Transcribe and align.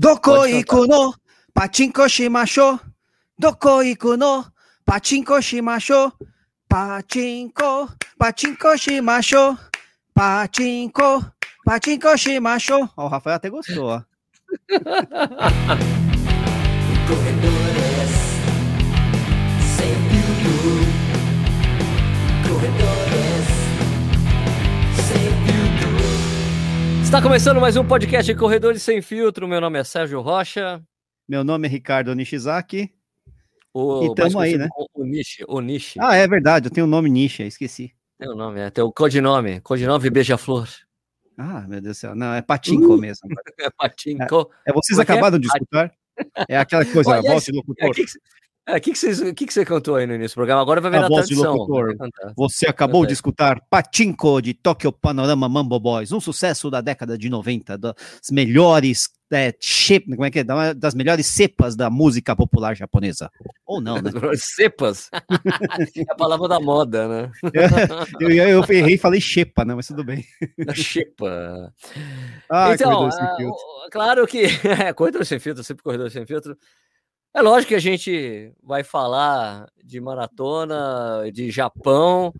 Doko 0.00 0.46
iku 0.46 0.86
no 0.86 1.14
pachinko 1.54 2.08
shimashou. 2.08 2.78
Doko 3.40 3.82
iku 3.82 4.16
no 4.16 4.44
pachinko 4.86 5.40
shimashou. 5.42 6.12
Pachinko, 6.70 7.88
pachinko 8.20 8.76
shimashou. 8.76 9.58
Pachinko, 10.14 11.32
pachinko 11.66 12.16
shimashou. 12.16 12.88
Ó, 12.96 13.04
o 13.04 13.08
Rafael 13.08 13.36
até 13.36 13.50
gostou, 13.50 13.88
ó. 13.88 14.02
Está 27.08 27.22
começando 27.22 27.58
mais 27.58 27.74
um 27.74 27.86
podcast 27.86 28.34
Corredores 28.34 28.82
Sem 28.82 29.00
Filtro. 29.00 29.48
Meu 29.48 29.62
nome 29.62 29.78
é 29.78 29.82
Sérgio 29.84 30.20
Rocha. 30.20 30.82
Meu 31.26 31.42
nome 31.42 31.66
é 31.66 31.70
Ricardo 31.70 32.14
Nishizaki. 32.14 32.92
O, 33.72 34.04
E 34.04 34.14
tamo 34.14 34.32
mais 34.34 34.52
aí, 34.52 34.58
né? 34.58 34.68
como 34.70 34.88
O 34.94 35.04
Nishi. 35.06 35.42
O 35.48 35.60
Nishi. 35.62 35.98
Ah, 36.02 36.14
é 36.16 36.28
verdade, 36.28 36.66
eu 36.66 36.70
tenho 36.70 36.86
o 36.86 36.90
nome 36.90 37.08
Nisha, 37.08 37.44
esqueci. 37.44 37.94
Tem 38.18 38.28
o 38.28 38.34
nome, 38.34 38.60
é. 38.60 38.68
Tem 38.68 38.84
o 38.84 38.92
codinome. 38.92 39.58
Codinome 39.62 40.10
Beija-Flor. 40.10 40.68
Ah, 41.38 41.62
meu 41.66 41.80
Deus 41.80 41.96
do 41.96 42.00
céu. 42.00 42.14
Não, 42.14 42.34
é 42.34 42.42
Patinco 42.42 42.98
mesmo. 42.98 43.26
É 43.58 43.70
Patinco. 43.70 44.50
É, 44.66 44.72
vocês 44.74 44.96
Como 44.98 45.02
é 45.02 45.06
que 45.06 45.12
é? 45.12 45.14
acabaram 45.14 45.38
de 45.38 45.46
escutar? 45.46 45.90
É 46.46 46.58
aquela 46.58 46.84
coisa, 46.84 47.14
a 47.14 47.18
Olha, 47.20 47.30
voz 47.32 47.44
de 47.44 47.52
É, 47.52 47.54
locutor. 47.56 47.88
o 47.88 47.92
que, 47.92 48.04
você- 48.68 48.76
é, 48.76 48.80
que, 48.80 48.92
que, 48.92 49.34
que, 49.34 49.46
que 49.46 49.52
você 49.54 49.64
cantou 49.64 49.96
aí 49.96 50.06
no 50.06 50.14
início 50.14 50.34
do 50.34 50.38
programa? 50.38 50.60
Agora 50.62 50.80
vai 50.80 50.90
A 50.90 50.94
virar 50.96 51.08
voz 51.08 51.26
de 51.28 51.34
tradição. 51.34 51.54
locutor. 51.56 51.96
Você 52.36 52.66
acabou 52.66 53.06
de 53.06 53.12
escutar 53.12 53.60
Patinco 53.70 54.40
de 54.42 54.54
Tokyo 54.54 54.92
Panorama 54.92 55.48
Mambo 55.48 55.78
Boys, 55.80 56.12
um 56.12 56.20
sucesso 56.20 56.70
da 56.70 56.80
década 56.80 57.16
de 57.16 57.28
90, 57.30 57.78
das 57.78 57.94
melhores 58.30 59.08
é, 59.30 59.54
shape- 59.60 60.08
como 60.08 60.24
é 60.24 60.30
que 60.30 60.38
é? 60.38 60.44
Da- 60.44 60.72
das 60.72 60.94
melhores 60.94 61.26
cepas 61.26 61.76
da 61.76 61.90
música 61.90 62.34
popular 62.34 62.74
japonesa. 62.74 63.30
Ou 63.66 63.78
não, 63.78 63.96
né? 64.00 64.10
Cepas. 64.36 65.10
é 65.96 66.02
a 66.10 66.14
palavra 66.14 66.48
da 66.48 66.58
moda, 66.58 67.06
né? 67.06 67.30
eu, 68.20 68.30
eu, 68.30 68.48
eu 68.48 68.64
errei 68.70 68.94
e 68.94 68.98
falei 68.98 69.20
xepa, 69.20 69.66
né? 69.66 69.74
Mas 69.74 69.86
tudo 69.86 70.02
bem. 70.02 70.24
Da 70.64 70.74
xepa. 70.74 71.72
Ah, 72.50 72.72
então, 72.72 72.90
corredor 72.90 73.12
sem 73.12 73.24
ah, 73.24 73.36
filtro. 73.36 73.54
o- 73.60 73.90
claro 73.90 74.26
que 74.26 74.44
é, 74.64 74.92
corredor 74.94 75.26
sem 75.26 75.38
filtro, 75.38 75.62
sempre 75.62 75.82
corredor 75.82 76.10
sem 76.10 76.24
filtro. 76.24 76.56
É 77.34 77.42
lógico 77.42 77.68
que 77.68 77.74
a 77.74 77.80
gente 77.80 78.52
vai 78.62 78.82
falar 78.82 79.68
de 79.84 80.00
maratona, 80.00 81.30
de 81.32 81.50
Japão, 81.50 82.32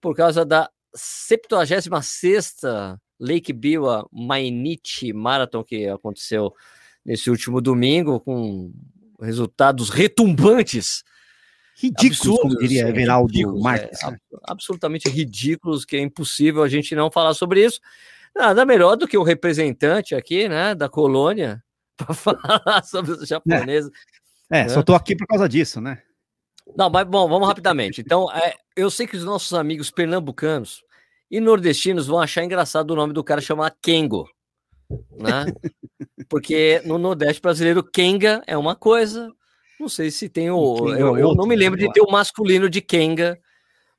por 0.00 0.14
causa 0.14 0.44
da 0.44 0.68
76ª 0.94 2.98
Lake 3.18 3.52
Biwa 3.52 4.06
Mainichi 4.12 5.12
Marathon 5.12 5.64
que 5.64 5.88
aconteceu 5.88 6.54
nesse 7.04 7.30
último 7.30 7.60
domingo, 7.60 8.20
com 8.20 8.72
resultados 9.20 9.90
retumbantes 9.90 11.02
Ridículos, 11.78 12.40
como 12.40 12.56
diria 12.56 12.84
é, 12.84 12.88
Everaldo 12.88 13.32
ridículos, 13.32 13.62
Marques. 13.62 14.02
é, 14.02 14.06
ab- 14.06 14.18
absolutamente 14.44 15.08
ridículos, 15.10 15.84
que 15.84 15.96
é 15.96 16.00
impossível 16.00 16.62
a 16.62 16.68
gente 16.68 16.94
não 16.94 17.10
falar 17.10 17.34
sobre 17.34 17.64
isso. 17.64 17.80
Nada 18.34 18.64
melhor 18.64 18.96
do 18.96 19.06
que 19.06 19.16
o 19.16 19.22
representante 19.22 20.14
aqui, 20.14 20.48
né, 20.48 20.74
da 20.74 20.88
colônia, 20.88 21.62
para 22.04 22.14
falar 22.14 22.84
sobre 22.84 23.12
os 23.12 23.28
japoneses. 23.28 23.90
É, 24.50 24.68
só 24.68 24.82
tô 24.82 24.94
aqui 24.94 25.16
por 25.16 25.26
causa 25.26 25.48
disso, 25.48 25.80
né? 25.80 26.02
Não, 26.76 26.90
mas 26.90 27.06
bom, 27.06 27.28
vamos 27.28 27.46
rapidamente. 27.46 28.00
Então, 28.00 28.30
é, 28.32 28.54
eu 28.76 28.90
sei 28.90 29.06
que 29.06 29.16
os 29.16 29.24
nossos 29.24 29.54
amigos 29.54 29.90
pernambucanos 29.90 30.82
e 31.30 31.40
nordestinos 31.40 32.06
vão 32.06 32.20
achar 32.20 32.44
engraçado 32.44 32.90
o 32.90 32.96
nome 32.96 33.12
do 33.12 33.24
cara 33.24 33.40
chamar 33.40 33.74
Kengo, 33.80 34.28
né? 35.12 35.46
Porque 36.28 36.82
no 36.84 36.98
Nordeste 36.98 37.40
brasileiro, 37.40 37.84
Kenga 37.84 38.42
é 38.46 38.56
uma 38.56 38.74
coisa. 38.74 39.32
Não 39.78 39.88
sei 39.88 40.10
se 40.10 40.28
tem 40.28 40.50
o. 40.50 40.92
É 40.92 41.00
Eu, 41.00 41.16
eu 41.16 41.34
não 41.34 41.46
me 41.46 41.54
lembro 41.54 41.78
né? 41.78 41.86
de 41.86 41.92
ter 41.92 42.00
o 42.00 42.10
masculino 42.10 42.68
de 42.68 42.80
Kenga, 42.80 43.38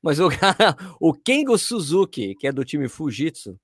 mas 0.02 0.20
o 0.20 0.28
cara, 0.28 0.76
o 1.00 1.14
Kengo 1.14 1.56
Suzuki, 1.56 2.34
que 2.34 2.46
é 2.46 2.52
do 2.52 2.64
time 2.64 2.88
Fujitsu, 2.88 3.58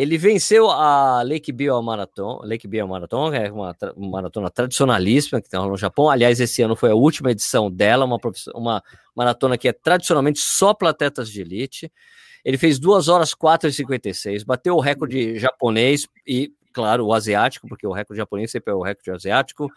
ele 0.00 0.16
venceu 0.16 0.70
a 0.70 1.22
Lake 1.22 1.50
Biwa 1.52 1.82
Marathon, 1.82 2.40
Lake 2.42 2.68
Biwa 2.68 2.86
Marathon, 2.86 3.30
que 3.30 3.36
é 3.36 3.50
uma, 3.50 3.74
tra- 3.74 3.92
uma 3.96 4.10
maratona 4.10 4.48
tradicionalíssima 4.50 5.40
que 5.40 5.48
tem 5.48 5.58
no 5.60 5.76
Japão. 5.76 6.08
Aliás, 6.08 6.38
esse 6.40 6.62
ano 6.62 6.76
foi 6.76 6.90
a 6.90 6.94
última 6.94 7.30
edição 7.32 7.70
dela, 7.70 8.04
uma, 8.04 8.18
uma 8.54 8.82
maratona 9.14 9.58
que 9.58 9.68
é 9.68 9.72
tradicionalmente 9.72 10.38
só 10.40 10.72
para 10.72 10.90
atletas 10.90 11.28
de 11.28 11.40
elite. 11.40 11.90
Ele 12.44 12.56
fez 12.56 12.78
2 12.78 13.08
horas 13.08 13.34
4 13.34 13.68
e 13.68 13.72
56, 13.72 14.44
bateu 14.44 14.76
o 14.76 14.80
recorde 14.80 15.38
japonês 15.38 16.06
e, 16.26 16.52
claro, 16.72 17.04
o 17.06 17.12
asiático, 17.12 17.66
porque 17.68 17.86
o 17.86 17.92
recorde 17.92 18.18
japonês 18.18 18.50
sempre 18.50 18.72
é 18.72 18.76
o 18.76 18.82
recorde 18.82 19.10
asiático. 19.10 19.68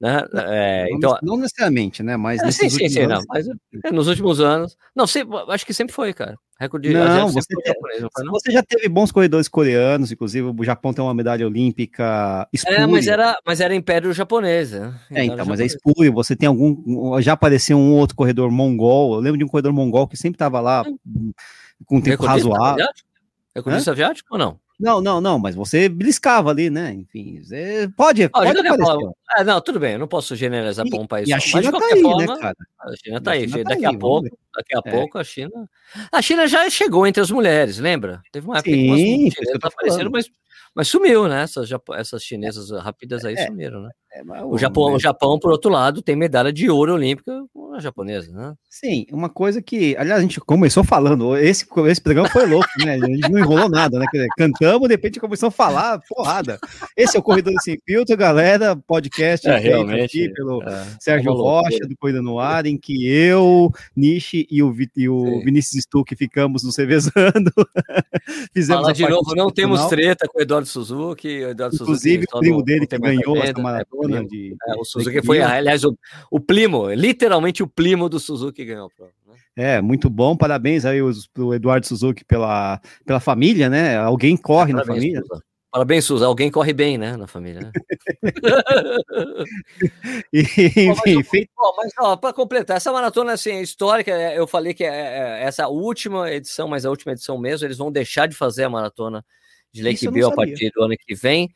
Né? 0.00 0.20
É, 0.34 0.86
Não, 0.90 0.96
então, 0.96 1.18
não 1.22 1.36
necessariamente, 1.36 2.02
né? 2.02 2.16
Mas 2.16 2.42
é, 2.42 2.50
sim, 2.50 2.68
sim, 2.68 2.88
sim, 2.88 3.06
não, 3.06 3.14
anos- 3.16 3.24
mas 3.28 3.46
é, 3.84 3.90
nos 3.92 4.08
últimos 4.08 4.40
anos. 4.40 4.76
Não, 4.94 5.06
sempre, 5.06 5.38
acho 5.48 5.64
que 5.64 5.72
sempre 5.72 5.94
foi, 5.94 6.12
cara. 6.12 6.36
Recorde 6.62 6.92
Não, 6.92 7.02
asiático 7.02 7.32
você 7.32 7.54
japonês, 7.66 8.00
não? 8.00 8.32
Você 8.32 8.52
já 8.52 8.62
teve 8.62 8.88
bons 8.88 9.10
corredores 9.10 9.48
coreanos, 9.48 10.12
inclusive 10.12 10.54
o 10.56 10.64
Japão 10.64 10.92
tem 10.94 11.02
uma 11.04 11.12
medalha 11.12 11.44
olímpica 11.44 12.48
É, 12.66 12.86
mas 12.86 13.06
espúria. 13.06 13.12
era, 13.12 13.38
mas 13.44 13.60
era 13.60 13.74
Império 13.74 14.12
Japonês. 14.12 14.70
Né? 14.70 14.94
É, 15.10 15.24
então, 15.24 15.44
mas 15.44 15.58
é 15.60 15.66
japonês. 15.66 15.74
espúrio. 15.74 16.12
Você 16.12 16.36
tem 16.36 16.46
algum. 16.46 17.20
Já 17.20 17.32
apareceu 17.32 17.76
um 17.76 17.94
outro 17.94 18.14
corredor 18.14 18.48
mongol. 18.50 19.14
Eu 19.14 19.20
lembro 19.20 19.38
de 19.38 19.44
um 19.44 19.48
corredor 19.48 19.72
mongol 19.72 20.06
que 20.06 20.16
sempre 20.16 20.36
estava 20.36 20.60
lá 20.60 20.84
hum, 21.04 21.32
com 21.84 21.96
um 21.96 22.00
tempo 22.00 22.22
Recordista 22.22 22.48
razoável. 22.48 22.84
asiático? 22.84 23.08
Recordista 23.56 23.90
aviático 23.90 24.28
ou 24.32 24.38
não? 24.38 24.60
Não, 24.82 25.00
não, 25.00 25.20
não, 25.20 25.38
mas 25.38 25.54
você 25.54 25.88
beliscava 25.88 26.50
ali, 26.50 26.68
né? 26.68 26.92
Enfim, 26.92 27.40
você 27.40 27.88
pode, 27.96 28.24
Ah, 28.24 28.28
pode 28.30 28.52
forma- 28.82 29.12
é, 29.38 29.44
não, 29.44 29.60
tudo 29.60 29.78
bem, 29.78 29.92
eu 29.92 29.98
não 30.00 30.08
posso 30.08 30.34
generalizar 30.34 30.84
para 30.88 30.98
um 30.98 31.06
país 31.06 31.28
E 31.28 31.32
a 31.32 31.38
China 31.38 31.62
mas 31.62 31.72
de 31.72 31.78
tá 31.88 31.94
aí, 31.94 32.02
forma, 32.02 32.26
né, 32.34 32.40
cara? 32.40 32.56
a 32.80 32.96
China 32.96 33.16
A 33.18 33.20
tá 33.20 33.30
aí. 33.30 33.48
Tá 33.48 33.56
daqui 33.62 33.86
aí, 33.86 33.94
a 33.94 33.98
pouco, 33.98 34.38
daqui 34.56 34.74
a 34.74 34.80
É. 34.84 34.90
pouco 34.90 35.18
a 35.18 35.24
China. 35.24 35.70
A 36.10 36.20
China 36.20 36.48
já 36.48 36.68
chegou 36.68 37.06
entre 37.06 37.22
as 37.22 37.30
mulheres, 37.30 37.78
lembra? 37.78 38.20
Teve 38.32 38.44
uma 38.46 38.58
época 38.58 38.74
umas 38.76 38.98
Sim, 39.00 39.28
que 39.30 39.44
tô 39.58 39.66
apareceram, 39.68 39.96
falando. 39.98 40.10
mas, 40.12 40.26
mas 40.74 40.88
sumiu, 40.88 41.28
né? 41.28 41.42
Essas, 41.42 41.68
essas 41.94 42.22
chinesas 42.24 42.70
rápidas 42.82 43.24
aí 43.24 43.34
É. 43.34 43.46
sumiram, 43.46 43.82
né? 43.82 43.90
É, 44.14 44.22
mas 44.22 44.42
O 44.44 44.58
Japão, 44.58 44.92
o 44.92 44.98
Japão, 45.00 45.38
por 45.38 45.50
outro 45.52 45.70
lado, 45.70 46.02
tem 46.02 46.14
medalha 46.14 46.52
de 46.52 46.68
ouro 46.68 46.92
olímpica 46.92 47.32
com 47.52 47.72
a 47.74 47.80
japonesa, 47.80 48.30
né? 48.30 48.52
Sim, 48.68 49.06
uma 49.10 49.30
coisa 49.30 49.62
que, 49.62 49.96
aliás, 49.96 50.18
a 50.18 50.22
gente 50.22 50.38
começou 50.40 50.84
falando, 50.84 51.34
esse, 51.36 51.66
esse 51.86 52.00
programa 52.00 52.28
foi 52.28 52.46
louco, 52.46 52.68
né? 52.84 52.94
A 52.94 53.06
gente 53.06 53.30
não 53.30 53.38
enrolou 53.38 53.70
nada, 53.70 53.98
né? 53.98 54.04
Cantamos, 54.36 54.86
de 54.88 54.94
repente 54.94 55.18
começou 55.18 55.46
a 55.48 55.50
falar, 55.50 55.98
porrada. 56.08 56.58
Esse 56.94 57.16
é 57.16 57.20
o 57.20 57.22
Corredor 57.22 57.54
Sem 57.62 57.78
Filtro, 57.86 58.14
galera, 58.14 58.76
podcast 58.76 59.48
É, 59.48 59.56
realmente, 59.56 60.04
aqui 60.04 60.28
pelo 60.34 60.62
É, 60.62 60.84
Sérgio 61.00 61.30
uma 61.30 61.36
loucura. 61.38 61.70
Rocha, 61.70 61.88
do 61.88 61.96
Corrida 61.96 62.20
no 62.20 62.38
Ar, 62.38 62.66
em 62.66 62.76
que 62.76 63.06
eu, 63.08 63.70
Nishi 63.96 64.46
e 64.50 64.62
o, 64.62 64.70
Vi- 64.72 64.90
e 64.94 65.08
o 65.08 65.24
Sim. 65.24 65.44
Vinícius 65.44 65.84
Stuck 65.84 66.14
ficamos 66.16 66.62
nos 66.62 66.76
revezando. 66.76 67.50
Fizemos 68.52 68.80
Falar 68.82 68.90
a 68.90 68.94
de 68.94 69.08
novo, 69.08 69.34
não 69.34 69.50
temos 69.50 69.86
treta 69.86 70.26
com 70.28 70.38
o 70.38 70.42
Eduardo 70.42 70.66
Suzuki. 70.68 71.28
O 71.44 71.48
Eduardo 71.50 71.76
Inclusive, 71.76 72.24
Suzuki 72.26 72.36
o 72.36 72.40
primo 72.40 72.62
dele 72.62 72.86
que 72.86 72.98
ganhou 72.98 73.36
essa 73.36 73.52
tremenda, 73.54 73.60
é, 73.60 73.62
maratona 73.62 74.01
primo. 74.02 74.28
de. 74.28 74.56
É, 74.68 74.74
o 74.78 74.84
Suzuki 74.84 75.24
foi, 75.24 75.40
aliás, 75.40 75.84
o, 75.84 75.96
o 76.30 76.40
primo, 76.40 76.92
literalmente 76.92 77.62
o 77.62 77.66
primo 77.66 78.08
do 78.08 78.18
Suzuki 78.18 78.64
ganhou 78.64 78.86
a 78.86 78.90
prova. 78.90 79.12
né? 79.26 79.34
É, 79.56 79.80
muito 79.80 80.08
bom. 80.08 80.36
Parabéns 80.36 80.84
aí 80.84 81.00
pro 81.32 81.54
Eduardo 81.54 81.86
Suzuki 81.86 82.24
pela, 82.24 82.80
pela 83.04 83.20
família, 83.20 83.68
né? 83.68 83.96
Alguém 83.96 84.36
corre 84.36 84.72
na 84.72 84.80
Parabéns, 84.80 85.02
família. 85.02 85.22
Suza. 85.22 85.42
Parabéns, 85.72 86.04
Suza. 86.04 86.26
Alguém 86.26 86.50
corre 86.50 86.74
bem, 86.74 86.98
né, 86.98 87.16
na 87.16 87.26
família. 87.26 87.60
né? 87.60 87.72
E, 90.32 90.40
enfim, 90.40 91.46
mas, 91.76 91.92
para 92.18 92.32
completar, 92.32 92.76
essa 92.76 92.92
maratona 92.92 93.32
assim, 93.32 93.50
é 93.50 93.62
histórica, 93.62 94.10
é, 94.10 94.38
eu 94.38 94.46
falei 94.46 94.74
que 94.74 94.84
é, 94.84 94.88
é 94.88 95.42
essa 95.44 95.68
última 95.68 96.30
edição, 96.30 96.68
mas 96.68 96.84
a 96.84 96.90
última 96.90 97.12
edição 97.12 97.38
mesmo, 97.38 97.66
eles 97.66 97.78
vão 97.78 97.92
deixar 97.92 98.26
de 98.26 98.34
fazer 98.34 98.64
a 98.64 98.70
maratona 98.70 99.24
de 99.72 99.82
Lake 99.82 100.08
Bill 100.10 100.28
a 100.28 100.34
partir 100.34 100.70
do 100.74 100.82
ano 100.82 100.94
que 100.96 101.14
vem. 101.14 101.50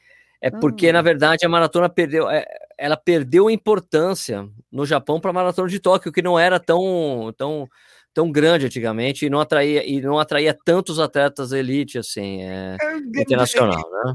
É 0.46 0.50
porque, 0.60 0.88
Ah. 0.88 0.92
na 0.94 1.02
verdade, 1.02 1.44
a 1.44 1.48
maratona 1.48 1.88
perdeu, 1.88 2.28
é, 2.30 2.44
ela 2.78 2.96
perdeu 2.96 3.50
importância 3.50 4.46
no 4.70 4.86
Japão 4.86 5.18
para 5.20 5.30
a 5.30 5.34
maratona 5.34 5.68
de 5.68 5.80
Tóquio, 5.80 6.12
que 6.12 6.22
não 6.22 6.38
era 6.38 6.60
tão, 6.60 7.32
tão, 7.36 7.68
tão 8.14 8.30
grande 8.30 8.66
antigamente 8.66 9.26
e 9.26 9.30
não 9.30 9.40
atraía, 9.40 9.84
e 9.88 10.00
não 10.00 10.18
atraía 10.18 10.56
tantos 10.64 10.98
atletas 11.00 11.52
elite 11.52 11.98
assim, 11.98 12.42
é, 12.42 12.76
internacional, 13.16 13.82
né? 14.04 14.14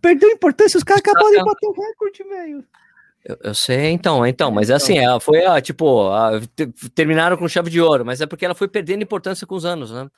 Perdeu 0.00 0.30
importância, 0.30 0.78
os 0.78 0.84
caras 0.84 1.00
acabaram 1.00 1.30
de 1.30 1.44
bater 1.44 1.66
o 1.66 1.72
recorde, 1.72 2.22
velho. 2.24 2.64
Eu, 3.24 3.36
eu 3.44 3.54
sei, 3.54 3.90
então, 3.90 4.26
então, 4.26 4.50
mas 4.50 4.68
é 4.68 4.74
assim, 4.74 4.98
ela 4.98 5.20
foi, 5.20 5.44
a, 5.46 5.60
tipo, 5.60 6.08
a- 6.08 6.40
terminaram 6.94 7.36
com 7.36 7.46
chave 7.48 7.70
de 7.70 7.80
ouro, 7.80 8.04
mas 8.04 8.20
é 8.20 8.26
porque 8.26 8.44
ela 8.44 8.54
foi 8.54 8.66
perdendo 8.68 9.02
importância 9.02 9.46
com 9.46 9.54
os 9.54 9.64
anos, 9.64 9.92
né? 9.92 10.08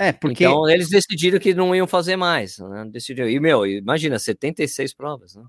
É, 0.00 0.12
porque. 0.12 0.44
Então 0.44 0.66
eles 0.66 0.88
decidiram 0.88 1.38
que 1.38 1.52
não 1.52 1.74
iam 1.74 1.86
fazer 1.86 2.16
mais, 2.16 2.56
né? 2.58 2.88
Decidiram. 2.90 3.28
E, 3.28 3.38
meu, 3.38 3.66
imagina, 3.66 4.18
76 4.18 4.94
provas, 4.94 5.34
né? 5.34 5.42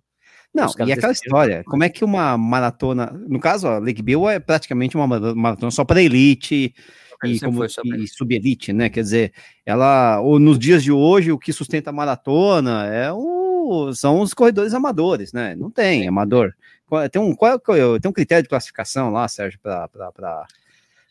Não, 0.53 0.67
e 0.85 0.91
aquela 0.91 1.13
história, 1.13 1.63
como 1.65 1.85
é 1.85 1.89
que 1.89 2.03
uma 2.03 2.37
maratona, 2.37 3.05
no 3.29 3.39
caso, 3.39 3.69
a 3.69 3.79
Lake 3.79 4.01
Bill 4.01 4.27
é 4.29 4.37
praticamente 4.37 4.97
uma 4.97 5.07
mara- 5.07 5.33
maratona 5.33 5.71
só 5.71 5.85
para 5.85 6.01
elite 6.01 6.75
e, 7.23 7.39
como, 7.39 7.63
e 7.63 8.07
subelite, 8.09 8.73
né? 8.73 8.89
Quer 8.89 9.03
dizer, 9.03 9.33
ela, 9.65 10.19
ou 10.19 10.37
nos 10.37 10.59
dias 10.59 10.83
de 10.83 10.91
hoje, 10.91 11.31
o 11.31 11.39
que 11.39 11.53
sustenta 11.53 11.89
a 11.89 11.93
maratona 11.93 12.85
é 12.87 13.09
o 13.13 13.93
são 13.93 14.19
os 14.19 14.33
corredores 14.33 14.73
amadores, 14.73 15.31
né? 15.31 15.55
Não 15.55 15.71
tem 15.71 16.05
amador. 16.05 16.53
Tem 17.09 17.21
um, 17.21 17.33
qual, 17.33 17.53
é 17.53 17.99
tem 18.01 18.09
um 18.09 18.13
critério 18.13 18.43
de 18.43 18.49
classificação 18.49 19.09
lá, 19.11 19.25
Sérgio, 19.29 19.57
para 19.61 19.87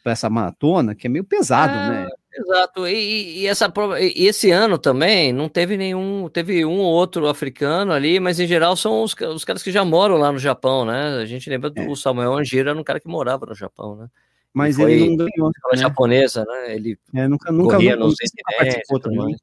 essa 0.04 0.28
maratona, 0.28 0.94
que 0.94 1.06
é 1.06 1.10
meio 1.10 1.24
pesado, 1.24 1.72
Ah, 1.72 1.88
né? 1.88 2.08
Exato. 2.32 2.86
E, 2.86 3.42
e- 3.42 3.46
essa 3.46 3.68
prova, 3.68 4.00
e 4.00 4.26
esse 4.26 4.50
ano 4.50 4.78
também 4.78 5.32
não 5.32 5.48
teve 5.48 5.76
nenhum, 5.76 6.28
teve 6.28 6.64
um 6.64 6.78
ou 6.78 6.92
outro 6.92 7.26
africano 7.28 7.92
ali, 7.92 8.20
mas 8.20 8.38
em 8.38 8.46
geral 8.46 8.76
são 8.76 9.02
os, 9.02 9.14
os 9.34 9.44
caras 9.44 9.62
que 9.62 9.72
já 9.72 9.84
moram 9.84 10.16
lá 10.16 10.30
no 10.30 10.38
Japão, 10.38 10.84
né? 10.84 11.18
A 11.20 11.26
gente 11.26 11.50
lembra 11.50 11.70
do 11.70 11.96
Samuel 11.96 12.34
Angira, 12.34 12.70
era 12.70 12.78
um 12.78 12.84
cara 12.84 13.00
que 13.00 13.08
morava 13.08 13.46
no 13.46 13.54
Japão, 13.54 13.96
né? 13.96 14.08
Mas 14.54 14.76
foi- 14.76 14.92
ele 14.92 15.08
não 15.08 15.16
ganhou. 15.16 15.50
Né? 15.72 15.78
japonesa, 15.78 16.44
né? 16.44 16.74
Ele 16.74 16.98
É, 17.14 17.26
nunca, 17.28 17.52
nunca, 17.52 17.74
corria 17.74 17.96
nunca, 17.96 18.04
nos 18.06 18.16
sei 18.16 18.28
se 18.28 18.34
nunca 18.38 18.56
participou 18.58 19.00
também. 19.00 19.36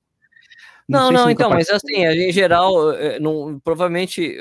Não, 0.89 1.11
não, 1.11 1.27
nunca 1.27 1.31
então, 1.33 1.49
mas 1.49 1.69
assim, 1.69 2.05
em 2.05 2.31
geral, 2.31 2.93
eh, 2.93 3.19
não- 3.19 3.59
provavelmente 3.59 4.37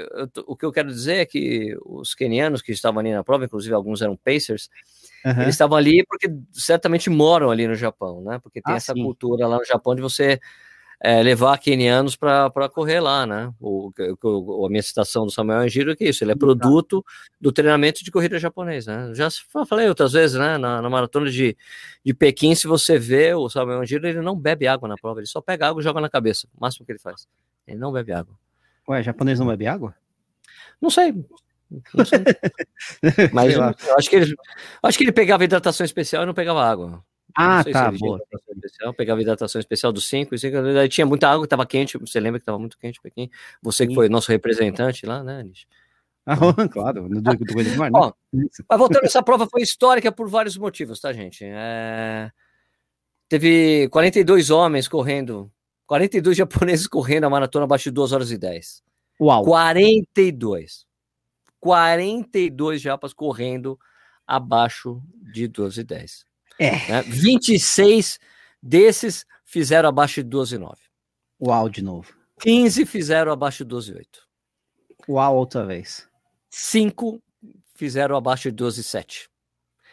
o 0.47 0.57
que 0.57 0.65
eu 0.65 0.71
quero 0.71 0.89
dizer 0.89 1.17
é 1.17 1.27
que 1.27 1.77
os 1.85 2.15
quenianos 2.15 2.63
que 2.63 2.71
estavam 2.71 3.01
ali 3.01 3.13
na 3.13 3.25
prova, 3.25 3.45
inclusive 3.45 3.75
alguns 3.75 4.01
eram 4.01 4.17
pacers, 4.17 4.71
Aham. 5.27 5.43
eles 5.43 5.55
estavam 5.55 5.77
ali 5.77 6.05
porque 6.07 6.29
certamente 6.53 7.11
moram 7.11 7.51
ali 7.51 7.67
no 7.67 7.75
Japão, 7.75 8.23
né? 8.23 8.39
Porque 8.39 8.63
tem 8.63 8.75
Ah, 8.75 8.77
essa 8.77 8.95
sim. 8.95 9.03
cultura 9.03 9.47
lá 9.49 9.59
no 9.59 9.65
Japão 9.65 9.95
de 9.95 10.01
você 10.01 10.39
eh, 11.03 11.23
levar 11.23 11.59
quenianos 11.59 12.17
para 12.17 12.51
correr 12.73 13.01
lá, 13.01 13.27
né? 13.27 13.53
O, 13.61 13.91
o- 14.23 14.67
a 14.67 14.71
minha 14.71 14.83
citação 14.83 15.27
do 15.27 15.31
Samuel 15.33 15.59
Anjiro 15.61 15.91
é 15.91 15.97
que 15.97 16.05
isso, 16.09 16.25
ele 16.25 16.33
é 16.33 16.35
produto 16.37 17.05
do 17.41 17.53
treinamento 17.53 18.03
de 18.05 18.11
corrida 18.11 18.39
japonês, 18.39 18.87
né? 18.87 19.13
Já 19.15 19.29
falei 19.69 19.89
outras 19.89 20.13
vezes, 20.13 20.39
né? 20.39 20.57
Na, 20.57 20.81
na 20.81 20.89
maratona 20.89 21.29
de, 21.31 21.57
de 22.05 22.15
Pequim, 22.15 22.55
se 22.55 22.67
você 22.67 22.99
vê 22.99 23.35
o 23.35 23.49
Samuel 23.51 23.81
Anjiro, 23.81 24.07
ele 24.07 24.23
não 24.23 24.35
bebe 24.39 24.67
água 24.67 24.89
na 24.89 24.97
prova, 24.97 25.21
ele 25.21 25.27
só 25.27 25.41
pega 25.41 25.69
água 25.69 25.81
e 25.81 25.85
joga 25.85 26.01
na 26.01 26.09
cabeça, 26.09 26.47
o 26.57 26.61
máximo 26.63 26.87
que 26.87 26.93
ele 26.93 26.99
faz. 27.01 27.27
Ele 27.67 27.79
não 27.79 27.93
bebe 27.93 28.13
água. 28.13 28.35
Ué, 28.89 29.03
japonês 29.03 29.39
não 29.41 29.47
bebe 29.49 29.67
água? 29.67 29.95
Não 30.81 30.89
sei. 30.89 31.13
Mas 33.33 33.57
lá. 33.57 33.75
eu 33.87 33.97
acho 33.97 34.09
que 34.11 34.17
ele 34.17 34.35
acho 34.83 34.99
que 34.99 35.05
ele 35.05 35.13
pegava 35.13 35.45
hidratação 35.45 35.85
especial 35.85 36.23
e 36.23 36.27
não 36.27 36.35
pegava 36.35 36.63
água. 36.65 37.05
Ah, 37.35 37.57
Não 37.57 37.63
sei 37.65 37.73
se 37.73 37.79
tá, 37.79 37.93
boa. 37.93 38.21
especial, 38.55 38.95
pegava 38.95 39.21
hidratação 39.21 39.59
especial 39.59 39.93
dos 39.93 40.09
5 40.09 40.35
e 40.35 40.39
5, 40.39 40.63
daí 40.73 40.89
tinha 40.89 41.05
muita 41.07 41.29
água, 41.29 41.45
estava 41.45 41.67
quente, 41.67 41.99
você 41.99 42.19
lembra 42.19 42.39
que 42.41 42.45
estava 42.45 42.59
muito 42.59 42.79
quente, 42.79 42.99
Pequim? 43.03 43.29
Você 43.63 43.87
que 43.87 43.95
foi 43.95 44.09
nosso 44.09 44.31
representante 44.33 45.05
lá, 45.05 45.23
né, 45.23 45.43
Nish? 45.43 45.67
Ah, 46.25 46.37
claro, 46.73 47.09
do, 47.09 47.21
do, 47.21 47.35
do 47.37 47.77
Mar, 47.77 47.91
né? 47.91 47.99
Ó. 47.99 48.13
Mas 48.33 48.79
voltando, 48.79 49.05
essa 49.05 49.23
prova 49.23 49.47
foi 49.47 49.61
histórica 49.61 50.11
por 50.11 50.29
vários 50.31 50.57
motivos, 50.57 50.99
tá, 50.99 51.13
gente? 51.13 51.45
É, 51.45 52.31
Teve 53.29 53.89
42 53.91 54.51
homens 54.51 54.87
correndo, 54.87 55.51
42 55.87 56.37
japoneses 56.39 56.87
correndo 56.87 57.25
a 57.25 57.31
maratona 57.31 57.65
abaixo 57.65 57.85
de 57.85 57.91
2 57.91 58.13
horas 58.13 58.31
e 58.31 58.39
10. 58.39 58.83
Uau. 59.21 59.45
42. 59.45 60.86
42 61.61 62.81
japas 62.81 63.13
correndo 63.13 63.79
abaixo 64.27 65.03
de 65.33 65.47
2 65.47 65.79
e 65.79 65.85
10. 65.85 66.25
É. 66.59 66.71
né? 66.91 67.03
26 67.03 68.19
desses 68.63 69.25
fizeram 69.45 69.89
abaixo 69.89 70.23
de 70.23 70.29
12 70.29 70.57
e 70.57 70.59
9. 70.59 70.77
Uau 71.41 71.69
de 71.69 71.83
novo. 71.83 72.15
15 72.41 72.85
fizeram 72.87 73.33
abaixo 73.33 73.65
de 73.65 73.69
12 73.69 73.93
e 73.93 73.95
8. 73.95 74.27
Uau 75.09 75.37
outra 75.37 75.65
vez. 75.65 76.09
5 76.51 77.23
fizeram 77.75 78.17
abaixo 78.17 78.51
de 78.51 78.57
12 78.57 78.81
e 78.81 78.85
7. 78.85 79.31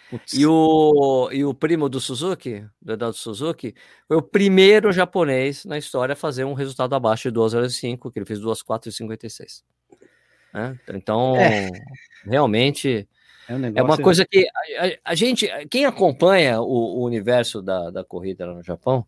Putz. 0.10 0.34
E 0.34 0.46
o, 0.46 1.30
e 1.32 1.44
o 1.44 1.54
primo 1.54 1.90
do 1.90 2.00
Suzuki, 2.00 2.66
do 2.82 2.94
Eduardo 2.94 3.18
Suzuki, 3.18 3.74
foi 4.08 4.18
o 4.18 4.22
primeiro 4.22 4.92
japonês 4.92 5.66
na 5.66 5.78
história 5.78 6.14
a 6.14 6.16
fazer 6.16 6.44
um 6.44 6.54
resultado 6.54 6.94
abaixo 6.94 7.30
de 7.30 7.34
2 7.34 7.54
horas 7.54 7.74
e 7.74 7.80
5, 7.80 8.12
que 8.12 8.20
ele 8.20 8.26
fez 8.26 8.40
2 8.40 8.62
4 8.62 8.90
e 8.90 8.94
56. 8.94 9.64
Né? 10.54 10.78
Então, 10.94 11.36
É. 11.38 11.70
realmente, 12.26 13.08
é, 13.48 13.56
um 13.56 13.66
é 13.76 13.82
uma 13.82 13.98
coisa 13.98 14.26
que 14.26 14.48
a, 14.78 14.86
a- 14.86 14.98
a 15.06 15.16
gente, 15.16 15.48
quem 15.70 15.86
acompanha 15.86 16.62
o, 16.62 17.00
o 17.00 17.04
universo 17.06 17.62
da, 17.62 17.90
da 17.90 18.04
corrida 18.04 18.46
lá 18.46 18.54
no 18.54 18.64
Japão, 18.64 19.06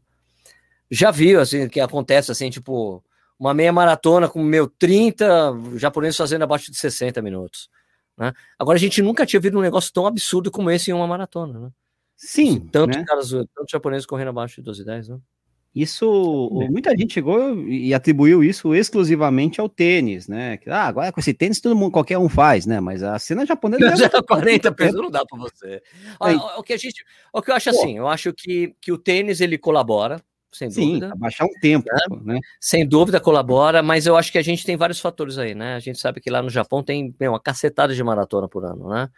já 0.89 1.11
viu, 1.11 1.39
assim, 1.39 1.67
que 1.67 1.79
acontece, 1.79 2.31
assim, 2.31 2.49
tipo, 2.49 3.03
uma 3.39 3.53
meia 3.53 3.71
maratona 3.73 4.27
com, 4.29 4.41
meu, 4.43 4.67
30 4.67 5.53
japoneses 5.75 6.17
fazendo 6.17 6.43
abaixo 6.43 6.71
de 6.71 6.77
60 6.77 7.21
minutos. 7.21 7.69
Né? 8.17 8.31
Agora, 8.57 8.77
a 8.77 8.79
gente 8.79 9.01
nunca 9.01 9.25
tinha 9.25 9.39
visto 9.39 9.57
um 9.57 9.61
negócio 9.61 9.91
tão 9.91 10.05
absurdo 10.07 10.49
como 10.51 10.71
esse 10.71 10.89
em 10.91 10.93
uma 10.93 11.07
maratona, 11.07 11.59
né? 11.59 11.69
Sim, 12.17 12.61
Tantos 12.61 12.95
né? 12.97 13.03
caras, 13.05 13.29
tantos 13.29 13.69
japoneses 13.69 14.05
correndo 14.05 14.29
abaixo 14.29 14.55
de 14.55 14.61
12 14.61 14.81
e 14.83 14.85
10, 14.85 15.09
né? 15.09 15.17
Isso, 15.75 16.09
o- 16.09 16.71
muita 16.71 16.91
gente 16.91 17.13
chegou 17.13 17.61
e 17.67 17.93
atribuiu 17.93 18.41
isso 18.41 18.73
exclusivamente 18.73 19.59
ao 19.59 19.67
tênis, 19.67 20.25
né? 20.25 20.55
Que, 20.55 20.69
ah, 20.69 20.83
agora 20.83 21.11
com 21.11 21.19
esse 21.19 21.33
tênis 21.33 21.59
todo 21.59 21.75
mundo, 21.75 21.91
qualquer 21.91 22.17
um 22.17 22.29
faz, 22.29 22.65
né? 22.65 22.79
Mas 22.79 23.03
a 23.03 23.19
cena 23.19 23.45
japonesa... 23.45 23.93
Já 23.97 24.09
muito 24.09 24.23
40 24.23 24.69
tempo. 24.69 24.75
pesos 24.77 25.01
não 25.01 25.11
dá 25.11 25.25
para 25.25 25.37
você. 25.37 25.81
Aí. 26.21 26.37
ó, 26.37 26.59
o 26.59 26.63
que 26.63 26.71
a 26.71 26.77
gente, 26.77 27.03
o 27.33 27.41
que 27.41 27.51
eu 27.51 27.55
acho 27.55 27.69
Pô. 27.71 27.77
assim, 27.77 27.97
eu 27.97 28.07
acho 28.07 28.31
que, 28.31 28.73
que 28.79 28.89
o 28.89 28.97
tênis 28.97 29.41
ele 29.41 29.57
colabora, 29.57 30.21
sem 30.49 30.71
Sim, 30.71 30.99
dúvida. 30.99 31.11
abaixar 31.11 31.45
um 31.45 31.59
tempo, 31.59 31.89
né? 32.23 32.39
Sem 32.61 32.87
dúvida 32.87 33.19
colabora, 33.19 33.83
mas 33.83 34.05
eu 34.05 34.15
acho 34.15 34.31
que 34.31 34.37
a 34.37 34.41
gente 34.41 34.65
tem 34.65 34.77
vários 34.77 35.01
fatores 35.01 35.37
aí, 35.37 35.53
né? 35.53 35.75
A 35.75 35.79
gente 35.79 35.99
sabe 35.99 36.21
que 36.21 36.29
lá 36.29 36.41
no 36.41 36.49
Japão 36.49 36.81
tem 36.81 37.13
meu, 37.19 37.33
uma 37.33 37.39
cacetada 37.39 37.93
de 37.93 38.01
maratona 38.01 38.47
por 38.47 38.63
ano, 38.63 38.87
né? 38.87 39.09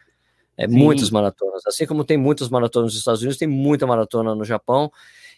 É 0.58 0.68
Sim. 0.68 0.76
muitas 0.76 1.12
maratonas. 1.12 1.62
Assim 1.68 1.86
como 1.86 2.04
tem 2.04 2.18
muitas 2.18 2.50
maratonas 2.50 2.94
nos 2.94 3.00
Estados 3.00 3.22
Unidos, 3.22 3.38
tem 3.38 3.48
muita 3.48 3.86
maratona 3.86 4.34
no 4.34 4.44
Japão. 4.44 4.92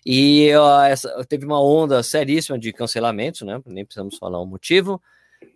E 0.05 0.53
ó, 0.55 0.83
essa, 0.83 1.25
teve 1.25 1.45
uma 1.45 1.61
onda 1.61 2.01
seríssima 2.01 2.57
de 2.57 2.71
cancelamentos, 2.71 3.41
né? 3.41 3.61
Nem 3.65 3.85
precisamos 3.85 4.17
falar 4.17 4.39
o 4.39 4.45
motivo 4.45 5.01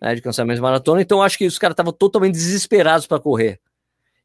né, 0.00 0.14
de 0.14 0.20
cancelamento 0.20 0.56
de 0.56 0.62
maratona. 0.62 1.00
Então, 1.00 1.22
acho 1.22 1.38
que 1.38 1.46
os 1.46 1.58
caras 1.58 1.74
estavam 1.74 1.92
totalmente 1.92 2.34
desesperados 2.34 3.06
para 3.06 3.20
correr. 3.20 3.60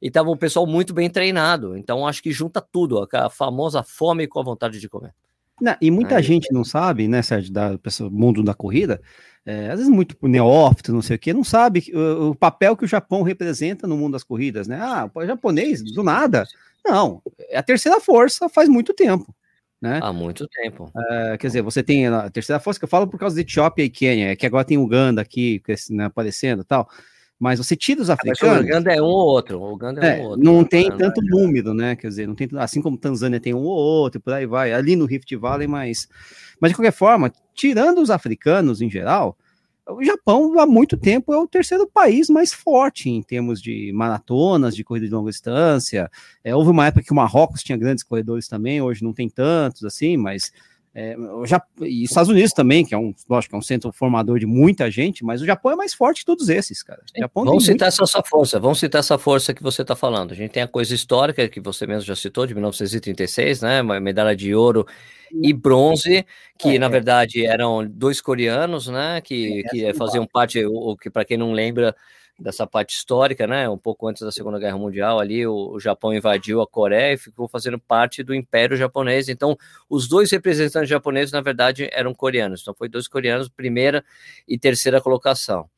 E 0.01 0.07
estava 0.07 0.30
um 0.30 0.38
pessoal 0.38 0.66
muito 0.66 0.94
bem 0.94 1.10
treinado. 1.10 1.75
Então, 1.77 2.07
acho 2.07 2.24
que 2.24 2.31
junta 2.31 2.62
tudo, 2.62 3.07
a 3.12 3.30
famosa 3.30 3.83
fome 3.83 4.27
com 4.27 4.39
a 4.39 4.44
vontade 4.44 4.80
de 4.80 4.88
comer. 4.88 5.13
Não, 5.62 5.75
e 5.81 5.92
muita 5.92 6.16
Aí. 6.16 6.24
gente 6.24 6.54
não 6.54 6.63
sabe, 6.63 7.07
né, 7.07 7.21
Sérgio, 7.21 7.51
da 7.51 7.77
pessoa- 7.77 8.10
mundo 8.10 8.42
da 8.42 8.54
corrida, 8.54 9.01
é, 9.45 9.69
às 9.69 9.80
vezes 9.80 9.89
muito 9.89 10.16
neófito, 10.21 10.94
não 10.94 11.01
sei 11.01 11.18
o 11.18 11.19
quê, 11.19 11.33
não 11.33 11.44
sabe 11.44 11.92
o, 11.94 12.30
o 12.30 12.36
papel 12.36 12.77
que 12.77 12.86
o 12.86 12.88
Japão 12.88 13.24
representa 13.24 13.86
no 13.86 13.98
mundo 13.98 14.13
das 14.13 14.24
corridas, 14.24 14.69
né? 14.69 14.80
Ah, 14.81 15.10
o 15.13 15.25
japonês, 15.25 15.83
do 15.83 16.01
nada. 16.01 16.48
Não, 16.86 17.21
é 17.50 17.57
a 17.57 17.63
terceira 17.63 18.00
força 18.00 18.48
faz 18.48 18.69
muito 18.69 18.94
tempo, 18.94 19.36
né? 19.81 20.00
Há 20.02 20.12
muito 20.12 20.48
tempo. 20.48 20.92
É, 21.10 21.38
quer 21.38 21.48
dizer, 21.48 21.62
você 21.62 21.81
tem 21.81 22.08
a 22.08 22.30
terceira 22.30 22.60
força 22.60 22.80
que 22.80 22.84
eu 22.84 22.90
falo 22.90 23.08
por 23.08 23.20
causa 23.20 23.36
de 23.36 23.42
Etiópia 23.42 23.84
e 23.84 23.90
Quênia, 23.90 24.36
que 24.36 24.46
agora 24.46 24.66
tem 24.66 24.78
Uganda 24.78 25.22
aqui 25.22 25.62
né, 25.90 26.06
aparecendo 26.06 26.62
e 26.62 26.66
tal, 26.66 26.90
mas 27.40 27.58
você 27.58 27.76
tira 27.76 28.02
os 28.02 28.10
o 28.10 28.12
africanos, 28.12 28.66
Uganda 28.66 28.94
é 28.94 29.02
um 29.02 29.06
ou 29.06 29.28
outro. 29.28 29.62
O 29.62 29.74
Uganda 29.74 30.06
é, 30.06 30.19
é, 30.19 30.21
um 30.21 30.24
ou 30.24 30.30
outro. 30.31 30.44
não 30.44 30.64
tem 30.66 30.90
né? 30.90 30.95
tanto 30.98 31.21
número, 31.21 31.74
né? 31.74 31.95
Quer 31.95 32.09
dizer, 32.09 32.28
não 32.28 32.36
tem 32.36 32.50
assim 32.57 32.81
como 32.81 32.98
Tanzânia 32.98 33.40
tem 33.40 33.54
um 33.54 33.64
ou 33.64 33.78
outro, 33.78 34.19
por 34.19 34.33
aí 34.33 34.45
vai, 34.45 34.74
ali 34.74 34.98
no 34.98 35.06
Rift 35.06 35.33
Valley, 35.38 35.68
mas, 35.68 36.09
mas 36.59 36.71
de 36.71 36.76
qualquer 36.76 36.92
forma, 36.92 37.31
tirando 37.54 38.02
os 38.02 38.09
africanos 38.09 38.81
em 38.81 38.90
geral, 38.90 39.38
o 39.90 40.04
Japão 40.04 40.60
há 40.60 40.66
muito 40.66 40.96
tempo 40.96 41.34
é 41.34 41.38
o 41.38 41.48
terceiro 41.48 41.88
país 41.88 42.30
mais 42.30 42.54
forte 42.54 43.10
em 43.10 43.22
termos 43.22 43.62
de 43.62 43.92
maratonas, 43.94 44.76
de 44.76 44.84
corrida 44.84 45.08
de 45.08 45.14
longa 45.14 45.31
distância. 45.31 46.10
É, 46.44 46.56
houve 46.56 46.69
uma 46.69 46.88
época 46.88 47.04
que 47.04 47.12
o 47.12 47.16
Marrocos 47.16 47.64
tinha 47.64 47.78
grandes 47.78 48.04
corredores 48.04 48.48
também, 48.48 48.81
hoje 48.81 49.04
não 49.04 49.14
tem 49.14 49.30
tantos 49.30 49.84
assim, 49.84 50.18
mas 50.18 50.52
é, 50.94 51.16
o 51.18 51.46
Japão, 51.46 51.86
e 51.86 52.04
os 52.04 52.10
Estados 52.10 52.30
Unidos 52.30 52.52
também, 52.52 52.84
que 52.84 52.96
é 52.96 52.98
um, 52.98 53.14
lógico, 53.30 53.56
é 53.56 53.60
um 53.60 53.62
centro 53.62 53.92
formador 53.92 54.40
de 54.40 54.46
muita 54.46 54.90
gente, 54.90 55.24
mas 55.24 55.42
o 55.42 55.46
Japão 55.46 55.72
é 55.72 55.76
mais 55.76 55.94
forte 55.94 56.22
que 56.22 56.26
todos 56.26 56.50
esses, 56.50 56.81
cara. 56.81 57.02
O 57.16 57.19
Japão 57.19 57.46
Vamos 57.46 57.66
citar 57.66 57.88
essa 57.88 58.06
sua 58.06 58.24
força, 58.24 58.60
vamos 58.60 58.80
citar 58.80 59.00
essa 59.00 59.18
força 59.18 59.54
que 59.54 59.62
você 59.62 59.84
está 59.84 59.96
falando. 59.96 60.31
A 60.31 60.36
gente 60.36 60.52
tem 60.52 60.64
a 60.64 60.68
coisa 60.68 60.94
histórica 60.94 61.48
que 61.48 61.60
você 61.60 61.86
mesmo 61.86 62.02
já 62.02 62.16
citou, 62.16 62.48
de 62.48 62.54
1936, 62.56 63.62
né? 63.62 63.81
Uma 63.81 64.00
medalha 64.00 64.36
de 64.36 64.54
ouro 64.56 64.86
e 65.31 65.54
bronze, 65.54 66.26
que 66.58 66.76
É, 66.76 66.80
na 66.80 66.88
verdade 66.88 67.46
eram 67.46 67.88
dois 67.88 68.19
coreanos, 68.19 68.88
né? 68.88 69.22
Que, 69.22 69.60
Essa 69.60 69.69
que 69.69 69.94
faziam 69.94 70.26
parte, 70.26 70.66
o 70.66 70.98
que 70.98 71.10
para 71.10 71.24
quem 71.24 71.38
não 71.38 71.54
lembra 71.54 71.96
dessa 72.40 72.66
parte 72.66 72.96
histórica, 72.96 73.46
né? 73.46 73.68
Um 73.68 73.78
pouco 73.78 74.08
antes 74.08 74.22
da 74.22 74.31
Segunda 74.31 74.60
Guerra 74.60 74.78
Mundial, 74.78 75.19
ali 75.19 75.46
o, 75.46 75.72
o 75.72 75.80
Japão 75.80 76.14
invadiu 76.14 76.62
a 76.62 76.68
Coreia 76.68 77.14
e 77.14 77.18
ficou 77.18 77.48
fazendo 77.48 77.78
parte 77.78 78.24
do 78.24 78.34
Império 78.34 78.78
Japonês. 78.78 79.30
Então, 79.30 79.58
os 79.90 80.08
dois 80.08 80.31
representantes 80.31 80.90
japoneses, 80.90 81.31
na 81.31 81.42
verdade, 81.42 81.90
eram 81.92 82.14
coreanos. 82.14 82.62
Então, 82.62 82.74
foi 82.74 82.88
dois 82.88 83.08
coreanos, 83.08 83.50
primeira 83.50 84.04
e 84.48 84.58
terceira 84.58 85.02
colocação. 85.02 85.69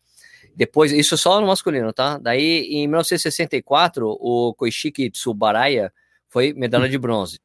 Depois, 0.56 0.92
isso 0.92 1.18
só 1.18 1.40
no 1.40 1.48
masculino, 1.48 1.92
tá? 1.94 2.18
Daí, 2.18 2.68
em 2.70 2.88
1964, 2.88 4.08
o 4.20 4.54
Koishiki 4.54 5.10
Tsubaraya 5.10 5.92
foi 6.30 6.54
medalha 6.54 6.90
de 6.90 6.98
bronze. 6.98 7.40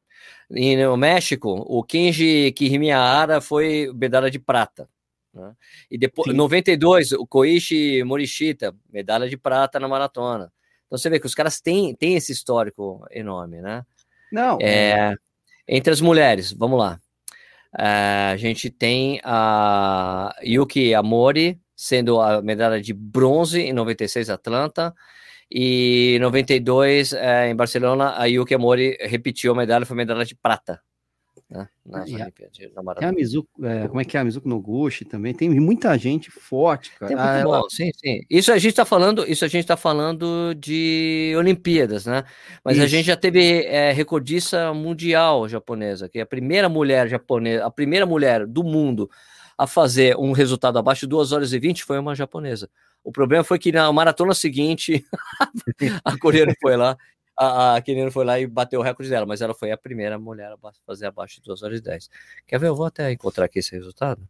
E 0.50 0.76
no 0.76 0.96
México, 0.96 1.64
o 1.66 1.82
Kenji 1.82 2.52
Kirimiara 2.52 3.40
foi 3.40 3.90
medalha 3.94 4.30
de 4.30 4.38
prata. 4.38 4.88
Né? 5.36 5.52
E 5.90 5.98
depois, 5.98 6.30
Sim. 6.30 6.36
92, 6.36 7.12
o 7.12 7.26
Koichi 7.26 8.02
Morishita, 8.02 8.74
medalha 8.90 9.28
de 9.28 9.36
prata 9.36 9.78
na 9.78 9.86
maratona. 9.86 10.52
Então 10.86 10.98
você 10.98 11.10
vê 11.10 11.20
que 11.20 11.26
os 11.26 11.34
caras 11.34 11.60
têm, 11.60 11.94
têm 11.94 12.16
esse 12.16 12.32
histórico 12.32 13.06
enorme, 13.10 13.60
né? 13.60 13.84
Não, 14.32 14.58
É, 14.60 15.14
entre 15.68 15.92
as 15.92 16.00
mulheres, 16.00 16.52
vamos 16.52 16.78
lá. 16.78 17.00
É, 17.78 18.30
a 18.32 18.36
gente 18.36 18.70
tem 18.70 19.20
a 19.22 20.34
Yuki 20.42 20.94
Amori, 20.94 21.60
sendo 21.76 22.20
a 22.20 22.40
medalha 22.40 22.80
de 22.80 22.94
bronze 22.94 23.60
em 23.60 23.72
96 23.72 24.30
Atlanta 24.30 24.94
e 25.50 26.18
92 26.20 27.12
eh, 27.12 27.50
em 27.50 27.54
Barcelona, 27.54 28.14
a 28.16 28.24
Yuki 28.24 28.54
Amori 28.54 28.96
repetiu 29.00 29.52
a 29.52 29.54
medalha, 29.54 29.86
foi 29.86 29.96
medalha 29.96 30.24
de 30.24 30.34
prata. 30.34 30.80
Né, 31.48 31.68
nas 31.84 32.08
E 32.08 32.14
a- 32.14 32.24
Olimpíadas, 32.24 32.58
na 32.74 33.08
a. 33.08 33.12
Mizuko, 33.12 33.48
é, 33.64 33.86
como 33.86 34.00
é 34.00 34.04
que 34.04 34.16
é 34.16 34.20
a 34.20 34.24
Mizuko 34.24 34.48
Noguchi 34.48 35.04
também? 35.04 35.32
Tem 35.32 35.48
muita 35.48 35.96
gente 35.96 36.28
forte, 36.28 36.90
cara. 36.98 37.06
Tem 37.06 37.16
Ah, 37.16 37.38
ela- 37.38 37.62
sim, 37.70 37.88
sim. 37.94 38.20
Isso 38.28 38.50
a 38.50 38.58
gente 38.58 38.70
está 38.72 38.84
falando, 38.84 39.24
isso 39.30 39.44
a 39.44 39.48
gente 39.48 39.60
está 39.62 39.76
falando 39.76 40.52
de 40.56 41.34
Olimpíadas, 41.38 42.04
né? 42.04 42.24
Mas 42.64 42.76
a 42.80 42.84
Isso. 42.84 42.88
gente 42.88 43.06
já 43.06 43.16
teve 43.16 43.62
é, 43.64 43.92
recordista 43.92 44.74
mundial 44.74 45.48
japonesa, 45.48 46.08
que 46.08 46.18
é 46.18 46.22
a 46.22 46.26
primeira 46.26 46.68
mulher 46.68 47.06
japonesa, 47.08 47.64
a 47.64 47.70
primeira 47.70 48.04
mulher 48.06 48.44
do 48.44 48.64
mundo 48.64 49.08
a 49.56 49.68
fazer 49.68 50.16
um 50.16 50.32
resultado 50.32 50.78
abaixo 50.80 51.02
de 51.02 51.10
2 51.10 51.30
horas 51.30 51.52
e 51.52 51.58
20 51.60 51.84
foi 51.84 51.96
uma 52.00 52.14
japonesa. 52.16 52.68
O 53.04 53.12
problema 53.12 53.44
foi 53.44 53.56
que 53.56 53.70
na 53.70 53.90
maratona 53.92 54.34
seguinte 54.34 55.04
a 56.04 56.18
coreana 56.18 56.52
foi 56.60 56.76
lá, 56.76 56.96
a, 57.36 57.76
a 57.76 58.10
foi 58.10 58.24
lá 58.24 58.40
e 58.40 58.46
bateu 58.46 58.80
o 58.80 58.82
recorde 58.82 59.10
dela, 59.10 59.26
mas 59.26 59.40
ela 59.40 59.54
foi 59.54 59.70
a 59.70 59.76
primeira 59.76 60.18
mulher 60.18 60.52
a 60.52 60.72
fazer 60.86 61.06
abaixo 61.06 61.36
de 61.36 61.42
2 61.42 61.62
horas 61.62 61.78
e 61.80 61.82
10. 61.82 62.10
Quer 62.46 62.58
ver? 62.58 62.68
Eu 62.68 62.76
vou 62.76 62.86
até 62.86 63.12
encontrar 63.12 63.44
aqui 63.44 63.58
esse 63.58 63.72
resultado. 63.74 64.26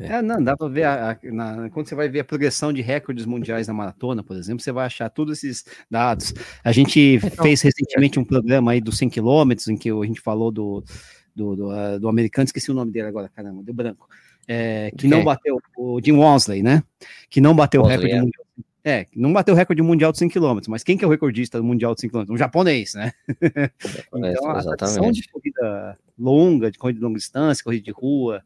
É, 0.00 0.20
não, 0.20 0.42
dá 0.42 0.56
pra 0.56 0.66
ver. 0.66 0.82
a- 0.82 1.12
a- 1.12 1.18
na- 1.32 1.70
quando 1.70 1.86
você 1.88 1.94
vai 1.94 2.08
ver 2.08 2.20
a 2.20 2.24
progressão 2.24 2.72
de 2.72 2.82
recordes 2.82 3.24
mundiais 3.24 3.68
na 3.68 3.74
maratona, 3.74 4.22
por 4.22 4.36
exemplo, 4.36 4.60
você 4.60 4.72
vai 4.72 4.84
achar 4.86 5.08
todos 5.08 5.38
esses 5.38 5.64
dados. 5.88 6.34
A 6.64 6.72
gente 6.72 7.20
Então, 7.22 7.44
fez 7.44 7.62
recentemente 7.62 8.18
um 8.18 8.24
programa 8.24 8.72
aí 8.72 8.80
dos 8.80 8.98
100 8.98 9.08
quilômetros, 9.08 9.68
em 9.68 9.76
que 9.76 9.88
a 9.90 10.04
gente 10.04 10.20
falou 10.20 10.50
do, 10.50 10.82
do, 11.34 11.54
do, 11.54 11.70
ah, 11.70 11.98
do 11.98 12.08
americano, 12.08 12.46
esqueci 12.46 12.70
o 12.70 12.74
nome 12.74 12.90
dele 12.90 13.06
agora, 13.06 13.28
caramba, 13.28 13.62
deu 13.62 13.72
branco. 13.74 14.08
É, 14.48 14.90
que 14.96 15.06
não 15.08 15.22
bateu, 15.24 15.60
o 15.76 16.00
Jim 16.02 16.12
Walmsley, 16.12 16.62
né? 16.62 16.82
Que 17.28 17.40
não 17.40 17.54
bateu 17.54 17.82
o 17.82 17.86
recorde 17.86 18.12
é. 18.12 18.20
mundial. 18.20 18.44
É, 18.88 19.04
não 19.16 19.32
bateu 19.32 19.52
o 19.52 19.56
recorde 19.56 19.82
mundial 19.82 20.12
de 20.12 20.18
100 20.18 20.28
km, 20.28 20.60
mas 20.68 20.84
quem 20.84 20.96
que 20.96 21.04
é 21.04 21.08
o 21.08 21.10
recordista 21.10 21.60
mundial 21.60 21.92
de 21.92 22.02
100 22.02 22.10
km? 22.10 22.24
Um 22.30 22.36
japonês, 22.36 22.94
né? 22.94 23.12
Então, 24.14 24.48
a 24.48 24.76
tradição 24.76 25.10
de 25.10 25.28
corrida 25.28 25.98
longa, 26.16 26.70
de 26.70 26.78
corrida 26.78 27.00
de 27.00 27.04
longa 27.04 27.18
distância, 27.18 27.64
corrida 27.64 27.82
de 27.82 27.90
rua, 27.90 28.44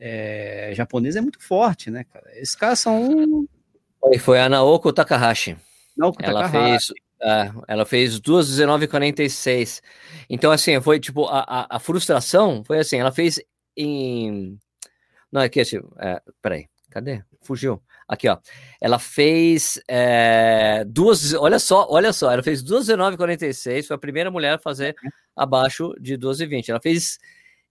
é, 0.00 0.72
japonesa 0.74 1.18
é 1.18 1.22
muito 1.22 1.38
forte, 1.42 1.90
né, 1.90 2.04
cara? 2.04 2.24
Esses 2.36 2.54
caras 2.54 2.80
são. 2.80 3.46
Foi, 4.00 4.18
foi 4.18 4.40
a 4.40 4.48
Naoko 4.48 4.94
Takahashi. 4.94 5.58
Naoko 5.94 6.22
Ela 6.22 6.44
Takahashi. 6.44 6.86
fez, 6.86 7.02
é, 7.20 7.52
ela 7.68 7.84
fez 7.84 8.18
2:19:46. 8.18 9.82
Então, 10.30 10.50
assim, 10.50 10.80
foi 10.80 10.98
tipo 11.00 11.26
a, 11.26 11.40
a, 11.40 11.76
a 11.76 11.78
frustração 11.78 12.64
foi 12.64 12.78
assim. 12.78 12.96
Ela 12.96 13.12
fez 13.12 13.38
em. 13.76 14.58
Não, 15.30 15.42
aqui, 15.42 15.60
assim, 15.60 15.80
é, 15.98 16.22
peraí, 16.40 16.66
cadê? 16.90 17.22
Fugiu. 17.42 17.82
Aqui, 18.08 18.28
ó. 18.28 18.38
Ela 18.80 18.98
fez 18.98 19.80
é, 19.88 20.84
duas. 20.86 21.32
Olha 21.34 21.58
só, 21.58 21.86
olha 21.90 22.12
só. 22.12 22.30
Ela 22.32 22.42
fez 22.42 22.62
2:19:46. 22.62 23.86
Foi 23.86 23.96
a 23.96 23.98
primeira 23.98 24.30
mulher 24.30 24.54
a 24.54 24.58
fazer 24.58 24.94
abaixo 25.36 25.94
de 26.00 26.16
12:20. 26.16 26.70
Ela 26.70 26.80
fez 26.80 27.18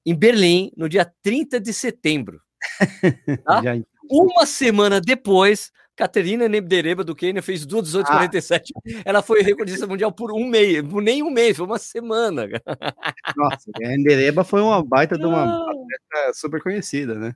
em 0.05 0.15
Berlim 0.15 0.71
no 0.75 0.89
dia 0.89 1.05
30 1.21 1.59
de 1.59 1.73
setembro. 1.73 2.41
tá? 3.45 3.61
Uma 4.09 4.45
semana 4.45 4.99
depois, 4.99 5.71
Caterina 5.95 6.47
Nebdereba 6.49 7.03
do 7.03 7.15
Quênia 7.15 7.41
fez 7.41 7.65
2,1847. 7.65 8.71
Ela 9.05 9.21
foi 9.21 9.41
recordista 9.41 9.85
mundial 9.87 10.11
por 10.11 10.31
um 10.33 10.45
mês, 10.47 10.81
por 10.81 11.01
nem 11.01 11.21
um 11.23 11.29
mês, 11.29 11.55
foi 11.57 11.65
uma 11.65 11.77
semana. 11.79 12.47
nossa, 13.37 13.69
a 13.83 13.93
Endereba 13.95 14.43
foi 14.43 14.61
uma 14.61 14.83
baita 14.83 15.17
de 15.17 15.25
uma 15.25 15.43
Ah. 15.43 15.71
atleta 15.71 16.33
super 16.33 16.61
conhecida, 16.61 17.15
né? 17.15 17.35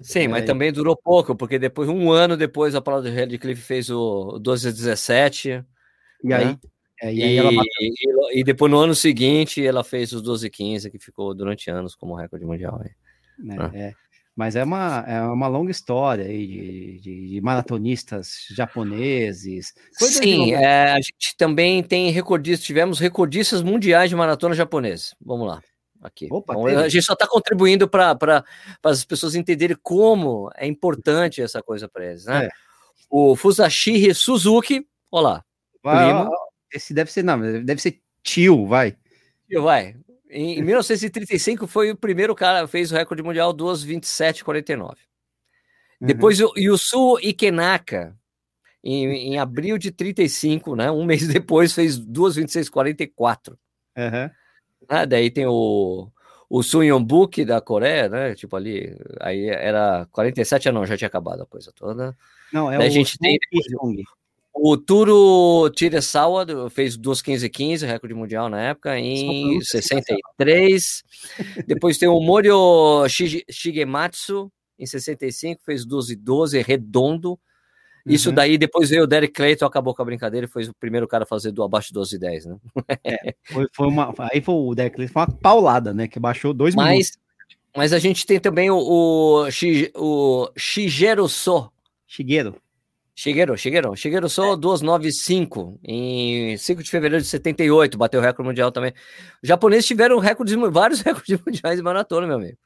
Sim, 0.00 0.28
mas 0.28 0.42
É. 0.42 0.46
também 0.46 0.72
durou 0.72 0.96
pouco, 0.96 1.34
porque 1.34 1.58
depois, 1.58 1.88
um 1.88 2.10
ano 2.12 2.36
depois, 2.36 2.74
a 2.74 2.80
Paula 2.80 3.02
de 3.02 3.10
Redcliffe 3.10 3.62
fez 3.62 3.90
o 3.90 4.38
12,17. 4.38 5.64
E 6.22 6.32
aí, 6.32 6.44
Né? 6.46 6.58
é, 7.02 7.12
e 7.12 7.18
E, 7.18 7.22
aí 7.22 7.36
ela 7.36 7.50
bateu. 7.50 7.70
e- 7.80 8.40
e 8.40 8.44
depois, 8.44 8.70
no 8.70 8.78
ano 8.78 8.94
seguinte, 8.94 9.64
ela 9.64 9.82
fez 9.84 10.12
os 10.12 10.22
12,15, 10.22 10.90
que 10.90 10.98
ficou 10.98 11.34
durante 11.34 11.70
anos 11.70 11.94
como 11.94 12.14
recorde 12.14 12.44
mundial. 12.46 12.80
né, 13.38 13.56
Ah. 13.58 13.70
é. 13.74 13.92
Mas 14.36 14.56
é 14.56 14.62
uma, 14.64 15.04
é 15.06 15.20
uma 15.22 15.46
longa 15.48 15.70
história 15.70 16.24
aí 16.24 16.46
de, 16.46 17.00
de- 17.00 17.28
de 17.30 17.40
maratonistas 17.40 18.46
japoneses. 18.50 19.72
Sim, 19.92 20.52
é, 20.54 20.90
a 20.92 20.96
gente 20.96 21.36
também 21.36 21.82
tem 21.82 22.10
recordistas, 22.10 22.64
tivemos 22.66 22.98
recordistas 22.98 23.62
mundiais 23.62 24.10
de 24.10 24.16
maratona 24.16 24.54
japonesa. 24.54 25.14
Vamos 25.24 25.46
lá, 25.48 25.60
aqui. 26.06 26.28
Opa, 26.30 26.54
Então, 26.54 26.78
a 26.78 26.88
gente 26.88 27.04
só 27.04 27.14
está 27.14 27.26
contribuindo 27.26 27.88
para 27.88 28.44
as 28.82 29.04
pessoas 29.04 29.34
entenderem 29.34 29.76
como 29.82 30.50
é 30.56 30.66
importante 30.66 31.42
essa 31.42 31.62
coisa 31.62 31.88
para 31.88 32.06
eles, 32.06 32.24
né? 32.26 32.46
É. 32.46 32.48
O 33.10 33.36
Fusashiri 33.36 34.14
Suzuki, 34.14 34.86
olha 35.10 35.22
lá, 35.28 35.44
Vai, 35.82 36.12
ó, 36.12 36.28
ó, 36.28 36.30
esse 36.72 36.94
deve 36.94 37.12
ser, 37.12 37.22
não, 37.22 37.38
deve 37.62 37.80
ser 37.80 38.00
tio, 38.22 38.66
vai. 38.66 38.96
e 39.48 39.58
vai. 39.60 39.94
Em, 40.30 40.58
em 40.58 40.62
1935 40.62 41.66
foi 41.66 41.90
o 41.90 41.96
primeiro 41.96 42.34
cara 42.34 42.66
fez 42.66 42.90
o 42.90 42.94
recorde 42.94 43.22
mundial 43.22 43.52
2:27:49. 43.52 44.96
Uhum. 46.00 46.06
Depois 46.06 46.40
o 46.40 46.52
Yusu 46.56 47.18
Ikenaka, 47.22 48.16
em, 48.82 49.34
em 49.34 49.38
abril 49.38 49.78
de 49.78 49.90
35, 49.90 50.74
né? 50.74 50.90
Um 50.90 51.04
mês 51.04 51.28
depois 51.28 51.72
fez 51.72 51.98
2:26:44. 51.98 53.56
Aham. 53.96 54.30
Ah, 54.88 55.04
daí 55.04 55.30
tem 55.30 55.46
o, 55.46 56.08
o 56.48 56.62
Sun 56.62 56.82
Yonbuk 56.82 57.44
da 57.44 57.60
Coreia, 57.60 58.08
né? 58.08 58.34
Tipo 58.34 58.56
ali, 58.56 58.96
aí 59.20 59.46
era 59.48 60.06
47, 60.12 60.68
ah 60.68 60.72
não, 60.72 60.86
já 60.86 60.96
tinha 60.96 61.08
acabado 61.08 61.42
a 61.42 61.46
coisa 61.46 61.72
toda. 61.74 62.16
Não, 62.52 62.70
é 62.70 62.78
Daí 62.78 62.86
a 62.86 62.90
o 62.90 62.92
gente 62.92 63.18
tem. 63.18 63.38
O 64.56 64.76
Turo 64.76 65.68
Tiresawa 65.70 66.46
fez 66.70 66.96
2:15:15, 66.96 67.84
recorde 67.84 68.14
mundial 68.14 68.48
na 68.48 68.60
época, 68.60 68.96
em 68.96 69.42
pronúncia 69.42 69.82
63. 69.82 71.02
Depois 71.66 71.98
tem 71.98 72.08
o 72.08 72.20
Morio 72.20 73.04
Shige- 73.08 73.44
Shigematsu, 73.50 74.52
em 74.78 74.86
65, 74.86 75.60
fez 75.64 75.84
12:12, 75.84 76.62
redondo. 76.62 77.36
Isso 78.06 78.28
Uhum. 78.28 78.34
daí, 78.34 78.58
depois 78.58 78.90
veio 78.90 79.04
o 79.04 79.06
Derek 79.06 79.32
Clayton, 79.32 79.64
acabou 79.64 79.94
com 79.94 80.02
a 80.02 80.04
brincadeira 80.04 80.46
e 80.46 80.48
foi 80.48 80.64
o 80.64 80.74
primeiro 80.74 81.08
cara 81.08 81.24
a 81.24 81.26
fazer 81.26 81.50
do 81.52 81.62
abaixo 81.62 81.88
de 81.88 81.94
12:10, 81.94 82.44
né? 82.44 82.56
Foi, 83.50 83.66
foi 83.72 83.86
uma, 83.88 84.12
aí 84.32 84.40
foi 84.40 84.54
o 84.54 84.74
Declan, 84.74 85.08
foi 85.08 85.22
uma 85.22 85.30
paulada, 85.30 85.94
né? 85.94 86.06
Que 86.08 86.20
baixou 86.20 86.52
dois 86.52 86.74
minutos. 86.74 86.96
Mas, 86.96 87.18
mas 87.76 87.92
a 87.92 87.98
gente 87.98 88.26
tem 88.26 88.38
também 88.38 88.70
o, 88.70 88.76
o, 88.78 89.48
o 89.96 90.50
Shigeru 90.56 91.28
So, 91.28 91.70
Shigeru. 92.06 92.56
Shigeru, 93.16 93.56
Shigeru, 93.56 93.96
Shigeru 93.96 94.28
So 94.28 94.56
295 94.56 95.78
em 95.84 96.56
5 96.56 96.82
de 96.82 96.90
fevereiro 96.90 97.22
de 97.22 97.28
78, 97.28 97.96
bateu 97.96 98.20
o 98.20 98.22
recorde 98.22 98.48
mundial 98.48 98.72
também. 98.72 98.92
Os 99.42 99.48
japoneses 99.48 99.86
tiveram 99.86 100.18
recordes, 100.18 100.56
vários 100.72 101.00
recordes 101.02 101.38
mundiais 101.46 101.76
de 101.76 101.82
maratona, 101.82 102.26
meu 102.26 102.36
amigo. 102.36 102.58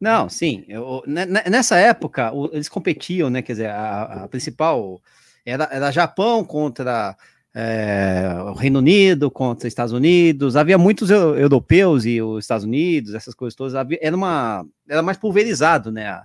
Não, 0.00 0.28
sim. 0.28 0.64
eu- 0.66 1.02
ne- 1.06 1.26
ne- 1.26 1.44
nessa 1.50 1.76
época, 1.78 2.32
eles 2.52 2.68
competiam, 2.68 3.28
né? 3.28 3.42
Quer 3.42 3.52
dizer, 3.52 3.70
a, 3.70 4.24
a 4.24 4.28
principal 4.28 5.00
era, 5.44 5.64
era 5.70 5.90
Japão 5.90 6.42
contra 6.44 7.14
é, 7.54 8.30
o 8.46 8.52
Reino 8.54 8.78
Unido, 8.78 9.30
contra 9.30 9.66
os 9.66 9.70
Estados 9.70 9.92
Unidos. 9.92 10.56
Havia 10.56 10.78
muitos 10.78 11.10
eu- 11.10 11.36
europeus 11.36 12.06
e 12.06 12.22
os 12.22 12.44
Estados 12.44 12.64
Unidos, 12.64 13.14
essas 13.14 13.34
coisas 13.34 13.54
todas. 13.54 13.74
Havia, 13.74 13.98
era, 14.00 14.16
uma, 14.16 14.64
era 14.88 15.02
mais 15.02 15.18
pulverizado, 15.18 15.92
né? 15.92 16.22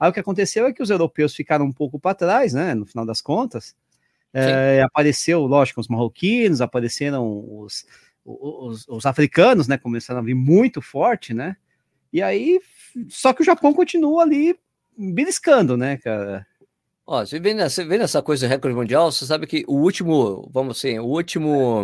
Aí 0.00 0.08
o 0.08 0.12
que 0.12 0.20
aconteceu 0.20 0.66
é 0.66 0.72
que 0.72 0.82
os 0.82 0.90
europeus 0.90 1.34
ficaram 1.34 1.64
um 1.66 1.72
pouco 1.72 1.98
para 1.98 2.14
trás, 2.14 2.54
né? 2.54 2.74
No 2.74 2.86
final 2.86 3.04
das 3.04 3.20
contas. 3.20 3.74
É, 4.32 4.82
apareceu, 4.82 5.40
lógico, 5.46 5.80
os 5.80 5.88
marroquinos, 5.88 6.60
apareceram 6.60 7.44
os, 7.60 7.84
os, 8.24 8.86
os 8.88 9.06
africanos, 9.06 9.66
né? 9.68 9.76
Começaram 9.78 10.20
a 10.20 10.24
vir 10.24 10.34
muito 10.34 10.80
forte, 10.82 11.34
né? 11.34 11.56
E 12.12 12.22
aí, 12.22 12.60
só 13.08 13.32
que 13.32 13.42
o 13.42 13.44
Japão 13.44 13.72
continua 13.72 14.22
ali 14.22 14.58
beliscando, 14.96 15.76
né, 15.76 15.96
cara? 15.98 16.46
Ó, 17.06 17.24
você 17.24 17.40
vê 17.40 17.54
nessa, 17.54 17.84
vê 17.84 17.96
nessa 17.96 18.20
coisa 18.20 18.46
de 18.46 18.52
recorde 18.52 18.76
mundial, 18.76 19.10
você 19.10 19.24
sabe 19.24 19.46
que 19.46 19.64
o 19.66 19.76
último, 19.76 20.48
vamos 20.52 20.76
assim, 20.78 20.98
o 20.98 21.06
último, 21.06 21.82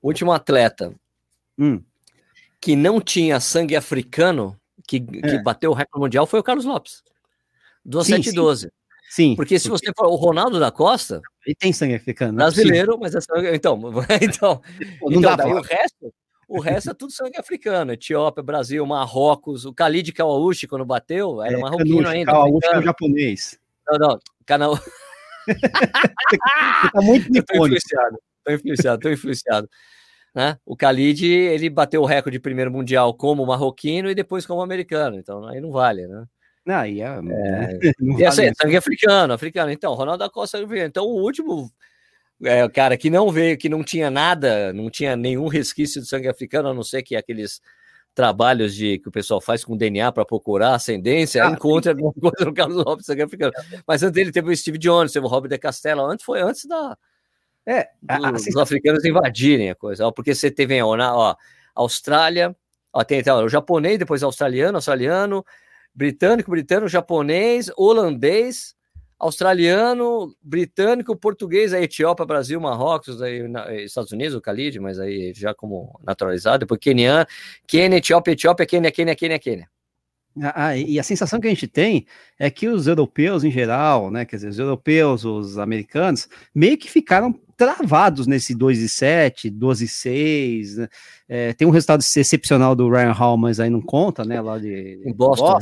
o 0.00 0.08
último 0.08 0.32
atleta 0.32 0.94
Hum, 1.58 1.82
que 2.60 2.76
não 2.76 3.00
tinha 3.00 3.40
sangue 3.40 3.76
africano, 3.76 4.58
que, 4.86 5.00
que 5.00 5.38
bateu 5.42 5.70
o 5.70 5.74
recorde 5.74 6.00
mundial, 6.02 6.26
foi 6.26 6.40
o 6.40 6.42
Carlos 6.42 6.64
Lopes. 6.64 7.02
Do 7.84 8.02
Sim, 8.04 8.22
7 8.22 8.32
12. 8.32 8.70
sim. 9.10 9.36
Porque 9.36 9.58
se 9.58 9.68
você 9.68 9.92
for 9.96 10.06
o 10.06 10.16
Ronaldo 10.16 10.58
da 10.60 10.70
Costa, 10.70 11.22
Ele 11.46 11.54
tem 11.54 11.72
sangue 11.72 11.94
africano. 11.94 12.32
não 12.32 12.46
é 12.46 12.50
brasileiro, 12.50 12.98
mas 12.98 13.14
é 13.14 13.20
sangue. 13.20 13.54
Então, 13.54 13.78
então, 14.20 14.58
possível. 14.58 14.98
Não 15.02 15.08
então 15.10 15.20
dá 15.22 15.36
daí 15.36 15.50
pra... 15.50 15.60
o 15.60 15.62
resto, 15.62 16.14
o 16.48 16.60
resto 16.60 16.90
é 16.90 16.94
tudo 16.94 17.12
sangue 17.12 17.38
africano. 17.38 17.92
Etiópia, 17.92 18.42
Brasil, 18.42 18.84
Marrocos, 18.86 19.64
o 19.64 19.72
Khalid 19.72 20.12
Kawauchi, 20.12 20.66
quando 20.66 20.84
bateu, 20.84 21.42
era 21.42 21.54
É, 21.56 21.60
marroquino 21.60 21.96
Canucho, 21.96 22.08
ainda. 22.10 22.32
Kawaguchi 22.32 22.66
é 22.68 22.82
japonês. 22.82 23.58
Não, 23.88 23.98
não, 24.08 24.18
canal. 24.44 24.74
Você 25.46 26.90
tá 26.92 27.00
muito 27.02 27.30
nipônico. 27.30 27.66
influenciado, 27.66 28.18
tô 28.44 28.52
influenciado, 28.52 29.00
tô 29.00 29.10
influenciado. 29.10 29.68
Né? 30.36 30.58
O 30.66 30.76
Khalid, 30.76 31.24
ele 31.26 31.70
bateu 31.70 32.02
o 32.02 32.04
recorde 32.04 32.36
de 32.36 32.42
primeiro 32.42 32.70
mundial 32.70 33.14
como 33.14 33.46
marroquino 33.46 34.10
e 34.10 34.14
depois 34.14 34.44
como 34.44 34.60
americano, 34.60 35.16
então 35.16 35.46
aí 35.48 35.62
não 35.62 35.70
vale, 35.72 36.06
né? 36.06 36.26
Não, 36.66 36.74
aí 36.74 37.00
é, 37.00 37.22
né? 37.22 37.68
Não 37.98 38.18
E 38.20 38.26
assim, 38.26 38.42
vale 38.42 38.50
isso. 38.50 38.60
sangue 38.60 38.76
africano, 38.76 39.32
africano. 39.32 39.70
Então, 39.70 39.94
Ronaldo 39.94 40.22
da 40.22 40.28
Costa. 40.28 40.58
Então, 40.84 41.06
o 41.06 41.22
último 41.22 41.70
é, 42.42 42.68
cara 42.68 42.96
que 42.96 43.08
não 43.10 43.30
veio, 43.30 43.56
que 43.56 43.68
não 43.68 43.82
tinha 43.82 44.10
nada, 44.10 44.72
não 44.72 44.90
tinha 44.90 45.16
nenhum 45.16 45.48
resquício 45.48 46.00
de 46.00 46.08
sangue 46.08 46.28
africano, 46.28 46.68
a 46.68 46.74
não 46.74 46.82
ser 46.82 47.02
que 47.02 47.16
aqueles 47.16 47.60
trabalhos 48.14 48.74
de 48.74 48.98
que 48.98 49.08
o 49.08 49.12
pessoal 49.12 49.40
faz 49.42 49.62
com 49.64 49.76
DNA 49.76 50.10
para 50.10 50.24
procurar 50.24 50.74
ascendência, 50.74 51.44
Ah, 51.44 51.50
encontra 51.50 51.92
alguma 51.92 52.12
coisa 52.14 52.44
no 52.46 52.54
Carlos 52.54 52.76
Lopes 52.84 53.04
sangue 53.04 53.22
africano. 53.22 53.52
Mas 53.86 54.02
antes 54.02 54.14
dele 54.14 54.32
teve 54.32 54.50
o 54.50 54.56
Steve 54.56 54.78
Jones, 54.78 55.12
teve 55.12 55.26
o 55.26 55.28
Robert 55.28 55.50
de 55.50 55.58
Castella, 55.58 56.02
antes 56.02 56.24
foi 56.24 56.40
antes 56.40 56.64
da, 56.66 56.96
É, 57.66 57.88
a- 58.08 58.18
do- 58.30 58.32
dos 58.32 58.56
africanos 58.56 59.04
invadirem 59.04 59.70
a 59.70 59.74
coisa, 59.74 60.06
ó, 60.06 60.12
porque 60.12 60.34
você 60.34 60.50
teve 60.50 60.80
ó, 60.80 60.96
na- 60.96 61.14
ó, 61.16 61.34
Austrália, 61.74 62.56
ó, 62.92 63.02
tem 63.04 63.18
então, 63.18 63.44
o 63.44 63.48
japonês, 63.48 63.98
depois 63.98 64.22
australiano, 64.22 64.78
australiano, 64.78 65.44
britânico, 65.92 66.50
britânico, 66.50 66.88
japonês, 66.88 67.70
holandês, 67.76 68.74
australiano, 69.18 70.34
britânico, 70.42 71.16
português, 71.16 71.72
aí 71.72 71.84
Etiópia, 71.84 72.26
Brasil, 72.26 72.60
Marrocos, 72.60 73.22
aí 73.22 73.46
na- 73.48 73.74
Estados 73.74 74.12
Unidos, 74.12 74.34
o 74.34 74.40
Khalid, 74.40 74.78
mas 74.80 74.98
aí 74.98 75.32
já 75.34 75.54
como 75.54 75.98
naturalizado, 76.04 76.60
depois 76.60 76.78
Quenian, 76.80 77.26
Quênia, 77.66 77.96
Etiópia, 77.96 78.32
Etiópia, 78.32 78.66
Quênia, 78.66 78.90
Quênia, 78.92 79.14
Quênia, 79.14 79.38
Quênia. 79.38 79.68
Ah, 80.54 80.76
e 80.76 80.98
a 80.98 81.02
sensação 81.02 81.40
que 81.40 81.46
a 81.46 81.50
gente 81.50 81.66
tem 81.66 82.06
é 82.38 82.50
que 82.50 82.68
os 82.68 82.86
europeus 82.86 83.42
em 83.42 83.50
geral, 83.50 84.10
né, 84.10 84.26
quer 84.26 84.36
dizer, 84.36 84.48
os 84.48 84.58
europeus, 84.58 85.24
os 85.24 85.58
americanos, 85.58 86.28
meio 86.54 86.76
que 86.76 86.90
ficaram 86.90 87.34
travados 87.56 88.26
nesse 88.26 88.54
2 88.54 88.78
e 88.80 88.88
7, 88.88 89.48
12 89.48 89.86
e 89.86 89.88
6, 89.88 90.76
né? 90.76 90.88
É, 91.26 91.52
tem 91.54 91.66
um 91.66 91.70
resultado 91.70 92.02
excepcional 92.02 92.76
do 92.76 92.90
Ryan 92.90 93.12
Hall, 93.12 93.38
mas 93.38 93.58
aí 93.58 93.70
não 93.70 93.80
conta, 93.80 94.26
né, 94.26 94.38
lá 94.42 94.58
de 94.58 95.00
Em 95.06 95.12
Boston. 95.14 95.58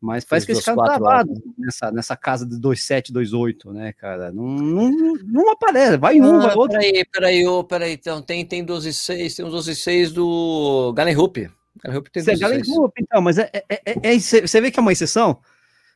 Mas 0.00 0.24
parece 0.24 0.46
que 0.46 0.52
eles 0.52 0.60
ficaram 0.64 0.82
travados 0.82 1.38
nessa, 1.58 1.90
nessa 1.92 2.16
casa 2.16 2.46
de 2.46 2.56
2,7, 2.56 3.12
2,8, 3.12 3.72
né, 3.72 3.92
cara? 3.92 4.32
Não, 4.32 4.44
não, 4.44 5.14
não 5.26 5.50
aparece, 5.50 5.96
vai 5.98 6.20
um, 6.20 6.40
vai 6.40 6.54
outro. 6.56 6.78
Peraí, 6.78 7.04
peraí, 7.12 7.46
ô, 7.46 7.62
peraí, 7.62 7.92
então 7.92 8.22
tem, 8.22 8.44
tem 8.46 8.64
12,6, 8.64 9.36
tem 9.36 9.44
uns 9.44 9.52
12,6 9.52 10.10
do 10.12 10.92
Galen 10.96 11.16
Hoop. 11.16 11.50
Galen 11.84 11.98
Hoop 11.98 12.10
tem 12.10 12.22
Você, 12.22 12.36
Galen 12.36 12.60
12,6. 12.60 12.74
Group, 12.74 12.92
então, 12.98 13.20
mas 13.20 13.38
é, 13.38 13.50
é, 13.52 13.64
é- 13.68 14.14
é- 14.14 14.18
você 14.18 14.40
você 14.40 14.60
vê 14.60 14.70
que 14.70 14.78
é 14.78 14.82
uma 14.82 14.92
exceção? 14.92 15.38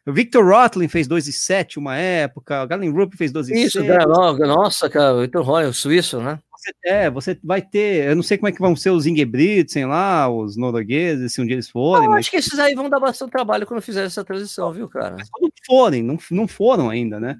O 0.07 0.13
Victor 0.13 0.45
Rotlin 0.45 0.87
fez 0.87 1.07
2 1.09 1.27
e 1.29 1.33
7 1.33 1.79
uma 1.79 1.97
época, 1.97 2.63
o 2.63 2.67
Galen 2.67 2.93
Group 2.93 3.15
fez 3.15 3.33
2 3.33 3.49
e 3.49 3.55
Isso, 3.65 3.79
6. 3.79 3.87
cara, 3.89 4.05
no- 4.07 4.37
nossa, 4.47 4.91
cara, 4.91 5.15
o 5.15 5.21
Vitor 5.23 5.43
Roy, 5.43 5.65
o 5.65 5.73
suíço, 5.73 6.21
né? 6.21 6.39
Você, 6.65 6.73
é, 6.85 7.11
você 7.11 7.39
vai 7.45 7.61
ter, 7.61 8.09
eu 8.09 8.17
não 8.17 8.23
sei 8.23 8.39
como 8.39 8.49
é 8.49 8.53
que 8.53 8.61
vão 8.61 8.75
ser 8.75 8.91
os 8.91 9.07
Ingebrigtsen 9.07 9.85
lá, 9.85 10.29
os 10.29 10.57
noruegueses, 10.57 11.33
se 11.33 11.43
um 11.43 11.47
dia 11.47 11.55
eles 11.55 11.69
forem, 11.69 12.05
Eu 12.05 12.11
mas 12.13 12.21
acho 12.21 12.31
que 12.31 12.37
esses 12.39 12.59
aí 12.59 12.75
vão 12.75 12.89
dar 12.89 13.01
bastante 13.01 13.31
trabalho 13.31 13.67
quando 13.67 13.83
fizer 13.83 14.05
essa 14.05 14.25
transição, 14.25 14.73
viu, 14.73 14.89
cara? 14.89 15.17
mas 15.19 15.29
quando 15.29 15.53
forem, 15.67 16.03
não, 16.03 16.19
não 16.31 16.49
foram 16.49 16.89
ainda, 16.89 17.21
né? 17.21 17.37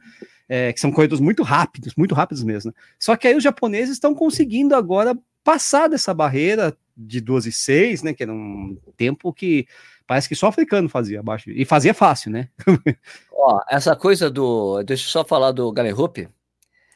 É, 0.47 0.73
que 0.73 0.81
são 0.81 0.93
corredores 0.93 1.21
muito 1.21 1.43
rápidos, 1.43 1.95
muito 1.97 2.15
rápidos 2.15 2.45
mesmo. 2.45 2.71
né? 2.71 2.77
Só 2.99 3.17
que 3.17 3.27
aí 3.27 3.35
os 3.35 3.43
japoneses 3.43 3.95
estão 3.95 4.15
conseguindo 4.15 4.75
agora 4.75 5.17
passar 5.43 5.89
dessa 5.89 6.13
barreira 6.13 6.77
de 6.97 7.21
12 7.21 7.49
e 7.49 7.53
6, 7.53 8.03
né? 8.03 8.13
Que 8.13 8.23
era 8.23 8.33
um 8.33 8.77
tempo 8.97 9.33
que 9.33 9.67
parece 10.07 10.29
que 10.29 10.35
só 10.35 10.49
africano 10.49 10.89
fazia 10.89 11.21
abaixo. 11.21 11.51
E 11.51 11.65
fazia 11.65 11.95
fácil, 11.95 12.31
né? 12.31 12.49
Ó, 13.33 13.61
essa 13.71 13.97
coisa 13.97 14.31
do. 14.31 14.83
Deixa 14.83 15.07
eu 15.07 15.11
só 15.11 15.25
falar 15.25 15.53
do 15.53 15.71
Galen 15.73 15.95
Hoop. 15.95 16.29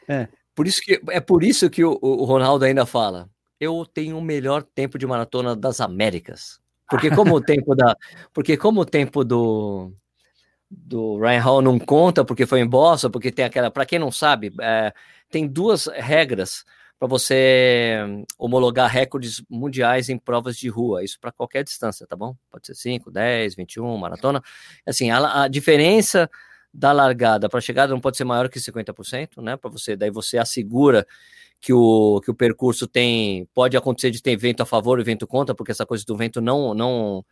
É. 0.07 0.29
Por 0.59 0.67
isso 0.67 0.81
que, 0.81 1.01
é 1.11 1.21
por 1.21 1.45
isso 1.45 1.71
que 1.71 1.85
o, 1.85 1.97
o 2.03 2.25
Ronaldo 2.25 2.65
ainda 2.65 2.85
fala. 2.85 3.31
Eu 3.61 3.87
tenho 3.87 4.19
o 4.19 4.21
melhor 4.21 4.65
tempo 4.65 4.99
de 4.99 5.07
maratona 5.07 5.55
das 5.55 5.81
Américas. 5.81 6.61
Porque 6.91 7.15
como 7.15 7.37
o 7.37 7.41
tempo 7.41 7.77
da. 7.77 7.97
Porque 8.35 8.57
como 8.57 8.81
o 8.81 8.85
tempo 8.85 9.23
do. 9.23 9.93
Do 10.69 11.17
Ryan 11.21 11.41
Hall 11.41 11.63
não 11.63 11.79
conta 11.79 12.25
porque 12.25 12.45
foi 12.45 12.59
em 12.59 12.67
Boston, 12.67 13.09
porque 13.09 13.31
tem 13.31 13.45
aquela. 13.45 13.71
Para 13.71 13.87
quem 13.87 14.01
não 14.01 14.11
sabe, 14.11 14.53
é, 14.61 14.93
tem 15.31 15.47
duas 15.47 15.87
regras 15.87 16.65
para 16.99 17.07
você 17.07 18.01
homologar 18.37 18.91
recordes 18.91 19.41
mundiais 19.49 20.09
em 20.09 20.19
provas 20.19 20.57
de 20.57 20.69
rua. 20.69 21.05
Isso 21.05 21.21
para 21.21 21.31
qualquer 21.31 21.63
distância, 21.63 22.05
tá 22.05 22.17
bom? 22.17 22.35
Pode 22.51 22.67
ser 22.67 22.75
5, 22.75 23.13
10, 23.13 23.55
21, 23.55 23.97
maratona. 23.97 24.43
Assim, 24.85 25.09
a, 25.09 25.45
a 25.45 25.49
diferença 25.49 26.29
da 26.79 26.93
largada 26.93 27.49
para 27.49 27.59
a 27.59 27.61
chegada 27.61 27.93
não 27.93 28.01
pode 28.01 28.17
ser 28.17 28.25
maior 28.25 28.49
que 28.49 28.61
50%, 28.61 29.43
né? 29.43 29.57
Para 29.57 29.69
você, 29.69 29.97
daí 29.97 30.11
você 30.11 30.39
assegura 30.39 31.05
que 31.61 31.73
o, 31.73 32.21
que 32.25 32.31
o 32.31 32.35
percurso 32.35 32.87
tem. 32.87 33.47
Pode 33.53 33.77
acontecer 33.77 34.13
de 34.13 34.23
ter 34.23 34.37
vento 34.37 34.63
a 34.63 34.67
favor 34.67 35.01
e 35.01 35.03
vento 35.03 35.27
contra, 35.27 35.55
porque 35.55 35.73
essa 35.73 35.85
coisa 35.85 36.05
do 36.07 36.17
vento 36.17 36.41
não, 36.41 36.75
não, 36.75 37.25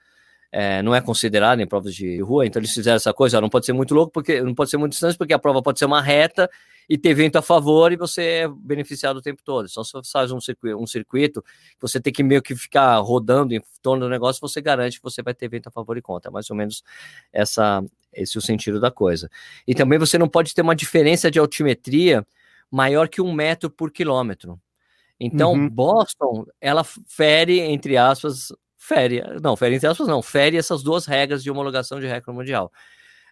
é, 0.59 0.83
não 0.83 0.95
é 0.95 1.03
considerada 1.03 1.63
em 1.63 1.67
provas 1.67 1.95
de 1.95 2.19
rua, 2.23 2.47
então 2.47 2.59
eles 2.59 2.73
fizeram 2.73 2.97
essa 2.97 3.13
coisa, 3.13 3.37
ó, 3.37 3.43
não 3.43 3.49
pode 3.51 3.67
ser 3.67 3.75
muito 3.75 3.95
louco, 3.95 4.11
porque 4.11 4.41
não 4.41 4.55
pode 4.55 4.71
ser 4.71 4.79
muito 4.79 4.93
distante, 4.93 5.19
porque 5.19 5.35
a 5.35 5.39
prova 5.39 5.63
pode 5.63 5.79
ser 5.79 5.85
uma 5.85 6.01
reta 6.01 6.49
e 6.89 6.97
ter 6.97 7.13
vento 7.13 7.37
a 7.37 7.43
favor 7.43 7.93
e 7.93 7.97
você 7.97 8.23
é 8.23 8.49
beneficiado 8.49 9.19
o 9.19 9.21
tempo 9.21 9.43
todo. 9.45 9.69
Só 9.69 9.85
se 9.85 9.93
você 9.93 10.11
faz 10.11 10.33
um 10.33 10.41
circuito, 10.41 10.79
um 10.79 10.87
circuito, 10.87 11.45
você 11.79 12.01
tem 12.01 12.11
que 12.11 12.23
meio 12.23 12.41
que 12.41 12.57
ficar 12.57 12.97
rodando 13.01 13.53
em 13.55 13.61
torno 13.83 14.07
do 14.07 14.09
negócio, 14.09 14.41
você 14.41 14.63
garante 14.63 14.97
que 14.97 15.05
você 15.05 15.21
vai 15.21 15.35
ter 15.35 15.47
vento 15.47 15.67
a 15.67 15.71
favor 15.71 15.99
e 15.99 16.01
contra. 16.01 16.31
É 16.31 16.33
mais 16.33 16.49
ou 16.49 16.57
menos 16.57 16.83
essa, 17.31 17.85
esse 18.11 18.39
é 18.39 18.41
o 18.41 18.43
sentido 18.43 18.81
da 18.81 18.91
coisa. 18.91 19.29
E 19.69 19.75
também 19.75 19.99
você 19.99 20.17
não 20.17 20.27
pode 20.29 20.55
ter 20.55 20.63
uma 20.63 20.75
diferença 20.75 21.31
de 21.31 21.39
altimetria 21.39 22.27
maior 22.71 23.11
que 23.11 23.21
um 23.21 23.31
metro 23.31 23.69
por 23.69 23.91
quilômetro. 23.91 24.59
Então, 25.21 25.53
Uhum. 25.53 25.69
Boston, 25.69 26.47
ela 26.59 26.83
fere, 26.83 27.61
entre 27.61 27.99
aspas, 27.99 28.53
fere, 28.87 29.23
não, 29.43 29.57
fere 29.57 29.75
entre 29.75 29.89
aspas, 29.89 30.07
não, 30.07 30.23
fere 30.23 30.57
essas 30.57 30.83
duas 30.83 31.07
regras 31.07 31.43
de 31.43 31.51
homologação 31.51 31.99
de 31.99 32.07
recorde 32.07 32.39
mundial. 32.39 32.73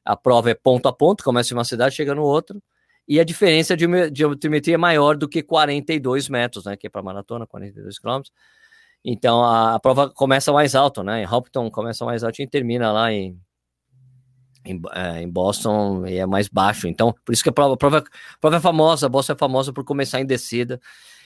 A 0.05 0.17
prova 0.17 0.51
é 0.51 0.55
ponto 0.55 0.89
a 0.89 0.93
ponto, 0.93 1.23
começa 1.23 1.55
em 1.55 1.57
uma 1.57 1.65
cidade, 1.65 1.95
chega 1.95 2.15
no 2.15 2.23
outro, 2.23 2.61
e 3.07 3.21
a 3.21 3.25
diferença 3.25 3.77
de, 3.77 3.87
de 4.11 4.25
altimetria 4.25 4.75
é 4.75 4.79
maior 4.79 5.17
do 5.17 5.29
que 5.29 5.43
42 5.43 6.29
metros, 6.29 6.65
né, 6.65 6.77
que 6.77 6.87
é 6.87 6.91
para 6.91 7.03
maratona, 7.03 7.47
42 7.47 7.99
quilômetros. 7.99 8.33
Então, 9.05 9.45
a, 9.45 9.75
a 9.75 9.81
prova 9.81 10.11
começa 10.11 10.53
mais 10.53 10.75
alto, 10.75 11.03
né, 11.03 11.23
em 11.23 11.27
Hopton 11.27 11.71
começa 11.71 12.05
mais 12.05 12.25
alto 12.25 12.43
e 12.43 12.47
termina 12.47 12.91
lá 12.91 13.13
em, 13.13 13.39
em, 14.65 14.81
é, 14.93 15.23
em 15.23 15.29
Boston 15.29 16.05
e 16.07 16.17
é 16.17 16.27
mais 16.27 16.49
baixo. 16.49 16.89
Então, 16.89 17.15
por 17.25 17.33
isso 17.33 17.43
que 17.43 17.51
a 17.51 17.53
prova, 17.53 17.75
a 17.75 17.77
prova, 17.77 17.99
a 17.99 18.39
prova 18.41 18.57
é 18.57 18.61
famosa, 18.61 19.07
a 19.07 19.09
Boston 19.09 19.35
é 19.35 19.37
famosa 19.37 19.73
por 19.73 19.85
começar 19.85 20.21
em 20.21 20.27
descida 20.27 20.81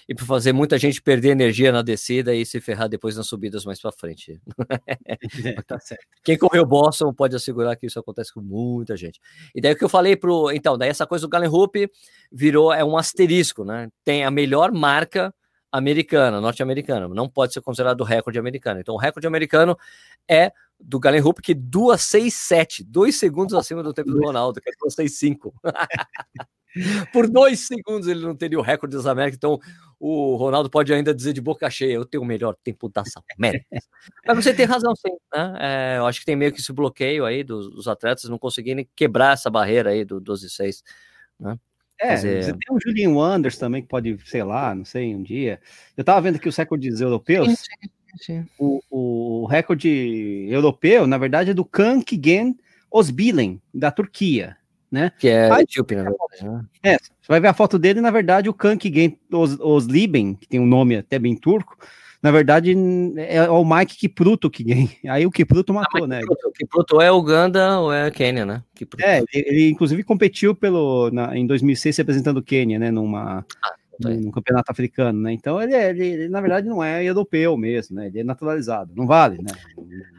e 0.09 0.15
por 0.15 0.25
fazer 0.25 0.55
muita 0.55 0.79
gente 0.79 1.03
perder 1.03 1.31
energia 1.31 1.71
na 1.71 1.83
descida 1.83 2.35
e 2.35 2.47
se 2.47 2.61
ferrar 2.61 2.89
depois 2.89 3.15
nas 3.15 3.27
subidas 3.27 3.67
mais 3.67 3.79
para 3.79 3.93
frente. 3.93 4.41
tá 5.67 5.79
certo. 5.79 6.07
Quem 6.25 6.39
correu 6.39 6.65
Boston 6.65 7.13
pode 7.13 7.37
assegurar 7.37 7.77
que 7.77 7.87
isso 7.87 7.99
acontece 7.99 8.33
com 8.33 8.41
muita 8.41 8.97
gente. 8.97 9.21
E 9.55 9.61
daí 9.61 9.75
o 9.75 9.77
que 9.77 9.85
eu 9.85 9.89
falei 9.89 10.17
pro. 10.17 10.51
Então, 10.51 10.79
daí 10.79 10.89
essa 10.89 11.07
coisa 11.07 11.27
do 11.27 11.29
Galen 11.29 11.51
Hoop 11.51 11.91
virou 12.33 12.73
é 12.73 12.83
um 12.83 12.97
asterisco, 12.97 13.65
né? 13.65 13.91
Tem 14.03 14.25
a 14.25 14.31
melhor 14.31 14.73
marca 14.73 15.35
americana, 15.71 16.41
norte-americana. 16.41 17.07
Não 17.09 17.29
pode 17.29 17.53
ser 17.53 17.61
considerado 17.61 18.01
o 18.01 18.05
recorde 18.05 18.39
americano. 18.39 18.81
Então, 18.81 18.95
o 18.95 18.99
recorde 18.99 19.27
americano 19.27 19.77
é 20.27 20.51
do 20.81 20.99
Galen 20.99 21.21
Hoop, 21.21 21.43
que 21.43 21.55
2,67, 21.55 22.83
dois 22.87 23.17
segundos 23.17 23.53
acima 23.53 23.83
do 23.83 23.93
tempo 23.93 24.11
do 24.11 24.21
Ronaldo, 24.21 24.59
que 24.59 24.71
é 24.71 24.73
2,65. 24.73 25.53
Por 27.13 27.29
dois 27.29 27.67
segundos 27.67 28.07
ele 28.07 28.21
não 28.21 28.37
teria 28.37 28.59
o 28.59 28.63
recorde 28.63 28.95
das 28.95 29.07
Américas, 29.07 29.37
então 29.37 29.59
o 30.01 30.37
Ronaldo 30.37 30.71
pode 30.71 30.93
ainda 30.93 31.15
dizer 31.15 31.33
de 31.33 31.41
boca 31.41 31.69
cheia: 31.71 31.93
eu 31.95 32.05
tenho 32.05 32.23
o 32.23 32.27
melhor 32.27 32.55
tempo 32.63 32.89
das 32.89 33.09
Américas. 33.37 33.89
Mas 34.27 34.37
você 34.45 34.55
tem 34.55 34.65
razão, 34.67 34.95
sim. 34.95 35.13
Né? 35.35 35.59
É, 35.61 35.99
eu 35.99 36.07
acho 36.07 36.21
que 36.21 36.27
tem 36.27 36.37
meio 36.37 36.53
que 36.53 36.61
esse 36.61 36.73
bloqueio 36.73 37.25
aí 37.25 37.43
dos, 37.43 37.71
dos 37.71 37.89
atletas 37.89 38.25
não 38.25 38.39
conseguirem 38.39 38.89
quebrar 38.95 39.33
essa 39.35 39.51
barreira 39.51 39.91
aí 39.91 40.05
do 40.05 40.21
12 40.21 40.47
e 40.47 40.51
6. 40.51 40.83
É, 42.01 42.15
dizer- 42.15 42.43
você 42.45 42.53
tem 42.53 42.77
o 42.77 42.79
Julian 42.81 43.11
Wanders 43.11 43.59
também, 43.59 43.83
que 43.83 43.89
pode, 43.89 44.17
sei 44.25 44.45
lá, 44.45 44.73
não 44.75 44.85
sei, 44.85 45.15
um 45.15 45.23
dia. 45.23 45.61
Eu 45.97 46.05
tava 46.05 46.21
vendo 46.21 46.37
aqui 46.37 46.49
os 46.49 46.57
recordes 46.57 47.01
europeus. 47.01 47.49
O, 48.59 48.81
o 48.91 49.47
recorde 49.47 50.47
europeu, 50.49 51.07
na 51.07 51.19
verdade, 51.19 51.51
é 51.51 51.55
do 51.55 51.65
Kankigen 51.65 52.57
Osbilen, 52.91 53.61
da 53.75 53.91
Turquia. 53.91 54.57
Que 55.19 55.29
é 55.29 55.51
Ai, 55.51 55.63
etíope, 55.63 55.95
na 55.95 56.05
verdade. 56.05 56.45
Né? 56.45 56.65
É, 56.83 56.97
você 56.97 57.29
vai 57.29 57.41
ver 57.41 57.49
a 57.49 57.55
foto 57.55 57.79
dele, 57.79 58.01
na 58.01 58.11
verdade, 58.11 58.49
o 58.49 58.57
Os, 59.33 59.61
Osliben, 59.61 60.35
que 60.35 60.49
tem 60.49 60.59
um 60.61 60.67
nome 60.67 60.97
até 60.97 61.19
bem 61.19 61.37
turco, 61.37 61.77
na 62.21 62.33
verdade, 62.33 62.75
é 63.17 63.49
o 63.49 63.65
Mike 63.65 63.97
Kipruto 63.97 64.51
que 64.51 64.65
ganha. 64.65 64.89
Aí 65.09 65.25
o 65.25 65.31
Kipruto 65.31 65.73
matou, 65.73 66.07
né? 66.07 66.21
O 66.47 66.51
Kipruto 66.51 67.01
é 67.01 67.13
Uganda 67.13 67.79
ou 67.79 67.93
é 67.93 68.11
Quênia, 68.11 68.45
né? 68.45 68.63
Kipruto. 68.75 69.05
É, 69.05 69.19
ele, 69.33 69.49
ele, 69.49 69.71
inclusive 69.71 70.03
competiu 70.03 70.55
pelo, 70.55 71.11
na, 71.13 71.37
em 71.37 71.47
2006 71.47 71.97
representando 71.97 72.39
o 72.39 72.43
Quênia, 72.43 72.79
né, 72.79 72.91
numa, 72.91 73.45
tá 73.63 73.75
aí. 74.07 74.17
num 74.17 74.31
campeonato 74.31 74.71
africano, 74.71 75.21
né? 75.21 75.33
Então 75.33 75.61
ele, 75.61 75.75
é- 75.75 75.91
ele, 75.91 76.07
ele, 76.07 76.29
na 76.29 76.41
verdade 76.41 76.69
não 76.69 76.85
é 76.85 77.03
europeu 77.03 77.57
mesmo, 77.57 77.97
né? 77.97 78.07
Ele 78.07 78.21
é 78.21 78.25
naturalizado, 78.25 78.93
não 78.95 79.07
vale, 79.07 79.39
né? 79.39 79.51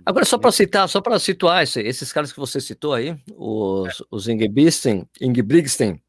Agora, 0.05 0.25
só 0.25 0.37
para 0.37 0.51
citar, 0.51 0.89
só 0.89 0.99
para 0.99 1.19
situar 1.19 1.63
esse- 1.63 1.81
esses 1.81 2.11
caras 2.11 2.31
que 2.33 2.39
você 2.39 2.59
citou 2.59 2.93
aí, 2.93 3.15
os, 3.37 4.03
os 4.09 4.27
Ingebrigtsen, 4.27 5.07
Ingebrigtsen, 5.21 6.01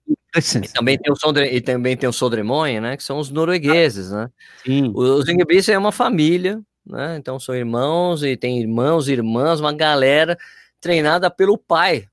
e 0.62 0.68
também 0.68 0.96
tem 0.98 1.12
o 1.12 1.16
Sondre, 1.16 1.54
e 1.54 1.60
também 1.60 1.96
tem 1.96 2.08
o 2.08 2.12
Sodremoen, 2.12 2.80
né? 2.80 2.96
Que 2.96 3.04
são 3.04 3.18
os 3.18 3.30
noruegueses, 3.30 4.10
né? 4.10 4.30
Sim. 4.64 4.90
Os 4.94 5.28
Ingebrigtsen 5.28 5.74
é 5.74 5.78
uma 5.78 5.92
família, 5.92 6.60
né? 6.86 7.16
Então 7.18 7.38
são 7.38 7.54
irmãos 7.54 8.22
e 8.22 8.36
tem 8.36 8.58
irmãos, 8.60 9.08
irmãs, 9.08 9.60
uma 9.60 9.72
galera. 9.72 10.36
treinada 10.80 11.30
pelo 11.30 11.58
pai, 11.58 12.06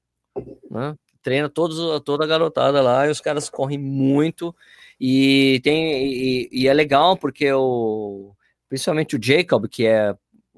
né? 0.69 0.93
Treina 1.23 1.47
todos, 1.47 1.77
toda 2.03 2.25
a 2.25 2.27
garotada 2.27 2.81
lá 2.81 3.07
e 3.07 3.09
os 3.09 3.21
caras 3.21 3.49
correm 3.49 3.77
muito 3.77 4.53
e 4.99 5.59
tem 5.63 6.05
e, 6.05 6.49
e 6.51 6.67
é 6.67 6.73
legal 6.73 7.15
porque 7.17 7.51
o 7.51 8.33
principalmente 8.69 9.15
o 9.15 9.19
Jacob, 9.21 9.67
que 9.67 9.85
é 9.85 10.15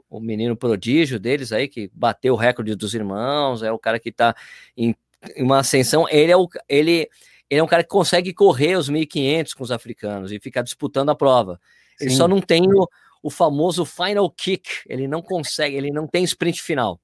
o 0.10 0.20
menino 0.20 0.56
prodígio 0.56 1.20
deles 1.20 1.52
aí, 1.52 1.68
que 1.68 1.92
bateu 1.94 2.34
o 2.34 2.38
recorde 2.38 2.76
dos 2.76 2.94
irmãos, 2.94 3.62
é 3.62 3.72
o 3.72 3.78
cara 3.78 4.00
que 4.00 4.12
tá 4.12 4.36
em, 4.76 4.96
em 5.36 5.44
uma 5.44 5.60
ascensão, 5.60 6.08
ele 6.10 6.32
é 6.32 6.38
o 6.38 6.48
ele 6.68 7.10
ele 7.50 7.60
é 7.60 7.64
um 7.64 7.68
cara 7.68 7.84
que 7.84 7.90
consegue 7.90 8.32
correr 8.34 8.76
os 8.76 8.90
1500 8.90 9.54
com 9.56 9.64
os 9.64 9.72
africanos 9.72 10.32
e 10.32 10.40
ficar 10.40 10.62
disputando 10.62 11.10
a 11.10 11.16
prova. 11.16 11.60
Ele 12.00 12.12
Sim. 12.12 12.18
só 12.18 12.28
não 12.28 12.40
tem 12.40 12.62
o, 12.72 12.88
o 13.24 13.30
famoso 13.30 13.84
final 13.86 14.30
kick, 14.30 14.70
ele 14.88 15.08
não 15.08 15.22
consegue, 15.22 15.76
ele 15.76 15.92
não 15.92 16.08
tem 16.08 16.24
sprint 16.24 16.62
final. 16.62 17.00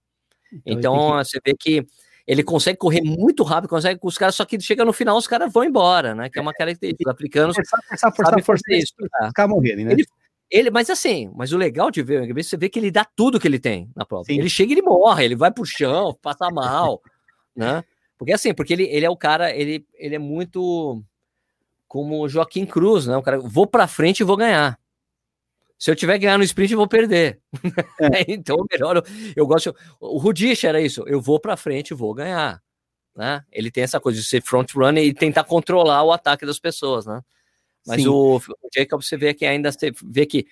ele 0.66 0.78
Então, 0.78 0.94
tem 0.94 1.18
você 1.18 1.40
vê 1.44 1.56
que 1.60 1.86
ele 2.28 2.44
consegue 2.44 2.78
correr 2.78 3.02
muito 3.02 3.44
rápido, 3.44 3.70
consegue 3.70 4.00
com 4.00 4.08
os 4.08 4.18
caras, 4.18 4.36
só 4.36 4.46
que 4.46 4.60
chega 4.60 4.84
no 4.84 4.92
final, 4.94 5.18
os 5.18 5.28
caras 5.28 5.52
vão 5.52 5.64
embora, 5.64 6.16
né? 6.16 6.30
Que 6.30 6.40
é 6.40 6.42
uma 6.42 6.54
característica. 6.54 7.10
Os 7.10 7.14
africanos 7.16 7.56
Forçar, 7.56 8.44
forçar, 8.44 8.78
isso. 8.78 8.94
caras 9.34 9.52
morrerem, 9.52 9.86
né? 9.86 9.92
Ele- 9.94 10.06
Ele, 10.50 10.70
mas 10.70 10.90
assim, 10.90 11.32
mas 11.36 11.52
o 11.54 11.58
legal 11.58 11.90
de 11.90 12.04
ver 12.04 12.32
o 12.32 12.34
você 12.44 12.56
vê 12.56 12.70
que 12.70 12.78
ele 12.78 12.92
dá 12.92 13.04
tudo 13.04 13.40
que 13.40 13.48
ele 13.48 13.60
tem 13.60 13.90
na 13.96 14.06
prova. 14.06 14.26
Sim. 14.26 14.38
Ele 14.40 14.48
chega 14.50 14.72
e 14.72 14.76
ele 14.76 14.82
morre, 14.84 15.26
ele 15.26 15.36
vai 15.36 15.52
pro 15.52 15.66
chão, 15.66 16.16
passa 16.22 16.50
mal, 16.52 17.02
né? 17.56 17.84
Porque 18.18 18.32
assim, 18.32 18.54
porque 18.54 18.72
ele, 18.74 18.84
ele 18.84 19.06
é 19.06 19.10
o 19.10 19.18
cara, 19.18 19.52
ele, 19.56 19.86
ele 19.96 20.16
é 20.16 20.20
muito 20.20 21.04
como 21.88 22.22
o 22.22 22.30
Joaquim 22.30 22.66
Cruz, 22.66 23.08
né? 23.08 23.18
O 23.18 23.24
cara, 23.24 23.40
vou 23.40 23.66
pra 23.68 23.88
frente 23.88 24.20
e 24.20 24.24
vou 24.24 24.38
ganhar. 24.38 24.80
Se 25.78 25.92
eu 25.92 25.96
tiver 25.96 26.14
que 26.14 26.26
ganhar 26.26 26.38
no 26.38 26.44
sprint, 26.44 26.72
eu 26.72 26.78
vou 26.78 26.88
perder. 26.88 27.40
então, 28.28 28.58
melhor. 28.72 28.98
Eu, 28.98 29.04
eu 29.36 29.48
gosto. 29.48 29.76
O 30.00 30.18
Rudish 30.18 30.64
era 30.64 30.82
isso. 30.82 31.04
Eu 31.08 31.22
vou 31.22 31.40
pra 31.40 31.58
frente 31.58 31.92
e 31.92 31.96
vou 31.96 32.14
ganhar. 32.14 32.62
Né? 33.16 33.44
Ele 33.52 33.72
tem 33.72 33.84
essa 33.84 34.00
coisa 34.00 34.20
de 34.20 34.26
ser 34.26 34.42
front 34.42 34.74
runner 34.74 35.04
e 35.04 35.14
tentar 35.14 35.44
controlar 35.44 36.04
o 36.04 36.12
ataque 36.12 36.46
das 36.46 36.60
pessoas, 36.60 37.06
né? 37.06 37.22
Mas 37.88 38.02
Sim. 38.02 38.08
o, 38.08 38.38
o 38.38 38.70
Jacob, 38.76 39.02
você 39.02 39.16
vê 39.16 39.34
que 39.34 39.46
ainda 39.46 39.72
você 39.72 39.92
vê 40.04 40.26
que 40.26 40.46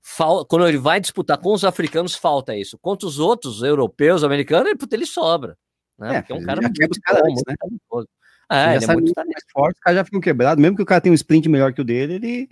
fal- 0.00 0.46
quando 0.46 0.68
ele 0.68 0.78
vai 0.78 1.00
disputar 1.00 1.36
com 1.36 1.52
os 1.52 1.64
africanos, 1.64 2.14
falta 2.14 2.54
isso. 2.54 2.78
Contra 2.78 3.08
os 3.08 3.18
outros 3.18 3.62
europeus, 3.62 4.22
americanos, 4.22 4.70
ele, 4.70 4.78
ele 4.92 5.06
sobra. 5.06 5.58
Né? 5.98 6.16
É, 6.16 6.20
Porque 6.20 6.32
é 6.32 6.36
um 6.36 6.44
cara 6.44 6.60
muito 6.60 6.78
bom, 6.78 6.84
antes, 6.84 7.24
muito 7.34 7.42
né? 7.48 7.54
talentoso. 7.58 8.08
É, 8.48 8.66
ele 8.66 8.76
é 8.76 8.80
sabe 8.80 9.02
muito 9.02 9.14
forte, 9.52 9.74
os 9.74 9.80
caras 9.80 9.98
já 9.98 10.04
ficam 10.04 10.20
quebrados. 10.20 10.62
Mesmo 10.62 10.76
que 10.76 10.82
o 10.82 10.86
cara 10.86 11.00
tenha 11.00 11.12
um 11.12 11.16
sprint 11.16 11.48
melhor 11.48 11.72
que 11.72 11.80
o 11.80 11.84
dele, 11.84 12.14
ele, 12.14 12.48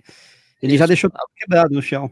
ele 0.65 0.77
já 0.77 0.85
deixou 0.85 1.09
tudo 1.09 1.21
quebrado 1.35 1.73
no 1.73 1.81
chão. 1.81 2.11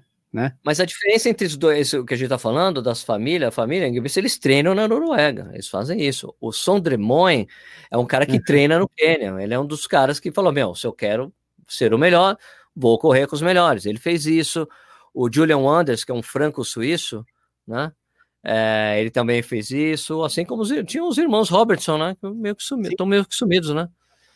Mas 0.63 0.79
a 0.79 0.85
diferença 0.85 1.29
entre 1.29 1.45
os 1.45 1.55
dois, 1.55 1.87
isso 1.87 2.03
que 2.03 2.13
a 2.13 2.17
gente 2.17 2.29
tá 2.29 2.39
falando, 2.39 2.81
das 2.81 3.03
famílias, 3.03 3.49
a 3.49 3.51
família, 3.51 3.87
eles 3.87 4.37
treinam 4.39 4.73
na 4.73 4.87
Noruega, 4.87 5.49
eles 5.53 5.67
fazem 5.67 6.01
isso. 6.01 6.33
O 6.41 6.51
Sondremoen 6.51 7.47
é 7.91 7.97
um 7.97 8.05
cara 8.05 8.25
que 8.25 8.37
Uhum. 8.37 8.43
treina 8.43 8.79
no 8.79 8.89
Quênia, 8.89 9.35
ele 9.39 9.53
é 9.53 9.59
um 9.59 9.65
dos 9.67 9.85
caras 9.85 10.19
que 10.19 10.31
falou, 10.31 10.51
meu, 10.51 10.73
se 10.73 10.87
eu 10.87 10.93
quero 10.93 11.31
ser 11.67 11.93
o 11.93 11.99
melhor, 11.99 12.35
vou 12.75 12.97
correr 12.97 13.27
com 13.27 13.35
os 13.35 13.41
melhores. 13.43 13.85
Ele 13.85 13.99
fez 13.99 14.25
isso. 14.25 14.67
O 15.13 15.31
Julian 15.31 15.59
Wanders, 15.59 16.03
que 16.03 16.11
é 16.11 16.15
um 16.15 16.23
franco-suíço, 16.23 17.23
né? 17.67 17.91
É, 18.43 18.99
ele 18.99 19.11
também 19.11 19.41
fez 19.43 19.71
isso, 19.71 20.23
assim 20.23 20.43
como 20.45 20.63
os, 20.63 20.69
tinha 20.87 21.03
os 21.03 21.17
irmãos 21.17 21.49
Robertson, 21.49 21.97
né? 21.97 22.15
que 22.19 22.27
Meio 22.29 22.55
que 22.55 22.63
sumidos, 22.63 22.91
estão 22.91 23.05
meio 23.05 23.25
que 23.25 23.35
sumidos, 23.35 23.69
né? 23.73 23.87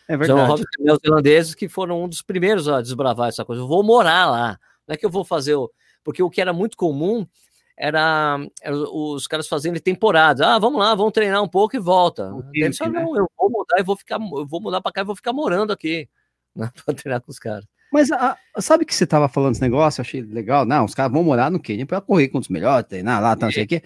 É 0.07 0.15
verdade. 0.15 0.49
Robertson 0.49 0.83
neozelandeses 0.83 1.55
que 1.55 1.67
foram 1.67 2.03
um 2.03 2.07
dos 2.09 2.21
primeiros 2.21 2.67
a 2.67 2.81
desbravar 2.81 3.29
essa 3.29 3.43
coisa. 3.43 3.61
Eu 3.61 3.67
vou 3.67 3.83
morar 3.83 4.25
lá. 4.29 4.59
Não 4.87 4.93
é 4.93 4.97
que 4.97 5.05
eu 5.05 5.09
vou 5.09 5.25
fazer 5.25 5.55
o. 5.55 5.71
Porque 6.03 6.23
o 6.23 6.29
que 6.29 6.39
era 6.39 6.53
muito 6.53 6.77
comum 6.77 7.27
era, 7.75 8.39
era 8.61 8.75
os 8.75 9.27
caras 9.27 9.47
fazendo 9.47 9.79
temporadas. 9.79 10.41
Ah, 10.47 10.57
vamos 10.57 10.79
lá, 10.79 10.95
vamos 10.95 11.11
treinar 11.11 11.43
um 11.43 11.47
pouco 11.47 11.75
e 11.75 11.79
volta. 11.79 12.31
Ele 12.53 12.69
disse, 12.69 12.83
"Ah, 12.83 12.89
né? 12.89 13.01
não, 13.03 13.15
eu 13.15 13.29
vou 13.37 13.49
mudar 13.49 13.79
e 13.79 13.83
vou 13.83 13.95
ficar, 13.97 14.15
eu 14.19 14.47
vou 14.47 14.61
mudar 14.61 14.81
para 14.81 14.91
cá 14.91 15.01
e 15.01 15.05
vou 15.05 15.15
ficar 15.15 15.33
morando 15.33 15.71
aqui. 15.73 16.07
Né, 16.55 16.71
para 16.85 16.93
treinar 16.95 17.21
com 17.21 17.29
os 17.31 17.37
caras. 17.37 17.65
Mas 17.91 18.11
a- 18.11 18.37
sabe 18.59 18.85
que 18.85 18.95
você 18.95 19.05
tava 19.05 19.29
falando 19.29 19.53
esse 19.53 19.61
negócio? 19.61 19.99
Eu 20.01 20.03
achei 20.03 20.21
legal. 20.21 20.65
Não, 20.65 20.85
os 20.85 20.95
caras 20.95 21.11
vão 21.11 21.23
morar 21.23 21.51
no 21.51 21.59
Quênia 21.59 21.85
pra 21.85 22.01
correr 22.01 22.29
com 22.29 22.39
os 22.39 22.49
melhores, 22.49 22.87
treinar 22.87 23.21
lá, 23.21 23.35
tá, 23.35 23.45
não 23.45 23.53
sei 23.53 23.63
o 23.63 23.67
quê. 23.67 23.81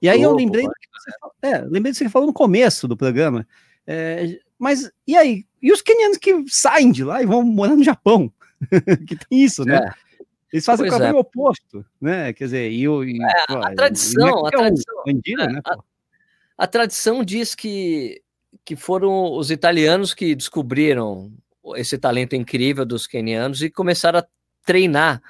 E 0.00 0.08
aí 0.08 0.22
eu 0.22 0.34
lembrei 0.34 0.62
do 0.62 0.68
vai. 0.68 0.74
que 0.80 0.88
você 0.92 1.18
falou, 1.18 1.34
é, 1.42 1.58
lembrei 1.68 1.92
do 1.92 1.96
que 1.96 2.04
você 2.04 2.08
falou 2.08 2.28
no 2.28 2.32
começo 2.32 2.86
do 2.86 2.96
programa. 2.96 3.46
É, 3.86 4.38
mas 4.62 4.88
e 5.04 5.16
aí? 5.16 5.44
E 5.60 5.72
os 5.72 5.82
quenianos 5.82 6.18
que 6.18 6.44
saem 6.46 6.92
de 6.92 7.02
lá 7.02 7.20
e 7.20 7.26
vão 7.26 7.42
morar 7.42 7.74
no 7.74 7.82
Japão? 7.82 8.32
que 9.08 9.16
tem 9.16 9.42
isso, 9.42 9.64
né? 9.64 9.76
É. 9.76 9.92
Eles 10.52 10.64
fazem 10.64 10.86
o 10.86 10.88
Pois 10.88 11.00
é. 11.00 11.04
caminho 11.04 11.20
oposto, 11.20 11.84
né? 12.00 12.32
Quer 12.32 12.44
dizer, 12.44 12.70
e 12.70 12.88
o. 12.88 13.02
e, 13.02 13.18
pô, 13.48 13.56
a 13.56 13.74
tradição, 13.74 14.28
não 14.28 14.46
é 14.46 14.50
a 14.50 14.52
é 14.52 14.56
o 14.56 14.60
tradição. 14.60 15.02
Andira, 15.08 15.44
É, 15.44 15.46
né? 15.48 15.60
pô? 15.64 15.84
A 16.56 16.66
tradição 16.68 17.24
diz 17.24 17.56
que, 17.56 18.22
que 18.64 18.76
foram 18.76 19.32
os 19.32 19.50
italianos 19.50 20.14
que 20.14 20.32
descobriram 20.32 21.32
esse 21.74 21.98
talento 21.98 22.36
incrível 22.36 22.86
dos 22.86 23.08
quenianos 23.08 23.62
e 23.62 23.70
começaram 23.70 24.20
a 24.20 24.26
treinar 24.64 25.20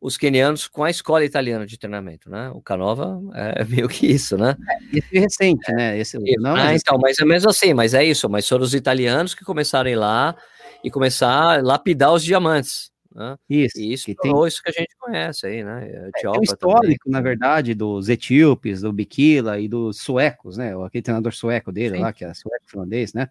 os 0.00 0.16
quenianos 0.16 0.68
com 0.68 0.84
a 0.84 0.90
escola 0.90 1.24
italiana 1.24 1.66
de 1.66 1.76
treinamento, 1.76 2.30
né? 2.30 2.50
O 2.50 2.60
Canova 2.60 3.20
é 3.34 3.64
meio 3.66 3.88
que 3.88 4.06
isso, 4.06 4.36
né? 4.36 4.56
Esse 4.92 5.16
é 5.16 5.20
recente, 5.20 5.72
né? 5.72 5.98
Esse, 5.98 6.18
não, 6.38 6.52
ah, 6.52 6.64
mas 6.64 6.80
então, 6.80 6.98
mas 6.98 7.18
é 7.18 7.24
mesmo 7.24 7.50
assim, 7.50 7.74
mas 7.74 7.94
é 7.94 8.04
isso, 8.04 8.28
mas 8.28 8.48
foram 8.48 8.64
os 8.64 8.74
italianos 8.74 9.34
que 9.34 9.44
começaram 9.44 9.88
a 9.88 9.92
ir 9.92 9.96
lá 9.96 10.36
e 10.84 10.90
começar 10.90 11.30
a 11.30 11.62
lapidar 11.62 12.12
os 12.12 12.22
diamantes, 12.22 12.92
né? 13.12 13.36
isso. 13.50 13.80
E 13.80 13.92
isso 13.92 14.04
que 14.06 14.14
tem, 14.14 14.32
isso 14.46 14.62
que 14.62 14.70
a 14.70 14.72
gente 14.72 14.94
conhece 14.96 15.46
aí, 15.46 15.64
né? 15.64 15.80
tem 15.80 16.00
um 16.00 16.08
Etiópia 16.08 16.44
histórico, 16.44 17.10
na 17.10 17.20
verdade, 17.20 17.74
dos 17.74 18.08
etíopes, 18.08 18.82
do 18.82 18.92
Bikila 18.92 19.58
e 19.58 19.66
dos 19.66 19.98
suecos, 19.98 20.56
né? 20.56 20.74
Aquele 20.84 21.02
treinador 21.02 21.34
sueco 21.34 21.72
dele 21.72 21.96
Sim. 21.96 22.02
lá, 22.02 22.12
que 22.12 22.24
é 22.24 22.32
sueco-finlandês, 22.32 23.12
né? 23.12 23.28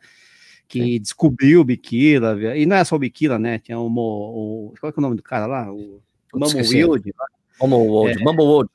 Que 0.67 0.99
descobriu 0.99 1.61
o 1.61 1.63
Bikila. 1.63 2.37
E 2.57 2.65
não 2.65 2.75
é 2.75 2.83
só 2.83 2.97
o 2.97 2.99
Bikila, 2.99 3.39
né? 3.39 3.57
Tinha 3.57 3.79
o, 3.79 3.87
o. 3.87 4.73
Qual 4.81 4.91
é, 4.91 4.93
o 4.97 5.01
nome 5.01 5.15
do 5.15 5.23
cara 5.23 5.45
lá? 5.45 5.71
O 5.71 6.01
Putz, 6.37 6.53
Mamo 6.53 6.61
esqueci. 6.61 6.83
Wilde. 6.83 7.13
Mumble 7.61 7.77
World, 7.89 8.23
Mumble 8.23 8.45
World. 8.45 8.71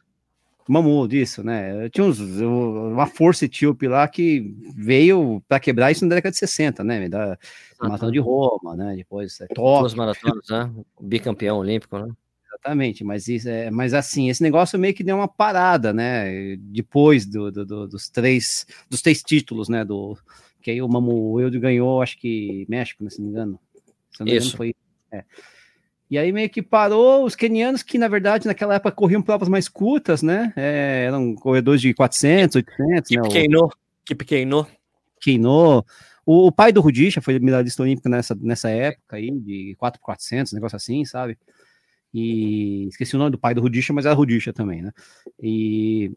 Mamu 0.69 1.09
disso, 1.09 1.43
né? 1.43 1.89
Tinha 1.91 2.05
uns, 2.07 2.21
uma 2.21 3.07
força 3.07 3.45
etíope 3.45 3.89
lá 3.89 4.07
que 4.07 4.55
veio 4.77 5.43
para 5.49 5.59
quebrar 5.59 5.91
isso 5.91 6.07
na 6.07 6.15
década 6.15 6.31
de 6.33 6.39
60, 6.39 6.85
né? 6.85 7.09
Da 7.09 7.37
Maratona 7.81 8.13
de 8.13 8.21
Roma, 8.21 8.77
né? 8.77 8.95
Depois 8.97 9.41
é, 9.41 9.47
Duas 9.53 9.93
maratonas, 9.93 10.47
né? 10.49 10.71
Bicampeão 11.01 11.59
olímpico, 11.59 11.99
né? 11.99 12.13
exatamente. 12.47 13.03
Mas, 13.03 13.27
isso 13.27 13.49
é, 13.49 13.71
mas 13.73 13.93
assim, 13.93 14.31
esse 14.31 14.41
negócio 14.43 14.79
meio 14.79 14.95
que 14.95 15.03
deu 15.03 15.17
uma 15.17 15.27
parada, 15.27 15.93
né? 15.93 16.57
Depois 16.59 17.27
do, 17.27 17.51
do- 17.51 17.67
do- 17.67 17.89
dos, 17.89 18.09
três, 18.09 18.65
dos 18.89 19.03
três 19.03 19.21
títulos, 19.21 19.69
né? 19.69 19.85
Do, 19.85 20.17
que 20.61 20.71
aí 20.71 20.81
o 20.81 20.89
Mamu 20.89 21.33
Wilde 21.33 21.59
ganhou, 21.59 22.01
acho 22.01 22.17
que 22.19 22.65
México, 22.69 23.03
né, 23.03 23.11
se 23.11 23.19
não 23.21 23.27
me 23.27 23.33
engano. 23.33 23.61
Se 24.13 24.21
não 24.21 24.27
me 24.27 24.31
engano, 24.33 24.47
Isso. 24.47 24.57
foi. 24.57 24.75
é. 25.11 25.25
E 26.13 26.19
aí 26.19 26.31
meio 26.31 26.51
que 26.51 26.61
parou 26.61 27.25
os 27.25 27.35
quenianos 27.35 27.83
que, 27.83 27.97
na 27.97 28.07
verdade, 28.07 28.47
naquela 28.47 28.75
época 28.75 28.93
corriam 28.95 29.23
provas 29.23 29.49
mais 29.49 29.67
curtas, 29.67 30.21
né? 30.23 30.53
É, 30.55 31.05
eram 31.07 31.35
corredores 31.35 31.81
de 31.81 31.95
400, 31.95 32.57
800, 32.57 33.09
Que 33.09 33.17
né? 33.17 33.23
que 34.05 34.15
pequeno. 34.15 34.67
Keinou. 35.19 35.87
O, 36.27 36.49
o 36.49 36.53
pai 36.53 36.71
do 36.71 36.83
Rudisha 36.83 37.23
foi 37.23 37.39
medalhista 37.39 37.83
olímpico 37.83 38.11
nessa, 38.11 38.35
nessa 38.39 38.69
época 38.69 39.17
aí, 39.17 39.31
de 39.31 39.75
4 39.79 39.99
por 40.01 40.05
400, 40.05 40.53
negócio 40.53 40.77
assim, 40.77 41.03
sabe? 41.07 41.39
E 42.13 42.89
esqueci 42.89 43.17
o 43.17 43.19
nome 43.19 43.31
do 43.31 43.39
pai 43.39 43.55
do 43.55 43.63
Rudisha, 43.63 43.95
mas 43.95 44.05
era 44.05 44.15
Rudisha 44.15 44.53
também, 44.53 44.83
né? 44.83 44.93
E, 45.43 46.13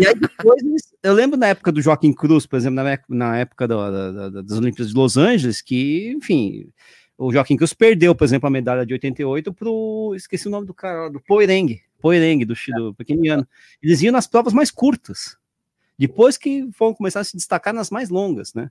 e 0.00 0.06
aí 0.06 0.14
depois, 0.14 0.62
eu 1.02 1.12
lembro 1.12 1.38
na 1.38 1.48
época 1.48 1.70
do 1.70 1.82
Joaquim 1.82 2.14
Cruz, 2.14 2.46
por 2.46 2.56
exemplo, 2.56 2.76
na, 2.82 2.92
época- 2.92 3.14
na 3.14 3.36
época 3.36 3.68
da- 3.68 3.90
da- 3.90 4.30
da- 4.30 4.40
das 4.40 4.56
Olimpíadas 4.56 4.90
de 4.90 4.98
Los 4.98 5.18
Angeles, 5.18 5.60
que, 5.60 6.14
enfim, 6.16 6.72
o 7.20 7.30
Joaquim 7.30 7.54
Cruz 7.54 7.74
perdeu, 7.74 8.14
por 8.14 8.24
exemplo, 8.24 8.46
a 8.46 8.50
medalha 8.50 8.86
de 8.86 8.94
88 8.94 9.52
pro, 9.52 10.14
esqueci 10.16 10.48
o 10.48 10.50
nome 10.50 10.66
do 10.66 10.72
cara, 10.72 11.10
do 11.10 11.20
Poireng, 11.20 11.78
Poireng, 12.00 12.46
do, 12.46 12.54
do 12.54 12.94
pequeniano. 12.94 13.46
Eles 13.82 14.00
iam 14.00 14.10
nas 14.10 14.26
provas 14.26 14.54
mais 14.54 14.70
curtas. 14.70 15.36
Depois 15.98 16.38
que 16.38 16.70
foram 16.72 16.94
começar 16.94 17.20
a 17.20 17.24
se 17.24 17.36
destacar 17.36 17.74
nas 17.74 17.90
mais 17.90 18.08
longas, 18.08 18.54
né? 18.54 18.70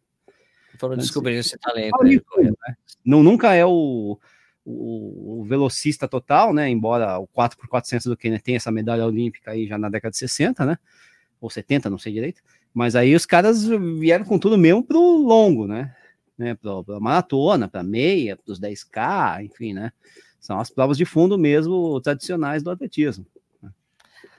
Foram 0.80 0.98
descobrindo 0.98 1.42
esse 1.42 1.60
talento. 1.60 1.96
Aí, 2.02 2.20
tudo, 2.20 2.42
né? 2.42 2.76
Não, 3.06 3.22
nunca 3.22 3.54
é 3.54 3.64
o, 3.64 4.18
o, 4.66 5.42
o 5.42 5.44
velocista 5.44 6.08
total, 6.08 6.52
né? 6.52 6.68
Embora 6.68 7.20
o 7.20 7.28
4x400 7.28 8.06
do 8.06 8.18
Kenya 8.18 8.40
tenha 8.40 8.58
essa 8.58 8.72
medalha 8.72 9.06
olímpica 9.06 9.52
aí 9.52 9.68
já 9.68 9.78
na 9.78 9.90
década 9.90 10.12
de 10.12 10.18
60, 10.18 10.66
né? 10.66 10.80
Ou 11.40 11.52
70, 11.52 11.88
não 11.88 12.00
sei 12.00 12.14
direito. 12.14 12.42
Mas 12.74 12.96
aí 12.96 13.14
os 13.14 13.28
caras 13.28 13.64
vieram 14.00 14.26
com 14.26 14.40
tudo 14.40 14.58
mesmo 14.58 14.84
pro 14.84 15.00
longo, 15.00 15.68
né? 15.68 15.96
Né? 16.40 16.56
Pra, 16.56 16.84
pra 16.84 17.00
maratona, 17.00 17.68
pra 17.68 17.84
meia, 17.84 18.38
pros 18.38 18.60
10K, 18.60 19.44
enfim, 19.44 19.74
né? 19.74 19.92
São 20.40 20.60
as 20.60 20.70
provas 20.70 20.98
de 20.98 21.06
fundo 21.06 21.38
mesmo 21.38 22.00
tradicionais 22.02 22.64
do 22.64 22.72
atletismo. 22.72 23.26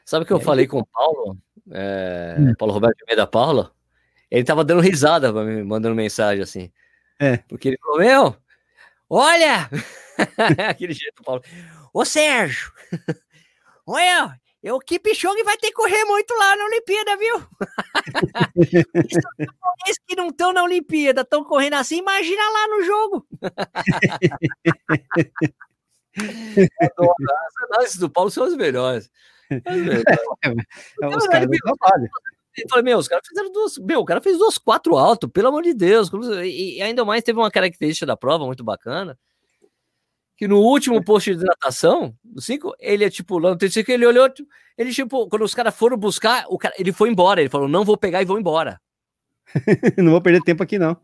Sabe 0.04 0.24
o 0.24 0.26
que 0.26 0.32
eu 0.32 0.38
É. 0.38 0.40
falei 0.40 0.66
com 0.66 0.78
o 0.80 0.86
Paulo? 0.86 1.38
É, 1.70 2.36
Hum. 2.40 2.54
Paulo 2.58 2.72
Roberto 2.74 2.96
de 2.96 3.02
Almeida 3.04 3.26
Paulo? 3.26 3.70
Ele 4.30 4.42
tava 4.42 4.64
dando 4.64 4.80
risada 4.80 5.30
mim, 5.44 5.62
mandando 5.62 5.94
mensagem 5.94 6.42
assim. 6.42 6.72
É. 7.18 7.36
Porque 7.36 7.68
ele 7.68 7.78
falou: 7.78 7.98
Meu, 7.98 8.36
olha! 9.08 9.68
Aquele 10.74 10.92
jeito, 10.94 11.22
Paulo. 11.22 11.42
Ô 11.92 12.04
Sérgio, 12.04 12.72
olha, 13.86 14.40
Eu, 14.62 14.76
o 14.76 14.80
Kipchoge 14.80 15.42
vai 15.42 15.56
ter 15.56 15.68
que 15.68 15.72
correr 15.74 16.04
muito 16.04 16.34
lá 16.34 16.54
na 16.56 16.64
Olimpíada, 16.66 17.16
viu? 17.16 17.36
Isso, 19.08 19.18
Os 19.88 19.98
que 20.06 20.14
não 20.14 20.28
estão 20.28 20.52
na 20.52 20.62
Olimpíada 20.62 21.22
estão 21.22 21.42
correndo 21.42 21.74
assim, 21.74 21.96
imagina 21.98 22.42
lá 22.50 22.68
no 22.68 22.82
jogo. 22.82 23.26
Adoro, 26.80 27.14
As 27.46 27.70
análises 27.70 27.96
do 27.98 28.10
Paulo 28.10 28.30
são 28.30 28.44
as 28.44 28.54
melhores. 28.54 29.10
As 29.66 29.76
melhores. 29.76 30.04
É, 31.02 31.06
os 31.06 31.24
Não, 31.24 31.30
caras 31.30 31.48
ele- 31.48 32.82
meu, 32.82 32.98
os 32.98 33.08
caras 33.08 33.26
fizeram 33.26 33.50
duas. 33.52 33.78
Meu, 33.78 34.00
o 34.00 34.04
cara 34.04 34.20
fez 34.20 34.36
duas 34.38 34.58
quatro 34.58 34.96
alto, 34.96 35.28
pelo 35.28 35.48
amor 35.48 35.62
de 35.62 35.72
Deus. 35.72 36.10
E, 36.44 36.76
e 36.78 36.82
ainda 36.82 37.04
mais 37.04 37.22
teve 37.22 37.38
uma 37.38 37.50
característica 37.50 38.04
da 38.06 38.16
prova 38.16 38.44
muito 38.44 38.62
bacana. 38.64 39.18
Que 40.40 40.48
no 40.48 40.58
último 40.58 41.04
posto 41.04 41.26
de 41.26 41.36
hidratação, 41.36 42.14
do 42.24 42.40
5, 42.40 42.74
ele 42.80 43.04
é 43.04 43.10
tipo, 43.10 43.38
lá 43.38 43.50
no 43.50 43.58
terceiro, 43.58 43.92
ele 43.92 44.06
olhou, 44.06 44.26
tipo, 44.30 44.48
ele 44.78 44.90
tipo, 44.90 45.28
quando 45.28 45.42
os 45.42 45.54
caras 45.54 45.76
foram 45.76 45.98
buscar, 45.98 46.46
o 46.48 46.56
cara, 46.56 46.74
ele 46.78 46.94
foi 46.94 47.10
embora. 47.10 47.42
Ele 47.42 47.50
falou, 47.50 47.68
não 47.68 47.84
vou 47.84 47.94
pegar 47.94 48.22
e 48.22 48.24
vou 48.24 48.38
embora. 48.38 48.80
Não 49.98 50.12
vou 50.12 50.22
perder 50.22 50.40
tempo 50.40 50.62
aqui, 50.62 50.78
não. 50.78 50.96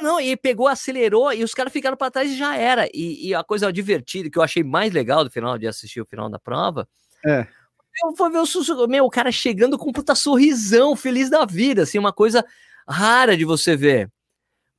Não, 0.00 0.12
não, 0.14 0.20
e 0.20 0.36
pegou, 0.36 0.66
acelerou, 0.66 1.32
e 1.32 1.44
os 1.44 1.52
caras 1.54 1.72
ficaram 1.72 1.96
para 1.96 2.10
trás 2.10 2.30
e 2.32 2.36
já 2.36 2.56
era. 2.56 2.88
E, 2.92 3.28
e 3.28 3.34
a 3.34 3.44
coisa 3.44 3.72
divertida, 3.72 4.28
que 4.28 4.36
eu 4.36 4.42
achei 4.42 4.64
mais 4.64 4.92
legal 4.92 5.22
do 5.22 5.30
final, 5.30 5.56
de 5.56 5.68
assistir 5.68 6.00
o 6.00 6.06
final 6.06 6.28
da 6.28 6.40
prova, 6.40 6.88
É. 7.24 7.46
eu 8.02 8.14
vou 8.16 8.30
ver 8.32 8.38
o 8.38 8.46
Suzuki, 8.46 8.88
meu, 8.88 9.04
o 9.04 9.10
cara 9.10 9.30
chegando 9.30 9.78
com 9.78 9.90
um 9.90 9.92
puta 9.92 10.14
sorrisão, 10.16 10.96
feliz 10.96 11.30
da 11.30 11.44
vida, 11.44 11.82
assim, 11.82 11.98
uma 11.98 12.12
coisa 12.12 12.44
rara 12.88 13.36
de 13.36 13.44
você 13.44 13.76
ver. 13.76 14.10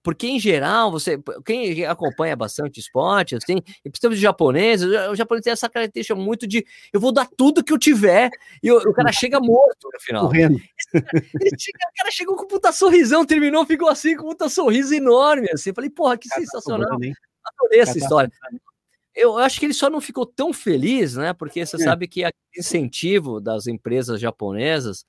Porque, 0.04 0.28
em 0.28 0.38
geral, 0.38 0.92
você, 0.92 1.18
quem 1.46 1.86
acompanha 1.86 2.36
bastante 2.36 2.80
esporte, 2.80 3.36
assim, 3.38 3.62
e 3.86 3.90
principalmente 3.90 4.18
os 4.18 4.22
japoneses, 4.22 4.86
o 5.10 5.16
japonês 5.16 5.44
tem 5.46 5.54
essa 5.54 5.70
característica 5.70 6.14
muito 6.14 6.46
de 6.46 6.66
eu 6.92 7.00
vou 7.00 7.14
dar 7.14 7.26
tudo 7.38 7.64
que 7.64 7.72
eu 7.72 7.80
tiver, 7.80 8.30
e 8.62 8.70
o, 8.70 8.78
o 8.78 8.94
cara 8.94 9.14
chega 9.14 9.40
morto 9.40 9.90
no 9.94 10.00
final. 10.02 10.26
Correndo. 10.26 10.60
Ele 10.94 11.58
chega- 11.58 11.80
o 11.90 11.98
cara 11.98 12.12
chegou 12.12 12.36
com 12.36 12.44
um 12.44 12.48
puta 12.48 12.72
sorrisão, 12.74 13.26
terminou, 13.26 13.66
ficou 13.66 13.88
assim, 13.88 14.16
com 14.18 14.26
um 14.26 14.30
puta 14.32 14.50
sorriso 14.50 14.94
enorme, 14.94 15.48
assim. 15.54 15.70
Eu 15.70 15.74
Falei, 15.76 15.90
porra, 15.90 16.18
que 16.18 16.28
sensacional. 16.28 16.82
Sobrando, 16.82 17.06
hein? 17.06 17.14
Adorei 17.46 17.80
essa 17.80 17.94
Cara, 17.94 18.00
tá 18.00 18.06
história. 18.06 18.32
Eu 19.16 19.38
acho 19.38 19.60
que 19.60 19.66
ele 19.68 19.74
só 19.74 19.90
não 19.90 20.02
ficou 20.02 20.26
tão 20.26 20.52
feliz, 20.52 21.16
né? 21.16 21.34
Porque 21.34 21.66
você 21.66 21.76
É. 21.78 21.80
sabe 21.80 22.08
que 22.08 22.24
aquele 22.24 22.58
incentivo 22.58 23.40
das 23.40 23.68
empresas 23.68 24.20
japonesas 24.20 25.06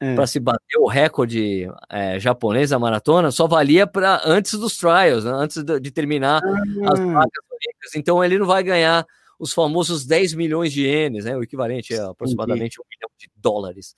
É. 0.00 0.14
para 0.14 0.26
se 0.26 0.38
bater 0.38 0.78
o 0.78 0.86
recorde 0.86 1.68
é, 1.90 2.20
japonês 2.20 2.70
da 2.70 2.78
maratona 2.78 3.30
só 3.30 3.46
valia 3.46 3.86
para 3.86 4.20
antes 4.26 4.52
dos 4.58 4.76
trials, 4.76 5.24
né? 5.24 5.32
antes 5.32 5.62
de, 5.62 5.80
de 5.80 5.90
terminar 5.90 6.42
as 6.44 7.00
Ah, 7.00 7.04
vagas 7.04 7.44
olímpicas. 7.50 7.94
Então 7.96 8.22
ele 8.22 8.38
não 8.38 8.46
vai 8.46 8.62
ganhar 8.62 9.06
os 9.38 9.52
famosos 9.52 10.04
10 10.04 10.34
milhões 10.34 10.72
de 10.72 10.82
ienes, 10.82 11.24
né? 11.24 11.36
O 11.36 11.42
equivalente 11.42 11.94
a 11.94 12.10
aproximadamente 12.10 12.80
um 12.80 12.84
milhão 12.90 13.10
de 13.18 13.30
dólares. 13.36 13.94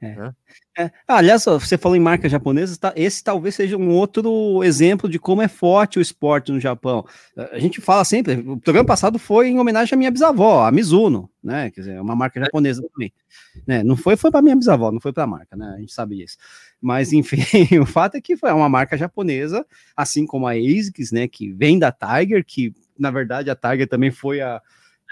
É. 0.00 0.90
Ah, 1.08 1.16
aliás, 1.16 1.44
você 1.44 1.76
falou 1.76 1.96
em 1.96 2.00
marcas 2.00 2.30
japonesas, 2.30 2.78
tá? 2.78 2.92
esse 2.94 3.22
talvez 3.22 3.56
seja 3.56 3.76
um 3.76 3.90
outro 3.90 4.62
exemplo 4.62 5.08
de 5.08 5.18
como 5.18 5.42
é 5.42 5.48
forte 5.48 5.98
o 5.98 6.02
esporte 6.02 6.52
no 6.52 6.60
Japão. 6.60 7.04
A 7.36 7.58
gente 7.58 7.80
fala 7.80 8.04
sempre, 8.04 8.34
o 8.34 8.58
programa 8.58 8.86
passado 8.86 9.18
foi 9.18 9.48
em 9.48 9.58
homenagem 9.58 9.94
à 9.94 9.98
minha 9.98 10.10
bisavó, 10.10 10.64
a 10.64 10.70
Mizuno, 10.70 11.28
né? 11.42 11.70
Quer 11.70 11.80
dizer, 11.80 11.94
é 11.96 12.00
uma 12.00 12.14
marca 12.14 12.38
japonesa 12.38 12.82
também. 12.92 13.12
Né? 13.66 13.82
Não 13.82 13.96
foi, 13.96 14.16
foi 14.16 14.30
para 14.30 14.40
minha 14.40 14.54
bisavó, 14.54 14.92
não 14.92 15.00
foi 15.00 15.12
para 15.12 15.24
a 15.24 15.26
marca, 15.26 15.56
né? 15.56 15.74
A 15.76 15.80
gente 15.80 15.92
sabe 15.92 16.22
isso. 16.22 16.36
Mas, 16.80 17.12
enfim, 17.12 17.38
o 17.82 17.86
fato 17.86 18.16
é 18.16 18.20
que 18.20 18.36
foi 18.36 18.52
uma 18.52 18.68
marca 18.68 18.96
japonesa, 18.96 19.66
assim 19.96 20.26
como 20.26 20.46
a 20.46 20.52
ASICS, 20.52 21.10
né? 21.10 21.26
Que 21.26 21.52
vem 21.52 21.76
da 21.76 21.90
Tiger, 21.90 22.44
que 22.44 22.72
na 22.96 23.10
verdade 23.10 23.50
a 23.50 23.56
Tiger 23.56 23.88
também 23.88 24.10
foi 24.10 24.40
a, 24.40 24.62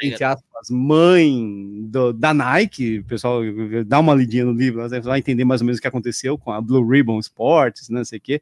entre 0.03 0.25
aspas, 0.25 0.69
mãe 0.71 1.85
do- 1.89 2.13
da 2.13 2.35
Nike, 2.35 3.03
pessoal 3.05 3.41
dá 3.87 3.99
uma 3.99 4.15
lidinha 4.15 4.45
no 4.45 4.53
livro, 4.53 4.83
você 4.83 5.01
vai 5.01 5.19
entender 5.19 5.45
mais 5.45 5.61
ou 5.61 5.65
menos 5.67 5.79
o 5.79 5.81
que 5.83 5.89
aconteceu 5.89 6.37
com 6.37 6.53
a 6.53 6.61
Blue 6.61 6.87
Ribbon 6.89 7.19
Sports, 7.21 7.89
né, 7.89 7.99
não 7.99 8.05
sei 8.05 8.19
o 8.19 8.21
quê. 8.23 8.41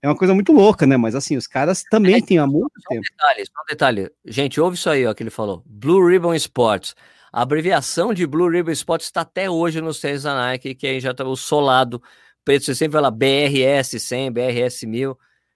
É 0.00 0.08
uma 0.08 0.16
coisa 0.16 0.34
muito 0.34 0.52
louca, 0.52 0.84
né? 0.84 0.96
Mas 0.96 1.14
assim, 1.14 1.36
os 1.36 1.46
caras 1.46 1.84
também 1.88 2.20
têm 2.20 2.38
há 2.38 2.46
muito 2.46 2.72
Só 2.80 2.92
um 2.92 2.96
tempo. 2.96 3.06
detalhe, 3.08 3.46
só 3.46 3.62
um 3.62 3.64
detalhe. 3.68 4.10
Gente, 4.24 4.60
ouve 4.60 4.76
isso 4.76 4.90
aí, 4.90 5.06
ó, 5.06 5.14
que 5.14 5.22
ele 5.22 5.30
falou. 5.30 5.62
Blue 5.64 6.04
Ribbon 6.08 6.34
Sports. 6.34 6.96
A 7.32 7.42
abreviação 7.42 8.12
de 8.12 8.26
Blue 8.26 8.48
Ribbon 8.50 8.72
Sports 8.72 9.06
está 9.06 9.20
até 9.20 9.48
hoje 9.48 9.80
nos 9.80 10.00
tênis 10.00 10.24
da 10.24 10.34
Nike, 10.34 10.74
que 10.74 10.88
aí 10.88 10.98
já 10.98 11.14
tá 11.14 11.24
o 11.24 11.36
solado 11.36 12.02
preto. 12.44 12.64
Você 12.64 12.74
sempre 12.74 12.94
vai 12.94 13.02
lá, 13.02 13.12
BRS 13.12 14.00
100, 14.00 14.32
BRS 14.32 14.84
1000. 14.86 15.14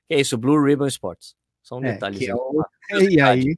Que 0.09 0.15
é 0.15 0.21
isso, 0.21 0.39
Blue 0.39 0.65
Ribbon 0.65 0.87
Sports. 0.87 1.35
Só 1.61 1.79
um 1.79 1.85
É, 1.85 1.95
detalhe. 1.95 2.25
é 2.25 2.33
o- 2.33 2.65
E 3.17 3.21
aí. 3.21 3.57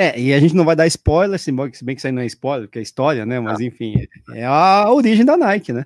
É, 0.00 0.18
e 0.18 0.32
a 0.32 0.38
gente 0.38 0.54
não 0.54 0.64
vai 0.64 0.76
dar 0.76 0.86
spoiler, 0.86 1.38
se 1.40 1.50
bem 1.50 1.68
que 1.70 1.92
isso 1.96 2.06
aí 2.06 2.12
não 2.12 2.22
é 2.22 2.26
spoiler, 2.26 2.68
porque 2.68 2.78
é 2.78 2.82
história, 2.82 3.26
né? 3.26 3.40
Mas 3.40 3.58
enfim, 3.58 3.96
é 4.32 4.44
a 4.46 4.88
origem 4.90 5.24
da 5.24 5.36
Nike, 5.36 5.72
né? 5.72 5.84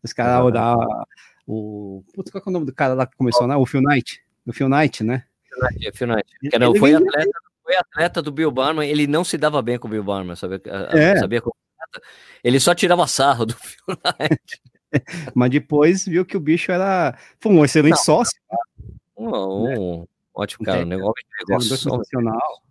Os 0.00 0.12
caras, 0.12 0.52
da, 0.52 0.76
o. 1.44 2.04
Putz, 2.14 2.30
qual 2.30 2.40
é 2.46 2.48
o 2.48 2.52
nome 2.52 2.66
do 2.66 2.72
cara 2.72 2.94
lá 2.94 3.04
que 3.04 3.16
começou, 3.16 3.48
né? 3.48 3.56
O 3.56 3.66
Phil 3.66 3.80
Knight. 3.82 4.22
O 4.46 4.52
Phil 4.52 4.68
Knight, 4.68 5.02
né? 5.02 5.24
É, 5.84 5.90
Phil 5.92 6.06
Knight. 6.06 6.24
Ele- 6.40 6.58
não, 6.58 6.70
ele 6.70 6.78
foi, 6.78 6.94
atleta, 6.94 7.30
foi 7.64 7.74
atleta 7.76 8.22
do 8.22 8.30
Bill 8.30 8.50
Barman, 8.52 8.88
ele 8.88 9.08
não 9.08 9.24
se 9.24 9.36
dava 9.36 9.60
bem 9.60 9.76
com 9.76 9.88
o 9.88 9.90
Bill 9.90 10.04
Barman, 10.04 10.36
sabia? 10.36 10.60
É. 10.92 11.16
sabia 11.16 11.40
como. 11.42 11.54
Ele 12.44 12.60
só 12.60 12.74
tirava 12.76 13.06
sarro 13.08 13.44
do 13.46 13.54
Phil 13.58 13.80
Knight. 13.88 14.62
Mas 15.34 15.50
depois 15.50 16.04
viu 16.06 16.24
que 16.24 16.36
o 16.36 16.40
bicho 16.40 16.70
era. 16.70 17.18
Foi 17.40 17.52
um 17.52 17.64
excelente 17.64 17.96
Não, 17.96 18.04
sócio, 18.04 18.38
Um, 19.16 20.02
um 20.02 20.06
ótimo 20.32 20.64
cara, 20.64 20.82
um 20.82 20.84
negócio 20.84 21.24
negócio. 21.48 21.76
sensacional, 21.76 22.62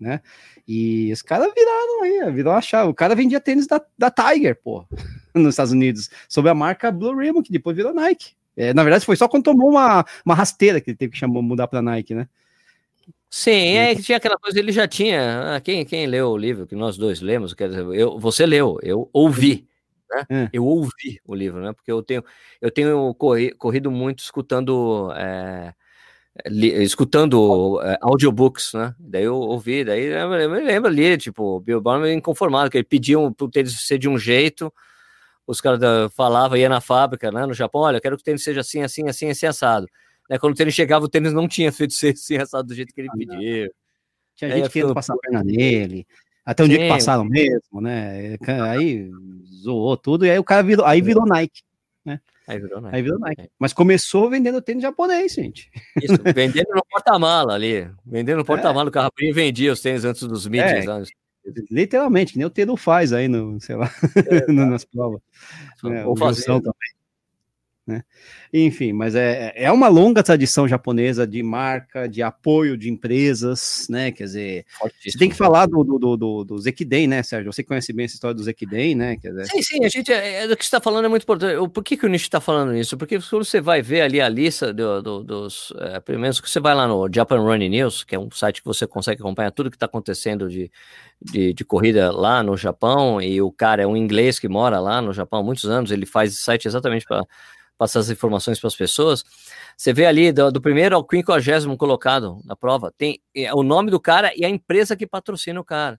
né? 0.00 0.20
E 0.66 1.10
os 1.12 1.22
caras 1.22 1.52
viraram 1.54 2.02
aí, 2.02 2.32
virou 2.32 2.52
a 2.52 2.60
chave. 2.60 2.90
O 2.90 2.94
cara 2.94 3.14
vendia 3.14 3.40
tênis 3.40 3.66
da, 3.66 3.80
da 3.96 4.10
Tiger, 4.10 4.60
pô, 4.62 4.84
nos 5.34 5.50
Estados 5.54 5.72
Unidos, 5.72 6.10
sob 6.28 6.48
a 6.48 6.54
marca 6.54 6.90
Blue 6.90 7.16
Ribbon, 7.16 7.42
que 7.42 7.52
depois 7.52 7.76
virou 7.76 7.94
Nike. 7.94 8.32
É, 8.56 8.72
na 8.72 8.82
verdade, 8.82 9.04
foi 9.04 9.16
só 9.16 9.28
quando 9.28 9.44
tomou 9.44 9.70
uma, 9.70 10.04
uma 10.24 10.34
rasteira 10.34 10.80
que 10.80 10.90
ele 10.90 10.96
teve 10.96 11.12
que 11.12 11.18
chamar, 11.18 11.42
mudar 11.42 11.66
pra 11.68 11.82
Nike, 11.82 12.14
né? 12.14 12.26
Sim, 13.28 13.76
é 13.76 13.94
que 13.94 14.02
tinha 14.02 14.16
aquela 14.18 14.38
coisa, 14.38 14.58
ele 14.58 14.72
já 14.72 14.88
tinha. 14.88 15.56
ah, 15.56 15.60
Quem, 15.60 15.84
quem 15.84 16.06
leu 16.06 16.30
o 16.30 16.36
livro 16.38 16.66
que 16.66 16.74
nós 16.74 16.96
dois 16.96 17.20
lemos, 17.20 17.52
quer 17.52 17.68
dizer, 17.68 17.84
eu, 17.94 18.18
você 18.18 18.46
leu, 18.46 18.78
eu 18.82 19.10
ouvi, 19.12 19.66
né? 20.10 20.24
É. 20.30 20.48
Eu 20.52 20.64
ouvi 20.64 21.20
o 21.24 21.34
livro, 21.34 21.60
né? 21.60 21.72
Porque 21.72 21.90
eu 21.92 22.02
tenho, 22.02 22.24
eu 22.60 22.70
tenho 22.70 23.12
corri- 23.14 23.52
corrido 23.52 23.90
muito 23.90 24.20
escutando, 24.20 25.12
é, 25.16 25.74
li- 26.46 26.82
escutando 26.82 27.80
é, 27.82 27.98
audiobooks, 28.00 28.72
né? 28.74 28.94
Daí 28.98 29.24
eu 29.24 29.36
ouvi, 29.36 29.84
daí 29.84 30.04
eu 30.06 30.28
me 30.28 30.44
eu 30.44 30.50
me 30.50 30.60
lembro 30.60 30.90
ali, 30.90 31.16
tipo, 31.16 31.56
o 31.56 31.60
Bill 31.60 31.80
Barman 31.80 32.12
inconformado, 32.14 32.70
que 32.70 32.76
ele 32.76 32.84
pediam 32.84 33.32
pro 33.32 33.48
tênis 33.48 33.80
ser 33.86 33.98
de 33.98 34.08
um 34.08 34.18
jeito, 34.18 34.72
os 35.46 35.60
caras 35.60 35.80
falavam, 36.14 36.56
ia 36.56 36.68
na 36.68 36.80
fábrica, 36.80 37.30
né? 37.30 37.46
No 37.46 37.54
Japão, 37.54 37.82
olha, 37.82 37.96
eu 37.98 38.00
quero 38.00 38.16
que 38.16 38.22
o 38.22 38.24
tênis 38.24 38.42
seja 38.42 38.60
assim, 38.60 38.82
assim, 38.82 39.08
assim, 39.08 39.30
assim, 39.30 39.46
assado. 39.46 39.86
Né, 40.28 40.38
quando 40.38 40.54
o 40.54 40.56
tênis 40.56 40.74
chegava, 40.74 41.04
o 41.04 41.08
tênis 41.08 41.32
não 41.32 41.46
tinha 41.46 41.70
feito 41.72 41.94
ser 41.94 42.12
assim, 42.14 42.36
assado 42.36 42.68
do 42.68 42.74
jeito 42.74 42.92
que 42.92 43.00
ele 43.00 43.10
pediu. 43.16 43.70
Tinha 44.34 44.50
É, 44.50 44.54
gente 44.56 44.70
querendo 44.70 44.94
passar 44.94 45.14
a 45.14 45.18
perna 45.18 45.42
nele. 45.44 46.06
Até 46.44 46.62
um 46.62 46.68
dia 46.68 46.78
que 46.78 46.84
Sim. 46.84 46.88
passaram 46.88 47.24
mesmo, 47.24 47.80
né? 47.80 48.36
Aí 48.70 49.10
zoou 49.62 49.96
tudo, 49.96 50.26
e 50.26 50.30
aí 50.30 50.38
o 50.38 50.44
cara 50.44 50.62
virou, 50.62 50.84
aí 50.84 51.00
virou 51.00 51.26
Nike. 51.26 51.62
Aí 52.48 52.58
virou 52.60 52.80
Nike. 52.80 52.96
Aí 52.96 53.02
virou 53.02 53.18
Nike. 53.18 53.48
Mas 53.58 53.72
começou 53.72 54.30
vendendo 54.30 54.60
tênis 54.62 54.82
japonês, 54.82 55.32
gente. 55.34 55.70
Isso, 56.02 56.14
vendendo 56.34 56.68
no 56.74 56.82
porta-mala 56.90 57.54
ali. 57.54 57.88
Vendendo 58.04 58.38
no 58.38 58.44
porta-mala, 58.44 58.88
o 58.88 58.92
carro 58.92 59.10
e 59.18 59.32
vendia 59.32 59.72
os 59.72 59.80
tênis 59.80 60.04
antes 60.04 60.22
dos 60.22 60.46
meetings. 60.46 60.86
É. 60.88 61.02
Literalmente, 61.70 62.32
que 62.32 62.38
nem 62.38 62.46
o 62.46 62.50
Teru 62.50 62.76
faz 62.76 63.12
aí 63.12 63.28
no, 63.28 63.60
sei 63.60 63.76
lá, 63.76 63.88
no- 64.48 64.66
nas 64.66 64.84
provas. 64.84 65.20
o 65.82 66.16
fazer. 66.16 66.40
Wilson 66.50 66.60
também. 66.60 66.95
Né? 67.86 68.02
Enfim, 68.52 68.92
mas 68.92 69.14
é, 69.14 69.52
é 69.54 69.70
uma 69.70 69.86
longa 69.86 70.20
tradição 70.20 70.66
japonesa 70.66 71.24
de 71.24 71.40
marca, 71.40 72.08
de 72.08 72.20
apoio 72.20 72.76
de 72.76 72.90
empresas, 72.90 73.86
né? 73.88 74.10
Quer 74.10 74.24
dizer, 74.24 74.66
você 75.04 75.16
tem 75.16 75.28
que 75.28 75.36
falar 75.36 75.66
do, 75.66 75.84
do, 75.84 76.16
do, 76.16 76.44
do, 76.44 76.58
Zekiden, 76.58 77.06
né, 77.06 77.22
Sérgio? 77.22 77.52
Você 77.52 77.62
conhece 77.62 77.92
bem 77.92 78.06
essa 78.06 78.14
história 78.14 78.34
do 78.34 78.42
Zekiden, 78.42 78.96
né? 78.96 79.16
Quer 79.16 79.28
dizer, 79.28 79.46
Sim, 79.46 79.62
sim, 79.62 79.84
a 79.84 79.88
gente, 79.88 80.12
é, 80.12 80.42
é 80.42 80.48
do 80.48 80.56
que 80.56 80.64
você 80.64 80.68
está 80.68 80.80
falando 80.80 81.04
é 81.04 81.08
muito 81.08 81.22
importante. 81.22 81.70
Por 81.70 81.84
que, 81.84 81.96
que 81.96 82.04
o 82.04 82.08
Nish 82.08 82.22
está 82.22 82.40
falando 82.40 82.74
isso? 82.74 82.96
Porque 82.96 83.20
quando 83.20 83.44
você 83.44 83.60
vai 83.60 83.80
ver 83.82 84.00
ali 84.00 84.20
a 84.20 84.28
lista 84.28 84.74
do- 84.74 85.00
do- 85.00 85.22
dos. 85.22 85.72
É, 85.78 86.00
pelo 86.00 86.18
menos 86.18 86.40
que 86.40 86.50
você 86.50 86.58
vai 86.58 86.74
lá 86.74 86.88
no 86.88 87.08
Japan 87.14 87.38
Running 87.38 87.68
News, 87.68 88.02
que 88.02 88.16
é 88.16 88.18
um 88.18 88.30
site 88.32 88.62
que 88.62 88.66
você 88.66 88.84
consegue 88.84 89.22
acompanhar 89.22 89.52
tudo 89.52 89.70
que 89.70 89.76
está 89.76 89.86
acontecendo 89.86 90.48
de, 90.48 90.72
de, 91.22 91.52
de 91.52 91.64
corrida 91.64 92.10
lá 92.10 92.42
no 92.42 92.56
Japão, 92.56 93.22
e 93.22 93.40
o 93.40 93.52
cara 93.52 93.82
é 93.82 93.86
um 93.86 93.96
inglês 93.96 94.40
que 94.40 94.48
mora 94.48 94.80
lá 94.80 95.00
no 95.00 95.12
Japão 95.12 95.38
há 95.38 95.42
muitos 95.44 95.66
anos, 95.66 95.92
ele 95.92 96.04
faz 96.04 96.32
esse 96.32 96.42
site 96.42 96.66
exatamente 96.66 97.06
para 97.06 97.24
passar 97.78 98.00
as 98.00 98.10
informações 98.10 98.58
para 98.58 98.68
as 98.68 98.76
pessoas. 98.76 99.24
Você 99.76 99.92
vê 99.92 100.06
ali 100.06 100.32
do, 100.32 100.50
do 100.50 100.60
primeiro 100.60 100.96
ao 100.96 101.04
quinquagésimo 101.04 101.76
colocado 101.76 102.40
na 102.44 102.56
prova, 102.56 102.92
tem 102.96 103.20
é, 103.34 103.52
o 103.54 103.62
nome 103.62 103.90
do 103.90 104.00
cara 104.00 104.32
e 104.36 104.44
a 104.44 104.48
empresa 104.48 104.96
que 104.96 105.06
patrocina 105.06 105.60
o 105.60 105.64
cara 105.64 105.98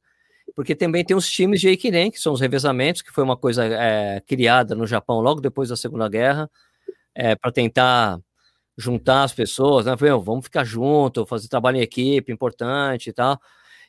porque 0.56 0.74
também 0.74 1.04
tem 1.04 1.16
os 1.16 1.30
times 1.30 1.60
de 1.60 1.68
Eikiden, 1.68 2.10
que 2.10 2.20
são 2.20 2.34
os 2.34 2.40
revezamentos, 2.40 3.02
que 3.02 3.12
foi 3.12 3.24
uma 3.24 3.36
coisa 3.38 3.66
é, 3.66 4.22
criada 4.22 4.74
no 4.76 4.88
Japão 4.88 5.20
logo 5.20 5.42
depois 5.42 5.70
da 5.70 5.76
Segunda 5.76 6.08
Guerra, 6.08 6.50
para 7.42 7.52
tentar 7.52 8.20
juntar 8.78 9.24
as 9.24 9.34
pessoas, 9.34 9.86
né? 9.86 9.96
Vamos 9.96 10.46
ficar 10.46 10.64
junto, 10.64 11.26
fazer 11.26 11.48
trabalho 11.48 11.78
em 11.78 11.82
equipe, 11.82 12.32
importante 12.32 13.10
e 13.10 13.14
tal. 13.14 13.40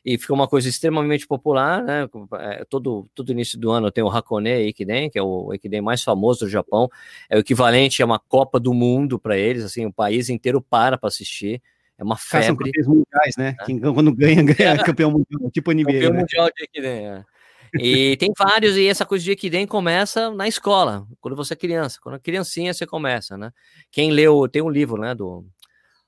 E 0.03 0.17
ficou 0.17 0.35
uma 0.35 0.47
coisa 0.47 0.67
extremamente 0.67 1.27
popular, 1.27 1.83
né? 1.83 2.07
É, 2.39 2.65
todo, 2.65 3.09
todo 3.13 3.31
início 3.31 3.59
do 3.59 3.71
ano 3.71 3.91
tem 3.91 4.03
o 4.03 4.09
Hakone 4.09 4.49
Ekiden, 4.49 5.09
que 5.09 5.19
é 5.19 5.23
o 5.23 5.53
Ekiden 5.53 5.81
mais 5.81 6.03
famoso 6.03 6.41
do 6.45 6.49
Japão, 6.49 6.89
é 7.29 7.37
o 7.37 7.39
equivalente 7.39 8.01
a 8.01 8.05
uma 8.05 8.19
Copa 8.19 8.59
do 8.59 8.73
Mundo 8.73 9.19
para 9.19 9.37
eles, 9.37 9.63
assim, 9.63 9.85
o 9.85 9.93
país 9.93 10.29
inteiro 10.29 10.61
para 10.61 10.97
para 10.97 11.07
assistir. 11.07 11.61
É 11.97 12.03
uma 12.03 12.15
Caras 12.15 12.45
são 12.47 12.55
febre. 12.55 12.71
campeões 12.71 12.87
mundiais, 12.87 13.35
né? 13.37 13.55
Quem, 13.65 13.79
quando 13.79 14.15
ganha, 14.15 14.41
ganha 14.41 14.77
campeão 14.83 15.11
mundial, 15.11 15.51
tipo 15.51 15.71
NBA. 15.71 15.83
Campeão 15.85 16.13
né? 16.13 16.19
mundial 16.19 16.49
de 16.55 16.63
Ekiden. 16.63 17.07
é. 17.07 17.25
E 17.77 18.17
tem 18.17 18.31
vários, 18.37 18.77
e 18.77 18.87
essa 18.87 19.05
coisa 19.05 19.23
de 19.23 19.31
Ekiden 19.31 19.67
começa 19.67 20.31
na 20.31 20.47
escola, 20.47 21.05
quando 21.21 21.35
você 21.35 21.53
é 21.53 21.57
criança. 21.57 21.99
Quando 22.01 22.15
é 22.15 22.19
criancinha, 22.19 22.73
você 22.73 22.85
começa, 22.85 23.37
né? 23.37 23.51
Quem 23.91 24.11
leu, 24.11 24.47
tem 24.47 24.61
um 24.61 24.69
livro, 24.69 24.99
né, 24.99 25.13
do... 25.13 25.45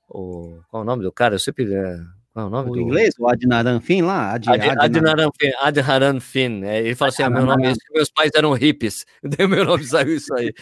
O, 0.08 0.60
qual 0.68 0.82
é 0.82 0.84
o 0.84 0.86
nome 0.86 1.02
do 1.02 1.12
cara? 1.12 1.34
Eu 1.34 1.38
sempre... 1.38 1.72
é, 1.72 1.96
Qual 2.32 2.46
é 2.46 2.48
o 2.48 2.50
nome 2.50 2.70
O 2.70 2.72
do... 2.74 2.80
inglês, 2.80 3.14
o 3.18 3.28
Adinaran 3.28 3.78
Fin 3.80 4.02
lá, 4.02 4.32
Ad, 4.32 4.48
Ad- 4.48 4.78
Adnaran 4.80 5.30
Fin. 5.38 5.52
Adnaran 5.60 6.20
Fin. 6.20 6.64
É, 6.64 6.78
ele 6.80 6.94
fala 6.94 7.10
assim: 7.10 7.22
ah, 7.22 7.30
meu 7.30 7.44
nome 7.44 7.66
é 7.66 7.74
meus 7.94 8.10
pais 8.10 8.30
eram 8.34 8.52
hippies. 8.54 9.04
Daí 9.22 9.46
meu 9.46 9.64
nome 9.64 9.84
saiu 9.84 10.16
isso 10.16 10.32
aí. 10.34 10.52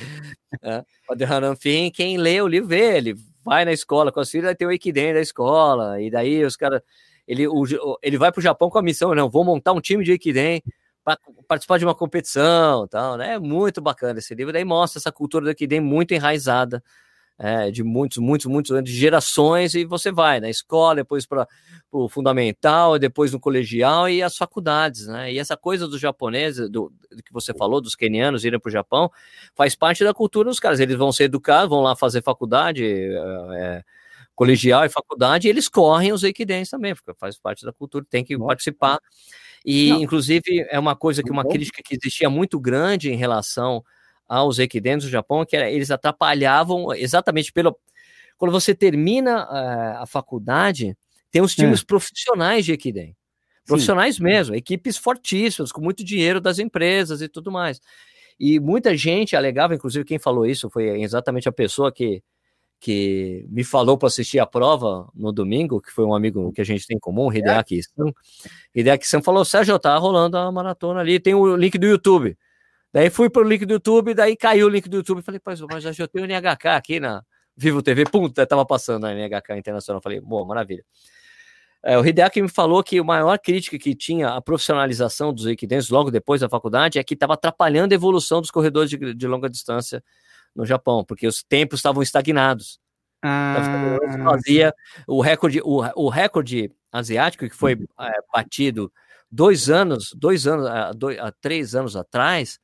É, 0.62 0.82
Adnaran 1.08 1.54
Fin, 1.54 1.90
quem 1.92 2.16
lê 2.18 2.40
o 2.42 2.48
livro 2.48 2.68
vê, 2.68 2.96
ele 2.96 3.14
vai 3.44 3.64
na 3.64 3.72
escola 3.72 4.10
com 4.10 4.20
as 4.20 4.30
filhas, 4.30 4.54
tem 4.56 4.66
o 4.66 4.70
Eikiden 4.72 5.14
da 5.14 5.20
escola, 5.20 6.00
e 6.00 6.10
daí 6.10 6.44
os 6.44 6.56
caras. 6.56 6.82
Ele, 7.28 7.46
o- 7.46 7.62
o- 7.62 7.98
ele 8.02 8.18
vai 8.18 8.32
para 8.32 8.40
o 8.40 8.42
Japão 8.42 8.68
com 8.68 8.78
a 8.78 8.82
missão, 8.82 9.14
não, 9.14 9.30
vou 9.30 9.44
montar 9.44 9.72
um 9.72 9.80
time 9.80 10.02
de 10.02 10.10
Eikiden 10.10 10.60
para 11.04 11.16
participar 11.46 11.78
de 11.78 11.84
uma 11.84 11.94
competição 11.94 12.88
tal, 12.88 13.16
né? 13.16 13.34
É 13.34 13.38
muito 13.38 13.80
bacana 13.80 14.18
esse 14.18 14.34
livro, 14.34 14.52
daí 14.52 14.64
mostra 14.64 14.98
essa 14.98 15.12
cultura 15.12 15.44
do 15.44 15.50
Eikiden 15.50 15.80
muito 15.80 16.12
enraizada. 16.12 16.82
É, 17.42 17.70
de 17.70 17.82
muitos, 17.82 18.18
muitos, 18.18 18.46
muitos 18.46 18.70
anos, 18.70 18.90
de 18.90 18.94
gerações, 18.94 19.74
e 19.74 19.82
você 19.86 20.12
vai 20.12 20.40
na 20.40 20.50
escola, 20.50 20.96
depois 20.96 21.24
para 21.24 21.48
o 21.90 22.06
fundamental, 22.06 22.98
depois 22.98 23.32
no 23.32 23.40
colegial 23.40 24.10
e 24.10 24.22
as 24.22 24.36
faculdades, 24.36 25.06
né? 25.06 25.32
E 25.32 25.38
essa 25.38 25.56
coisa 25.56 25.88
dos 25.88 25.98
japoneses, 25.98 26.68
do, 26.68 26.92
do 27.10 27.22
que 27.22 27.32
você 27.32 27.54
falou, 27.54 27.80
dos 27.80 27.94
quenianos 27.94 28.44
irem 28.44 28.60
para 28.60 28.68
o 28.68 28.72
Japão, 28.72 29.10
faz 29.54 29.74
parte 29.74 30.04
da 30.04 30.12
cultura 30.12 30.50
dos 30.50 30.60
caras. 30.60 30.80
Eles 30.80 30.96
vão 30.98 31.10
ser 31.10 31.24
educados, 31.24 31.70
vão 31.70 31.80
lá 31.80 31.96
fazer 31.96 32.22
faculdade, 32.22 32.84
é, 32.84 33.82
colegial 34.34 34.84
e 34.84 34.90
faculdade, 34.90 35.48
e 35.48 35.50
eles 35.50 35.66
correm 35.66 36.12
os 36.12 36.22
equidens 36.22 36.68
também, 36.68 36.94
porque 36.94 37.18
faz 37.18 37.38
parte 37.38 37.64
da 37.64 37.72
cultura, 37.72 38.04
tem 38.08 38.22
que 38.22 38.36
participar. 38.36 39.00
E, 39.64 39.88
Não. 39.88 40.02
inclusive, 40.02 40.66
é 40.68 40.78
uma 40.78 40.94
coisa 40.94 41.22
que 41.22 41.30
uma 41.30 41.46
crítica 41.46 41.82
que 41.82 41.94
existia 41.94 42.28
muito 42.28 42.60
grande 42.60 43.10
em 43.10 43.16
relação 43.16 43.82
aos 44.30 44.60
equidens 44.60 45.02
do 45.02 45.10
Japão, 45.10 45.44
que 45.44 45.56
era, 45.56 45.68
eles 45.68 45.90
atrapalhavam 45.90 46.94
exatamente 46.94 47.52
pelo. 47.52 47.76
Quando 48.38 48.52
você 48.52 48.72
termina 48.72 49.48
eh, 49.50 49.96
a 49.98 50.06
faculdade, 50.06 50.96
tem 51.32 51.42
os 51.42 51.54
times 51.54 51.82
profissionais 51.82 52.64
de 52.64 52.72
Equidem. 52.72 53.16
Profissionais 53.66 54.18
mesmo, 54.18 54.54
equipes 54.54 54.96
fortíssimas, 54.96 55.70
com 55.70 55.80
muito 55.80 56.02
dinheiro 56.02 56.40
das 56.40 56.58
empresas 56.58 57.20
e 57.20 57.28
tudo 57.28 57.52
mais. 57.52 57.80
E 58.38 58.58
muita 58.58 58.96
gente 58.96 59.36
alegava, 59.36 59.74
inclusive 59.74 60.04
quem 60.04 60.18
falou 60.18 60.46
isso 60.46 60.70
foi 60.70 61.00
exatamente 61.02 61.48
a 61.48 61.52
pessoa 61.52 61.92
que, 61.92 62.22
que 62.80 63.46
me 63.50 63.62
falou 63.62 63.98
para 63.98 64.08
assistir 64.08 64.38
a 64.38 64.46
prova 64.46 65.08
no 65.14 65.30
domingo, 65.32 65.80
que 65.80 65.92
foi 65.92 66.04
um 66.04 66.14
amigo 66.14 66.50
que 66.52 66.60
a 66.60 66.64
gente 66.64 66.86
tem 66.86 66.96
em 66.96 67.00
comum, 67.00 67.32
Hideaki 67.32 67.80
San. 67.82 68.12
Hideaki 68.74 69.06
San 69.06 69.22
falou: 69.22 69.44
Sérgio, 69.44 69.78
tá 69.78 69.96
rolando 69.98 70.36
a 70.38 70.50
maratona 70.50 71.00
ali, 71.00 71.20
tem 71.20 71.34
o 71.34 71.54
link 71.54 71.76
do 71.78 71.86
YouTube. 71.86 72.36
Daí 72.92 73.08
fui 73.08 73.30
pro 73.30 73.42
link 73.42 73.64
do 73.64 73.74
YouTube, 73.74 74.14
daí 74.14 74.36
caiu 74.36 74.66
o 74.66 74.70
link 74.70 74.88
do 74.88 74.96
YouTube. 74.96 75.22
Falei, 75.22 75.40
mas, 75.44 75.60
mas 75.60 75.98
eu 75.98 76.08
tenho 76.08 76.24
o 76.24 76.28
NHK 76.28 76.66
aqui 76.68 76.98
na 76.98 77.22
Vivo 77.56 77.82
TV. 77.82 78.04
Puta, 78.04 78.46
tava 78.46 78.66
passando 78.66 79.06
a 79.06 79.14
NHK 79.14 79.56
Internacional. 79.56 80.02
Falei, 80.02 80.20
boa, 80.20 80.44
maravilha. 80.44 80.84
É, 81.82 81.98
o 81.98 82.04
Hideaki 82.04 82.42
me 82.42 82.48
falou 82.48 82.82
que 82.82 82.98
a 82.98 83.04
maior 83.04 83.38
crítica 83.38 83.78
que 83.78 83.94
tinha 83.94 84.30
a 84.30 84.40
profissionalização 84.40 85.32
dos 85.32 85.46
equidentes 85.46 85.88
logo 85.88 86.10
depois 86.10 86.40
da 86.40 86.48
faculdade 86.48 86.98
é 86.98 87.04
que 87.04 87.14
estava 87.14 87.34
atrapalhando 87.34 87.94
a 87.94 87.96
evolução 87.96 88.40
dos 88.40 88.50
corredores 88.50 88.90
de, 88.90 89.14
de 89.14 89.26
longa 89.26 89.48
distância 89.48 90.04
no 90.54 90.66
Japão, 90.66 91.04
porque 91.04 91.26
os 91.26 91.42
tempos 91.42 91.78
estavam 91.78 92.02
estagnados. 92.02 92.78
Ah, 93.22 93.98
Fazia 94.24 94.74
o 95.06 95.20
recorde, 95.20 95.60
o, 95.62 95.82
o 95.94 96.08
recorde 96.08 96.70
asiático 96.92 97.48
que 97.48 97.54
foi 97.54 97.72
é, 97.98 98.12
batido 98.32 98.92
dois 99.30 99.70
anos, 99.70 100.12
dois 100.14 100.46
anos, 100.46 100.66
há 100.66 100.92
dois, 100.92 101.18
há 101.18 101.30
três 101.32 101.74
anos 101.74 101.96
atrás, 101.96 102.58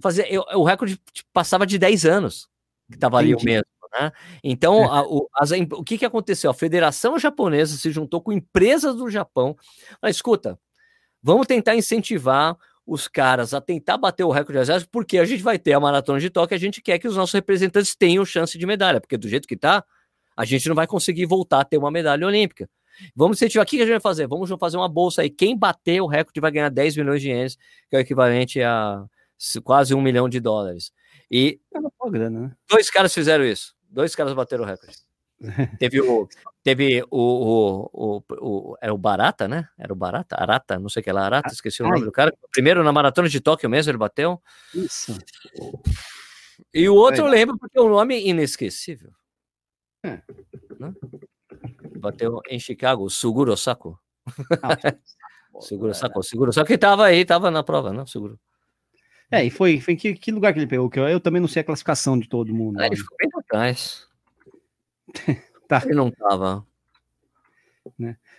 fazia, 0.00 0.30
eu, 0.32 0.44
o 0.54 0.64
recorde 0.64 1.00
passava 1.32 1.66
de 1.66 1.78
10 1.78 2.04
anos 2.04 2.48
que 2.88 2.96
estava 2.96 3.18
ali 3.18 3.34
o 3.34 3.42
mesmo. 3.44 3.64
Né? 3.98 4.12
Então, 4.42 4.90
a- 4.92 5.02
o, 5.02 5.28
as 5.34 5.50
o 5.72 5.82
que, 5.84 5.98
que 5.98 6.04
aconteceu? 6.04 6.50
A 6.50 6.54
Federação 6.54 7.18
Japonesa 7.18 7.76
se 7.76 7.90
juntou 7.90 8.20
com 8.20 8.32
empresas 8.32 8.94
do 8.96 9.10
Japão. 9.10 9.56
Falou, 10.00 10.10
escuta, 10.10 10.58
vamos 11.22 11.46
tentar 11.46 11.74
incentivar 11.76 12.56
os 12.86 13.08
caras 13.08 13.52
a 13.52 13.60
tentar 13.60 13.96
bater 13.96 14.22
o 14.22 14.30
recorde 14.30 14.60
asiático, 14.60 14.90
porque 14.92 15.18
a 15.18 15.24
gente 15.24 15.42
vai 15.42 15.58
ter 15.58 15.72
a 15.72 15.80
maratona 15.80 16.20
de 16.20 16.30
Tóquio, 16.30 16.54
a 16.54 16.58
gente 16.58 16.80
quer 16.80 16.98
que 17.00 17.08
os 17.08 17.16
nossos 17.16 17.32
representantes 17.32 17.96
tenham 17.96 18.24
chance 18.24 18.56
de 18.56 18.64
medalha, 18.64 19.00
porque 19.00 19.16
do 19.16 19.28
jeito 19.28 19.48
que 19.48 19.56
tá, 19.56 19.84
a 20.36 20.44
gente 20.44 20.68
não 20.68 20.76
vai 20.76 20.86
conseguir 20.86 21.26
voltar 21.26 21.60
a 21.60 21.64
ter 21.64 21.78
uma 21.78 21.90
medalha 21.90 22.24
olímpica. 22.26 22.68
Vamos 23.14 23.38
incentivar, 23.38 23.64
o 23.64 23.68
que 23.68 23.76
a 23.76 23.80
gente 23.80 23.90
vai 23.90 24.00
fazer? 24.00 24.26
Vamos 24.28 24.48
fazer 24.58 24.76
uma 24.76 24.88
bolsa 24.88 25.22
aí. 25.22 25.30
Quem 25.30 25.56
bater 25.58 26.00
o 26.00 26.06
recorde 26.06 26.40
vai 26.40 26.50
ganhar 26.50 26.70
10 26.70 26.96
milhões 26.96 27.20
de 27.20 27.28
ienes, 27.28 27.56
que 27.90 27.96
é 27.96 27.98
o 27.98 28.00
equivalente 28.00 28.62
a 28.62 29.04
quase 29.62 29.94
um 29.94 30.00
milhão 30.00 30.28
de 30.28 30.40
dólares. 30.40 30.92
E 31.30 31.60
é 31.74 32.10
grana, 32.10 32.40
né? 32.40 32.56
dois 32.68 32.90
caras 32.90 33.12
fizeram 33.12 33.44
isso. 33.44 33.74
Dois 33.88 34.14
caras 34.14 34.32
bateram 34.32 34.64
o 34.64 34.66
recorde. 34.66 34.96
Teve 35.78 36.00
o. 36.00 36.28
Teve 36.62 37.02
o, 37.10 37.88
o, 37.90 37.90
o, 37.92 38.22
o- 38.72 38.76
Era 38.80 38.92
o 38.94 38.98
Barata, 38.98 39.46
né? 39.46 39.68
Era 39.78 39.92
o 39.92 39.96
Barata? 39.96 40.36
Arata, 40.40 40.78
não 40.78 40.88
sei 40.88 41.00
o 41.00 41.04
que 41.04 41.12
lá, 41.12 41.24
Arata, 41.24 41.52
esqueci 41.52 41.82
o 41.82 41.84
nome 41.86 41.98
Ai. 41.98 42.04
do 42.04 42.12
cara. 42.12 42.32
Primeiro 42.50 42.82
na 42.82 42.92
maratona 42.92 43.28
de 43.28 43.40
Tóquio 43.40 43.68
mesmo, 43.68 43.90
ele 43.90 43.98
bateu. 43.98 44.40
Isso. 44.74 45.16
E 46.72 46.88
o 46.88 46.94
outro 46.94 47.22
eu 47.22 47.26
lembro 47.26 47.58
porque 47.58 47.78
é 47.78 47.82
um 47.82 47.88
nome 47.88 48.26
inesquecível. 48.26 49.10
É. 50.04 50.22
Né? 50.80 50.92
Bateu 51.98 52.40
em 52.48 52.58
Chicago, 52.58 53.04
o 53.04 53.10
Suguro 53.10 53.56
Sako. 53.56 53.98
Ah, 54.62 54.76
Seguro 55.60 55.94
Sako, 55.94 56.22
Seguro 56.24 56.52
Sako 56.52 56.66
que 56.66 56.78
tava 56.78 57.04
aí, 57.06 57.24
tava 57.24 57.50
na 57.50 57.62
prova, 57.62 57.92
não? 57.92 58.06
Seguro. 58.06 58.38
É, 59.30 59.44
e 59.44 59.50
foi, 59.50 59.80
foi 59.80 59.94
em 59.94 59.96
que, 59.96 60.14
que 60.14 60.30
lugar 60.30 60.52
que 60.52 60.58
ele 60.58 60.66
pegou? 60.66 60.88
Que 60.88 61.00
eu, 61.00 61.08
eu 61.08 61.20
também 61.20 61.40
não 61.40 61.48
sei 61.48 61.60
a 61.62 61.64
classificação 61.64 62.18
de 62.18 62.28
todo 62.28 62.54
mundo. 62.54 62.80
Ah, 62.80 62.86
ele 62.86 62.96
ficou 62.96 63.16
bem 63.18 63.30
atrás. 63.38 64.06
Tá. 65.68 65.82
Ele 65.84 65.94
não 65.96 66.12
tava. 66.12 66.64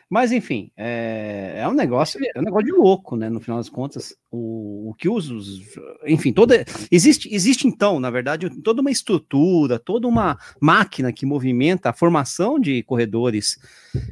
Mas 0.09 0.31
enfim, 0.31 0.71
é, 0.77 1.55
é 1.57 1.67
um 1.67 1.73
negócio, 1.73 2.19
é 2.33 2.39
um 2.39 2.43
negócio 2.43 2.65
de 2.65 2.71
louco, 2.71 3.17
né? 3.17 3.29
No 3.29 3.41
final 3.41 3.57
das 3.57 3.67
contas, 3.67 4.15
o, 4.31 4.89
o 4.89 4.93
que 4.93 5.09
os, 5.09 5.29
os- 5.29 5.61
enfim, 6.05 6.31
toda 6.31 6.63
existe, 6.89 7.33
existe 7.33 7.67
então, 7.67 7.99
na 7.99 8.09
verdade, 8.09 8.49
toda 8.61 8.79
uma 8.81 8.91
estrutura, 8.91 9.77
toda 9.77 10.07
uma 10.07 10.37
máquina 10.61 11.11
que 11.11 11.25
movimenta 11.25 11.89
a 11.89 11.93
formação 11.93 12.57
de 12.59 12.81
corredores 12.83 13.57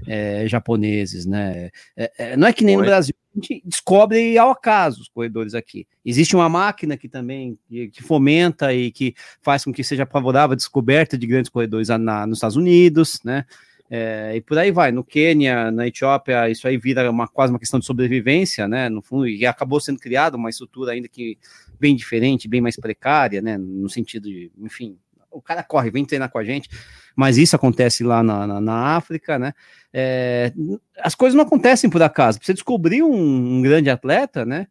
é, 0.08 0.46
japoneses, 0.48 1.26
né? 1.26 1.70
É, 1.96 2.12
é, 2.18 2.38
não 2.38 2.48
é 2.48 2.54
que 2.54 2.64
nem 2.66 2.76
no. 2.76 2.84
Brasil, 2.84 3.16
a 3.36 3.42
gente 3.42 3.62
descobre 3.66 4.38
ao 4.38 4.52
acaso 4.52 5.02
os 5.02 5.10
corredores 5.10 5.54
aqui. 5.54 5.86
Existe 6.04 6.36
uma 6.36 6.48
máquina 6.48 6.96
que 6.96 7.10
também 7.10 7.58
que, 7.70 8.02
fomenta 8.02 8.74
e 8.74 8.92
que 8.92 9.14
faz 9.42 9.66
com 9.66 9.74
que 9.74 9.84
seja 9.84 10.06
favorável 10.06 10.54
a 10.54 10.56
descoberta 10.56 11.18
de 11.18 11.28
grandes 11.28 11.50
corredores 11.50 11.90
na- 11.90 12.26
nos 12.26 12.38
Estados 12.38 12.56
Unidos, 12.56 13.20
né? 13.24 13.46
É, 13.90 14.34
e 14.36 14.42
por 14.42 14.58
aí 14.58 14.72
vai. 14.72 14.92
No 14.92 15.04
Quênia, 15.04 15.70
na 15.70 15.86
Etiópia, 15.88 16.50
isso 16.50 16.68
aí 16.68 16.78
vira 16.78 17.10
uma, 17.12 17.28
quase 17.28 17.54
uma 17.54 17.60
questão 17.60 17.80
de 17.80 17.86
sobrevivência, 17.86 18.68
né? 18.68 18.90
No 18.90 19.02
fundo, 19.02 19.28
e 19.28 19.46
acabou 19.46 19.80
sendo 19.80 20.00
criada 20.00 20.38
uma 20.38 20.50
estrutura 20.50 20.94
ainda 20.94 21.08
que 21.08 21.38
bem 21.80 21.96
diferente, 21.96 22.48
bem 22.48 22.62
mais 22.62 22.76
precária, 22.78 23.42
né? 23.42 23.58
No 23.58 23.90
sentido 23.90 24.28
de, 24.28 24.52
enfim, 24.58 24.98
o 25.38 25.42
cara 25.42 25.64
corre, 25.64 25.92
vem 25.92 26.06
treinar 26.06 26.32
com 26.32 26.38
a 26.38 26.44
gente, 26.44 26.70
mas 27.16 27.38
isso 27.38 27.56
acontece 27.56 28.04
lá 28.04 28.24
na, 28.24 28.48
na, 28.48 28.62
na 28.62 28.96
África, 28.96 29.38
né? 29.38 29.54
É, 29.94 30.54
as 31.00 31.16
coisas 31.16 31.36
não 31.36 31.44
acontecem 31.44 31.90
por 31.90 32.02
acaso. 32.02 32.38
Pra 32.38 32.46
você 32.46 32.54
descobrir 32.54 33.04
um, 33.04 33.58
um 33.58 33.62
grande 33.62 33.90
atleta, 33.90 34.46
né? 34.46 34.68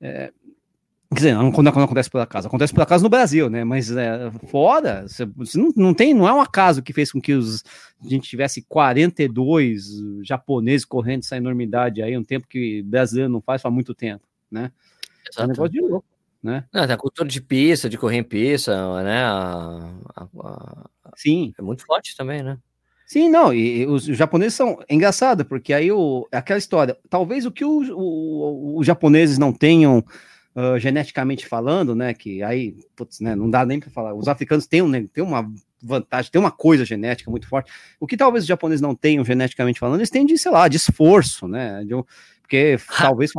É, 0.00 0.32
Quer 1.14 1.16
dizer, 1.16 1.34
não, 1.34 1.50
não 1.50 1.70
acontece 1.70 2.10
por 2.10 2.20
acaso, 2.20 2.48
acontece 2.48 2.74
por 2.74 2.82
acaso 2.82 3.04
no 3.04 3.10
Brasil, 3.10 3.48
né? 3.48 3.62
Mas 3.62 3.90
é, 3.90 4.30
fora, 4.48 5.06
você, 5.06 5.24
não, 5.56 5.72
não 5.76 5.94
tem, 5.94 6.12
não 6.12 6.26
é 6.26 6.32
um 6.32 6.40
acaso 6.40 6.82
que 6.82 6.92
fez 6.92 7.12
com 7.12 7.20
que 7.20 7.32
os, 7.34 7.62
a 8.04 8.08
gente 8.08 8.28
tivesse 8.28 8.62
42 8.62 9.84
japoneses 10.22 10.84
correndo 10.84 11.20
essa 11.20 11.36
enormidade 11.36 12.02
aí, 12.02 12.18
um 12.18 12.24
tempo 12.24 12.48
que 12.48 12.82
brasileiro 12.82 13.30
não 13.30 13.40
faz 13.40 13.62
faz 13.62 13.72
muito 13.72 13.94
tempo, 13.94 14.24
né? 14.50 14.72
É 15.36 15.42
um 15.42 15.44
Exato. 15.44 15.48
negócio 15.48 15.72
de 15.72 15.80
louco, 15.80 16.06
né? 16.44 16.64
Não, 16.72 16.82
a 16.82 16.96
cultura 16.96 17.28
de 17.28 17.40
pista, 17.40 17.88
de 17.88 17.98
correr 17.98 18.18
em 18.18 18.22
pista, 18.24 19.02
né? 19.02 19.24
A- 19.24 19.94
a- 20.16 20.28
a- 20.44 20.90
Sim, 21.16 21.52
é 21.58 21.62
muito 21.62 21.84
forte 21.86 22.16
também, 22.16 22.42
né? 22.42 22.58
sim, 23.06 23.28
não, 23.28 23.52
e, 23.52 23.86
os, 23.86 24.08
os 24.08 24.16
japoneses 24.16 24.54
são, 24.54 24.78
é 24.88 24.94
engraçado, 24.94 25.44
porque 25.44 25.72
aí 25.72 25.92
o, 25.92 26.26
é 26.32 26.38
aquela 26.38 26.58
história, 26.58 26.96
talvez 27.08 27.46
o 27.46 27.50
que 27.52 27.64
o- 27.64 27.80
o- 27.96 28.78
os 28.78 28.86
japoneses 28.86 29.38
não 29.38 29.52
tenham 29.52 30.02
ah, 30.56 30.78
geneticamente 30.78 31.46
falando, 31.46 31.94
né, 31.96 32.14
que 32.14 32.42
aí, 32.42 32.76
putz, 32.96 33.20
né, 33.20 33.34
não 33.34 33.50
dá 33.50 33.66
nem 33.66 33.80
para 33.80 33.90
falar, 33.90 34.14
os 34.14 34.28
africanos 34.28 34.66
têm, 34.66 34.82
um, 34.82 34.88
né, 34.88 35.06
têm 35.12 35.24
uma 35.24 35.50
vantagem, 35.82 36.30
tem 36.30 36.40
uma 36.40 36.52
coisa 36.52 36.84
genética 36.84 37.30
muito 37.30 37.48
forte. 37.48 37.72
O 38.00 38.06
que 38.06 38.16
talvez 38.16 38.44
os 38.44 38.48
japoneses 38.48 38.80
não 38.80 38.94
tenham 38.94 39.24
geneticamente 39.24 39.80
falando, 39.80 40.00
eles 40.00 40.10
têm 40.10 40.24
de, 40.26 40.38
sei 40.38 40.52
lá, 40.52 40.68
de 40.68 40.76
esforço, 40.76 41.48
né? 41.48 41.84
De, 41.84 41.94
porque 42.42 42.76
talvez 43.18 43.32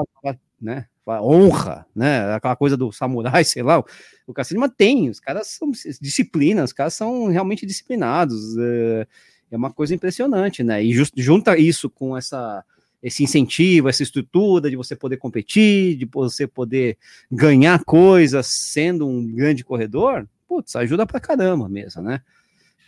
né? 0.62 0.86
Honra, 1.08 1.86
né? 1.96 2.34
Aquela 2.34 2.56
coisa 2.56 2.76
do 2.76 2.92
samurai, 2.92 3.44
sei 3.46 3.64
lá. 3.64 3.84
O, 4.28 4.34
cacete, 4.34 4.60
mas 4.60 4.72
tem, 4.76 5.10
os 5.10 5.20
caras 5.20 5.48
são 5.48 5.72
disciplina, 6.02 6.64
os 6.64 6.74
caras 6.74 6.94
são 6.94 7.28
realmente 7.28 7.66
disciplinados. 7.66 8.58
É, 8.58 9.08
é 9.52 9.58
uma 9.58 9.72
coisa 9.72 9.94
impressionante, 9.94 10.64
né? 10.64 10.84
E 10.84 10.94
just, 10.94 11.14
junta 11.18 11.58
isso 11.58 11.90
com 11.90 12.18
essa 12.18 12.64
esse 13.04 13.24
incentivo, 13.24 13.88
essa 13.88 14.02
estrutura 14.02 14.68
de 14.68 14.76
você 14.76 14.96
poder 14.96 15.18
competir, 15.18 15.96
de 15.96 16.10
você 16.12 16.48
poder 16.48 16.98
ganhar 17.32 17.84
coisas 17.84 18.48
sendo 18.48 19.08
um 19.08 19.32
grande 19.32 19.64
corredor, 19.64 20.28
putz, 20.48 20.76
ajuda 20.76 21.06
pra 21.06 21.20
caramba 21.20 21.70
mesmo, 21.70 22.02
né? 22.02 22.22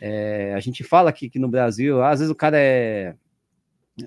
É, 0.01 0.53
a 0.55 0.59
gente 0.59 0.83
fala 0.83 1.11
aqui 1.11 1.29
que 1.29 1.37
no 1.37 1.47
Brasil, 1.47 2.03
às 2.03 2.19
vezes 2.19 2.31
o 2.31 2.35
cara 2.35 2.57
é. 2.57 3.13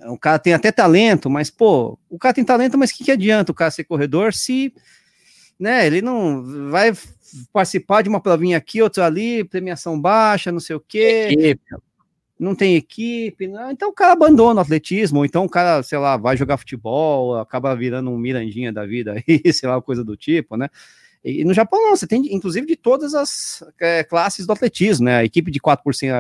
O 0.07 0.19
cara 0.19 0.39
tem 0.39 0.53
até 0.53 0.71
talento, 0.71 1.29
mas, 1.29 1.51
pô, 1.51 1.99
o 2.09 2.19
cara 2.19 2.35
tem 2.35 2.45
talento, 2.45 2.79
mas 2.79 2.91
o 2.91 2.95
que, 2.95 3.05
que 3.05 3.11
adianta 3.11 3.51
o 3.51 3.55
cara 3.55 3.71
ser 3.71 3.85
corredor 3.85 4.33
se 4.33 4.73
né, 5.59 5.87
ele 5.87 6.01
não 6.01 6.71
vai 6.71 6.93
participar 7.53 8.03
de 8.03 8.09
uma 8.09 8.21
provinha 8.21 8.57
aqui, 8.57 8.81
outra 8.81 9.05
ali, 9.05 9.45
premiação 9.45 10.01
baixa, 10.01 10.51
não 10.51 10.59
sei 10.59 10.75
o 10.75 10.81
quê 10.81 11.29
Equipe. 11.31 11.61
não 12.39 12.55
tem 12.55 12.77
equipe, 12.77 13.47
né? 13.47 13.69
então 13.71 13.91
o 13.91 13.93
cara 13.93 14.15
abandona 14.15 14.61
o 14.61 14.63
atletismo, 14.63 15.19
ou 15.19 15.25
então 15.25 15.45
o 15.45 15.49
cara, 15.49 15.83
sei 15.83 15.99
lá, 15.99 16.17
vai 16.17 16.35
jogar 16.35 16.57
futebol, 16.57 17.39
acaba 17.39 17.77
virando 17.77 18.11
um 18.11 18.17
mirandinha 18.17 18.73
da 18.73 18.87
vida 18.87 19.13
aí, 19.13 19.41
sei 19.53 19.69
lá, 19.69 19.81
coisa 19.83 20.03
do 20.03 20.17
tipo, 20.17 20.57
né? 20.57 20.69
E 21.23 21.45
no 21.45 21.53
Japão 21.53 21.79
não, 21.83 21.95
você 21.95 22.07
tem 22.07 22.35
inclusive 22.35 22.67
de 22.67 22.77
todas 22.77 23.15
as 23.15 23.63
é, 23.79 24.03
classes 24.03 24.47
do 24.47 24.53
atletismo, 24.55 25.05
né? 25.05 25.17
A 25.17 25.25
equipe 25.25 25.51
de 25.51 25.61
4 25.61 25.85
por 25.85 25.95
100, 25.95 26.11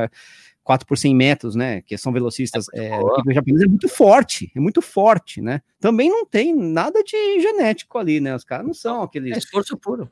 4 0.70 0.86
por 0.86 0.96
100 0.96 1.16
metros, 1.16 1.56
né? 1.56 1.82
Que 1.82 1.98
são 1.98 2.12
velocistas, 2.12 2.66
é, 2.72 2.94
equipe 2.94 3.34
japonesa 3.34 3.64
é 3.64 3.68
muito 3.68 3.88
forte, 3.88 4.52
é 4.54 4.60
muito 4.60 4.80
forte, 4.80 5.42
né? 5.42 5.62
Também 5.80 6.08
não 6.08 6.24
tem 6.24 6.54
nada 6.54 7.02
de 7.02 7.40
genético 7.40 7.98
ali, 7.98 8.20
né? 8.20 8.36
Os 8.36 8.44
caras 8.44 8.64
não 8.64 8.72
são 8.72 9.00
É 9.00 9.04
aqueles. 9.04 9.36
esforço 9.36 9.76
puro. 9.76 10.08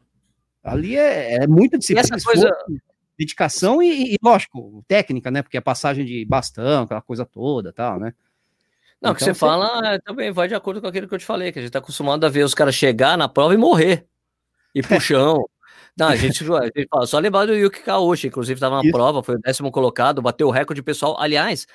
Ali 0.65 0.97
é, 0.97 1.37
é 1.37 1.47
muita 1.47 1.77
E 1.77 1.79
disciplina, 1.79 2.09
essa 2.13 2.25
coisa, 2.25 2.49
esforço, 2.49 2.83
dedicação 3.17 3.81
e, 3.81 4.15
e, 4.15 4.17
lógico, 4.21 4.85
técnica, 4.89 5.31
né? 5.31 5.43
Porque 5.43 5.57
a 5.57 5.63
passagem 5.63 6.05
de 6.05 6.25
bastão, 6.25 6.83
aquela 6.83 7.03
coisa 7.03 7.25
toda, 7.25 7.73
tal, 7.73 8.01
né? 8.01 8.13
não, 9.01 9.13
o 9.13 9.15
que 9.15 9.23
Então, 9.23 9.33
você 9.33 9.39
fala 9.39 9.95
é, 9.95 10.01
também 10.01 10.33
vai 10.33 10.49
de 10.49 10.57
acordo 10.57 10.81
com 10.81 10.89
aquilo 10.89 11.07
que 11.07 11.15
eu 11.15 11.21
te 11.21 11.25
falei, 11.25 11.53
que 11.53 11.61
a 11.61 11.63
gente 11.63 11.71
tá 11.71 11.79
acostumado 11.79 12.27
a 12.27 12.29
ver 12.29 12.43
os 12.43 12.53
caras 12.53 12.75
chegar 12.75 13.17
na 13.17 13.29
prova 13.29 13.55
e 13.55 13.57
morrer. 13.57 14.09
E 14.75 14.83
pro 14.83 15.01
chão. 15.01 15.49
Não, 15.99 16.09
a 16.09 16.17
gente, 16.17 16.45
a 16.53 16.65
gente 16.65 16.87
fala, 16.89 17.07
só 17.07 17.19
lembrar 17.19 17.47
do 17.47 17.55
Yuki 17.55 17.81
Kaoshi, 17.83 18.29
inclusive 18.29 18.57
estava 18.57 18.77
na 18.77 18.83
Isso. 18.83 18.93
prova, 18.93 19.23
foi 19.23 19.35
o 19.37 19.41
décimo 19.41 19.71
colocado, 19.71 20.23
bateu 20.23 20.47
o 20.49 20.51
recorde 20.51 20.83
pessoal. 20.83 21.17
Aliás, 21.21 21.67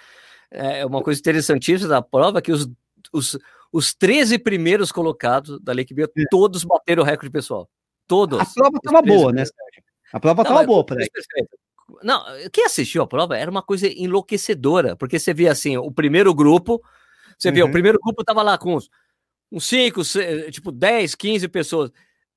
é 0.52 0.86
uma 0.86 1.02
coisa 1.02 1.20
interessantíssima 1.20 1.90
da 1.90 2.02
prova 2.02 2.40
é 2.40 2.42
que 2.42 2.52
os, 2.52 2.68
os, 3.12 3.38
os 3.72 3.94
13 3.94 4.38
primeiros 4.40 4.92
colocados 4.92 5.60
da 5.62 5.74
Lake 5.74 5.94
Bio, 5.94 6.06
É. 6.18 6.24
todos 6.30 6.64
bateram 6.64 7.04
o 7.04 7.06
recorde 7.06 7.30
pessoal. 7.32 7.70
Todos. 8.08 8.40
A 8.40 8.46
prova 8.46 8.76
Os 8.76 8.82
tava 8.82 9.02
13 9.04 9.18
boa, 9.20 9.32
né, 9.32 9.46
Sérgio? 9.46 9.84
A 10.14 10.20
prova 10.20 10.38
Não, 10.44 10.44
tava 10.44 10.56
mas- 10.60 10.68
boa. 10.68 10.86
Perfeito. 10.86 11.58
Não, 12.02 12.24
quem 12.52 12.66
assistiu 12.66 13.04
a 13.04 13.08
prova 13.08 13.38
era 13.38 13.52
uma 13.52 13.62
coisa 13.62 13.88
enlouquecedora, 13.88 14.96
porque 14.96 15.20
você 15.20 15.34
via 15.34 15.52
assim, 15.52 15.78
o 15.78 15.92
primeiro 15.92 16.34
grupo, 16.34 16.82
você 17.38 17.52
via, 17.52 17.64
o 17.64 17.68
Uhum. 17.68 17.72
primeiro 17.74 18.00
grupo 18.02 18.24
tava 18.24 18.42
lá 18.42 18.58
com 18.58 18.76
uns, 18.76 18.90
uns 19.52 19.66
5, 19.66 20.02
tipo 20.52 20.72
10, 20.72 21.14
15 21.16 21.48
pessoas. 21.48 21.92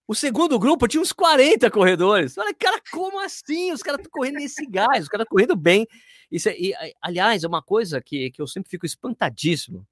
O 0.09 0.15
segundo 0.15 0.59
grupo 0.59 0.87
tinha 0.87 1.01
uns 1.01 1.13
40 1.13 1.71
corredores. 1.71 2.39
Olha, 2.39 2.55
cara, 2.55 2.81
como 2.93 3.19
assim? 3.21 3.73
Os 3.73 3.83
caras 3.83 3.99
estão 4.01 4.11
correndo 4.13 4.37
nesse 4.37 4.65
gás, 4.67 5.03
os 5.05 5.09
caras 5.09 5.27
correndo 5.29 5.57
bem. 5.57 5.87
Isso 6.31 6.49
é- 6.49 6.57
e, 6.59 6.73
aliás, 7.03 7.43
é 7.45 7.49
uma 7.49 7.63
coisa 7.63 8.01
que, 8.01 8.31
que 8.31 8.41
eu 8.41 8.47
sempre 8.47 8.71
fico 8.71 8.87
espantadíssimo 8.87 9.87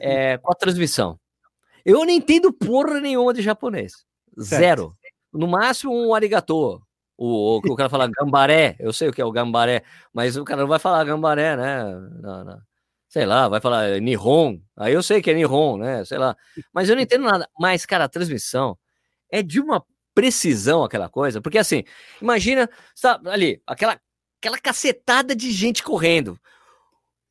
é, 0.00 0.38
com 0.38 0.52
a 0.52 0.54
transmissão. 0.54 1.18
Eu 1.84 2.04
não 2.04 2.10
entendo 2.10 2.52
porra 2.52 3.00
nenhuma 3.00 3.34
de 3.34 3.42
japonês. 3.42 4.04
Zero. 4.40 4.96
No 5.32 5.48
máximo 5.48 5.92
um 5.92 6.14
arigatô. 6.14 6.80
O, 7.18 7.56
o 7.56 7.58
o 7.58 7.76
cara 7.76 7.88
fala 7.88 8.08
gambaré, 8.08 8.76
eu 8.80 8.92
sei 8.92 9.08
o 9.08 9.12
que 9.12 9.20
é 9.20 9.24
o 9.24 9.30
gambaré, 9.32 9.82
mas 10.12 10.36
o 10.36 10.44
cara 10.44 10.62
não 10.62 10.68
vai 10.68 10.78
falar 10.78 11.04
gambaré, 11.04 11.56
né? 11.56 11.84
Na- 12.20 12.44
na- 12.44 12.62
sei 13.08 13.26
lá, 13.26 13.48
vai 13.48 13.60
falar 13.60 14.00
Nihon. 14.00 14.58
Aí 14.76 14.94
eu 14.94 15.02
sei 15.02 15.20
que 15.20 15.30
é 15.30 15.34
Nihon, 15.34 15.76
né? 15.76 16.04
Sei 16.04 16.16
lá. 16.18 16.36
Mas 16.72 16.88
eu 16.88 16.96
não 16.96 17.02
entendo 17.02 17.24
nada. 17.24 17.48
Mas, 17.58 17.84
cara, 17.84 18.04
a 18.04 18.08
transmissão 18.08 18.76
é 19.32 19.42
de 19.42 19.58
uma 19.58 19.84
precisão 20.14 20.84
aquela 20.84 21.08
coisa, 21.08 21.40
porque 21.40 21.58
assim, 21.58 21.84
imagina, 22.20 22.68
sabe, 22.94 23.28
ali, 23.30 23.62
aquela, 23.66 23.98
aquela 24.38 24.58
cacetada 24.58 25.34
de 25.34 25.50
gente 25.50 25.82
correndo. 25.82 26.38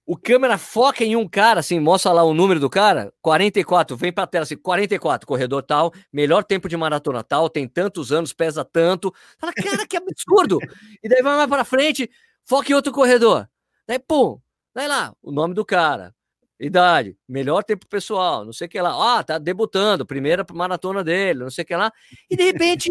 O 0.04 0.18
câmera 0.18 0.58
foca 0.58 1.06
em 1.06 1.16
um 1.16 1.28
cara, 1.28 1.60
assim, 1.60 1.80
mostra 1.80 2.12
lá 2.12 2.24
o 2.24 2.34
número 2.34 2.60
do 2.60 2.70
cara, 2.70 3.14
44, 3.22 3.96
vem 3.96 4.12
pra 4.12 4.26
tela 4.26 4.44
assim, 4.44 4.58
44, 4.58 5.28
corredor 5.28 5.62
tal, 5.62 5.94
melhor 6.12 6.44
tempo 6.44 6.68
de 6.68 6.76
maratona 6.76 7.24
tal, 7.24 7.48
tem 7.50 7.68
tantos 7.68 8.12
anos, 8.12 8.34
pesa 8.34 8.66
tanto. 8.66 9.14
Fala, 9.38 9.54
cara, 9.54 9.88
que 9.88 9.96
absurdo! 9.96 10.58
e 11.04 11.08
daí 11.08 11.22
vai 11.22 11.38
mais 11.38 11.48
pra 11.48 11.64
frente, 11.64 12.10
foca 12.46 12.72
em 12.72 12.76
outro 12.76 12.92
corredor. 12.92 13.48
Daí, 13.88 14.00
pum, 14.00 14.40
daí 14.74 14.88
lá, 14.88 15.14
o 15.22 15.32
nome 15.32 15.54
do 15.54 15.64
cara, 15.64 16.14
idade, 16.62 17.18
melhor 17.28 17.64
tempo 17.64 17.88
pessoal, 17.88 18.46
não 18.46 18.54
sei 18.54 18.68
o 18.68 18.70
que 18.70 18.80
lá. 18.80 19.18
Ah, 19.18 19.24
tá 19.24 19.38
debutando, 19.38 20.06
primeira 20.06 20.46
maratona 20.54 21.04
dele, 21.04 21.40
não 21.40 21.50
sei 21.50 21.64
o 21.64 21.66
que 21.66 21.76
lá. 21.76 21.92
E 22.30 22.36
de 22.36 22.44
repente 22.44 22.90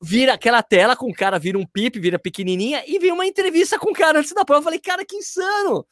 vira 0.00 0.34
aquela 0.34 0.62
tela 0.62 0.94
com 0.94 1.10
o 1.10 1.14
cara, 1.14 1.38
vira 1.38 1.58
um 1.58 1.66
pipe, 1.66 1.98
vira 1.98 2.18
pequenininha 2.18 2.84
e 2.86 2.98
vira 2.98 3.14
uma 3.14 3.26
entrevista 3.26 3.78
com 3.78 3.90
o 3.90 3.94
cara 3.94 4.20
antes 4.20 4.32
da 4.32 4.44
prova. 4.44 4.60
Eu 4.60 4.64
falei, 4.64 4.78
cara, 4.78 5.04
que 5.04 5.16
insano! 5.16 5.84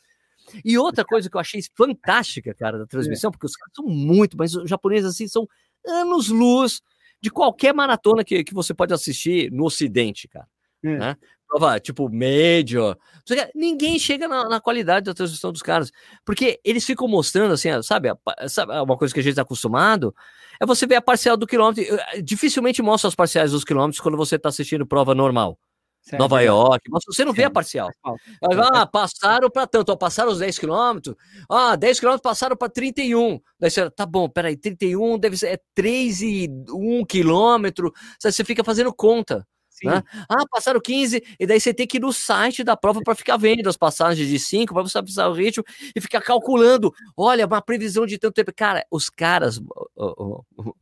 E 0.65 0.79
outra 0.79 1.05
coisa 1.05 1.29
que 1.29 1.37
eu 1.37 1.41
achei 1.41 1.61
fantástica, 1.77 2.55
cara, 2.55 2.79
da 2.79 2.87
transmissão, 2.87 3.31
porque 3.31 3.47
os 3.47 3.57
caras 3.57 3.73
são 3.75 3.87
muito, 3.87 4.37
mas 4.37 4.55
os 4.55 4.71
japoneses, 4.71 5.11
assim, 5.11 5.27
são 5.27 5.49
anos-luz 5.85 6.81
de 7.21 7.31
qualquer 7.31 7.75
maratona 7.75 8.23
que, 8.23 8.45
que 8.45 8.55
você 8.55 8.73
pode 8.73 8.95
assistir 8.95 9.51
no 9.51 9.65
Ocidente, 9.65 10.29
cara. 10.29 10.47
É. 10.85 10.99
Né? 10.99 11.17
Prova 11.49 11.79
tipo 11.81 12.09
Major. 12.11 12.97
não 12.97 13.23
sei 13.27 13.39
o 13.41 13.45
quê. 13.47 13.53
Ninguém 13.55 13.99
chega 13.99 14.27
na, 14.29 14.49
na 14.49 14.61
qualidade 14.61 15.07
da 15.07 15.15
transmissão 15.15 15.53
dos 15.53 15.63
caras. 15.63 15.93
Porque 16.25 16.61
eles 16.65 16.85
ficam 16.85 17.07
mostrando, 17.09 17.53
assim, 17.55 17.71
ó, 17.71 17.83
sabe, 17.83 18.09
sabe 18.49 18.73
uma 18.81 18.97
coisa 18.97 19.15
que 19.15 19.21
a 19.21 19.23
gente 19.23 19.33
está 19.33 19.43
acostumado? 19.43 20.15
É 20.61 20.67
você 20.67 20.87
ver 20.87 20.97
a 20.97 21.03
parcial 21.03 21.37
do 21.37 21.47
quilômetro. 21.47 21.83
Eh, 21.85 22.23
Dificilmente 22.23 22.83
mostra 22.83 23.09
as 23.09 23.15
parciais 23.15 23.53
dos 23.53 23.63
quilômetros 23.65 24.01
quando 24.01 24.17
você 24.17 24.37
está 24.37 24.49
assistindo 24.49 24.87
prova 24.87 25.15
normal. 25.15 25.59
Certo, 26.03 26.21
Nova 26.21 26.41
é. 26.41 26.47
York. 26.47 26.89
Mas 26.89 27.03
você 27.05 27.25
não 27.25 27.33
vê 27.33 27.43
É. 27.43 27.47
a 27.47 27.51
parcial. 27.51 27.91
Aí, 28.05 28.57
Ah, 28.73 28.87
passaram 28.87 29.51
para 29.51 29.67
tanto, 29.67 29.91
ó, 29.91 29.97
passaram 29.97 30.31
os 30.31 30.39
10 30.39 30.57
quilômetros. 30.57 31.17
Ah, 31.51 31.75
10 31.75 31.99
quilômetros 31.99 32.23
passaram 32.23 32.57
para 32.57 32.69
31. 32.69 33.41
Daí 33.59 33.71
você, 33.71 33.91
tá 33.91 34.07
bom, 34.07 34.29
peraí, 34.29 34.57
31 34.57 35.19
deve 35.19 35.37
ser 35.37 35.49
é 35.49 35.59
3 35.75 36.23
e 36.23 36.49
1 36.71 37.05
quilômetro. 37.05 37.93
Você 38.21 38.45
fica 38.45 38.63
fazendo 38.63 38.95
conta. 38.95 39.45
Sim. 39.77 39.89
né? 39.89 40.03
Ah, 40.29 40.45
passaram 40.51 40.81
15, 40.81 41.23
e 41.39 41.47
daí 41.47 41.61
você 41.61 41.75
tem 41.75 41.87
que 41.87 41.99
ir 41.99 42.01
no 42.01 42.13
site 42.13 42.65
da 42.65 42.77
prova 42.77 43.03
para 43.03 43.15
ficar 43.15 43.37
vendo 43.37 43.69
as 43.69 43.77
passagens 43.77 44.27
de 44.27 44.39
5, 44.39 44.73
para 44.73 44.83
você 44.83 45.01
precisar 45.03 45.29
o 45.29 45.35
ritmo 45.35 45.65
e 45.95 46.01
ficar 46.01 46.23
calculando. 46.23 46.93
Olha, 47.17 47.47
uma 47.47 47.61
previsão 47.61 48.07
de 48.07 48.19
tanto 48.19 48.35
tempo. 48.35 48.53
Cara, 48.55 48.87
os 48.91 49.11
caras, 49.11 49.61
ô, 49.95 50.45
ô, 50.57 50.75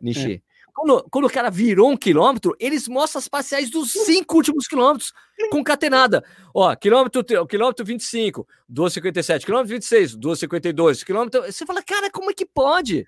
Nishi, 0.00 0.42
quando, 0.74 1.06
quando 1.10 1.24
o 1.26 1.30
cara 1.30 1.50
virou 1.50 1.90
um 1.90 1.96
quilômetro, 1.96 2.54
eles 2.58 2.88
mostram 2.88 3.20
as 3.20 3.28
parciais 3.28 3.70
dos 3.70 3.92
cinco 3.92 4.36
últimos 4.36 4.66
quilômetros 4.66 5.12
concatenada. 5.50 6.24
Ó, 6.54 6.74
quilômetro, 6.76 7.24
quilômetro 7.46 7.84
25, 7.84 8.46
2,57, 8.70 9.44
quilômetro 9.44 9.70
26, 9.70 10.16
2,52, 10.16 11.04
quilômetro. 11.04 11.42
Você 11.42 11.64
fala, 11.64 11.82
cara, 11.82 12.10
como 12.10 12.30
é 12.30 12.34
que 12.34 12.46
pode? 12.46 13.06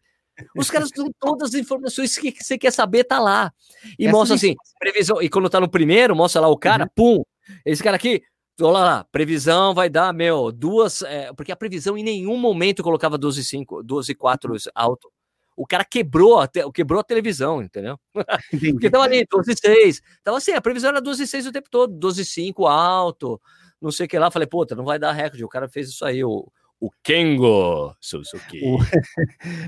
Os 0.57 0.71
caras 0.71 0.91
dão 0.91 1.11
todas 1.19 1.55
as 1.55 1.61
informações 1.61 2.17
que 2.19 2.33
você 2.33 2.59
quer 2.59 2.73
saber, 2.73 3.05
tá 3.05 3.19
lá. 3.21 3.53
E 3.99 4.07
Essa 4.07 4.13
mostra 4.17 4.37
assim, 4.37 4.55
previsão. 4.79 5.23
E 5.23 5.29
quando 5.29 5.49
tá 5.49 5.61
no 5.61 5.69
primeiro, 5.69 6.15
mostra 6.17 6.41
lá 6.41 6.49
o 6.49 6.57
cara, 6.59 6.91
pum. 6.95 7.23
Esse 7.65 7.83
cara 7.83 7.97
aqui, 7.97 8.23
olha 8.61 8.73
lá, 8.73 9.05
previsão 9.13 9.75
vai 9.75 9.89
dar, 9.89 10.13
meu, 10.13 10.51
duas. 10.51 11.03
é, 11.03 11.33
porque 11.33 11.53
a 11.53 11.57
previsão 11.57 11.97
em 11.97 12.03
nenhum 12.03 12.37
momento 12.37 12.83
colocava 12.83 13.19
12,5, 13.19 13.85
12,4 13.85 14.69
alto. 14.75 15.11
O 15.57 15.65
cara 15.67 15.85
quebrou 15.85 16.41
a, 16.41 16.49
te- 16.49 16.69
quebrou 16.73 16.99
a 16.99 17.05
televisão, 17.05 17.63
entendeu? 17.63 17.97
Porque 18.81 18.91
tava 18.91 19.05
ali, 19.05 19.25
12,6. 19.25 20.01
Tava 20.25 20.39
assim, 20.39 20.51
a 20.51 20.61
previsão 20.61 20.91
era 20.91 21.01
12,6 21.01 21.47
o 21.47 21.53
tempo 21.53 21.69
todo, 21.71 21.95
12,5 21.97 22.69
alto, 22.69 23.41
não 23.81 23.93
sei 23.93 24.07
o 24.07 24.09
que 24.09 24.19
lá. 24.19 24.33
Falei, 24.33 24.49
puta, 24.49 24.75
não 24.75 24.85
vai 24.85 24.99
dar 24.99 25.13
recorde. 25.13 25.45
O 25.45 25.49
cara 25.49 25.69
fez 25.69 25.91
isso 25.91 26.05
aí, 26.05 26.25
o, 26.25 26.51
o 26.87 26.91
Kengo 27.03 27.95
Suzuki. 28.01 28.61
O- 28.65 28.79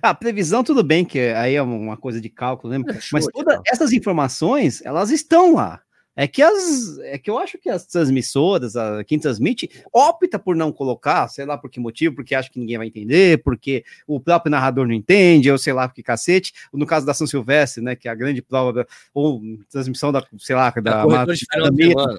A 0.02 0.12
previsão, 0.14 0.62
tudo 0.62 0.82
bem, 0.82 1.04
que 1.04 1.18
aí 1.18 1.54
é 1.54 1.62
uma 1.62 1.96
coisa 1.96 2.20
de 2.20 2.28
cálculo, 2.28 2.72
né? 2.78 2.84
É 2.94 2.98
Mas 3.12 3.26
todas 3.26 3.60
essas 3.66 3.92
informações, 3.92 4.84
elas 4.84 5.10
estão 5.10 5.54
lá. 5.54 5.80
É 6.18 6.26
que 6.26 6.40
as, 6.42 6.98
é 7.00 7.18
que 7.18 7.28
eu 7.28 7.38
acho 7.38 7.58
que 7.58 7.68
as 7.68 7.84
transmissoras, 7.84 8.74
a, 8.74 9.04
quem 9.04 9.18
transmite, 9.18 9.68
opta 9.92 10.38
por 10.38 10.56
não 10.56 10.72
colocar, 10.72 11.28
sei 11.28 11.44
lá 11.44 11.58
por 11.58 11.68
que 11.70 11.78
motivo, 11.78 12.14
porque 12.14 12.34
acha 12.34 12.50
que 12.50 12.58
ninguém 12.58 12.78
vai 12.78 12.86
entender, 12.86 13.42
porque 13.42 13.84
o 14.06 14.18
próprio 14.18 14.50
narrador 14.50 14.86
não 14.86 14.94
entende, 14.94 15.50
ou 15.50 15.58
sei 15.58 15.74
lá 15.74 15.86
por 15.86 15.94
que 15.94 16.02
cacete. 16.02 16.54
No 16.72 16.86
caso 16.86 17.04
da 17.04 17.12
São 17.12 17.26
Silvestre, 17.26 17.82
né, 17.84 17.94
que 17.94 18.08
é 18.08 18.10
a 18.10 18.14
grande 18.14 18.40
prova, 18.40 18.72
da- 18.72 18.86
ou 19.12 19.42
transmissão 19.70 20.10
da, 20.10 20.24
sei 20.38 20.56
lá, 20.56 20.70
da, 20.70 20.80
Da 20.80 21.04
da 21.04 21.70
meia, 21.70 21.90
semana. 21.90 22.18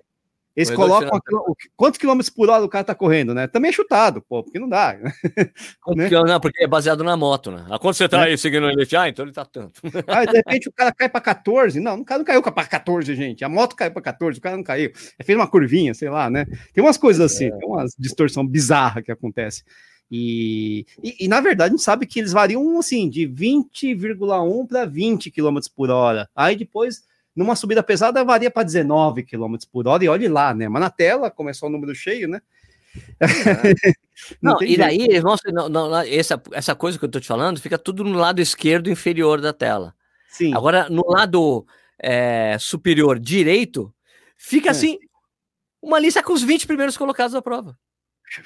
Eles 0.58 0.72
colocam 0.72 1.20
o 1.48 1.56
que- 1.56 1.70
quantos 1.76 2.00
quilômetros 2.00 2.32
por 2.32 2.50
hora 2.50 2.64
o 2.66 2.68
cara 2.70 2.84
tá 2.84 2.96
correndo, 2.96 3.32
né? 3.32 3.46
Também 3.48 3.70
é 3.70 3.72
chutado, 3.72 4.24
pô, 4.28 4.44
porque 4.44 4.58
não 4.58 4.68
dá. 4.68 4.98
né? 5.96 6.10
Não, 6.26 6.40
porque 6.40 6.64
é 6.64 6.68
baseado 6.68 7.04
na 7.04 7.16
moto, 7.16 7.52
né? 7.52 7.64
Ah, 7.70 7.78
quando 7.78 7.94
você 7.94 8.10
tá 8.10 8.26
É. 8.26 8.32
aí 8.32 8.38
seguindo 8.40 8.68
ele, 8.68 8.88
ah, 8.98 9.08
então 9.08 9.24
ele 9.24 9.32
tá 9.32 9.46
tanto. 9.46 9.80
Aí, 10.08 10.26
de 10.26 10.34
repente, 10.34 10.68
o 10.68 10.72
cara 10.72 10.92
cai 10.92 11.08
pra 11.08 11.22
14. 11.22 11.80
Não, 11.80 12.00
o 12.00 12.04
cara 12.06 12.18
não 12.18 12.26
caiu 12.26 12.42
pra 12.42 12.66
14, 12.66 13.16
gente. 13.16 13.46
A 13.46 13.50
moto 13.50 13.76
caiu 13.76 13.92
pra 13.92 14.02
14, 14.02 14.40
o 14.40 14.42
cara 14.42 14.58
não 14.58 14.64
caiu. 14.64 14.92
É 15.20 15.24
fez 15.24 15.38
uma 15.38 15.48
curvinha, 15.48 15.94
sei 15.94 16.10
lá, 16.10 16.28
né? 16.30 16.46
Tem 16.74 16.84
umas 16.84 16.98
coisas 16.98 17.24
assim, 17.32 17.52
tem 17.52 17.70
umas 17.70 17.94
distorção 17.98 18.46
bizarra 18.46 19.04
que 19.04 19.12
acontece. 19.12 19.64
E, 20.10 20.86
e, 21.04 21.26
e, 21.26 21.28
na 21.28 21.40
verdade, 21.42 21.70
a 21.70 21.78
gente 21.78 21.84
sabe 21.84 22.06
que 22.08 22.18
eles 22.20 22.32
variam 22.32 22.80
assim, 22.80 23.10
de 23.10 23.28
20,1 23.28 24.66
para 24.66 24.86
20 24.86 25.30
km 25.30 25.60
por 25.76 25.90
hora. 25.90 26.28
Aí 26.36 26.56
depois, 26.56 27.04
numa 27.38 27.56
subida 27.56 27.84
pesada, 27.84 28.24
varia 28.26 28.50
para 28.50 28.64
19 28.64 29.24
km 29.24 29.56
por 29.72 29.88
hora. 29.88 30.04
E 30.04 30.10
olhe 30.10 30.28
lá, 30.28 30.56
né? 30.56 30.68
Mas 30.68 30.82
na 30.82 30.90
tela, 30.90 31.30
como 31.30 31.50
é 31.50 31.54
só 31.54 31.68
o 31.68 31.70
número 31.70 31.94
cheio, 31.94 32.28
né? 32.28 32.42
Não, 34.42 34.58
tem 34.58 34.70
e 34.70 34.70
jeito. 34.70 34.80
daí 34.80 35.02
eles 35.04 35.24
não, 35.24 35.36
não, 35.54 35.70
não, 35.70 36.00
essa, 36.00 36.42
essa 36.52 36.74
coisa 36.74 36.98
que 36.98 37.06
eu 37.06 37.10
tô 37.10 37.20
te 37.20 37.28
falando 37.28 37.62
fica 37.62 37.78
tudo 37.78 38.04
no 38.04 38.18
lado 38.18 38.42
esquerdo 38.42 38.90
inferior 38.90 39.40
da 39.40 39.54
tela. 39.54 39.94
Sim. 40.28 40.56
Agora, 40.56 40.90
no 40.90 41.04
lado 41.08 41.68
é, 42.00 42.58
superior 42.60 43.20
direito, 43.20 43.94
fica 44.36 44.70
É. 44.70 44.72
assim, 44.72 44.98
uma 45.80 46.00
lista 46.00 46.24
com 46.24 46.34
os 46.34 46.42
20 46.42 46.66
primeiros 46.66 46.98
colocados 46.98 47.34
da 47.34 47.42
prova. 47.44 47.78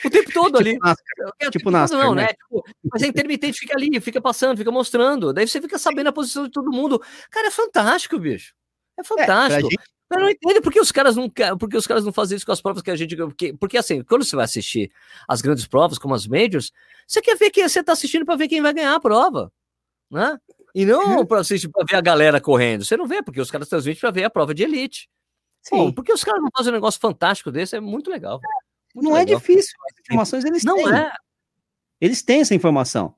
O 0.03 0.09
tempo 0.09 0.29
todo 0.33 0.57
ali. 0.57 0.73
Tipo 0.73 0.85
NASCAR. 0.85 1.33
É, 1.39 1.49
tipo 1.49 1.71
NASCAR, 1.71 2.03
não, 2.03 2.13
né? 2.13 2.23
né? 2.23 2.27
Tipo, 2.27 2.63
mas 2.91 3.01
é 3.03 3.07
intermitente, 3.07 3.59
fica 3.59 3.77
ali, 3.77 4.01
fica 4.01 4.19
passando, 4.19 4.57
fica 4.57 4.71
mostrando. 4.71 5.31
Daí 5.31 5.47
você 5.47 5.61
fica 5.61 5.79
sabendo 5.79 6.07
a 6.07 6.13
posição 6.13 6.43
de 6.43 6.51
todo 6.51 6.69
mundo. 6.69 7.01
Cara, 7.29 7.47
é 7.47 7.51
fantástico, 7.51 8.19
bicho. 8.19 8.53
É 9.01 9.03
É, 9.03 9.05
fantástico. 9.05 9.69
gente, 9.69 9.81
Eu 10.13 10.19
não 10.19 10.29
entendo 10.29 10.61
por 10.61 10.73
que 10.73 10.79
os 10.79 10.91
caras 10.91 11.15
não 11.15 11.29
porque 11.57 11.77
os 11.77 11.87
caras 11.87 12.03
não 12.03 12.11
fazem 12.11 12.35
isso 12.35 12.45
com 12.45 12.51
as 12.51 12.61
provas 12.61 12.81
que 12.83 12.91
a 12.91 12.95
gente. 12.95 13.15
Porque, 13.15 13.53
porque 13.53 13.77
assim, 13.77 14.03
quando 14.03 14.25
você 14.25 14.35
vai 14.35 14.45
assistir 14.45 14.91
as 15.27 15.41
grandes 15.41 15.65
provas, 15.65 15.97
como 15.97 16.13
as 16.13 16.27
majors, 16.27 16.71
você 17.07 17.21
quer 17.21 17.37
ver 17.37 17.49
quem 17.49 17.67
você 17.67 17.81
tá 17.83 17.93
assistindo 17.93 18.25
para 18.25 18.35
ver 18.35 18.47
quem 18.49 18.61
vai 18.61 18.73
ganhar 18.73 18.93
a 18.95 18.99
prova. 18.99 19.51
Né? 20.09 20.37
E 20.75 20.85
Uhum. 20.85 21.15
não 21.15 21.25
para 21.25 21.39
assistir 21.41 21.69
para 21.69 21.85
ver 21.89 21.95
a 21.95 22.01
galera 22.01 22.41
correndo. 22.41 22.83
Você 22.85 22.97
não 22.97 23.07
vê, 23.07 23.21
porque 23.23 23.39
os 23.41 23.49
caras 23.51 23.69
transmitem 23.69 23.99
para 24.01 24.11
ver 24.11 24.23
a 24.25 24.29
prova 24.29 24.53
de 24.53 24.63
elite. 24.63 25.09
Pô, 25.69 25.77
sim. 25.87 25.91
porque 25.93 26.11
os 26.11 26.23
caras 26.23 26.41
não 26.41 26.49
fazem 26.55 26.71
um 26.71 26.75
negócio 26.75 26.99
fantástico 26.99 27.51
desse, 27.51 27.75
é 27.75 27.79
muito 27.79 28.09
legal. 28.09 28.39
Muito 28.93 29.07
não 29.09 29.15
é 29.15 29.19
legal. 29.19 29.39
difícil. 29.39 29.73
As 29.93 29.99
informações 30.01 30.43
eles 30.43 30.63
Não 30.65 30.75
têm. 30.75 30.93
é. 30.93 31.11
Eles 32.01 32.21
têm 32.21 32.41
essa 32.41 32.53
informação. 32.55 33.13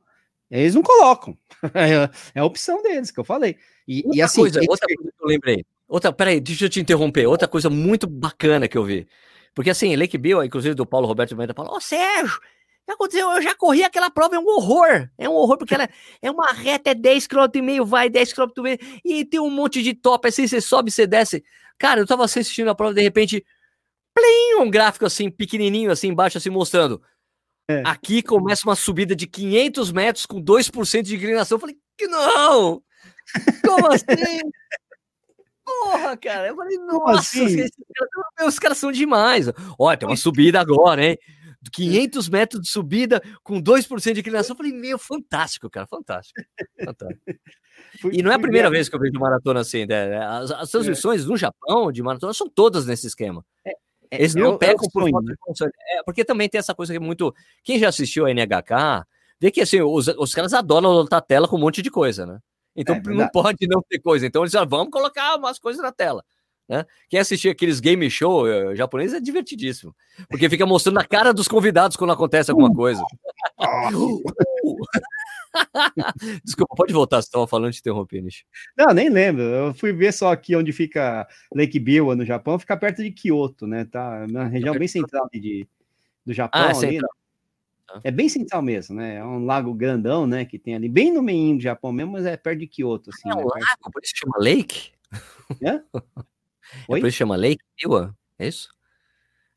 Eles 0.59 0.75
não 0.75 0.83
colocam. 0.83 1.37
É, 1.73 2.09
é 2.35 2.39
a 2.41 2.45
opção 2.45 2.81
deles, 2.83 3.09
que 3.09 3.19
eu 3.19 3.23
falei. 3.23 3.55
E, 3.87 4.01
e 4.01 4.05
Outra 4.05 4.25
assim, 4.25 4.41
coisa, 4.41 4.59
eles- 4.59 4.69
outra 4.69 4.87
coisa 4.95 5.11
que 5.17 5.23
eu 5.23 5.27
lembrei. 5.27 5.65
Outra, 5.87 6.11
peraí, 6.11 6.41
deixa 6.41 6.65
eu 6.65 6.69
te 6.69 6.81
interromper. 6.81 7.25
Outra 7.25 7.47
coisa 7.47 7.69
muito 7.69 8.05
bacana 8.05 8.67
que 8.67 8.77
eu 8.77 8.83
vi. 8.83 9.07
Porque 9.55 9.69
assim, 9.69 9.95
Lake 9.95 10.17
Bill, 10.17 10.43
inclusive 10.43 10.75
do 10.75 10.85
Paulo 10.85 11.07
Roberto 11.07 11.37
Mendes, 11.37 11.55
falou: 11.55 11.75
Ô 11.77 11.79
Sérgio, 11.79 12.35
o 12.37 12.85
que 12.85 12.91
aconteceu? 12.91 13.31
Eu 13.31 13.41
já 13.41 13.55
corri 13.55 13.81
aquela 13.83 14.09
prova, 14.09 14.35
é 14.35 14.39
um 14.39 14.45
horror. 14.47 15.07
É 15.17 15.29
um 15.29 15.33
horror, 15.33 15.57
porque 15.57 15.73
ela 15.73 15.87
é 16.21 16.29
uma 16.29 16.47
reta, 16.51 16.89
é 16.89 16.93
10 16.95 17.27
km 17.27 17.47
e 17.55 17.61
meio, 17.61 17.85
vai 17.85 18.09
10 18.09 18.33
km 18.33 18.49
e 18.57 18.61
meio, 18.61 18.77
e 19.05 19.23
tem 19.23 19.39
um 19.39 19.49
monte 19.49 19.81
de 19.81 19.93
top, 19.93 20.27
assim, 20.27 20.45
você 20.47 20.59
sobe, 20.59 20.91
você 20.91 21.07
desce. 21.07 21.43
Cara, 21.77 22.01
eu 22.01 22.07
tava 22.07 22.25
assistindo 22.25 22.69
a 22.69 22.75
prova, 22.75 22.93
de 22.93 23.01
repente, 23.01 23.45
plim, 24.13 24.61
um 24.61 24.69
gráfico 24.69 25.05
assim, 25.05 25.29
pequenininho, 25.31 25.91
assim, 25.91 26.09
embaixo, 26.09 26.37
assim, 26.37 26.49
mostrando. 26.49 27.01
É. 27.69 27.81
Aqui 27.85 28.21
começa 28.21 28.67
uma 28.67 28.75
subida 28.75 29.15
de 29.15 29.25
500 29.27 29.91
metros 29.91 30.25
com 30.25 30.41
2% 30.41 31.03
de 31.03 31.15
inclinação. 31.15 31.55
Eu 31.55 31.59
falei, 31.59 31.77
que 31.97 32.07
não! 32.07 32.83
Como 33.65 33.87
assim? 33.87 34.05
Porra, 35.65 36.17
cara. 36.17 36.47
Eu 36.47 36.55
falei, 36.55 36.77
nossa, 36.77 37.19
assim? 37.19 37.45
esses 37.45 37.71
caras, 37.95 38.53
os 38.53 38.59
caras 38.59 38.77
são 38.77 38.91
demais. 38.91 39.47
Olha, 39.79 39.97
tem 39.97 40.07
uma 40.07 40.17
subida 40.17 40.59
agora, 40.59 41.05
hein? 41.05 41.17
500 41.71 42.27
metros 42.29 42.61
de 42.61 42.69
subida 42.69 43.21
com 43.41 43.61
2% 43.61 44.13
de 44.13 44.19
inclinação. 44.19 44.53
Eu 44.53 44.57
falei, 44.57 44.73
meu, 44.73 44.99
fantástico, 44.99 45.69
cara, 45.69 45.87
fantástico. 45.87 46.41
fantástico. 46.83 47.21
E 48.11 48.21
não 48.21 48.31
é 48.31 48.35
a 48.35 48.39
primeira 48.39 48.69
vez 48.69 48.87
que 48.87 48.95
eu 48.95 48.99
vejo 48.99 49.19
maratona 49.19 49.61
assim, 49.61 49.85
né? 49.85 50.17
As, 50.17 50.51
as 50.51 50.69
transmissões 50.69 51.25
no 51.25 51.35
Japão 51.35 51.91
de 51.91 52.03
maratona 52.03 52.33
são 52.33 52.47
todas 52.47 52.85
nesse 52.85 53.07
esquema. 53.07 53.43
é- 53.65 53.73
Eles 54.19 54.35
é 54.35 54.39
não 54.39 54.51
o 54.51 54.57
pegam 54.57 54.87
por 54.91 55.09
falta 55.09 55.25
né? 55.25 55.33
de 55.33 55.37
condições. 55.39 55.71
É, 55.91 56.03
porque 56.03 56.23
também 56.23 56.49
tem 56.49 56.59
essa 56.59 56.75
coisa 56.75 56.93
que 56.93 56.97
é 56.97 56.99
muito. 56.99 57.33
Quem 57.63 57.79
já 57.79 57.89
assistiu 57.89 58.25
a 58.25 58.31
NHK, 58.31 59.05
vê 59.39 59.51
que 59.51 59.61
assim, 59.61 59.81
os, 59.81 60.07
os 60.07 60.33
caras 60.33 60.53
adoram 60.53 60.91
lotar 60.91 61.19
a 61.19 61.21
tela 61.21 61.47
com 61.47 61.55
um 61.55 61.59
monte 61.59 61.81
de 61.81 61.89
coisa, 61.89 62.25
né? 62.25 62.39
Então 62.75 62.95
É 62.95 63.01
não 63.09 63.27
pode 63.29 63.67
não 63.67 63.81
ter 63.81 63.99
coisa. 63.99 64.25
Então 64.25 64.43
eles 64.43 64.51
já 64.51 64.63
vamos 64.63 64.91
colocar 64.91 65.35
umas 65.35 65.59
coisas 65.59 65.81
na 65.81 65.91
tela. 65.91 66.23
Né? 66.67 66.85
Quem 67.09 67.19
assistir 67.19 67.49
aqueles 67.49 67.79
game 67.79 68.09
show 68.09 68.47
eh, 68.47 68.75
japonês 68.75 69.13
é 69.13 69.19
divertidíssimo. 69.19 69.93
Porque 70.29 70.49
fica 70.49 70.65
mostrando 70.65 70.99
a 70.99 71.05
cara 71.05 71.33
dos 71.33 71.47
convidados 71.47 71.97
quando 71.97 72.13
acontece 72.13 72.49
alguma 72.49 72.73
coisa. 72.73 73.03
Desculpa, 76.43 76.75
pode 76.75 76.93
voltar, 76.93 77.21
você 77.21 77.27
estava 77.27 77.47
falando, 77.47 77.71
te 77.73 77.79
interrompi, 77.79 78.21
Nish. 78.21 78.45
Não, 78.77 78.93
nem 78.93 79.09
lembro. 79.09 79.41
Eu 79.43 79.73
fui 79.73 79.93
ver 79.93 80.11
só 80.13 80.31
aqui 80.31 80.55
onde 80.55 80.71
fica 80.71 81.27
Lake 81.53 81.79
Biwa 81.79 82.15
no 82.15 82.25
Japão, 82.25 82.57
fica 82.59 82.75
perto 82.77 83.03
de 83.03 83.11
Kyoto, 83.11 83.67
né? 83.67 83.85
Tá 83.85 84.25
na 84.27 84.45
região 84.45 84.77
bem 84.77 84.87
central 84.87 85.27
de, 85.31 85.39
de- 85.39 85.67
do 86.25 86.33
Japão. 86.33 86.61
Ah, 86.61 86.71
é 86.71 86.87
ali, 86.87 86.99
né? 86.99 87.07
É 88.03 88.09
bem 88.09 88.27
central 88.27 88.61
mesmo, 88.61 88.95
né? 88.95 89.17
É 89.17 89.23
um 89.23 89.45
lago 89.45 89.73
grandão, 89.73 90.25
né? 90.25 90.45
Que 90.45 90.57
tem 90.57 90.73
ali, 90.75 90.89
bem 90.89 91.13
no 91.13 91.21
meio 91.21 91.55
do 91.57 91.61
Japão 91.61 91.91
mesmo, 91.91 92.13
mas 92.13 92.25
é 92.25 92.35
perto 92.35 92.59
de 92.59 92.67
Kyoto, 92.67 93.11
assim. 93.11 93.29
É 93.29 93.35
né? 93.35 93.41
um 93.41 93.47
Perto- 93.49 93.59
lago, 93.59 93.91
por 93.91 94.01
isso 94.03 94.13
chama 94.15 94.35
Lake? 94.39 94.91
É 95.61 95.81
Oi? 96.87 96.99
por 97.01 97.07
isso 97.07 97.17
chama 97.17 97.35
Lake 97.35 97.61
Biwa? 97.79 98.15
É 98.39 98.47
isso? 98.47 98.69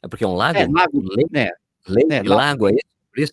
É 0.03 0.09
porque 0.09 0.23
é 0.25 0.27
um 0.27 0.35
lago? 0.35 0.59
É, 0.59 0.67
lago, 0.67 1.03
né? 1.31 1.51
Lake 1.89 2.13
é, 2.13 2.23
lago, 2.23 2.69
é 2.69 2.73
isso? 2.73 2.83
Por 3.11 3.21
isso? 3.21 3.33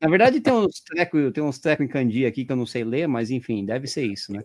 Na 0.00 0.08
verdade, 0.08 0.40
tem 0.40 0.52
uns 0.52 0.80
trecos 0.80 1.32
tem 1.32 1.42
uns 1.44 1.58
treco 1.58 1.82
em 1.82 1.88
kanji 1.88 2.24
aqui 2.24 2.44
que 2.44 2.52
eu 2.52 2.56
não 2.56 2.66
sei 2.66 2.84
ler, 2.84 3.06
mas 3.06 3.30
enfim, 3.30 3.64
deve 3.64 3.86
ser 3.86 4.04
isso, 4.04 4.32
né? 4.32 4.42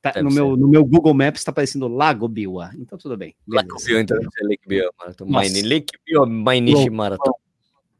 Tá- 0.00 0.22
no, 0.22 0.30
ser. 0.30 0.36
meu, 0.36 0.56
no 0.56 0.68
meu 0.68 0.84
Google 0.84 1.14
Maps 1.14 1.40
está 1.40 1.50
aparecendo 1.50 1.88
Lago 1.88 2.28
Biwa, 2.28 2.70
então 2.78 2.96
tudo 2.96 3.16
bem. 3.16 3.34
Lago. 3.48 3.74
Biwa, 3.84 4.00
então 4.00 4.16
deve 4.18 4.30
ser 4.30 4.44
Lake 4.44 4.68
Biwa. 4.68 4.92
Marathon. 4.98 5.26
Lake 5.64 5.98
Biwa 6.06 6.26
Mainichi. 6.26 6.90
Marathon. 6.90 7.32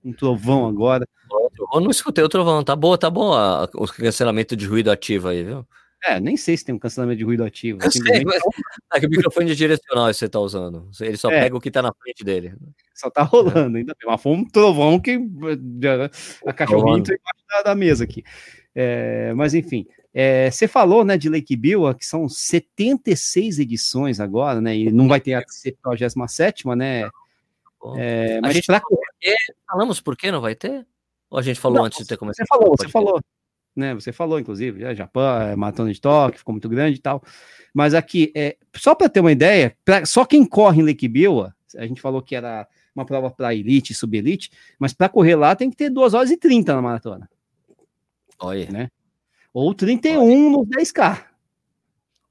Um 0.04 0.12
trovão 0.12 0.66
agora. 0.66 1.08
Eu 1.72 1.80
não 1.80 1.90
escutei 1.90 2.22
o 2.22 2.28
trovão, 2.28 2.62
tá 2.62 2.76
bom, 2.76 2.96
tá 2.96 3.10
bom 3.10 3.32
a- 3.32 3.68
o 3.74 3.86
cancelamento 3.88 4.54
de 4.54 4.66
ruído 4.66 4.90
ativo 4.90 5.28
aí, 5.28 5.42
viu? 5.42 5.66
É, 6.06 6.20
nem 6.20 6.36
sei 6.36 6.56
se 6.56 6.64
tem 6.64 6.74
um 6.74 6.78
cancelamento 6.78 7.18
de 7.18 7.24
ruído 7.24 7.42
ativo. 7.44 7.78
Eu 7.82 7.90
sei, 7.90 7.92
simplesmente 8.02 8.26
mas 8.26 8.42
é 8.94 9.00
que 9.00 9.06
o 9.06 9.10
microfone 9.10 9.50
é 9.50 9.54
direcional 9.54 10.08
que 10.08 10.14
você 10.14 10.28
tá 10.28 10.38
usando. 10.38 10.90
Ele 11.00 11.16
só 11.16 11.30
É. 11.30 11.40
pega 11.44 11.56
o 11.56 11.60
que 11.60 11.70
tá 11.70 11.80
na 11.80 11.92
frente 11.94 12.22
dele. 12.22 12.54
Só 12.94 13.08
tá 13.10 13.22
rolando, 13.22 13.78
ainda 13.78 13.94
bem. 13.98 14.06
Mas 14.10 14.20
foi 14.22 14.32
um 14.32 14.44
trovão 14.46 15.00
que 15.00 15.12
eh, 15.12 16.10
a 16.46 16.52
cachorrinha 16.52 16.84
Rolando. 16.84 17.00
entrou 17.00 17.16
embaixo 17.18 17.44
da, 17.50 17.62
da 17.70 17.74
mesa 17.74 18.04
aqui. 18.04 18.22
É, 18.74 19.32
mas 19.34 19.54
enfim, 19.54 19.86
é, 20.12 20.50
você 20.50 20.66
falou 20.68 21.04
né, 21.04 21.16
de 21.16 21.28
Lake 21.30 21.56
Biwa, 21.56 21.94
que 21.94 22.04
são 22.04 22.28
76 22.28 23.58
edições 23.60 24.20
agora, 24.20 24.60
né? 24.60 24.76
E 24.76 24.90
não 24.92 25.08
vai 25.08 25.20
ter 25.20 25.34
a 25.34 25.42
77, 25.46 26.66
né? 26.76 27.08
Bom. 27.80 27.96
É, 27.98 28.40
A 28.42 28.52
gente 28.52 28.66
pra- 28.66 28.80
falou 28.80 28.98
por 28.98 29.14
quê? 29.20 29.34
Falamos 29.66 30.00
por 30.00 30.16
que 30.16 30.30
não 30.30 30.40
vai 30.40 30.54
ter? 30.54 30.86
Ou 31.30 31.38
a 31.38 31.42
gente 31.42 31.58
falou 31.60 31.78
Não, 31.78 31.84
antes 31.86 31.98
de 31.98 32.06
ter 32.06 32.16
começado? 32.16 32.46
Você 32.46 32.48
falou, 32.48 32.74
você 32.76 32.88
falou. 32.88 33.20
Né, 33.76 33.92
você 33.92 34.12
falou, 34.12 34.38
inclusive, 34.38 34.80
já, 34.80 34.94
Japão, 34.94 35.40
é, 35.42 35.56
maratona 35.56 35.92
de 35.92 36.00
Tóquio, 36.00 36.38
ficou 36.38 36.52
muito 36.52 36.68
grande 36.68 36.98
e 36.98 37.02
tal. 37.02 37.22
Mas 37.74 37.92
aqui, 37.92 38.30
é, 38.36 38.56
só 38.76 38.94
para 38.94 39.08
ter 39.08 39.18
uma 39.20 39.32
ideia, 39.32 39.76
pra- 39.84 40.06
só 40.06 40.24
quem 40.24 40.44
corre 40.46 40.80
em 40.80 40.84
Lake 40.84 41.08
Biwa, 41.08 41.52
a 41.76 41.84
gente 41.86 42.00
falou 42.00 42.22
que 42.22 42.36
era 42.36 42.68
uma 42.94 43.04
prova 43.04 43.28
para 43.32 43.52
elite 43.52 43.92
e 43.92 43.94
subelite, 43.96 44.50
mas 44.78 44.92
para 44.92 45.08
correr 45.08 45.34
lá 45.34 45.56
tem 45.56 45.68
que 45.70 45.76
ter 45.76 45.90
2 45.90 46.14
horas 46.14 46.30
e 46.30 46.36
30 46.36 46.72
na 46.72 46.80
maratona. 46.80 47.28
Olha. 48.38 48.70
né? 48.70 48.88
Ou 49.52 49.74
31 49.74 50.50
nos 50.50 50.68
10K. 50.68 51.26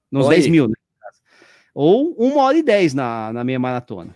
Nos 0.10 0.26
Olha 0.28 0.36
10 0.36 0.46
aí. 0.46 0.52
mil, 0.52 0.68
né? 0.70 0.74
Ou 1.74 2.16
1 2.18 2.38
hora 2.38 2.58
e 2.58 2.64
10 2.64 2.94
na, 2.94 3.34
na 3.34 3.44
meia 3.44 3.60
maratona. 3.60 4.16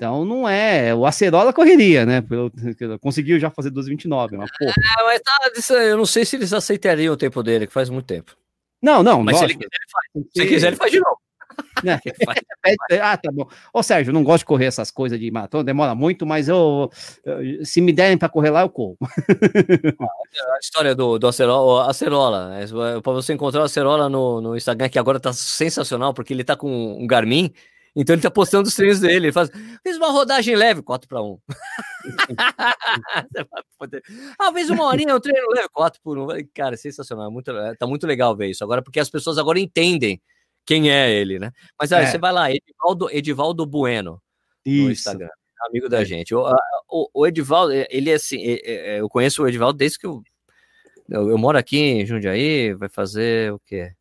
Então 0.00 0.24
não 0.24 0.48
é. 0.48 0.94
O 0.94 1.04
Acerola 1.04 1.52
correria, 1.52 2.06
né? 2.06 2.22
Pelo- 2.22 2.50
Conseguiu 3.02 3.38
já 3.38 3.50
fazer 3.50 3.70
2,29, 3.70 4.34
mas 4.38 4.50
porra. 4.58 4.72
Ah, 4.98 5.04
mas 5.04 5.20
tá, 5.20 5.74
eu 5.74 5.98
não 5.98 6.06
sei 6.06 6.24
se 6.24 6.36
eles 6.36 6.54
aceitariam 6.54 7.12
o 7.12 7.18
tempo 7.18 7.42
dele, 7.42 7.66
que 7.66 7.72
faz 7.72 7.90
muito 7.90 8.06
tempo. 8.06 8.34
Não, 8.82 9.02
não, 9.02 9.22
Mas 9.22 9.36
se 9.36 9.44
ele 9.44 9.52
lógico, 9.52 9.70
quiser, 9.70 9.76
ele 9.76 9.90
faz. 9.92 10.32
Se 10.32 10.40
ele 10.40 10.48
quiser, 10.48 10.66
ele 10.68 10.76
faz 10.76 10.90
de 10.90 11.00
novo. 11.00 11.18
né? 11.84 12.00
Faz. 12.24 12.40
Pede- 12.62 12.78
Ah, 13.02 13.14
tá 13.18 13.30
bom. 13.30 13.46
Ô, 13.74 13.82
Sérgio, 13.82 14.10
não 14.10 14.24
gosto 14.24 14.38
de 14.38 14.44
correr 14.46 14.64
essas 14.66 14.90
coisas 14.90 15.20
de 15.20 15.30
maratona, 15.30 15.64
demora 15.64 15.94
muito, 15.94 16.24
mas 16.24 16.48
eu, 16.48 16.90
eu- 17.22 17.62
se 17.66 17.82
me 17.82 17.92
derem 17.92 18.16
para 18.16 18.30
correr 18.30 18.48
lá, 18.48 18.62
eu 18.62 18.70
corro. 18.70 18.96
A 19.02 20.58
história 20.62 20.94
do, 20.94 21.18
do 21.18 21.26
Acerola, 21.28 21.90
Acerola. 21.90 22.54
É, 22.58 23.00
Pra 23.02 23.12
você 23.12 23.34
encontrar 23.34 23.60
o 23.60 23.64
Acerola 23.64 24.08
no, 24.08 24.40
no 24.40 24.56
Instagram, 24.56 24.88
que 24.88 24.98
agora 24.98 25.20
tá 25.20 25.32
sensacional, 25.34 26.14
porque 26.14 26.32
ele 26.32 26.44
tá 26.44 26.56
com 26.56 26.70
um 27.02 27.06
Garmin, 27.06 27.52
então 27.96 28.14
ele 28.14 28.22
tá 28.22 28.30
postando 28.30 28.68
os 28.68 28.74
treinos 28.74 29.00
dele. 29.00 29.26
Ele 29.26 29.32
faz, 29.32 29.50
fez 29.82 29.96
uma 29.96 30.10
rodagem 30.10 30.54
leve, 30.56 30.82
4 30.82 31.08
para 31.08 31.22
1. 31.22 31.38
Você 32.04 33.44
vai 33.50 33.62
poder- 33.78 34.02
ah, 34.38 34.52
fez 34.52 34.70
uma 34.70 34.84
horinha, 34.84 35.14
um 35.16 35.20
treino 35.20 35.46
leve, 35.54 35.68
4 35.72 36.00
por 36.02 36.18
1. 36.18 36.28
Cara, 36.54 36.76
sensacional. 36.76 37.26
é 37.28 37.30
Muito, 37.30 37.50
é, 37.50 37.74
tá 37.74 37.86
muito 37.86 38.06
legal 38.06 38.36
ver 38.36 38.48
isso 38.50 38.64
agora, 38.64 38.82
porque 38.82 39.00
as 39.00 39.10
pessoas 39.10 39.38
agora 39.38 39.58
entendem 39.58 40.20
quem 40.66 40.90
é 40.90 41.10
ele, 41.10 41.38
né? 41.38 41.50
Mas 41.80 41.92
aí 41.92 42.04
É. 42.04 42.06
você 42.06 42.18
vai 42.18 42.32
lá, 42.32 42.50
Edivaldo, 42.50 43.10
Edivaldo 43.10 43.66
Bueno 43.66 44.20
no 44.64 44.72
Isso. 44.72 44.90
Instagram, 44.92 45.28
amigo 45.68 45.88
da 45.88 46.04
gente. 46.04 46.34
O, 46.34 46.44
o, 46.88 47.08
o 47.14 47.26
Edivaldo, 47.26 47.72
ele 47.72 48.10
é 48.10 48.14
assim, 48.14 48.38
é- 48.42 48.96
é- 48.96 49.00
eu 49.00 49.08
conheço 49.08 49.42
o 49.42 49.48
Edivaldo 49.48 49.78
desde 49.78 49.98
que 49.98 50.06
eu, 50.06 50.22
eu, 51.08 51.30
eu 51.30 51.38
moro 51.38 51.58
aqui 51.58 51.78
em 51.78 52.06
Jundiaí, 52.06 52.72
vai 52.74 52.88
fazer 52.88 53.52
o 53.52 53.58
quê? 53.66 53.92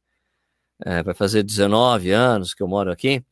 É, 0.85 1.01
vai 1.03 1.13
fazer 1.13 1.43
19 1.43 2.11
anos 2.11 2.53
que 2.53 2.61
eu 2.63 2.67
moro 2.67 2.91
aqui, 2.91 3.23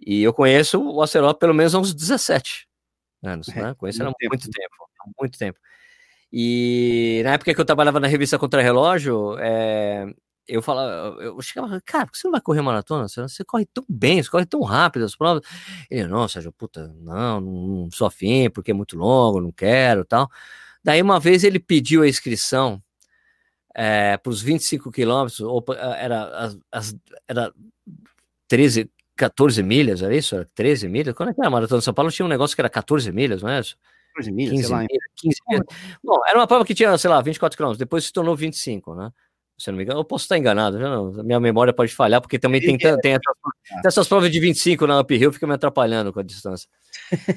e 0.00 0.22
eu 0.22 0.32
conheço 0.32 0.80
o 0.82 1.02
Aceró 1.02 1.32
pelo 1.34 1.54
menos 1.54 1.74
há 1.74 1.78
uns 1.78 1.94
17 1.94 2.66
anos, 3.22 3.48
É, 3.48 3.62
né? 3.62 3.74
Conheço 3.74 4.02
ele 4.02 4.08
há 4.08 4.12
muito 4.12 4.18
tempo. 4.18 4.30
muito 4.32 4.50
tempo, 4.50 4.74
há 5.00 5.10
muito 5.20 5.38
tempo. 5.38 5.58
E 6.32 7.20
na 7.24 7.32
época 7.34 7.54
que 7.54 7.60
eu 7.60 7.64
trabalhava 7.64 8.00
na 8.00 8.06
revista 8.06 8.38
Contra 8.38 8.60
Relógio, 8.60 9.36
é, 9.38 10.06
eu 10.46 10.60
falava, 10.60 11.16
eu 11.22 11.40
chegava, 11.40 11.80
cara, 11.84 12.06
por 12.06 12.12
que 12.12 12.18
você 12.18 12.26
não 12.26 12.32
vai 12.32 12.40
correr 12.40 12.62
maratona? 12.62 13.08
Você, 13.08 13.22
você 13.22 13.44
corre 13.44 13.64
tão 13.66 13.84
bem, 13.88 14.22
você 14.22 14.30
corre 14.30 14.46
tão 14.46 14.60
rápido 14.62 15.04
as 15.04 15.16
provas. 15.16 15.42
Ele, 15.90 16.06
não, 16.08 16.28
Sérgio, 16.28 16.52
puta, 16.52 16.92
não, 17.00 17.40
não, 17.40 17.88
sou 17.90 18.06
afim, 18.06 18.50
porque 18.50 18.70
é 18.70 18.74
muito 18.74 18.96
longo, 18.96 19.40
não 19.40 19.52
quero 19.52 20.04
tal. 20.04 20.28
Daí 20.84 21.00
uma 21.02 21.18
vez 21.18 21.42
ele 21.42 21.58
pediu 21.58 22.02
a 22.02 22.08
inscrição 22.08 22.82
é, 23.74 24.16
para 24.16 24.30
os 24.30 24.40
25 24.42 24.90
quilômetros, 24.90 25.40
era, 25.98 26.48
as- 26.70 26.96
era 27.28 27.52
13, 28.48 28.90
14 29.16 29.62
milhas, 29.62 30.02
era 30.02 30.14
isso? 30.14 30.34
Era 30.34 30.48
13 30.54 30.88
milhas? 30.88 31.14
Quando 31.14 31.30
é 31.30 31.34
que 31.34 31.40
era 31.40 31.48
a 31.48 31.50
Maratona 31.50 31.78
de 31.78 31.84
São 31.84 31.94
Paulo? 31.94 32.10
Tinha 32.10 32.26
um 32.26 32.28
negócio 32.28 32.54
que 32.54 32.60
era 32.60 32.68
14 32.68 33.10
milhas, 33.12 33.42
não 33.42 33.48
é 33.50 33.60
isso? 33.60 33.76
14 34.14 34.32
milhas, 34.32 34.52
15 34.52 34.64
sei 34.64 34.72
lá. 34.72 34.78
milhas, 34.82 35.04
15 35.16 35.36
milhas. 35.48 35.66
Bom, 36.02 36.20
era 36.26 36.38
uma 36.38 36.46
prova 36.46 36.64
que 36.64 36.74
tinha, 36.74 36.96
sei 36.98 37.10
lá, 37.10 37.20
24 37.20 37.56
quilômetros, 37.56 37.78
depois 37.78 38.04
se 38.04 38.12
tornou 38.12 38.36
25, 38.36 38.94
né? 38.94 39.10
Se 39.58 39.70
eu 39.70 39.72
não 39.72 39.78
me 39.78 39.84
engano, 39.84 40.00
eu 40.00 40.04
posso 40.04 40.24
estar 40.24 40.36
enganado, 40.36 40.78
já 40.78 40.90
não, 40.90 41.10
minha 41.24 41.40
memória 41.40 41.72
pode 41.72 41.94
falhar, 41.94 42.20
porque 42.20 42.38
também 42.38 42.60
tem, 42.60 42.76
tan- 42.76 42.98
tem, 42.98 43.12
essas, 43.12 43.34
tem 43.68 43.80
essas 43.86 44.06
provas 44.06 44.30
de 44.30 44.38
25 44.38 44.86
na 44.86 45.00
uphill, 45.00 45.32
fica 45.32 45.46
me 45.46 45.54
atrapalhando 45.54 46.12
com 46.12 46.20
a 46.20 46.22
distância. 46.22 46.68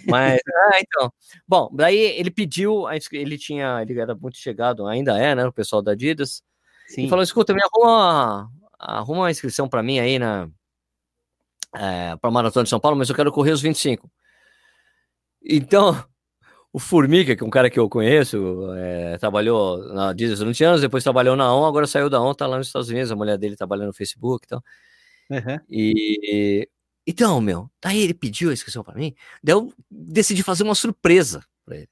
Mas, 0.05 0.41
ah, 0.53 0.79
então. 0.81 1.13
Bom, 1.47 1.69
daí 1.73 1.97
ele 1.97 2.29
pediu, 2.29 2.85
ele 3.13 3.37
tinha, 3.37 3.81
ele 3.81 3.97
era 3.97 4.13
muito 4.15 4.37
chegado, 4.37 4.85
ainda 4.85 5.17
é, 5.17 5.33
né, 5.33 5.45
o 5.45 5.53
pessoal 5.53 5.81
da 5.81 5.93
Adidas, 5.93 6.43
Sim. 6.87 7.05
e 7.05 7.09
falou: 7.09 7.23
escuta, 7.23 7.53
me 7.53 7.61
arruma, 7.63 8.51
arruma 8.77 9.21
uma 9.21 9.31
inscrição 9.31 9.69
para 9.69 9.81
mim 9.81 9.99
aí 9.99 10.19
na 10.19 10.49
é, 11.75 12.15
para 12.15 12.31
Maratona 12.31 12.63
de 12.63 12.69
São 12.69 12.79
Paulo, 12.79 12.97
mas 12.97 13.09
eu 13.09 13.15
quero 13.15 13.31
correr 13.31 13.51
os 13.51 13.61
25. 13.61 14.09
Então, 15.43 16.03
o 16.73 16.79
Formiga, 16.79 17.35
que 17.35 17.43
é 17.43 17.45
um 17.45 17.49
cara 17.49 17.69
que 17.69 17.79
eu 17.79 17.89
conheço, 17.89 18.73
é, 18.75 19.17
trabalhou 19.17 19.77
na 19.93 20.09
Adidas 20.09 20.39
durante 20.39 20.63
anos, 20.63 20.81
depois 20.81 21.03
trabalhou 21.03 21.35
na 21.35 21.53
ON, 21.53 21.65
agora 21.65 21.87
saiu 21.87 22.09
da 22.09 22.21
ON, 22.21 22.33
tá 22.33 22.47
lá 22.47 22.57
nos 22.57 22.67
Estados 22.67 22.89
Unidos, 22.89 23.11
a 23.11 23.15
mulher 23.15 23.37
dele 23.37 23.55
trabalha 23.55 23.85
no 23.85 23.93
Facebook 23.93 24.45
e 24.45 24.49
tal. 24.49 24.63
Uhum. 25.29 25.59
E 25.69 26.67
então, 27.05 27.41
meu, 27.41 27.69
daí 27.81 28.01
ele 28.01 28.13
pediu 28.13 28.51
a 28.51 28.53
inscrição 28.53 28.83
para 28.83 28.93
mim, 28.93 29.15
daí 29.43 29.55
eu 29.55 29.73
decidi 29.89 30.43
fazer 30.43 30.63
uma 30.63 30.75
surpresa 30.75 31.43
para 31.65 31.77
ele. 31.77 31.89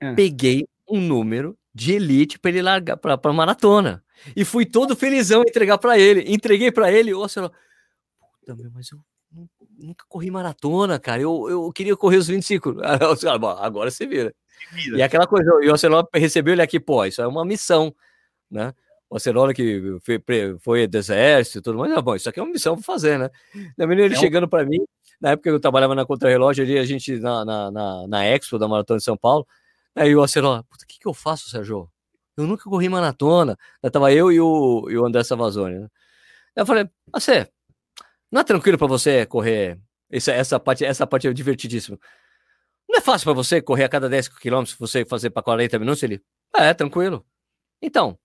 É. 0.00 0.14
Peguei 0.14 0.68
um 0.88 1.00
número 1.00 1.58
de 1.74 1.92
elite 1.92 2.38
para 2.38 2.50
ele 2.50 2.62
largar 2.62 2.96
para 2.96 3.18
pra 3.18 3.32
maratona. 3.32 4.04
E 4.34 4.44
fui 4.44 4.64
todo 4.64 4.96
felizão 4.96 5.42
entregar 5.42 5.78
para 5.78 5.98
ele. 5.98 6.24
Entreguei 6.32 6.70
para 6.70 6.90
ele, 6.90 7.12
ô 7.12 7.28
senhor, 7.28 7.52
meu, 8.54 8.70
mas 8.72 8.90
eu 8.92 8.98
nu- 9.32 9.48
nunca 9.78 10.04
corri 10.08 10.30
maratona, 10.30 10.98
cara. 10.98 11.20
Eu, 11.22 11.48
eu 11.48 11.72
queria 11.72 11.96
correr 11.96 12.18
os 12.18 12.28
25. 12.28 12.76
Aí 12.84 12.98
os 13.12 13.20
caras, 13.20 13.40
"Bom, 13.40 13.48
agora 13.50 13.90
você 13.90 14.06
vira. 14.06 14.34
E 14.98 15.02
aquela 15.02 15.26
coisa, 15.26 15.50
e 15.62 15.68
o 15.68 15.74
Ocelot 15.74 16.08
recebeu 16.14 16.52
ele 16.54 16.62
aqui, 16.62 16.78
pô, 16.80 17.04
isso 17.04 17.20
é 17.20 17.26
uma 17.26 17.44
missão, 17.44 17.94
né? 18.50 18.72
O 19.08 19.16
Ocelot 19.16 19.54
que 19.54 19.98
foi, 20.04 20.22
foi 20.60 20.86
do 20.86 20.96
exército 20.98 21.58
e 21.58 21.62
tudo 21.62 21.78
mais, 21.78 21.92
ah, 21.92 22.00
bom, 22.02 22.14
isso 22.16 22.28
aqui 22.28 22.40
é 22.40 22.42
uma 22.42 22.50
missão 22.52 22.74
pra 22.74 22.82
fazer, 22.84 23.18
né? 23.18 23.30
Da 23.76 23.86
menina 23.86 24.06
ele 24.06 24.14
É 24.14 24.18
um- 24.18 24.20
chegando 24.20 24.48
pra 24.48 24.64
mim, 24.64 24.80
na 25.20 25.30
época 25.30 25.50
que 25.50 25.54
eu 25.54 25.60
trabalhava 25.60 25.94
na 25.94 26.04
Contrarrelógio 26.06 26.64
ali, 26.64 26.78
a 26.78 26.84
gente 26.84 27.18
na, 27.20 27.44
na, 27.44 27.70
na, 27.70 28.08
na 28.08 28.24
Expo 28.24 28.58
da 28.58 28.66
Maratona 28.66 28.98
de 28.98 29.04
São 29.04 29.16
Paulo, 29.16 29.46
aí 29.94 30.14
o 30.16 30.20
Ocelot, 30.22 30.64
puta, 30.68 30.84
o 30.84 30.88
que 30.88 30.98
que 30.98 31.06
eu 31.08 31.14
faço, 31.14 31.48
Sérgio? 31.50 31.88
Eu 32.36 32.46
nunca 32.46 32.64
corri 32.64 32.88
maratona, 32.88 33.56
Aí 33.82 33.90
tava 33.90 34.12
eu 34.12 34.30
e 34.32 34.40
o, 34.40 34.88
e 34.90 34.98
o 34.98 35.06
André 35.06 35.22
Savazone, 35.24 35.78
né? 35.78 35.88
Aí 36.56 36.62
eu 36.62 36.66
falei, 36.66 36.88
você, 37.12 37.48
não 38.30 38.40
é 38.40 38.44
tranquilo 38.44 38.78
pra 38.78 38.86
você 38.86 39.26
correr, 39.26 39.78
essa, 40.10 40.32
essa, 40.32 40.60
parte, 40.60 40.84
essa 40.84 41.06
parte 41.06 41.26
é 41.28 41.32
divertidíssima. 41.32 41.98
Não 42.88 42.98
é 42.98 43.00
fácil 43.00 43.24
para 43.26 43.34
você 43.34 43.60
correr 43.60 43.84
a 43.84 43.88
cada 43.88 44.08
10 44.08 44.28
quilômetros, 44.28 44.76
você 44.78 45.04
fazer 45.04 45.30
para 45.30 45.42
40 45.42 45.78
minutos? 45.78 46.02
Ele, 46.02 46.22
é, 46.54 46.72
tranquilo. 46.72 47.24
Então, 47.82 48.18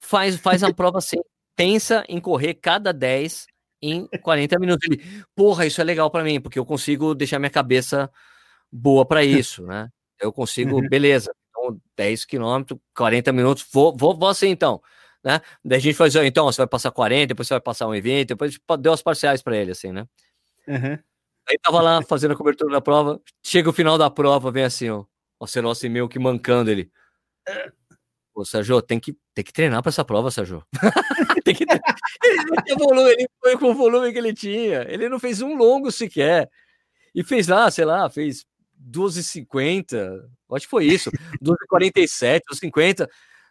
faz, 0.00 0.36
faz 0.36 0.62
a 0.62 0.72
prova 0.72 0.98
assim. 0.98 1.18
Pensa 1.54 2.04
em 2.08 2.20
correr 2.20 2.54
cada 2.54 2.92
10 2.92 3.46
em 3.82 4.06
40 4.22 4.58
minutos. 4.58 4.88
Ele, 4.90 5.02
porra, 5.34 5.66
isso 5.66 5.80
é 5.80 5.84
legal 5.84 6.10
para 6.10 6.24
mim, 6.24 6.40
porque 6.40 6.58
eu 6.58 6.64
consigo 6.66 7.14
deixar 7.14 7.38
minha 7.38 7.50
cabeça 7.50 8.10
boa 8.72 9.06
para 9.06 9.24
isso, 9.24 9.62
né? 9.64 9.88
Eu 10.20 10.32
consigo, 10.32 10.76
Uhum. 10.76 10.88
beleza. 10.88 11.30
Então, 11.50 11.80
10 11.96 12.24
quilômetros, 12.24 12.78
40 12.94 13.32
minutos, 13.32 13.66
vou, 13.72 13.96
vou, 13.96 14.16
vou 14.16 14.28
assim 14.28 14.48
então. 14.48 14.80
Né? 15.26 15.40
Daí 15.64 15.78
a 15.78 15.80
gente 15.80 15.96
faz, 15.96 16.14
então, 16.14 16.46
você 16.46 16.58
vai 16.58 16.68
passar 16.68 16.92
40, 16.92 17.26
depois 17.26 17.48
você 17.48 17.54
vai 17.54 17.60
passar 17.60 17.86
1,20, 17.86 18.26
depois 18.26 18.48
a 18.48 18.52
gente 18.52 18.80
deu 18.80 18.92
as 18.92 19.02
parciais 19.02 19.42
para 19.42 19.56
ele, 19.56 19.72
assim, 19.72 19.90
né? 19.90 20.06
Uhum. 20.68 20.96
Aí 21.48 21.58
tava 21.60 21.82
lá 21.82 22.00
fazendo 22.00 22.30
a 22.30 22.36
cobertura 22.36 22.70
da 22.72 22.80
prova. 22.80 23.20
Chega 23.42 23.68
o 23.68 23.72
final 23.72 23.98
da 23.98 24.08
prova, 24.08 24.52
vem 24.52 24.62
assim, 24.62 24.88
ó. 24.88 25.04
O 25.40 25.46
Celossi 25.48 25.88
meio 25.88 26.08
que 26.08 26.20
mancando 26.20 26.70
ele. 26.70 26.92
Ô, 28.32 28.44
Sérgio, 28.44 28.80
tem 28.80 29.00
que, 29.00 29.16
tem 29.34 29.44
que 29.44 29.52
treinar 29.52 29.82
pra 29.82 29.90
essa 29.90 30.04
prova, 30.04 30.30
Sérgio. 30.30 30.64
tem 31.44 31.56
que 31.56 31.64
ele, 31.64 32.76
volume, 32.78 33.10
ele 33.10 33.28
foi 33.42 33.58
com 33.58 33.70
o 33.72 33.74
volume 33.74 34.12
que 34.12 34.18
ele 34.18 34.32
tinha. 34.32 34.86
Ele 34.88 35.08
não 35.08 35.18
fez 35.18 35.42
um 35.42 35.56
longo 35.56 35.90
sequer. 35.90 36.48
E 37.12 37.24
fez 37.24 37.48
lá, 37.48 37.68
sei 37.68 37.84
lá, 37.84 38.08
fez 38.08 38.46
12,50. 38.80 40.22
Acho 40.52 40.66
que 40.66 40.70
foi 40.70 40.84
isso. 40.84 41.10
12,47, 41.42 42.42
12,50 42.52 43.08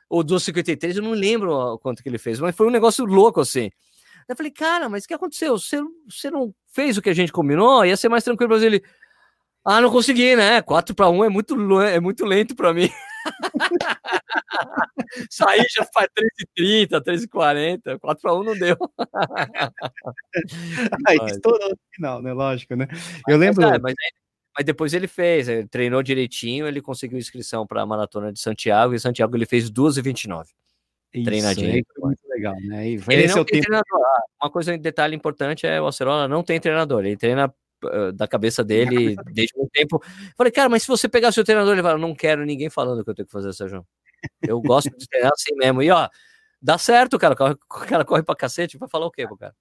ou 0.09 0.23
12,53. 0.23 0.97
Eu 0.97 1.03
não 1.03 1.11
lembro 1.11 1.77
quanto 1.79 2.01
que 2.03 2.09
ele 2.09 2.17
fez, 2.17 2.39
mas 2.39 2.55
foi 2.55 2.67
um 2.67 2.71
negócio 2.71 3.05
louco 3.05 3.41
assim. 3.41 3.69
Eu 4.27 4.35
falei, 4.35 4.51
cara, 4.51 4.89
mas 4.89 5.05
o 5.05 5.07
que 5.07 5.13
aconteceu? 5.13 5.57
Você, 5.57 5.79
você 6.09 6.31
não 6.31 6.53
fez 6.73 6.97
o 6.97 7.01
que 7.01 7.09
a 7.09 7.13
gente 7.13 7.31
combinou? 7.31 7.85
Ia 7.85 7.95
ser 7.97 8.09
mais 8.09 8.23
tranquilo 8.23 8.55
pra 8.55 8.65
ele. 8.65 8.83
Ah, 9.63 9.81
não 9.81 9.89
consegui, 9.91 10.35
né? 10.35 10.61
4 10.61 10.93
para 10.95 11.09
1 11.09 11.23
é 11.25 11.29
muito, 11.29 11.81
é 11.81 11.99
muito 11.99 12.25
lento 12.25 12.55
para 12.55 12.73
mim. 12.73 12.89
Saí 15.29 15.63
já 15.75 15.85
faz 15.93 16.07
3h30, 16.59 17.01
3h40, 17.01 17.99
4 17.99 18.21
para 18.21 18.33
1 18.35 18.43
não 18.43 18.57
deu. 18.57 18.77
Aí 21.07 21.17
Mas- 21.17 21.31
estourou 21.33 21.69
no 21.69 21.77
final, 21.93 22.21
né? 22.21 22.33
Lógico, 22.33 22.75
né? 22.75 22.87
Eu 23.27 23.37
lembro. 23.37 23.61
Mas, 23.63 23.75
é, 23.75 23.79
mas, 23.79 23.95
aí- 23.99 24.11
mas 24.55 24.65
depois 24.65 24.93
ele 24.93 25.07
fez, 25.07 25.47
ele 25.49 25.67
treinou 25.67 26.01
direitinho, 26.01 26.67
ele 26.67 26.81
conseguiu 26.81 27.17
inscrição 27.17 27.67
para 27.67 27.81
a 27.81 27.85
maratona 27.85 28.31
de 28.31 28.39
Santiago, 28.39 28.93
e 28.93 28.99
Santiago 28.99 29.35
ele 29.35 29.45
fez 29.45 29.69
2h29. 29.69 30.45
Isso, 31.13 31.23
treinadinho. 31.25 31.83
foi 31.93 32.03
muito 32.09 32.19
legal, 32.27 32.55
né? 32.61 32.89
E 32.89 32.93
Ele 33.07 33.23
é 33.23 33.27
não 33.27 33.35
tem 33.35 33.45
tempo. 33.45 33.65
treinador. 33.67 34.01
Ah, 34.05 34.23
Uma 34.43 34.51
coisa, 34.51 34.73
um 34.73 34.77
detalhe 34.77 35.15
importante 35.15 35.65
é 35.65 35.81
o 35.81 35.87
Acerola 35.87 36.27
não 36.27 36.43
tem 36.43 36.59
treinador. 36.59 37.05
Ele 37.05 37.15
treina 37.15 37.53
eh, 37.85 38.11
da 38.11 38.27
cabeça 38.27 38.63
dele 38.65 39.15
desde 39.31 39.57
muito 39.57 39.71
tempo. 39.71 40.03
Falei, 40.37 40.51
cara, 40.51 40.67
mas 40.67 40.81
se 40.83 40.89
você 40.89 41.07
pegar 41.07 41.31
seu 41.31 41.45
treinador, 41.45 41.71
ele 41.73 41.81
fala, 41.81 41.97
não 41.97 42.13
quero 42.13 42.45
ninguém 42.45 42.69
falando 42.69 43.01
que 43.03 43.09
eu 43.09 43.15
tenho 43.15 43.25
que 43.25 43.31
fazer, 43.31 43.53
Sérgio. 43.53 43.85
Eu 44.45 44.59
gosto 44.61 44.89
de 44.97 45.07
treinar 45.07 45.31
assim 45.33 45.55
mesmo. 45.55 45.81
E 45.81 45.89
ó, 45.89 46.09
dá 46.61 46.77
certo, 46.77 47.17
cara. 47.17 47.33
O 47.33 47.37
cara- 47.37 47.53
o 47.53 47.85
cara 47.87 48.03
corre 48.03 48.23
pra 48.23 48.35
cacete, 48.35 48.77
vai 48.77 48.89
falar 48.89 49.05
o 49.05 49.11
quê 49.11 49.25
pro 49.25 49.37
cara? 49.37 49.55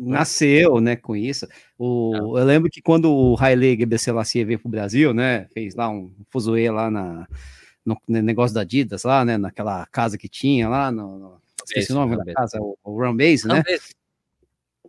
Nasceu, 0.00 0.80
né, 0.80 0.96
com 0.96 1.14
isso. 1.14 1.46
O, 1.78 2.38
eu 2.38 2.44
lembro 2.44 2.70
que 2.70 2.80
quando 2.80 3.12
o 3.12 3.36
Haile 3.38 3.76
Gebrselassie 3.78 4.44
veio 4.44 4.58
pro 4.58 4.68
Brasil, 4.70 5.12
né, 5.12 5.46
fez 5.52 5.74
lá 5.74 5.90
um 5.90 6.10
fuzuê 6.30 6.70
lá 6.70 6.90
na, 6.90 7.28
no, 7.84 8.00
no 8.08 8.22
negócio 8.22 8.54
da 8.54 8.62
Adidas 8.62 9.04
lá, 9.04 9.24
né, 9.24 9.36
naquela 9.36 9.86
casa 9.86 10.16
que 10.16 10.28
tinha 10.28 10.68
lá, 10.68 10.90
no, 10.90 11.18
no- 11.18 11.40
esqueci 11.66 11.92
o 11.92 11.94
nome 11.96 12.16
da 12.16 12.32
casa, 12.32 12.58
o, 12.60 12.76
o 12.82 12.98
Run 12.98 13.16
Base, 13.16 13.46
né? 13.46 13.56
Talvez. 13.62 13.90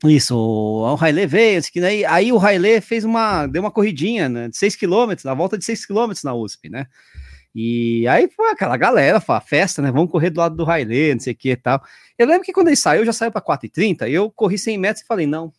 Isso, 0.06 0.36
o, 0.36 0.94
o 0.94 0.98
Haile 1.00 1.28
veio, 1.28 1.62
que 1.64 1.80
daí, 1.80 2.04
aí 2.06 2.32
o 2.32 2.40
Haile 2.40 2.82
fez 2.82 3.04
uma, 3.04 3.46
deu 3.46 3.62
uma 3.62 3.70
corridinha, 3.70 4.28
né, 4.28 4.48
de 4.48 4.58
6 4.58 4.76
km, 4.76 5.14
na 5.24 5.34
volta 5.34 5.58
de 5.58 5.66
6 5.66 5.86
km 5.86 6.12
na 6.24 6.34
USP, 6.34 6.70
né? 6.70 6.88
E 7.54 8.08
aí 8.08 8.30
foi 8.30 8.50
aquela 8.52 8.78
galera, 8.78 9.20
foi 9.20 9.36
a 9.36 9.42
festa, 9.42 9.82
né? 9.82 9.92
Vamos 9.92 10.10
correr 10.10 10.30
do 10.30 10.40
lado 10.40 10.56
do 10.56 10.70
Haile, 10.70 11.14
não 11.14 11.20
sei 11.20 11.34
o 11.34 11.36
que 11.36 11.52
e 11.52 11.56
tal. 11.56 11.82
Eu 12.18 12.26
lembro 12.28 12.44
que 12.44 12.54
quando 12.54 12.68
ele 12.68 12.76
saiu, 12.78 13.06
já 13.06 13.12
saiu 13.12 13.32
para 13.32 13.42
4,30, 13.42 14.10
eu 14.10 14.32
corri 14.32 14.58
100 14.58 14.78
metros 14.78 15.04
e 15.04 15.08
falei, 15.08 15.28
não, 15.28 15.52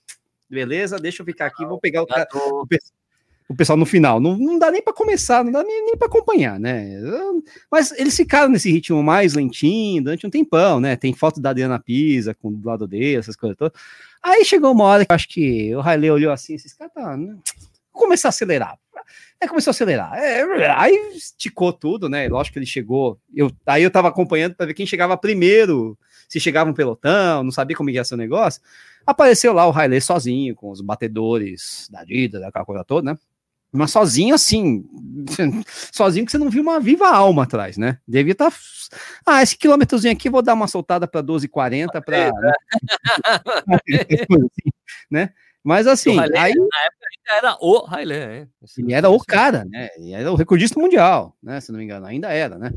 beleza, 0.49 0.99
deixa 0.99 1.23
eu 1.23 1.27
ficar 1.27 1.47
aqui, 1.47 1.65
vou 1.67 1.79
pegar 1.79 2.03
o, 2.03 2.07
cara, 2.07 2.27
o, 2.35 2.67
pe- 2.67 2.79
o 3.49 3.55
pessoal 3.55 3.77
no 3.77 3.85
final. 3.85 4.21
Não, 4.21 4.37
não 4.39 4.59
dá 4.59 4.71
nem 4.71 4.81
para 4.83 4.93
começar, 4.95 5.45
não 5.45 5.53
dá 5.53 5.63
nem, 5.63 5.85
nem 5.85 5.97
para 5.97 6.07
acompanhar, 6.09 6.59
né? 6.59 6.99
Mas 7.71 7.91
eles 7.93 8.17
ficaram 8.17 8.51
nesse 8.51 8.71
ritmo 8.71 9.03
mais 9.03 9.35
lentinho 9.35 10.03
durante 10.05 10.27
um 10.27 10.31
tempão, 10.31 10.81
né? 10.81 10.97
Tem 10.97 11.13
foto 11.13 11.41
da 11.43 11.51
Adriana 11.51 11.79
Pisa 11.79 12.33
com 12.35 12.51
do 12.53 12.67
lado 12.67 12.87
dele, 12.89 13.17
essas 13.17 13.37
coisas 13.37 13.59
todas. 13.59 13.79
Aí 14.23 14.45
chegou 14.45 14.73
uma 14.73 14.85
hora 14.85 15.05
que 15.05 15.13
eu 15.13 15.17
acho 15.17 15.29
que 15.29 15.75
o 15.75 15.81
Haile 15.83 16.11
olhou 16.11 16.33
assim, 16.33 16.55
esses 16.55 16.73
caras 16.73 16.95
tá, 16.95 17.17
né? 17.17 17.37
Começar 17.93 18.29
a 18.29 18.31
acelerar. 18.31 18.79
Aí 19.41 19.49
começou 19.49 19.71
a 19.71 19.73
acelerar. 19.73 20.15
É, 20.15 20.71
aí 20.77 20.95
esticou 21.15 21.73
tudo, 21.73 22.09
né? 22.09 22.29
Lógico 22.29 22.55
que 22.55 22.59
ele 22.61 22.67
chegou. 22.67 23.19
Eu, 23.35 23.51
aí 23.67 23.83
eu 23.83 23.91
tava 23.91 24.09
acompanhando 24.09 24.55
para 24.55 24.67
ver 24.67 24.75
quem 24.75 24.87
chegava 24.87 25.17
primeiro, 25.17 25.99
se 26.29 26.39
chegava 26.39 26.71
um 26.71 26.75
pelotão, 26.75 27.43
não 27.43 27.51
sabia 27.51 27.77
como 27.77 27.91
ia 27.91 28.05
ser 28.05 28.15
o 28.15 28.19
negócio. 28.19 28.63
Apareceu 29.05 29.53
lá 29.53 29.67
o 29.67 29.73
Riley 29.73 30.01
sozinho, 30.01 30.55
com 30.55 30.71
os 30.71 30.81
batedores 30.81 31.89
da 31.91 32.01
Adidas, 32.01 32.41
daquela 32.41 32.65
coisa 32.65 32.85
toda, 32.85 33.13
né? 33.13 33.19
Mas 33.73 33.91
sozinho 33.91 34.35
assim, 34.35 34.85
sozinho 35.91 36.27
que 36.27 36.31
você 36.31 36.39
não 36.39 36.51
viu 36.51 36.63
uma 36.63 36.79
viva 36.79 37.09
alma 37.09 37.45
atrás, 37.45 37.79
né? 37.79 37.99
Devia 38.07 38.33
estar. 38.33 38.51
Tá... 38.51 38.57
Ah, 39.27 39.43
esse 39.43 39.57
quilômetrozinho 39.57 40.13
aqui 40.13 40.29
vou 40.29 40.43
dar 40.43 40.53
uma 40.55 40.69
soltada 40.69 41.09
para 41.09 41.23
12,40 41.23 42.03
para. 42.05 42.31
né? 45.11 45.31
Mas 45.65 45.87
assim, 45.87 46.19
Haile, 46.19 46.37
aí. 46.37 46.55
Na 46.55 46.85
época 46.85 47.07
ainda 47.11 47.39
era 47.39 47.57
o 47.61 47.87
Haile. 47.89 48.15
é. 48.15 48.49
Ele 48.79 48.93
era 48.93 49.09
o 49.09 49.19
cara, 49.19 49.65
né? 49.65 49.89
Ele 49.97 50.13
era 50.13 50.33
o 50.33 50.35
recordista 50.35 50.79
mundial, 50.81 51.37
né? 51.43 51.61
Se 51.61 51.71
não 51.71 51.79
me 51.79 51.85
engano, 51.85 52.07
ainda 52.07 52.33
era, 52.33 52.59
né? 52.59 52.73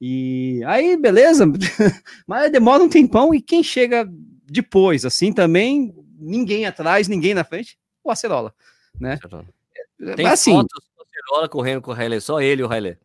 E 0.00 0.60
aí, 0.66 0.96
beleza, 0.96 1.46
mas 2.26 2.52
demora 2.52 2.82
um 2.82 2.88
tempão 2.88 3.34
e 3.34 3.40
quem 3.40 3.62
chega 3.62 4.06
depois, 4.44 5.06
assim, 5.06 5.32
também, 5.32 5.94
ninguém 6.18 6.66
atrás, 6.66 7.08
ninguém 7.08 7.32
na 7.32 7.44
frente, 7.44 7.78
o 8.04 8.10
Acerola, 8.10 8.54
né? 9.00 9.18
Tem 10.14 10.26
assim, 10.26 10.52
fotos 10.52 10.84
do 10.94 11.02
Acerola 11.02 11.48
correndo 11.48 11.80
com 11.80 11.92
o 11.92 11.94
Haile, 11.94 12.20
só 12.20 12.40
ele 12.40 12.60
e 12.60 12.64
o 12.64 12.70
Haile. 12.70 12.98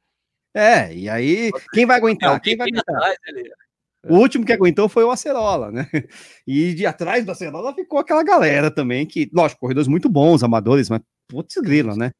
É, 0.53 0.93
e 0.93 1.09
aí, 1.09 1.49
quem 1.73 1.85
vai 1.85 1.97
aguentar? 1.97 2.33
Não, 2.33 2.39
quem 2.39 2.57
vai 2.57 2.67
quem 2.67 2.77
aguentar? 2.77 2.95
atrás 2.95 3.17
dele? 3.25 3.49
O 4.07 4.15
último 4.15 4.45
que 4.45 4.53
aguentou 4.53 4.89
foi 4.89 5.03
o 5.03 5.11
Acerola, 5.11 5.71
né? 5.71 5.87
E 6.47 6.73
de 6.73 6.85
atrás 6.85 7.23
do 7.23 7.31
Acerola 7.31 7.73
ficou 7.73 7.99
aquela 7.99 8.23
galera 8.23 8.71
também, 8.71 9.05
que, 9.05 9.29
lógico, 9.31 9.61
corredores 9.61 9.87
muito 9.87 10.09
bons, 10.09 10.43
amadores, 10.43 10.89
mas 10.89 11.01
putz 11.27 11.55
grila, 11.57 11.95
né? 11.95 12.11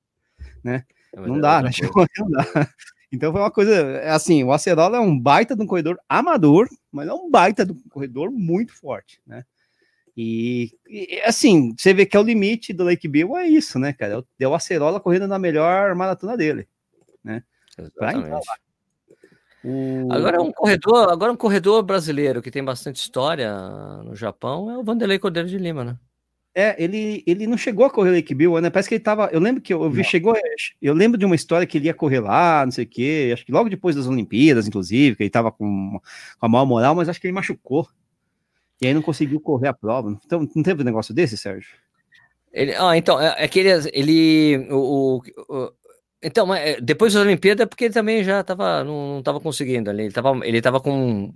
né? 0.64 0.84
Mas 1.16 1.28
Não 1.28 1.38
é 1.38 1.42
dá, 1.42 1.62
né? 1.62 1.72
Não 2.20 2.30
dá. 2.30 2.70
Então 3.12 3.32
foi 3.32 3.42
uma 3.42 3.52
coisa, 3.52 3.74
é 3.74 4.12
assim, 4.12 4.44
o 4.44 4.54
Acerola 4.54 4.98
é 4.98 5.00
um 5.00 5.20
baita 5.20 5.56
de 5.56 5.62
um 5.62 5.68
corredor 5.68 6.00
amador, 6.08 6.70
mas 6.92 7.08
é 7.10 7.14
um 7.14 7.30
baita 7.30 7.66
de 7.66 7.74
um 7.74 7.82
corredor 7.90 8.32
muito 8.32 8.74
forte, 8.74 9.20
né? 9.26 9.44
E, 10.16 10.72
e, 10.88 11.22
assim, 11.26 11.74
você 11.78 11.94
vê 11.94 12.06
que 12.06 12.16
é 12.16 12.20
o 12.20 12.24
limite 12.24 12.74
do 12.74 12.84
Lake 12.84 13.08
Bill 13.08 13.36
é 13.38 13.48
isso, 13.48 13.80
né, 13.80 13.92
cara? 13.92 14.24
É 14.40 14.48
o 14.48 14.54
Acerola 14.54 15.00
correndo 15.00 15.28
na 15.28 15.40
melhor 15.40 15.96
maratona 15.96 16.38
dele. 16.38 16.68
Pra 17.96 18.14
entrar 18.14 18.14
Exatamente. 18.14 18.62
O... 19.64 20.08
Agora 20.12 20.42
um 20.42 20.52
corredor, 20.52 21.12
agora 21.12 21.32
um 21.32 21.36
corredor 21.38 21.84
brasileiro 21.84 22.42
que 22.42 22.50
tem 22.50 22.64
bastante 22.64 22.96
história 22.98 23.56
no 24.04 24.16
Japão 24.16 24.72
é 24.72 24.78
o 24.78 24.84
Vanderlei 24.84 25.20
Cordeiro 25.20 25.48
de 25.48 25.58
Lima, 25.58 25.84
né? 25.84 25.98
É, 26.54 26.76
ele, 26.84 27.24
ele 27.26 27.48
não 27.48 27.56
chegou 27.58 27.86
a 27.86 27.90
correr 27.90 28.12
Lake 28.12 28.36
Bill, 28.36 28.60
né? 28.60 28.70
Parece 28.70 28.90
que 28.90 28.96
ele 28.96 29.04
tava. 29.04 29.30
Eu 29.32 29.40
lembro 29.40 29.62
que 29.62 29.74
eu, 29.74 29.84
eu 29.84 29.90
vi, 29.90 30.00
Não. 30.00 30.04
chegou. 30.04 30.36
Eu 30.82 30.94
lembro 30.94 31.18
de 31.18 31.26
uma 31.26 31.36
história 31.36 31.66
que 31.66 31.78
ele 31.78 31.86
ia 31.86 31.94
correr 31.94 32.20
lá, 32.20 32.66
não 32.66 32.72
sei 32.72 32.84
o 32.84 32.88
quê. 32.88 33.30
Acho 33.34 33.46
que 33.46 33.54
logo 33.54 33.70
depois 33.70 33.96
das 33.96 34.06
Olimpíadas, 34.08 34.68
inclusive, 34.68 35.16
que 35.16 35.24
ele 35.24 35.30
tava 35.30 35.50
com, 35.50 35.98
com 36.40 36.46
a 36.46 36.50
maior 36.50 36.66
moral, 36.66 36.94
mas 36.94 37.08
acho 37.08 37.22
que 37.22 37.28
ele 37.28 37.34
machucou. 37.34 37.88
E 38.82 38.88
aí 38.88 38.94
não 38.94 39.02
conseguiu 39.02 39.40
correr 39.40 39.70
a 39.70 39.74
prova. 39.74 40.20
Então, 40.26 40.46
não 40.54 40.64
teve 40.64 40.82
um 40.82 40.86
negócio 40.86 41.14
desse, 41.14 41.38
Sérgio? 41.38 41.70
Ele, 42.52 42.76
ah, 42.76 42.98
então, 42.98 43.22
é, 43.22 43.34
é 43.38 43.48
que 43.48 43.60
ele, 43.60 43.70
ele 43.94 44.68
o, 44.72 45.22
o- 45.48 45.56
o- 45.56 45.74
então, 46.24 46.46
mas, 46.46 46.60
é, 46.62 46.82
depois 46.82 47.14
da 47.14 47.22
Olimpíada, 47.22 47.64
é 47.64 47.66
porque 47.66 47.86
ele 47.86 47.94
também 47.94 48.24
já 48.24 48.44
tava, 48.44 48.84
não, 48.84 49.16
não 49.16 49.24
tava 49.24 49.40
conseguindo 49.40 49.90
ali, 49.90 50.04
ele 50.04 50.14
tava, 50.14 50.40
ele 50.46 50.62
tava 50.62 50.80
com, 50.80 51.34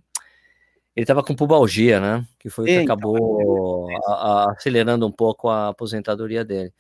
ele 0.96 1.06
tava 1.06 1.24
com 1.24 1.36
pubalgia, 1.36 2.00
né, 2.00 2.26
que 2.40 2.50
foi 2.50 2.66
o 2.66 2.68
que 2.68 2.74
É, 2.74 2.82
então, 2.84 2.94
acabou 2.96 3.88
a- 4.08 4.14
a- 4.14 4.52
acelerando 4.52 5.06
um 5.08 5.12
pouco 5.12 5.50
a 5.50 5.70
aposentadoria 5.70 6.44
dele. 6.46 6.74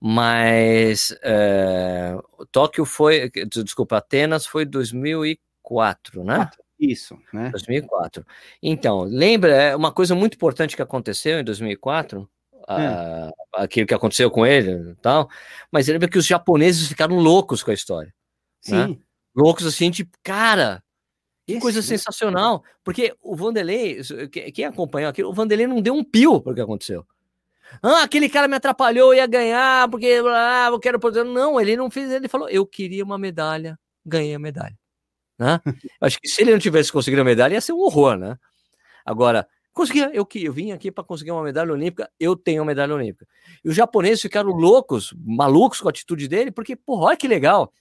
Mas, 0.00 1.16
é, 1.22 2.14
Tóquio 2.52 2.84
foi, 2.84 3.30
desculpa, 3.48 3.96
Atenas 3.96 4.46
foi 4.46 4.64
2004, 4.64 6.22
né? 6.22 6.50
Isso, 6.78 7.18
né? 7.32 7.48
2004. 7.50 8.24
Então, 8.62 9.02
lembra, 9.04 9.50
é 9.54 9.74
uma 9.76 9.90
coisa 9.90 10.14
muito 10.14 10.34
importante 10.34 10.76
que 10.76 10.82
aconteceu 10.82 11.40
em 11.40 11.44
2004, 11.44 12.28
ah, 12.66 13.30
aquilo 13.54 13.86
que 13.86 13.94
aconteceu 13.94 14.30
com 14.30 14.46
ele 14.46 14.90
e 14.92 14.94
tal, 14.96 15.28
mas 15.70 15.88
lembra 15.88 16.08
que 16.08 16.18
os 16.18 16.26
japoneses 16.26 16.88
ficaram 16.88 17.16
loucos 17.16 17.62
com 17.62 17.70
a 17.70 17.74
história. 17.74 18.12
Né? 18.68 18.86
Sim. 18.88 19.00
Loucos 19.34 19.66
assim, 19.66 19.90
tipo, 19.90 20.16
cara, 20.22 20.82
que 21.46 21.52
Esse- 21.52 21.60
coisa 21.60 21.82
sensacional, 21.82 22.64
porque 22.82 23.14
o 23.22 23.36
Vanderlei, 23.36 24.00
que- 24.32 24.50
quem 24.52 24.64
acompanhou 24.64 25.10
aquilo, 25.10 25.30
o 25.30 25.32
Vanderlei 25.34 25.66
não 25.66 25.80
deu 25.80 25.94
um 25.94 26.02
pio 26.04 26.40
para 26.40 26.52
o 26.52 26.54
que 26.54 26.60
aconteceu. 26.60 27.06
Ah, 27.82 28.02
aquele 28.02 28.28
cara 28.28 28.48
me 28.48 28.56
atrapalhou, 28.56 29.12
eu 29.12 29.18
ia 29.18 29.26
ganhar, 29.26 29.88
porque 29.90 30.20
ah, 30.26 30.68
eu 30.70 30.78
quero 30.80 30.98
poder. 31.00 31.24
Não, 31.24 31.60
ele 31.60 31.76
não 31.76 31.90
fez, 31.90 32.10
ele 32.10 32.28
falou, 32.28 32.48
eu 32.48 32.64
queria 32.66 33.04
uma 33.04 33.18
medalha, 33.18 33.78
ganhei 34.04 34.34
a 34.34 34.38
medalha. 34.38 34.76
Né? 35.38 35.60
Acho 36.00 36.18
que 36.20 36.28
se 36.28 36.42
ele 36.42 36.52
não 36.52 36.58
tivesse 36.58 36.90
conseguido 36.92 37.22
a 37.22 37.24
medalha, 37.24 37.54
ia 37.54 37.60
ser 37.60 37.72
um 37.72 37.80
horror, 37.80 38.16
né? 38.16 38.38
Agora, 39.04 39.46
consegui, 39.76 40.00
eu, 40.12 40.24
que- 40.24 40.42
eu 40.44 40.52
vim 40.52 40.72
aqui 40.72 40.90
para 40.90 41.04
conseguir 41.04 41.30
uma 41.30 41.42
medalha 41.42 41.72
olímpica, 41.72 42.10
eu 42.18 42.34
tenho 42.34 42.62
uma 42.62 42.66
medalha 42.68 42.94
olímpica. 42.94 43.26
E 43.64 43.68
os 43.68 43.76
japoneses 43.76 44.22
ficaram 44.22 44.50
loucos, 44.50 45.14
malucos 45.18 45.80
com 45.80 45.88
a 45.88 45.90
atitude 45.90 46.26
dele, 46.26 46.50
porque, 46.50 46.74
porra, 46.74 47.06
olha 47.08 47.16
que 47.16 47.28
legal. 47.28 47.72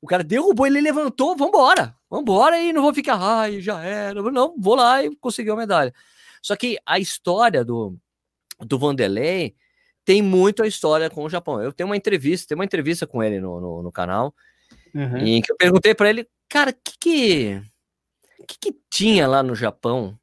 O 0.00 0.06
cara 0.06 0.22
derrubou, 0.24 0.66
ele 0.66 0.80
levantou, 0.80 1.36
vambora, 1.36 1.94
vambora 2.10 2.58
e 2.60 2.72
não 2.72 2.82
vou 2.82 2.92
ficar, 2.92 3.16
ai, 3.20 3.60
já 3.60 3.82
era. 3.82 4.20
Não, 4.30 4.54
vou 4.58 4.74
lá 4.74 5.02
e 5.04 5.14
consegui 5.16 5.50
uma 5.50 5.56
medalha. 5.58 5.92
Só 6.42 6.54
que 6.56 6.76
a 6.84 6.98
história 6.98 7.64
do, 7.64 7.96
do 8.60 8.78
Vanderlei 8.78 9.54
tem 10.04 10.22
muito 10.22 10.62
a 10.62 10.66
história 10.66 11.08
com 11.10 11.24
o 11.24 11.28
Japão. 11.30 11.60
Eu 11.62 11.72
tenho 11.72 11.88
uma 11.88 11.96
entrevista, 11.96 12.48
tem 12.48 12.54
uma 12.56 12.64
entrevista 12.64 13.06
com 13.06 13.22
ele 13.22 13.40
no, 13.40 13.60
no, 13.60 13.82
no 13.82 13.92
canal, 13.92 14.34
Uhum. 14.94 15.18
em 15.18 15.40
que 15.42 15.52
eu 15.52 15.56
perguntei 15.56 15.94
para 15.94 16.08
ele, 16.10 16.26
cara, 16.48 16.70
o 16.70 16.74
que 16.74 16.96
que, 16.98 17.62
que 18.46 18.58
que 18.72 18.78
tinha 18.90 19.26
lá 19.28 19.42
no 19.42 19.54
Japão 19.54 20.18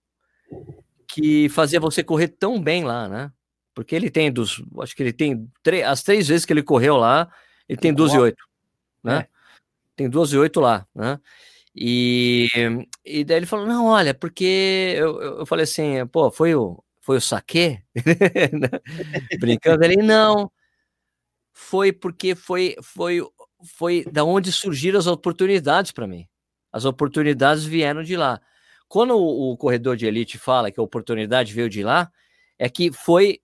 que 1.16 1.48
fazia 1.48 1.80
você 1.80 2.04
correr 2.04 2.28
tão 2.28 2.62
bem 2.62 2.84
lá, 2.84 3.08
né? 3.08 3.32
Porque 3.74 3.96
ele 3.96 4.12
tem 4.12 4.30
dos, 4.30 4.62
acho 4.82 4.94
que 4.94 5.02
ele 5.02 5.14
tem 5.14 5.50
as 5.86 6.04
três 6.04 6.28
vezes 6.28 6.46
que 6.46 6.52
ele 6.52 6.62
correu 6.62 6.98
lá, 6.98 7.32
ele 7.70 7.80
tem 7.80 7.94
12 7.94 8.18
e 8.18 8.20
8, 8.20 8.38
né? 9.02 9.20
É. 9.20 9.28
Tem 9.96 10.10
12 10.10 10.36
e 10.36 10.40
8 10.40 10.60
lá, 10.60 10.86
né? 10.94 11.18
E, 11.74 12.50
e 13.06 13.24
daí 13.24 13.38
ele 13.38 13.46
falou, 13.46 13.66
não, 13.66 13.86
olha, 13.86 14.14
porque 14.14 14.94
eu, 14.98 15.22
eu 15.22 15.40
eu 15.40 15.46
falei 15.46 15.64
assim, 15.64 16.06
pô, 16.08 16.30
foi 16.30 16.54
o, 16.54 16.84
foi 17.00 17.16
o 17.16 17.22
saque? 17.22 17.82
Brincando, 19.40 19.86
ele, 19.86 19.96
não, 20.04 20.52
foi 21.54 21.94
porque 21.94 22.36
foi, 22.36 22.76
foi, 22.84 23.26
foi 23.64 24.04
da 24.12 24.26
onde 24.26 24.52
surgiram 24.52 25.00
as 25.00 25.08
oportunidades 25.08 25.94
para 25.94 26.08
mim. 26.08 26.28
As 26.74 26.84
oportunidades 26.84 27.64
vieram 27.64 28.04
de 28.04 28.18
lá. 28.18 28.42
Quando 28.88 29.16
o, 29.16 29.52
o 29.52 29.58
corredor 29.58 29.96
de 29.96 30.06
elite 30.06 30.38
fala 30.38 30.72
que 30.72 30.80
a 30.80 30.84
oportunidade 30.84 31.54
veio 31.54 31.70
de 31.70 31.84
lá, 31.84 32.12
é 32.58 32.70
que 32.70 32.92
foi 32.92 33.40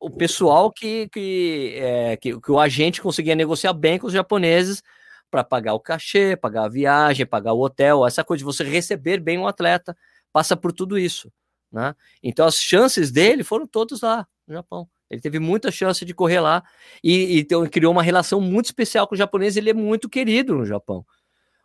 o 0.00 0.10
pessoal 0.10 0.72
que, 0.72 1.08
que, 1.08 1.74
é, 1.76 2.16
que, 2.16 2.40
que 2.40 2.50
o 2.50 2.58
agente 2.58 3.02
conseguia 3.02 3.34
negociar 3.34 3.72
bem 3.74 3.98
com 3.98 4.06
os 4.06 4.12
japoneses 4.12 4.82
para 5.30 5.44
pagar 5.44 5.74
o 5.74 5.80
cachê, 5.80 6.36
pagar 6.36 6.64
a 6.64 6.68
viagem, 6.68 7.26
pagar 7.26 7.52
o 7.52 7.60
hotel, 7.60 8.06
essa 8.06 8.24
coisa 8.24 8.38
de 8.38 8.44
você 8.44 8.64
receber 8.64 9.20
bem 9.20 9.38
o 9.38 9.46
atleta, 9.46 9.96
passa 10.32 10.56
por 10.56 10.72
tudo 10.72 10.98
isso. 10.98 11.30
Né? 11.70 11.94
Então 12.22 12.46
as 12.46 12.56
chances 12.56 13.12
dele 13.12 13.44
foram 13.44 13.66
todas 13.66 14.00
lá 14.00 14.26
no 14.46 14.54
Japão. 14.54 14.88
Ele 15.08 15.20
teve 15.20 15.38
muita 15.38 15.70
chance 15.70 16.04
de 16.04 16.14
correr 16.14 16.40
lá 16.40 16.62
e, 17.02 17.36
e 17.36 17.40
então, 17.40 17.66
criou 17.66 17.92
uma 17.92 18.02
relação 18.02 18.40
muito 18.40 18.66
especial 18.66 19.06
com 19.06 19.14
o 19.14 19.18
japonês. 19.18 19.56
Ele 19.56 19.70
é 19.70 19.74
muito 19.74 20.08
querido 20.08 20.54
no 20.54 20.64
Japão. 20.64 21.04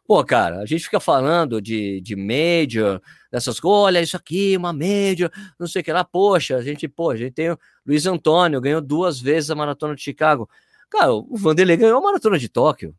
Pô, 0.07 0.23
cara, 0.23 0.59
a 0.59 0.65
gente 0.67 0.83
fica 0.83 0.99
falando 0.99 1.59
de, 1.59 1.99
de 1.99 2.15
major, 2.15 3.01
dessas 3.31 3.59
coisas, 3.59 3.85
olha 3.85 4.01
isso 4.01 4.15
aqui, 4.15 4.55
uma 4.55 4.71
major, 4.71 5.31
não 5.59 5.67
sei 5.67 5.81
o 5.81 5.85
que 5.85 5.91
lá. 5.91 6.03
Poxa, 6.03 6.57
a 6.57 6.61
gente, 6.61 6.87
pô, 6.87 7.09
a 7.09 7.15
gente 7.15 7.33
tem 7.33 7.51
o 7.51 7.57
Luiz 7.85 8.05
Antônio, 8.05 8.61
ganhou 8.61 8.81
duas 8.81 9.19
vezes 9.19 9.49
a 9.49 9.55
maratona 9.55 9.95
de 9.95 10.03
Chicago. 10.03 10.47
Cara, 10.91 11.11
o 11.11 11.35
Vanderlei 11.35 11.75
ganhou 11.75 11.97
a 11.97 12.01
maratona 12.01 12.37
de 12.37 12.47
Tóquio. 12.47 12.95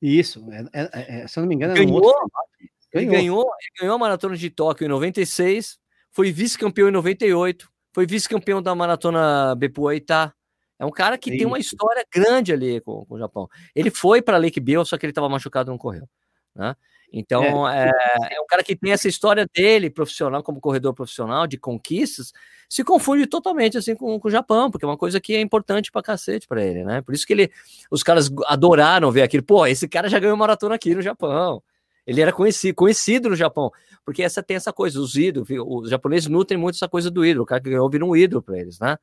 Isso, 0.00 0.44
é, 0.72 0.82
é- 0.82 1.22
é- 1.22 1.26
se 1.26 1.38
eu 1.38 1.42
não 1.42 1.48
me 1.48 1.56
engano, 1.56 1.72
era 1.72 1.82
um 1.82 1.84
Ganhou, 1.84 1.96
outro 1.96 2.12
formato. 2.12 2.48
Ele 2.92 3.06
ganhou, 3.06 3.40
ele 3.42 3.80
ganhou 3.80 3.94
a 3.96 3.98
maratona 3.98 4.36
de 4.36 4.48
Tóquio 4.48 4.84
em 4.86 4.88
96, 4.88 5.78
foi 6.12 6.30
vice-campeão 6.30 6.88
em 6.88 6.92
98, 6.92 7.68
foi 7.92 8.06
vice-campeão 8.06 8.62
da 8.62 8.74
maratona 8.74 9.54
Bepuaitá. 9.56 10.32
É 10.78 10.86
um 10.86 10.90
cara 10.90 11.18
que 11.18 11.30
tem 11.30 11.46
uma 11.46 11.58
história 11.58 12.04
grande 12.14 12.52
ali 12.52 12.80
com, 12.82 13.04
com 13.04 13.14
o 13.14 13.18
Japão. 13.18 13.48
Ele 13.74 13.90
foi 13.90 14.22
para 14.22 14.36
Lake 14.38 14.60
Bill, 14.60 14.84
só 14.84 14.96
que 14.96 15.04
ele 15.04 15.10
estava 15.10 15.28
machucado 15.28 15.70
e 15.70 15.72
não 15.72 15.78
correu. 15.78 16.08
Né? 16.56 16.74
Então, 17.12 17.68
é, 17.68 17.90
é 18.30 18.40
um 18.40 18.46
cara 18.46 18.62
que 18.62 18.74
tem 18.74 18.92
essa 18.92 19.08
história 19.08 19.46
dele, 19.54 19.90
profissional, 19.90 20.42
como 20.42 20.60
corredor 20.60 20.92
profissional, 20.92 21.46
de 21.46 21.56
conquistas, 21.56 22.32
se 22.68 22.82
confunde 22.82 23.26
totalmente 23.26 23.78
assim 23.78 23.94
com, 23.94 24.18
com 24.18 24.28
o 24.28 24.30
Japão, 24.30 24.70
porque 24.70 24.84
é 24.84 24.88
uma 24.88 24.96
coisa 24.96 25.20
que 25.20 25.34
é 25.34 25.40
importante 25.40 25.92
pra 25.92 26.02
cacete 26.02 26.48
pra 26.48 26.64
ele, 26.64 26.84
né? 26.84 27.00
Por 27.02 27.14
isso 27.14 27.26
que 27.26 27.32
ele, 27.32 27.50
os 27.90 28.02
caras 28.02 28.30
adoraram 28.46 29.10
ver 29.12 29.22
aquilo. 29.22 29.42
Pô, 29.42 29.66
esse 29.66 29.86
cara 29.86 30.08
já 30.08 30.18
ganhou 30.18 30.36
maratona 30.36 30.74
aqui 30.74 30.94
no 30.94 31.02
Japão. 31.02 31.62
Ele 32.06 32.20
era 32.20 32.32
conhecido, 32.32 32.74
conhecido 32.74 33.28
no 33.28 33.36
Japão, 33.36 33.70
porque 34.04 34.22
essa 34.22 34.42
tem 34.42 34.56
essa 34.56 34.72
coisa, 34.72 35.00
os 35.00 35.16
ídolos, 35.16 35.48
os 35.50 35.90
japoneses 35.90 36.28
nutrem 36.28 36.58
muito 36.58 36.76
essa 36.76 36.88
coisa 36.88 37.10
do 37.10 37.24
ídolo, 37.24 37.42
o 37.42 37.46
cara 37.46 37.60
que 37.60 37.70
ganhou 37.70 37.90
vira 37.90 38.04
um 38.04 38.14
ídolo 38.14 38.42
para 38.42 38.58
eles, 38.58 38.78
né? 38.78 38.96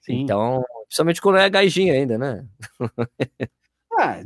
Sim. 0.00 0.22
Então, 0.22 0.64
principalmente 0.86 1.20
quando 1.20 1.38
é 1.38 1.48
gaijinho 1.48 1.94
ainda, 1.94 2.18
né? 2.18 2.44
Ah, 3.96 4.20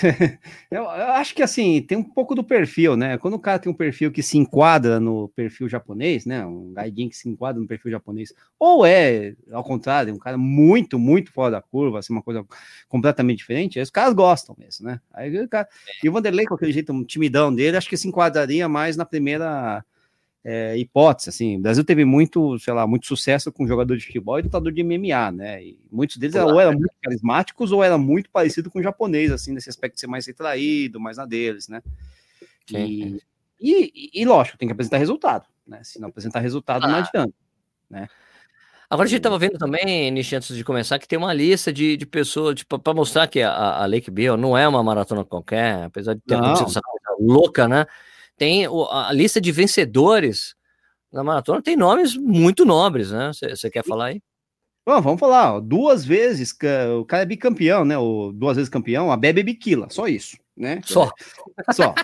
eu, 0.70 0.88
acho 0.88 1.34
que 1.34 1.42
assim, 1.42 1.82
tem 1.82 1.96
um 1.98 2.02
pouco 2.02 2.34
do 2.34 2.44
perfil, 2.44 2.96
né? 2.96 3.18
Quando 3.18 3.34
o 3.34 3.38
cara 3.38 3.58
tem 3.58 3.70
um 3.70 3.74
perfil 3.74 4.10
que 4.10 4.22
se 4.22 4.38
enquadra 4.38 4.98
no 4.98 5.28
perfil 5.28 5.68
japonês, 5.68 6.26
né? 6.26 6.44
Um 6.44 6.72
gaidin 6.72 7.08
que 7.08 7.16
se 7.16 7.28
enquadra 7.28 7.60
no 7.60 7.66
perfil 7.66 7.90
japonês, 7.90 8.32
ou 8.58 8.84
é, 8.84 9.34
ao 9.50 9.64
contrário, 9.64 10.14
um 10.14 10.18
cara 10.18 10.38
muito, 10.38 10.98
muito 10.98 11.32
fora 11.32 11.52
da 11.52 11.62
curva, 11.62 11.98
assim, 11.98 12.12
uma 12.12 12.22
coisa 12.22 12.44
completamente 12.88 13.38
diferente, 13.38 13.78
aí 13.78 13.82
os 13.82 13.90
caras 13.90 14.14
gostam 14.14 14.54
mesmo, 14.58 14.86
né? 14.86 15.00
Aí 15.12 15.36
o 15.42 15.48
cara, 15.48 15.68
e 16.02 16.08
o 16.08 16.12
Vanderlei, 16.12 16.46
com 16.46 16.54
aquele 16.54 16.72
jeito 16.72 17.04
timidão 17.04 17.54
dele, 17.54 17.76
acho 17.76 17.88
que 17.88 17.96
se 17.96 18.08
enquadraria 18.08 18.68
mais 18.68 18.96
na 18.96 19.04
primeira 19.04 19.84
é, 20.44 20.76
hipótese, 20.78 21.28
assim, 21.28 21.58
o 21.58 21.60
Brasil 21.60 21.84
teve 21.84 22.04
muito, 22.04 22.58
sei 22.58 22.72
lá, 22.72 22.86
muito 22.86 23.06
sucesso 23.06 23.52
com 23.52 23.66
jogador 23.66 23.96
de 23.96 24.06
futebol 24.06 24.38
e 24.38 24.42
lutador 24.42 24.72
de 24.72 24.82
MMA, 24.82 25.30
né, 25.32 25.62
e 25.62 25.78
muitos 25.90 26.16
deles 26.16 26.34
Claro. 26.34 26.54
ou 26.54 26.60
eram 26.60 26.72
muito 26.72 26.94
carismáticos 27.02 27.72
ou 27.72 27.84
era 27.84 27.98
muito 27.98 28.30
parecido 28.30 28.70
com 28.70 28.78
o 28.78 28.82
japonês, 28.82 29.30
assim, 29.30 29.52
nesse 29.52 29.68
aspecto 29.68 29.94
de 29.94 30.00
ser 30.00 30.06
mais 30.06 30.26
retraído, 30.26 30.98
mais 30.98 31.18
na 31.18 31.26
deles, 31.26 31.68
né, 31.68 31.82
e, 32.70 33.20
e, 33.60 34.10
e, 34.14 34.24
lógico, 34.24 34.56
tem 34.56 34.66
que 34.68 34.72
apresentar 34.72 34.96
resultado, 34.96 35.46
né, 35.66 35.80
se 35.82 36.00
não 36.00 36.08
apresentar 36.08 36.40
resultado 36.40 36.86
não 36.88 36.94
Ah. 36.94 36.98
adianta. 37.06 37.34
Agora 38.88 39.06
a 39.06 39.08
gente 39.08 39.18
estava 39.18 39.38
vendo 39.38 39.56
também, 39.56 40.10
Nishi, 40.10 40.34
antes 40.34 40.56
de 40.56 40.64
começar, 40.64 40.98
que 40.98 41.06
tem 41.06 41.16
uma 41.16 41.32
lista 41.32 41.72
de, 41.72 41.96
de 41.96 42.04
pessoas, 42.04 42.56
tipo, 42.56 42.76
para 42.76 42.92
mostrar 42.92 43.28
que 43.28 43.40
a, 43.40 43.52
a 43.82 43.86
Lake 43.86 44.10
Bill 44.10 44.36
não 44.36 44.58
é 44.58 44.66
uma 44.66 44.82
maratona 44.82 45.24
qualquer, 45.24 45.84
apesar 45.84 46.14
de 46.14 46.20
ter 46.22 46.34
Não. 46.34 46.44
acontecido 46.44 46.70
essa 46.70 46.80
coisa 46.80 47.16
louca, 47.20 47.68
né? 47.68 47.86
Tem 48.40 48.64
a 48.64 49.12
lista 49.12 49.38
de 49.38 49.52
vencedores 49.52 50.54
na 51.12 51.22
maratona, 51.22 51.60
tem 51.60 51.76
nomes 51.76 52.16
muito 52.16 52.64
nobres, 52.64 53.10
né? 53.10 53.32
Você 53.34 53.68
quer 53.68 53.84
falar 53.84 54.06
aí? 54.06 54.22
Bom, 54.86 54.98
vamos 55.02 55.20
falar, 55.20 55.56
ó, 55.56 55.60
duas 55.60 56.06
vezes, 56.06 56.56
o 56.98 57.04
cara 57.04 57.24
é 57.24 57.26
bicampeão, 57.26 57.84
né, 57.84 57.98
o 57.98 58.32
duas 58.32 58.56
vezes 58.56 58.70
campeão, 58.70 59.12
a 59.12 59.16
Bebe 59.18 59.42
Biquila, 59.42 59.90
só 59.90 60.08
isso, 60.08 60.38
né, 60.56 60.80
Só. 60.86 61.10
Só. 61.70 61.94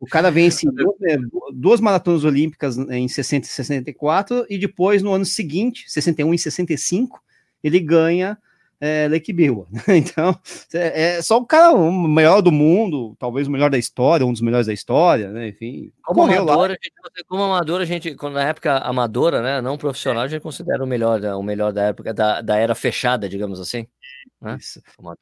O 0.00 0.06
cara 0.06 0.32
vence 0.32 0.68
duas, 0.68 1.00
é, 1.02 1.16
duas 1.52 1.80
maratonas 1.80 2.24
olímpicas 2.24 2.76
em 2.76 3.06
60 3.06 3.46
e 3.46 3.48
64, 3.48 4.46
e 4.50 4.58
depois, 4.58 5.00
no 5.00 5.12
ano 5.12 5.24
seguinte, 5.24 5.84
61 5.86 6.34
e 6.34 6.38
65, 6.40 7.22
ele 7.62 7.78
ganha 7.78 8.36
é, 8.80 9.08
Lake 9.08 9.32
Biwa. 9.32 9.66
Então, 9.88 10.38
é, 10.74 11.16
é 11.18 11.22
só 11.22 11.38
o 11.38 11.46
cara 11.46 11.72
o 11.72 11.90
maior 11.92 12.40
do 12.40 12.52
mundo, 12.52 13.16
talvez 13.18 13.46
o 13.48 13.50
melhor 13.50 13.70
da 13.70 13.78
história, 13.78 14.24
um 14.26 14.32
dos 14.32 14.40
melhores 14.42 14.66
da 14.66 14.72
história, 14.72 15.30
né? 15.30 15.48
Enfim, 15.48 15.92
Como 16.02 16.20
correu 16.22 16.44
lá. 16.44 16.52
amadora, 16.52 16.72
a 16.72 16.76
gente, 16.82 17.24
como 17.26 17.42
amadora, 17.42 17.82
a 17.82 17.86
gente, 17.86 18.14
quando 18.14 18.34
na 18.34 18.44
época 18.44 18.78
amadora, 18.78 19.42
né, 19.42 19.60
não 19.60 19.76
profissional, 19.78 20.22
a 20.24 20.28
gente 20.28 20.42
considera 20.42 20.82
o 20.82 20.86
melhor, 20.86 21.20
o 21.24 21.42
melhor 21.42 21.72
da 21.72 21.84
época, 21.84 22.14
da, 22.14 22.40
da 22.40 22.56
era 22.56 22.74
fechada, 22.74 23.28
digamos 23.28 23.60
assim. 23.60 23.86
né? 24.40 24.58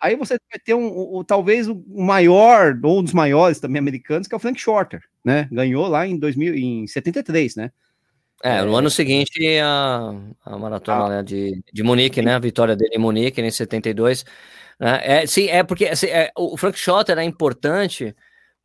Aí 0.01 0.17
você 0.17 0.39
vai 0.51 0.59
ter 0.65 0.75
um, 0.75 0.87
o- 0.89 1.19
o- 1.19 1.25
talvez 1.25 1.69
o 1.69 1.83
maior, 1.89 2.79
ou 2.83 3.01
um 3.01 3.03
dos 3.03 3.13
maiores 3.13 3.61
também 3.61 3.79
americanos, 3.79 4.29
que 4.29 4.35
é 4.35 4.37
o 4.37 4.41
Frank 4.41 4.61
Shorter, 4.61 5.03
né? 5.25 5.49
Ganhou 5.51 5.87
lá 5.89 6.07
em 6.07 6.19
2000, 6.19 6.55
em 6.55 6.87
73, 6.87 7.57
né? 7.57 7.71
É, 8.47 8.63
no 8.63 8.75
É. 8.75 8.79
ano 8.79 8.91
seguinte, 8.91 9.59
a, 9.59 10.13
a 10.45 10.59
maratona 10.59 11.05
Ah. 11.05 11.09
né, 11.09 11.23
de, 11.23 11.63
de 11.73 11.83
Munique, 11.83 12.23
né? 12.23 12.35
A 12.35 12.39
vitória 12.39 12.77
dele 12.77 12.95
em 12.95 12.99
Munique, 12.99 13.41
em 13.41 13.51
72. 13.51 14.25
Né? 14.79 15.01
É, 15.03 15.27
sim, 15.27 15.47
é 15.49 15.63
porque 15.65 15.87
assim, 15.87 16.07
é, 16.07 16.31
o 16.37 16.57
Frank 16.57 16.79
Schotter 16.79 17.19
é 17.19 17.25
importante 17.25 18.15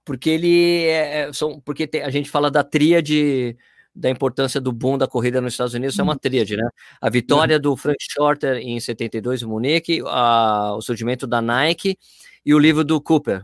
porque 0.05 0.29
ele 0.29 0.83
é, 0.85 1.21
é, 1.29 1.33
são, 1.33 1.59
porque 1.61 1.87
tem- 1.87 2.03
a 2.03 2.09
gente 2.09 2.29
fala 2.29 2.51
da 2.51 2.63
tríade 2.63 3.55
da 3.93 4.09
importância 4.09 4.61
do 4.61 4.71
boom 4.71 4.97
da 4.97 5.07
corrida 5.07 5.41
nos 5.41 5.53
Estados 5.53 5.73
Unidos, 5.73 5.99
é 5.99 6.03
uma 6.03 6.17
tríade, 6.17 6.55
né? 6.55 6.67
A 7.01 7.09
vitória 7.09 7.59
do 7.59 7.75
Frank 7.75 7.97
Shorter 7.99 8.57
em 8.57 8.79
72 8.79 9.41
em 9.41 9.45
Munique, 9.45 10.01
a, 10.07 10.73
o 10.75 10.81
surgimento 10.81 11.27
da 11.27 11.41
Nike 11.41 11.97
e 12.45 12.53
o 12.53 12.59
livro 12.59 12.83
do 12.85 13.01
Cooper. 13.01 13.43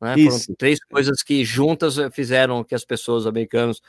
Né? 0.00 0.14
Foram 0.24 0.56
três 0.58 0.78
coisas 0.84 1.22
que 1.22 1.44
juntas 1.44 1.96
eh, 1.96 2.10
fizeram 2.10 2.62
que 2.62 2.74
as 2.74 2.84
pessoas 2.84 3.26
americanas 3.26 3.80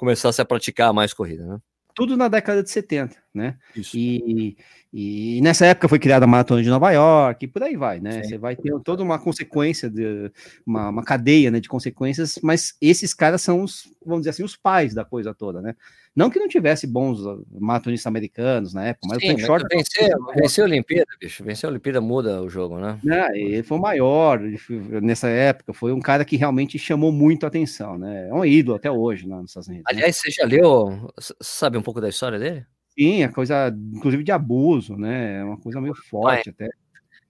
começassem 0.00 0.42
a 0.42 0.46
praticar 0.46 0.94
mais 0.94 1.12
corrida, 1.12 1.44
né? 1.44 1.58
Tudo 1.94 2.16
na 2.16 2.26
década 2.26 2.62
de 2.62 2.70
70, 2.70 3.14
né? 3.34 3.58
Isso. 3.76 3.94
E, 3.94 4.56
e 4.90 5.40
nessa 5.42 5.66
época 5.66 5.88
foi 5.88 5.98
criada 5.98 6.24
a 6.24 6.28
Maratona 6.28 6.62
de 6.62 6.70
Nova 6.70 6.90
York, 6.90 7.44
e 7.44 7.48
por 7.48 7.62
aí 7.62 7.76
vai, 7.76 8.00
né? 8.00 8.22
Sim. 8.22 8.28
Você 8.30 8.38
vai 8.38 8.56
ter 8.56 8.72
toda 8.82 9.02
uma 9.02 9.18
consequência, 9.18 9.90
de, 9.90 10.32
uma, 10.66 10.88
uma 10.88 11.04
cadeia 11.04 11.50
né, 11.50 11.60
de 11.60 11.68
consequências, 11.68 12.38
mas 12.42 12.74
esses 12.80 13.12
caras 13.12 13.42
são 13.42 13.62
os, 13.62 13.82
vamos 14.02 14.22
dizer 14.22 14.30
assim, 14.30 14.42
os 14.42 14.56
pais 14.56 14.94
da 14.94 15.04
coisa 15.04 15.34
toda, 15.34 15.60
né? 15.60 15.74
Não 16.20 16.28
que 16.28 16.38
não 16.38 16.48
tivesse 16.48 16.86
bons 16.86 17.24
uh, 17.24 17.46
maratonistas 17.58 18.06
americanos 18.06 18.74
na 18.74 18.88
época, 18.88 19.08
mas 19.08 19.16
o 19.16 19.20
Sim, 19.20 19.26
Frank 19.28 19.40
mas 19.40 19.46
Short 19.46 19.66
vencer, 19.74 20.10
vencer 20.36 20.62
a 20.62 20.66
Olimpíada, 20.66 21.10
bicho. 21.18 21.42
Vencer 21.42 21.66
a 21.66 21.70
Olimpíada 21.70 22.00
muda 22.02 22.42
o 22.42 22.48
jogo, 22.50 22.78
né? 22.78 22.98
né, 23.02 23.28
ele 23.32 23.62
foi 23.62 23.78
o 23.78 23.80
maior 23.80 24.38
nessa 25.00 25.30
época, 25.30 25.72
foi 25.72 25.94
um 25.94 26.00
cara 26.00 26.22
que 26.22 26.36
realmente 26.36 26.78
chamou 26.78 27.10
muito 27.10 27.44
a 27.44 27.48
atenção, 27.48 27.96
né? 27.96 28.28
É 28.28 28.34
um 28.34 28.44
ídolo 28.44 28.76
até 28.76 28.90
hoje 28.90 29.26
lá 29.26 29.40
nos 29.40 29.50
Estados 29.50 29.68
Unidos. 29.68 29.84
né? 29.86 29.96
Aliás, 29.96 30.16
você 30.16 30.30
já 30.30 30.44
leu, 30.44 31.10
sabe 31.40 31.78
um 31.78 31.82
pouco 31.82 32.02
da 32.02 32.10
história 32.10 32.38
dele? 32.38 32.66
Sim, 32.98 33.22
é 33.22 33.28
coisa, 33.28 33.74
inclusive 33.94 34.22
de 34.22 34.30
abuso, 34.30 34.98
né? 34.98 35.38
É 35.38 35.44
uma 35.44 35.56
coisa 35.56 35.80
meio 35.80 35.94
forte 35.94 36.50
até. 36.50 36.68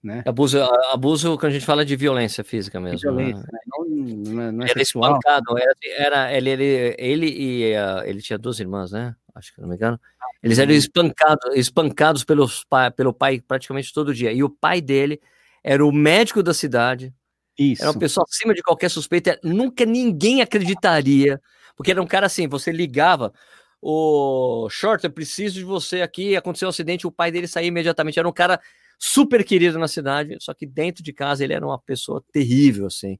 Né? 0.03 0.23
Abuso, 0.25 0.59
abuso 0.91 1.37
quando 1.37 1.51
a 1.51 1.53
gente 1.53 1.65
fala 1.65 1.85
de 1.85 1.95
violência 1.95 2.43
física 2.43 2.79
mesmo. 2.79 2.99
Violência, 2.99 3.43
né? 3.43 3.47
né? 3.53 3.59
Não, 3.67 3.85
não 4.33 4.41
é, 4.41 4.51
não 4.51 4.61
é 4.63 4.69
era 4.69 4.79
sexual. 4.79 5.11
espancado, 5.17 5.57
era, 5.57 5.73
era- 5.85 6.33
ele, 6.33 6.49
ele, 6.49 6.95
ele 6.97 7.27
e 7.27 7.75
ah, 7.75 8.01
ele 8.05 8.21
tinha 8.21 8.39
duas 8.39 8.59
irmãs, 8.59 8.91
né? 8.91 9.15
Acho 9.35 9.53
que 9.53 9.61
não 9.61 9.69
me 9.69 9.75
engano. 9.75 9.99
Eles 10.41 10.57
eram 10.57 10.71
Uhum. 10.71 10.77
espancados, 10.77 11.55
espancados 11.55 12.23
pelos, 12.23 12.65
pelo 12.95 13.13
pai 13.13 13.39
praticamente 13.39 13.93
todo 13.93 14.13
dia. 14.13 14.31
E 14.33 14.43
o 14.43 14.49
pai 14.49 14.81
dele 14.81 15.21
era 15.63 15.85
o 15.85 15.91
médico 15.91 16.41
da 16.41 16.53
cidade, 16.53 17.13
Isso. 17.59 17.83
Era 17.83 17.91
uma 17.91 17.99
pessoa 17.99 18.25
acima 18.27 18.55
de 18.55 18.63
qualquer 18.63 18.89
suspeita. 18.89 19.39
Nunca 19.43 19.85
ninguém 19.85 20.41
acreditaria. 20.41 21.39
Porque 21.75 21.91
era 21.91 22.01
um 22.01 22.07
cara 22.07 22.25
assim, 22.25 22.47
você 22.47 22.71
ligava, 22.71 23.31
o 23.79 24.67
Short, 24.69 25.03
eu 25.03 25.11
preciso 25.11 25.55
de 25.55 25.63
você 25.63 26.01
aqui, 26.01 26.35
aconteceu 26.35 26.67
um 26.67 26.69
acidente, 26.69 27.05
o 27.05 27.11
pai 27.11 27.31
dele 27.31 27.47
saiu 27.47 27.67
imediatamente. 27.67 28.17
Era 28.17 28.27
um 28.27 28.31
cara 28.33 28.59
super 29.03 29.43
querido 29.43 29.79
na 29.79 29.87
cidade, 29.87 30.37
só 30.39 30.53
que 30.53 30.63
dentro 30.67 31.01
de 31.03 31.11
casa 31.11 31.43
ele 31.43 31.53
era 31.53 31.65
uma 31.65 31.79
pessoa 31.79 32.23
terrível, 32.31 32.85
assim. 32.85 33.17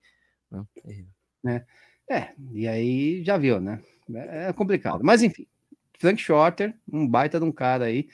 né? 0.52 0.64
Terrível. 0.76 1.12
É, 2.08 2.30
e 2.54 2.68
aí 2.68 3.24
já 3.24 3.36
viu, 3.36 3.60
né? 3.60 3.82
É 4.14 4.50
é 4.50 4.54
complicado. 4.54 5.04
Mas 5.04 5.24
enfim, 5.24 5.48
Frank 5.98 6.22
Shorter, 6.22 6.76
um 6.92 7.08
baita 7.08 7.40
de 7.40 7.46
um 7.46 7.52
cara 7.52 7.86
aí, 7.86 8.08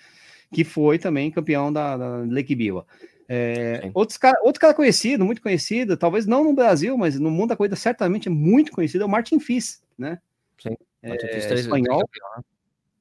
que 0.54 0.64
foi 0.64 0.98
também 0.98 1.30
campeão 1.30 1.74
da, 1.74 1.98
da 1.98 2.18
Lake 2.20 2.56
Biwa. 2.56 2.88
É, 3.28 3.82
Sim. 3.84 3.92
outros 3.94 4.18
cara, 4.18 4.40
outro 4.44 4.62
cara 4.62 4.74
conhecido, 4.74 5.26
muito 5.26 5.42
conhecido, 5.42 5.98
talvez 5.98 6.26
não 6.26 6.46
no 6.46 6.54
Brasil, 6.54 6.98
mas 6.98 7.20
no 7.20 7.30
mundo 7.30 7.50
da 7.50 7.58
corrida 7.58 7.76
certamente 7.76 8.30
é 8.30 8.32
muito 8.32 8.72
conhecido, 8.72 9.02
é 9.04 9.06
o 9.06 9.10
Martin 9.10 9.40
Fiss, 9.42 9.84
né? 9.98 10.20
Mas 10.64 11.22
eu 11.24 11.30
É, 11.30 11.34
fiz 11.34 11.46
três- 11.46 11.62
espanhol. 11.66 12.08
três 12.08 12.24
campeões, 12.24 12.46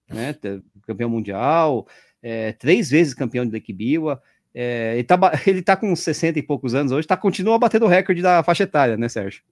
né? 0.09 0.33
te- 0.33 0.62
Campeão 0.87 1.09
mundial, 1.11 1.87
é, 2.23 2.53
três 2.53 2.91
vezes 2.91 3.14
campeão 3.14 3.47
de 3.47 3.53
Lake 3.53 3.73
Biwa. 3.73 4.21
É, 4.59 4.95
ele, 4.95 5.05
tá, 5.05 5.19
ele 5.47 5.61
tá 5.61 5.77
com 5.77 5.95
60 5.95 6.39
e 6.39 6.43
poucos 6.43 6.75
anos 6.75 6.91
hoje, 6.91 7.07
tá, 7.07 7.15
continua 7.15 7.59
batendo 7.59 7.85
o 7.85 7.89
recorde 7.89 8.23
da 8.23 8.43
faixa 8.43 8.63
etária, 8.63 8.97
né, 8.97 9.07
Sérgio? 9.07 9.43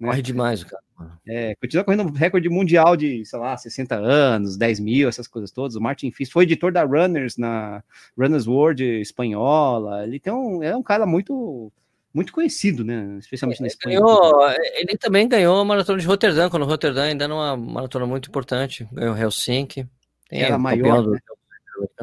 né? 0.00 0.08
Corre 0.08 0.22
demais, 0.22 0.62
o 0.62 0.66
cara. 0.66 0.82
É, 1.28 1.54
continua 1.56 1.84
correndo 1.84 2.10
recorde 2.10 2.48
mundial 2.48 2.96
de, 2.96 3.22
sei 3.26 3.38
lá, 3.38 3.54
60 3.54 3.96
anos, 3.96 4.56
10 4.56 4.80
mil, 4.80 5.08
essas 5.10 5.28
coisas 5.28 5.50
todas. 5.50 5.76
O 5.76 5.80
Martin 5.80 6.10
Fiss 6.10 6.30
foi 6.30 6.44
editor 6.44 6.72
da 6.72 6.84
Runners 6.84 7.36
na 7.36 7.82
Runners 8.18 8.46
World 8.46 8.82
espanhola. 8.82 10.04
Ele 10.04 10.18
tem 10.18 10.32
um, 10.32 10.62
é 10.62 10.74
um 10.74 10.82
cara 10.82 11.04
muito, 11.04 11.70
muito 12.14 12.32
conhecido, 12.32 12.82
né? 12.82 13.16
Especialmente 13.18 13.60
na 13.60 13.66
Espanha. 13.66 14.00
Ganhou, 14.00 14.48
ele 14.74 14.96
também 14.96 15.28
ganhou 15.28 15.60
a 15.60 15.64
maratona 15.66 15.98
de 15.98 16.06
Roterdã, 16.06 16.48
quando 16.48 16.64
Roterdã 16.64 17.04
ainda 17.04 17.24
era 17.24 17.34
uma 17.34 17.56
maratona 17.56 18.06
muito 18.06 18.30
importante. 18.30 18.88
Ganhou 18.90 19.16
Helsinki. 19.16 19.86
Tem 20.30 20.42
Era 20.42 20.58
maior, 20.58 21.02
do- 21.02 21.18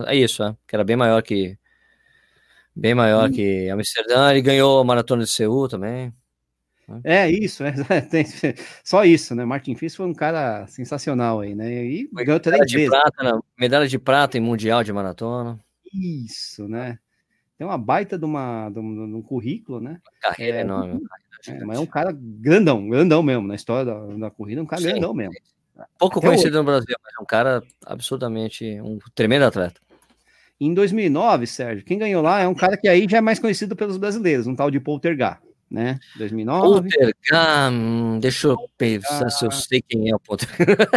É 0.06 0.16
isso, 0.16 0.44
é, 0.44 0.56
que 0.68 0.76
era 0.76 0.84
bem 0.84 0.96
maior 0.96 1.22
que 1.24 1.58
bem 2.76 2.94
maior 2.94 3.30
Hum. 3.30 3.32
que 3.32 3.70
Amsterdã. 3.70 4.32
Ele 4.32 4.42
ganhou 4.42 4.80
a 4.80 4.84
maratona 4.84 5.24
de 5.24 5.30
Seul 5.30 5.68
também. 5.68 6.14
É 7.04 7.30
isso, 7.30 7.64
é, 7.90 8.02
tem- 8.02 8.26
só 8.84 9.06
isso, 9.06 9.34
né? 9.34 9.46
Martin 9.46 9.74
Fiss 9.76 9.96
foi 9.96 10.06
um 10.06 10.14
cara 10.14 10.68
sensacional 10.68 11.40
aí, 11.40 11.56
né? 11.56 11.72
E 11.86 12.10
Foi 12.14 12.26
ganhou 12.26 12.40
Medalha 12.40 12.58
três 12.58 12.68
de 12.68 12.76
vezes. 12.78 12.90
prata, 12.90 13.24
na- 13.24 13.42
medalha 13.58 13.88
de 13.88 13.98
prata 13.98 14.38
em 14.38 14.42
mundial 14.42 14.84
de 14.84 14.92
maratona. 14.92 15.60
Isso, 15.94 16.68
né? 16.68 17.00
Tem 17.58 17.66
uma 17.66 17.78
baita 17.78 18.18
de, 18.18 18.26
uma, 18.26 18.70
de, 18.70 18.80
um, 18.80 19.08
de 19.08 19.16
um 19.16 19.22
currículo, 19.22 19.80
né? 19.80 20.02
Carreira 20.22 20.58
É, 20.58 20.62
enorme. 20.62 21.02
É, 21.48 21.64
mas 21.64 21.78
é 21.78 21.82
um 21.82 21.86
cara 21.86 22.12
grandão, 22.14 22.88
grandão 22.90 23.24
mesmo, 23.24 23.48
na 23.48 23.56
história 23.56 23.86
da, 23.86 24.06
da 24.28 24.32
corrida, 24.32 24.60
é 24.60 24.64
um 24.64 24.68
cara 24.68 24.82
Sim. 24.82 24.90
grandão 24.90 25.14
mesmo. 25.14 25.34
Pouco 25.98 26.20
até 26.20 26.28
conhecido 26.28 26.58
no 26.58 26.64
Brasil, 26.64 26.96
mas 27.04 27.14
é 27.18 27.22
um 27.22 27.26
cara 27.26 27.64
absurdamente 27.86 28.80
um 28.82 29.00
tremendo 29.16 29.46
atleta. 29.46 29.80
Em 30.66 30.74
2009, 30.74 31.48
Sérgio, 31.48 31.86
quem 31.86 31.98
ganhou 31.98 32.22
lá 32.22 32.40
é 32.42 32.48
um 32.48 32.56
cara 32.56 32.78
que 32.78 32.88
aí 32.88 33.08
já 33.10 33.18
é 33.18 33.22
mais 33.22 33.40
conhecido 33.40 33.76
pelos 33.76 33.98
brasileiros, 33.98 34.48
um 34.48 34.56
tal 34.56 34.72
de 34.72 34.80
Poltergar, 34.80 35.42
né? 35.70 36.00
2009. 36.18 36.90
Poltergar, 36.90 37.72
hum, 37.72 38.20
deixa 38.20 38.48
eu 38.48 38.58
pensar 38.78 39.30
se 39.30 39.46
eu 39.46 39.52
sei 39.52 39.82
quem 39.82 40.10
é 40.10 40.16
o 40.16 40.20
Poltergar. 40.20 40.88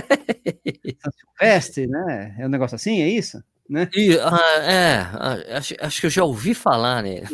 Silvestre, 1.39 1.87
né? 1.87 2.35
É 2.39 2.47
um 2.47 2.51
negócio 2.51 2.75
assim, 2.75 3.03
é 3.03 3.09
isso? 3.09 3.43
né? 3.69 3.89
E, 3.95 4.17
ah, 4.19 4.62
é, 4.62 4.97
ah, 5.12 5.59
acho, 5.59 5.75
acho 5.81 6.01
que 6.01 6.07
eu 6.07 6.11
já 6.11 6.25
ouvi 6.25 6.55
falar 6.55 7.03
nele. 7.03 7.27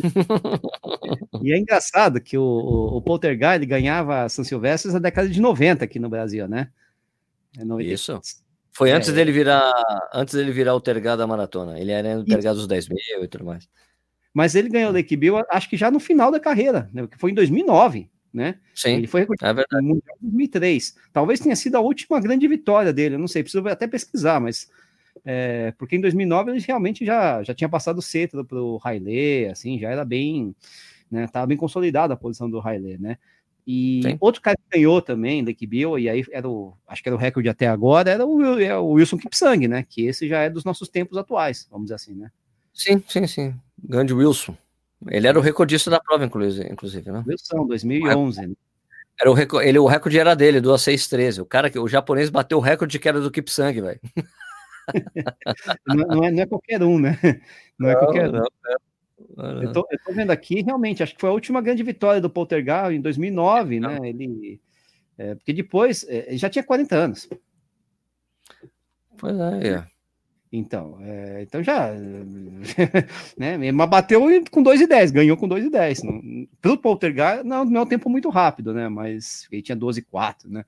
E 1.43 1.53
é 1.53 1.59
engraçado 1.59 2.21
que 2.21 2.39
o, 2.39 2.43
o, 2.43 2.97
o 2.97 3.03
Poltergeist 3.03 3.57
ele 3.57 3.67
ganhava 3.67 4.29
São 4.29 4.45
Silvestre 4.45 4.93
na 4.93 4.99
década 4.99 5.29
de 5.29 5.41
90 5.41 5.85
aqui 5.85 5.99
no 5.99 6.09
Brasil, 6.09 6.49
né? 6.49 6.69
É 7.59 7.83
Isso. 7.83 8.19
Foi 8.73 8.91
É. 8.91 8.95
antes 8.95 9.13
dele 9.13 9.31
virar 9.33 9.71
antes 10.15 10.35
dele 10.35 10.51
virar 10.51 10.75
o 10.75 10.81
Tergado 10.81 11.19
da 11.19 11.27
maratona. 11.27 11.79
Ele 11.79 11.93
era 11.93 12.19
o 12.19 12.25
Tergado 12.25 12.57
dos 12.57 12.67
10 12.67 12.89
mil 12.89 12.99
e 13.23 13.29
tudo 13.29 13.45
mais. 13.45 13.69
Mas 14.33 14.55
ele 14.55 14.69
ganhou 14.69 14.91
o 14.91 14.93
Lake 14.95 15.15
Bill, 15.15 15.43
acho 15.51 15.69
que 15.69 15.77
já 15.77 15.91
no 15.91 16.01
final 16.01 16.31
da 16.31 16.41
carreira, 16.41 16.89
né? 16.93 17.07
Que 17.07 17.19
foi 17.19 17.33
em 17.33 17.35
2009, 17.35 18.11
né? 18.33 18.59
Sim, 18.75 18.97
Ele 18.97 19.07
foi 19.07 19.21
recordista 19.21 19.47
é 19.51 19.81
no 19.83 19.89
Mundial 19.89 20.17
em 20.23 20.27
2003. 20.27 20.97
Talvez 21.13 21.39
tenha 21.39 21.55
sido 21.55 21.77
a 21.77 21.81
última 21.81 22.19
grande 22.19 22.49
vitória 22.49 22.93
dele, 22.93 23.17
eu 23.17 23.19
não 23.19 23.29
sei, 23.29 23.43
preciso 23.43 23.67
até 23.69 23.87
pesquisar, 23.87 24.41
mas 24.41 24.71
é, 25.25 25.73
porque 25.77 25.97
em 25.97 26.01
2009 26.01 26.51
ele 26.51 26.61
realmente 26.61 27.05
já, 27.05 27.43
já 27.43 27.55
tinha 27.55 27.69
passado 27.69 27.99
o 27.99 28.03
cetro 28.03 28.43
para 28.43 28.59
o 28.59 28.81
Haile, 28.83 29.49
assim, 29.49 29.79
já 29.79 29.91
era 29.91 30.05
bem, 30.05 30.57
né, 31.11 31.27
tava 31.27 31.47
bem 31.47 31.57
consolidada 31.59 32.15
a 32.15 32.17
posição 32.17 32.49
do 32.49 32.59
Haile, 32.67 32.97
né? 32.99 33.19
E 33.67 34.01
Sim. 34.03 34.17
outro 34.21 34.41
cara 34.43 34.57
que 34.57 34.77
ganhou 34.79 35.01
também, 35.01 35.45
Lake 35.45 35.67
Bill, 35.67 35.99
e 35.99 36.09
aí 36.11 36.25
era 36.33 36.49
o, 36.49 36.75
acho 36.89 37.03
que 37.03 37.09
era 37.09 37.15
o 37.17 37.19
recorde 37.19 37.49
até 37.49 37.69
agora, 37.69 38.11
era 38.11 38.27
o, 38.27 38.35
Wil- 38.37 38.59
é 38.61 38.77
o 38.77 38.89
Wilson 38.91 39.19
Kipsang, 39.19 39.69
né? 39.69 39.87
Que 39.89 40.07
esse 40.07 40.27
já 40.29 40.41
é 40.41 40.51
dos 40.51 40.65
nossos 40.65 40.89
tempos 40.89 41.17
atuais, 41.17 41.67
vamos 41.71 41.87
dizer 41.87 41.95
assim, 41.95 42.15
né? 42.15 42.31
Sim, 42.75 43.03
sim, 43.07 43.27
sim. 43.27 43.55
Grande 43.83 44.13
Wilson. 44.13 44.57
Ele 45.09 45.27
era 45.27 45.39
o 45.39 45.43
recordista 45.43 45.91
da 45.91 46.01
prova, 46.01 46.25
inclusive, 46.25 46.69
inclusive 46.73 47.11
né? 47.13 47.23
Wilson, 47.27 47.67
2011. 47.67 48.47
né? 48.49 48.55
Era 49.21 49.31
o, 49.31 49.35
reco- 49.35 49.61
ele, 49.61 49.79
o 49.79 49.87
recorde 49.87 50.19
era 50.19 50.35
dele, 50.35 50.61
do 50.61 50.73
A613. 50.73 51.41
O 51.43 51.47
cara 51.47 51.71
que 51.71 51.79
o 51.79 51.87
japonês 51.87 52.31
bateu 52.31 52.59
o 52.59 52.61
recorde 52.61 52.99
que 52.99 53.09
era 53.09 53.21
do 53.21 53.31
Kipsang, 53.31 53.81
velho. 53.81 54.01
Não, 55.87 55.95
não 55.97 56.25
é, 56.25 56.31
não 56.33 56.43
é 56.43 56.47
qualquer 56.47 56.83
um, 56.83 56.99
né? 56.99 57.17
Não 57.79 57.89
é 57.89 57.95
qualquer 57.95 58.29
um. 58.29 58.33
Não, 58.33 58.41
não, 58.41 58.77
Eu 59.63 59.73
tô, 59.73 59.87
eu 59.91 59.99
tô 60.05 60.13
vendo 60.13 60.31
aqui, 60.31 60.63
realmente, 60.63 61.03
acho 61.03 61.15
que 61.15 61.21
foi 61.21 61.31
a 61.31 61.33
última 61.33 61.61
grande 61.61 61.83
vitória 61.83 62.21
do 62.21 62.31
Poltergeist 62.31 62.95
em 62.95 63.01
2009, 63.01 63.81
Não. 63.81 63.89
né? 63.89 64.09
Ele, 64.09 64.61
é, 65.19 65.35
porque 65.35 65.53
depois, 65.53 66.05
é, 66.09 66.29
ele 66.29 66.39
já 66.39 66.49
tinha 66.49 66.63
40 66.63 66.97
anos. 66.97 67.29
Pois 69.19 69.39
é, 69.39 69.69
é. 69.69 69.87
Então, 70.53 70.99
é, 71.01 71.43
então 71.43 71.63
já, 71.63 71.91
né? 73.39 73.73
Mas 73.73 73.89
bateu 73.89 74.21
com 74.51 74.63
2,10, 74.63 75.11
ganhou 75.11 75.37
com 75.37 75.49
2,10. 75.49 76.03
Não- 76.05 76.47
Pelo 76.61 76.77
Poltergeist, 76.77 77.43
não, 77.43 77.65
não 77.65 77.81
é 77.81 77.85
um 77.85 77.89
tempo 77.89 78.11
muito 78.11 78.29
rápido, 78.29 78.75
né? 78.75 78.89
Mas 78.89 79.49
ele 79.51 79.63
tinha 79.63 79.77
12,4, 79.77 80.51
né? 80.51 80.65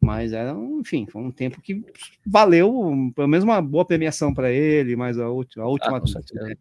Mas 0.00 0.32
era, 0.32 0.52
enfim, 0.52 1.06
foi 1.06 1.20
um 1.20 1.30
tempo 1.30 1.60
que 1.60 1.84
valeu, 2.24 3.12
pelo 3.14 3.28
menos 3.28 3.44
uma 3.44 3.60
boa 3.60 3.84
premiação 3.84 4.32
para 4.32 4.50
ele, 4.50 4.96
mas 4.96 5.18
a 5.18 5.28
última, 5.28 5.64
a 5.64 5.68
última 5.68 5.98
Ah. 5.98 6.56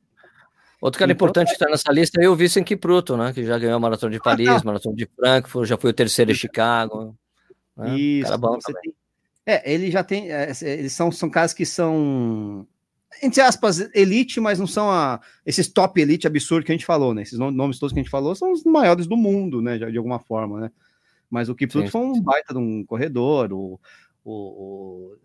Outro 0.81 0.97
cara 0.99 1.11
Então, 1.11 1.25
importante 1.27 1.47
que 1.47 1.53
está 1.53 1.65
nessa 1.69 1.91
lista 1.91 2.21
é 2.23 2.29
o 2.29 2.35
Vincent 2.35 2.65
Kipruto, 2.65 3.17
né? 3.17 3.33
Que 3.33 3.43
já 3.45 3.57
ganhou 3.59 3.75
a 3.75 3.79
Maratona 3.79 4.11
de 4.13 4.19
Paris, 4.19 4.47
tá. 4.47 4.61
Maratona 4.63 4.95
de 4.95 5.05
Frankfurt, 5.15 5.67
já 5.67 5.77
foi 5.77 5.89
o 5.89 5.93
terceiro 5.93 6.31
em 6.31 6.35
Chicago. 6.35 7.15
né? 7.75 7.97
Isso, 7.97 8.31
tem- 8.81 8.93
É, 9.45 9.73
ele 9.73 9.89
já 9.91 10.03
tem. 10.03 10.31
é, 10.31 10.51
eles 10.61 10.93
são, 10.93 11.11
são 11.11 11.29
caras 11.29 11.53
que 11.53 11.65
são, 11.65 12.65
entre 13.21 13.41
aspas, 13.41 13.89
elite, 13.95 14.39
mas 14.39 14.59
não 14.59 14.67
são 14.67 14.89
a, 14.91 15.19
esses 15.45 15.67
top 15.67 15.99
elite 15.99 16.27
absurdo 16.27 16.65
que 16.65 16.71
a 16.71 16.75
gente 16.75 16.85
falou, 16.85 17.13
né? 17.13 17.23
Esses 17.23 17.39
nom- 17.39 17.51
nomes 17.51 17.77
todos 17.79 17.91
que 17.93 17.99
a 17.99 18.03
gente 18.03 18.11
falou 18.11 18.33
são 18.35 18.51
os 18.51 18.63
maiores 18.63 19.07
do 19.07 19.17
mundo, 19.17 19.61
né? 19.61 19.77
já 19.79 19.89
De 19.89 19.97
alguma 19.97 20.19
forma, 20.19 20.59
né? 20.61 20.71
Mas 21.29 21.49
o 21.49 21.55
Kipruto 21.55 21.89
foi 21.91 22.01
um 22.01 22.21
baita 22.21 22.53
de 22.53 22.59
um 22.59 22.83
corredor. 22.85 23.51
O, 23.53 23.79
o, 24.23 24.31
o, 24.33 25.15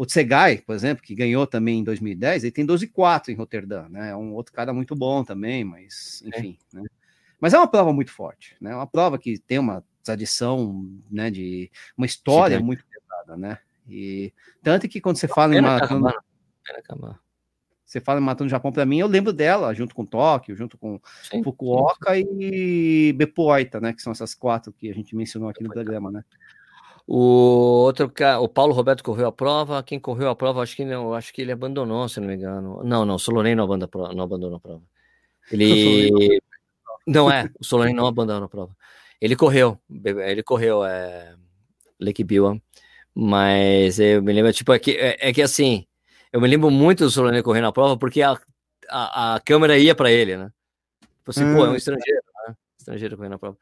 o 0.00 0.06
Tsegai, 0.06 0.56
por 0.56 0.74
exemplo, 0.74 1.04
que 1.04 1.14
ganhou 1.14 1.46
também 1.46 1.80
em 1.80 1.84
2010, 1.84 2.44
ele 2.44 2.50
tem 2.50 2.64
12,4 2.64 3.28
em 3.28 3.34
Roterdã, 3.34 3.86
né? 3.90 4.12
É 4.12 4.16
um 4.16 4.32
outro 4.32 4.50
cara 4.50 4.72
muito 4.72 4.96
bom 4.96 5.22
também, 5.22 5.62
mas 5.62 6.22
enfim, 6.24 6.58
né? 6.72 6.84
Mas 7.38 7.52
é 7.52 7.58
uma 7.58 7.68
prova 7.68 7.92
muito 7.92 8.10
forte, 8.10 8.56
né? 8.62 8.70
É 8.70 8.74
uma 8.74 8.86
prova 8.86 9.18
que 9.18 9.38
tem 9.38 9.58
uma 9.58 9.84
tradição, 10.02 10.88
né? 11.10 11.30
De 11.30 11.70
uma 11.98 12.06
história 12.06 12.56
Gigante. 12.56 12.66
muito 12.66 12.84
pesada, 12.86 13.36
né? 13.36 13.58
E 13.86 14.32
tanto 14.62 14.88
que 14.88 15.02
quando 15.02 15.16
você 15.16 15.28
fala 15.28 15.54
em 15.54 15.60
maratona, 15.60 16.08
acabar. 16.08 16.24
Pena 16.64 16.78
acabar. 16.78 17.20
você 17.84 18.00
fala 18.00 18.20
em 18.20 18.24
maratona 18.24 18.48
do 18.48 18.52
Japão, 18.52 18.72
para 18.72 18.86
mim 18.86 19.00
eu 19.00 19.06
lembro 19.06 19.34
dela 19.34 19.74
junto 19.74 19.94
com 19.94 20.06
Tóquio, 20.06 20.56
junto 20.56 20.78
com 20.78 20.98
Sim, 21.30 21.42
Fukuoka 21.42 22.16
e 22.16 23.12
Bepoita, 23.18 23.78
né? 23.78 23.92
Que 23.92 24.00
são 24.00 24.12
essas 24.12 24.34
quatro 24.34 24.72
que 24.72 24.90
a 24.90 24.94
gente 24.94 25.14
mencionou 25.14 25.50
aqui 25.50 25.62
no 25.62 25.68
programa, 25.68 26.10
né? 26.10 26.24
O 27.12 27.82
outro 27.86 28.12
o 28.40 28.48
Paulo 28.48 28.72
Roberto 28.72 29.02
correu 29.02 29.26
a 29.26 29.32
prova. 29.32 29.82
Quem 29.82 29.98
correu 29.98 30.28
a 30.28 30.36
prova, 30.36 30.62
acho 30.62 30.76
que 30.76 30.84
não, 30.84 31.12
acho 31.12 31.32
que 31.34 31.42
ele 31.42 31.50
abandonou, 31.50 32.08
se 32.08 32.20
não 32.20 32.28
me 32.28 32.36
engano. 32.36 32.84
Não, 32.84 33.04
não, 33.04 33.16
o 33.16 33.18
Solonei 33.18 33.52
não, 33.52 33.66
não 33.66 34.22
abandonou 34.22 34.54
a 34.54 34.60
prova. 34.60 34.82
Ele 35.50 36.08
não 37.04 37.28
é, 37.32 37.50
o 37.58 37.64
Solonei 37.64 37.92
não 37.92 38.06
abandonou 38.06 38.44
a 38.44 38.48
prova. 38.48 38.76
Ele 39.20 39.34
correu, 39.34 39.76
ele 39.90 40.44
correu 40.44 40.84
é, 40.84 41.34
Lake 41.98 42.22
Biwa, 42.22 42.62
mas 43.12 43.98
eu 43.98 44.22
me 44.22 44.32
lembro, 44.32 44.52
tipo, 44.52 44.72
é 44.72 44.78
que, 44.78 44.92
é, 44.92 45.16
é 45.18 45.32
que 45.32 45.42
assim, 45.42 45.84
eu 46.32 46.40
me 46.40 46.46
lembro 46.46 46.70
muito 46.70 47.02
do 47.02 47.10
Solonei 47.10 47.42
correndo 47.42 47.66
a 47.66 47.72
prova 47.72 47.98
porque 47.98 48.22
a, 48.22 48.38
a, 48.88 49.34
a 49.34 49.40
câmera 49.40 49.76
ia 49.76 49.96
para 49.96 50.12
ele, 50.12 50.36
né? 50.36 50.52
Tipo 51.00 51.30
assim, 51.32 51.52
pô, 51.52 51.64
é 51.64 51.70
um 51.70 51.72
Hum. 51.72 51.76
estrangeiro, 51.76 52.22
né? 52.46 52.54
Estrangeiro 52.78 53.16
correndo 53.16 53.34
a 53.34 53.38
prova. 53.40 53.58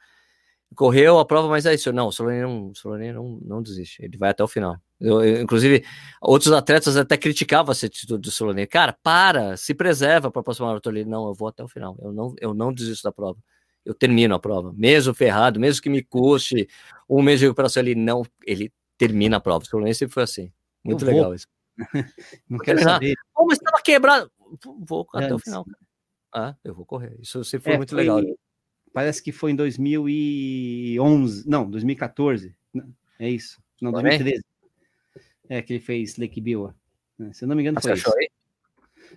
Correu 0.75 1.19
a 1.19 1.25
prova, 1.25 1.49
mas 1.49 1.65
é 1.67 1.75
isso. 1.75 1.91
Não, 1.93 2.09
o 2.09 2.13
Solonei 2.13 2.43
não, 2.43 2.69
o 2.69 2.75
Solonei 2.75 3.13
não, 3.13 3.39
não 3.43 3.63
desiste. 3.63 4.03
Ele 4.05 4.17
vai 4.19 4.31
até 4.31 4.45
o 4.45 4.49
final. 4.49 4.77
Eu, 5.01 5.25
eu, 5.25 5.41
inclusive, 5.43 5.85
outros 6.21 6.53
atletas 6.53 6.97
até 6.97 7.17
criticavam 7.17 7.73
essa 7.73 7.87
atitude 7.87 8.21
do 8.21 8.31
Solonei. 8.31 8.67
Cara, 8.67 8.93
para, 9.03 9.57
se 9.57 9.75
preserva 9.75 10.31
para 10.31 10.41
a 10.41 10.45
próxima 10.45 10.69
maratona. 10.69 10.99
Ele, 11.01 11.09
não, 11.09 11.27
eu 11.27 11.35
vou 11.35 11.49
até 11.49 11.65
o 11.65 11.69
final. 11.69 11.97
Eu 12.01 12.13
não, 12.13 12.35
eu 12.41 12.55
não 12.55 12.73
desisto 12.73 13.03
da 13.05 13.13
prova. 13.13 13.39
Eu 13.85 13.95
termino 13.95 14.35
a 14.35 14.39
prova. 14.39 14.73
Mesmo 14.77 15.15
ferrado, 15.15 15.59
mesmo 15.59 15.81
que 15.83 15.89
me 15.89 16.03
custe 16.03 16.69
um 17.09 17.23
mês 17.23 17.41
de 17.41 17.47
recuperação, 17.47 17.83
ele 17.83 17.95
não, 17.95 18.23
ele 18.47 18.71
termina 18.99 19.39
a 19.39 19.41
prova. 19.41 19.65
O 19.65 19.67
Solonei 19.67 19.95
sempre 19.95 20.13
foi 20.15 20.23
assim. 20.25 20.53
Muito 20.85 21.03
Eu 21.05 21.07
vou. 21.07 21.15
legal 21.17 21.35
isso. 21.35 21.47
Não 22.49 22.59
quero 22.59 22.79
Terminar. 22.79 22.95
saber. 22.95 23.15
Mas 23.47 23.59
estava 23.59 23.83
quebrado. 23.83 24.31
Vou 24.87 25.07
até 25.15 25.31
o 25.31 25.35
Antes. 25.35 25.45
final. 25.45 25.65
cara. 25.65 25.79
Ah, 26.35 26.57
eu 26.63 26.75
vou 26.75 26.85
correr. 26.85 27.17
Isso 27.21 27.43
sempre 27.45 27.65
foi 27.65 27.73
É, 27.73 27.77
muito 27.79 27.91
foi- 27.95 27.99
legal. 28.01 28.21
Parece 28.93 29.23
que 29.23 29.33
foi 29.33 29.53
em 29.53 29.57
2011, 29.57 31.49
não, 31.49 31.71
2014. 31.71 32.55
Não, 32.73 32.85
É 33.19 33.29
isso. 33.29 33.61
Não, 33.81 33.93
Também? 33.93 34.19
2013. 34.19 34.45
É 35.49 35.63
que 35.63 35.73
ele 35.75 35.81
fez 35.81 36.17
Lake 36.17 36.41
Biwa. 36.41 36.75
né? 37.19 37.31
Se 37.33 37.45
eu 37.45 37.49
não 37.49 37.57
me 37.57 37.63
engano, 37.63 37.81
Você 37.81 37.89
foi 37.89 37.93
achou 37.93 38.13
isso. 38.13 38.19
aí? 38.21 38.29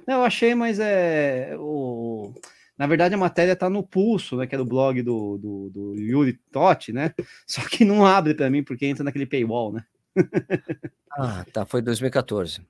Não, 0.07 0.15
eu 0.19 0.24
achei, 0.24 0.55
mas 0.55 0.80
é. 0.80 1.55
O... 1.59 2.34
Na 2.78 2.88
verdade, 2.88 3.13
a 3.13 3.17
matéria 3.17 3.55
tá 3.55 3.69
no 3.69 3.84
pulso, 3.84 4.38
né? 4.38 4.47
Que 4.47 4.55
é 4.55 4.57
do 4.57 4.65
blog 4.65 5.01
do, 5.01 5.38
do, 5.38 5.69
do 5.69 5.95
Yuri 5.95 6.34
Totti, 6.51 6.91
né? 6.93 7.13
Só 7.45 7.61
que 7.67 7.84
não 7.86 8.05
abre 8.05 8.34
para 8.34 8.49
mim, 8.49 8.63
porque 8.63 8.86
entra 8.86 9.03
naquele 9.03 9.26
paywall, 9.26 9.74
né? 9.74 9.84
Ah, 11.13 11.45
tá. 11.51 11.65
Foi 11.65 11.82
2014. 11.82 12.61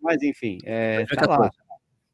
Mas 0.00 0.22
enfim, 0.22 0.58
é, 0.62 1.04
tá 1.04 1.26
2014. 1.26 1.40
lá. 1.40 1.50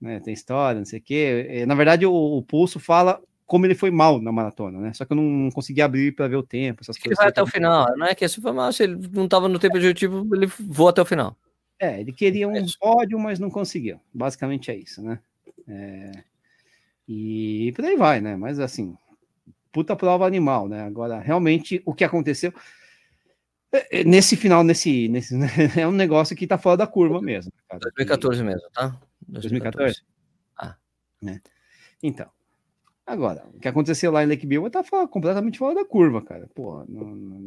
Né? 0.01 0.21
Tem 0.21 0.33
história, 0.33 0.79
não 0.79 0.87
sei 0.87 0.99
o 0.99 1.03
quê. 1.03 1.47
É, 1.51 1.67
Na 1.67 1.75
verdade, 1.75 2.07
o, 2.07 2.13
o 2.13 2.43
pulso 2.43 2.81
fala 2.81 3.23
como 3.47 3.65
ele 3.65 3.75
foi 3.75 3.91
mal 3.91 4.21
na 4.21 4.33
maratona, 4.33 4.81
né? 4.81 4.93
Só 4.93 5.05
que 5.05 5.13
eu 5.13 5.17
não 5.17 5.51
consegui 5.51 5.81
abrir 5.81 6.13
para 6.13 6.27
ver 6.27 6.37
o 6.37 6.43
tempo, 6.43 6.83
essas 6.83 6.97
Ele 7.05 7.15
vai 7.15 7.29
até 7.29 7.41
o 7.43 7.47
final. 7.47 7.87
Não 7.97 8.07
é 8.07 8.15
que 8.15 8.25
esse 8.25 8.41
foi 8.41 8.53
mal. 8.53 8.73
Se 8.73 8.83
ele 8.83 9.09
não 9.13 9.27
estava 9.27 9.49
no 9.49 9.59
tempo 9.59 9.77
objetivo, 9.77 10.27
ele 10.35 10.47
voa 10.47 10.91
até 10.91 11.01
o 11.01 11.07
final. 11.07 11.37
É, 11.79 12.01
ele 12.01 12.13
queria 12.13 12.49
um 12.49 12.57
Isso. 12.57 12.79
pódio, 12.79 13.19
mas 13.19 13.39
não 13.39 13.51
conseguiu. 13.51 14.01
Basicamente 14.13 14.71
é 14.71 14.77
isso, 14.77 15.03
né? 15.03 15.21
É, 15.69 16.11
E 17.07 17.73
por 17.77 17.85
aí 17.85 17.97
vai, 17.97 18.21
né? 18.21 18.35
Mas 18.35 18.59
assim, 18.59 18.97
puta 19.71 19.95
prova 19.95 20.27
animal, 20.27 20.69
né? 20.69 20.83
Agora, 20.83 21.21
realmente, 21.21 21.81
o 21.85 21.95
que 21.95 22.03
aconteceu 22.03 22.53
é, 23.73 24.01
é, 24.01 24.05
nesse 24.05 24.37
final, 24.37 24.65
nesse, 24.65 25.09
nesse 25.09 25.35
é 25.79 25.87
um 25.87 25.93
negócio 25.93 26.35
que 26.35 26.47
tá 26.47 26.59
fora 26.59 26.79
da 26.79 26.87
curva 26.87 27.21
mesmo. 27.21 27.53
cara. 27.69 27.81
2014 27.81 28.43
mesmo, 28.43 28.69
tá? 28.73 28.99
2014? 29.29 30.03
Ah. 30.57 30.77
Né? 31.21 31.41
Então, 32.03 32.29
agora, 33.07 33.45
o 33.55 33.59
que 33.61 33.69
aconteceu 33.69 34.11
lá 34.11 34.23
em 34.23 34.27
Lake 34.27 34.47
Biwa 34.47 34.69
tá 34.71 34.83
fora- 34.83 35.07
completamente 35.07 35.59
fora 35.59 35.75
da 35.75 35.85
curva, 35.85 36.21
cara. 36.23 36.49
Porra, 36.55 36.85
não, 36.89 37.07
não- 37.07 37.41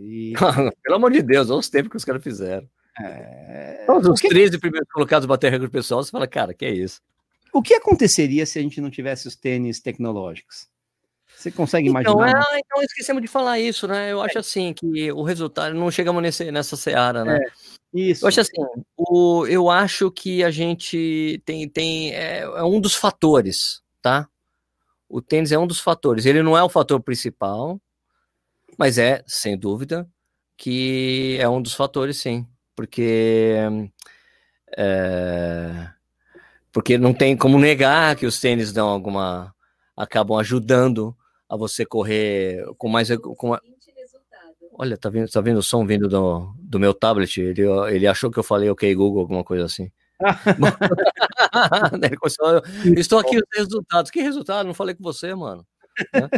e, 0.00 0.32
Pelo 0.82 0.96
amor 0.96 1.12
de 1.12 1.22
Deus, 1.22 1.48
olha 1.50 1.60
os 1.60 1.68
tempos 1.68 1.90
que 1.90 1.96
os 1.96 2.04
caras 2.04 2.22
fizeram. 2.22 2.68
é, 3.00 3.84
Todos 3.86 4.08
os 4.08 4.20
que- 4.20 4.28
13 4.28 4.58
primeiros 4.58 4.88
colocados 4.90 5.26
bater 5.26 5.50
recorde 5.50 5.70
pessoal, 5.72 6.02
você 6.02 6.10
fala, 6.10 6.26
cara, 6.26 6.52
que 6.54 6.64
é 6.64 6.70
isso? 6.70 7.00
O 7.52 7.62
que 7.62 7.74
aconteceria 7.74 8.44
se 8.44 8.58
a 8.58 8.62
gente 8.62 8.80
não 8.80 8.90
tivesse 8.90 9.26
os 9.28 9.36
tênis 9.36 9.80
tecnológicos? 9.80 10.66
Você 11.36 11.50
consegue 11.50 11.88
Então, 11.90 12.12
imaginar? 12.14 12.42
é, 12.54 12.58
então 12.58 12.82
esquecemos 12.82 13.20
de 13.22 13.28
falar 13.28 13.58
isso, 13.60 13.86
né? 13.86 14.10
Eu 14.10 14.22
acho 14.22 14.38
assim 14.38 14.72
que 14.72 15.12
o 15.12 15.22
resultado, 15.22 15.74
não 15.74 15.90
chegamos 15.90 16.22
nesse, 16.22 16.50
nessa 16.50 16.76
seara, 16.76 17.24
né? 17.24 17.38
Isso. 17.92 18.24
Eu 18.24 18.28
acho 18.28 18.40
assim, 18.40 18.52
o, 18.96 19.46
eu 19.46 19.68
acho 19.70 20.10
que 20.10 20.42
a 20.42 20.50
gente 20.50 21.40
tem, 21.44 21.68
tem 21.68 22.14
é, 22.14 22.40
é 22.40 22.62
um 22.62 22.80
dos 22.80 22.94
fatores, 22.94 23.82
tá? 24.00 24.28
O 25.08 25.20
tênis 25.22 25.52
é 25.52 25.58
um 25.58 25.66
dos 25.66 25.80
fatores. 25.80 26.26
Ele 26.26 26.42
não 26.42 26.56
é 26.56 26.62
o 26.62 26.68
fator 26.68 27.00
principal, 27.00 27.80
mas 28.78 28.98
é, 28.98 29.22
sem 29.26 29.56
dúvida, 29.56 30.08
que 30.56 31.36
é 31.40 31.48
um 31.48 31.62
dos 31.62 31.74
fatores, 31.74 32.16
sim. 32.18 32.46
Porque 32.74 33.54
É, 34.76 35.88
porque 36.72 36.98
não 36.98 37.14
tem 37.14 37.36
como 37.36 37.58
negar 37.58 38.16
que 38.16 38.26
os 38.26 38.40
tênis 38.40 38.72
dão 38.72 38.88
alguma. 38.88 39.54
acabam 39.96 40.38
ajudando 40.38 41.16
a 41.48 41.56
você 41.56 41.86
correr 41.86 42.64
com 42.76 42.88
mais. 42.88 43.08
Com 43.38 43.54
a- 43.54 43.60
Olha, 44.78 44.96
tá 44.98 45.08
vendo, 45.08 45.30
tá 45.30 45.40
vendo 45.40 45.58
o 45.58 45.62
som 45.62 45.86
vindo 45.86 46.06
do, 46.06 46.52
do 46.58 46.78
meu 46.78 46.92
tablet? 46.92 47.40
Ele, 47.40 47.62
ele 47.90 48.06
achou 48.06 48.30
que 48.30 48.38
eu 48.38 48.42
falei 48.42 48.68
ok, 48.68 48.94
Google, 48.94 49.20
alguma 49.22 49.42
coisa 49.42 49.64
assim. 49.64 49.90
Estou 52.96 53.18
aqui 53.18 53.36
os 53.36 53.42
resultados. 53.54 54.10
Que 54.10 54.22
resultado? 54.22 54.66
Não 54.66 54.74
falei 54.74 54.94
com 54.94 55.02
você, 55.02 55.34
mano. 55.34 55.66
Né? 56.14 56.28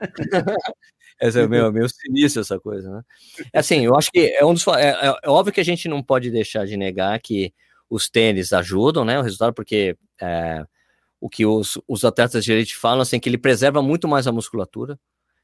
Essa 1.20 1.40
é 1.40 1.46
meio, 1.46 1.70
meio 1.70 1.86
sinistro 1.86 2.40
essa 2.40 2.58
coisa, 2.58 2.90
né? 2.90 3.02
É 3.52 3.58
Assim, 3.58 3.84
eu 3.84 3.94
acho 3.94 4.10
que 4.10 4.20
é 4.20 4.42
um 4.42 4.54
dos. 4.54 4.66
É, 4.68 4.88
é- 4.88 5.14
é 5.24 5.28
óbvio 5.28 5.52
que 5.52 5.60
a 5.60 5.64
gente 5.64 5.86
não 5.86 6.02
pode 6.02 6.30
deixar 6.30 6.64
de 6.66 6.78
negar 6.78 7.20
que 7.20 7.52
os 7.90 8.08
tênis 8.08 8.54
ajudam, 8.54 9.04
né? 9.04 9.18
O 9.18 9.22
resultado, 9.22 9.52
porque 9.52 9.98
é, 10.18 10.64
o 11.20 11.28
que 11.28 11.44
os, 11.44 11.78
os 11.86 12.06
atletas 12.06 12.42
de 12.42 12.52
elite 12.52 12.74
falam 12.74 13.02
assim, 13.02 13.20
que 13.20 13.28
ele 13.28 13.36
preserva 13.36 13.82
muito 13.82 14.08
mais 14.08 14.26
a 14.26 14.32
musculatura 14.32 14.98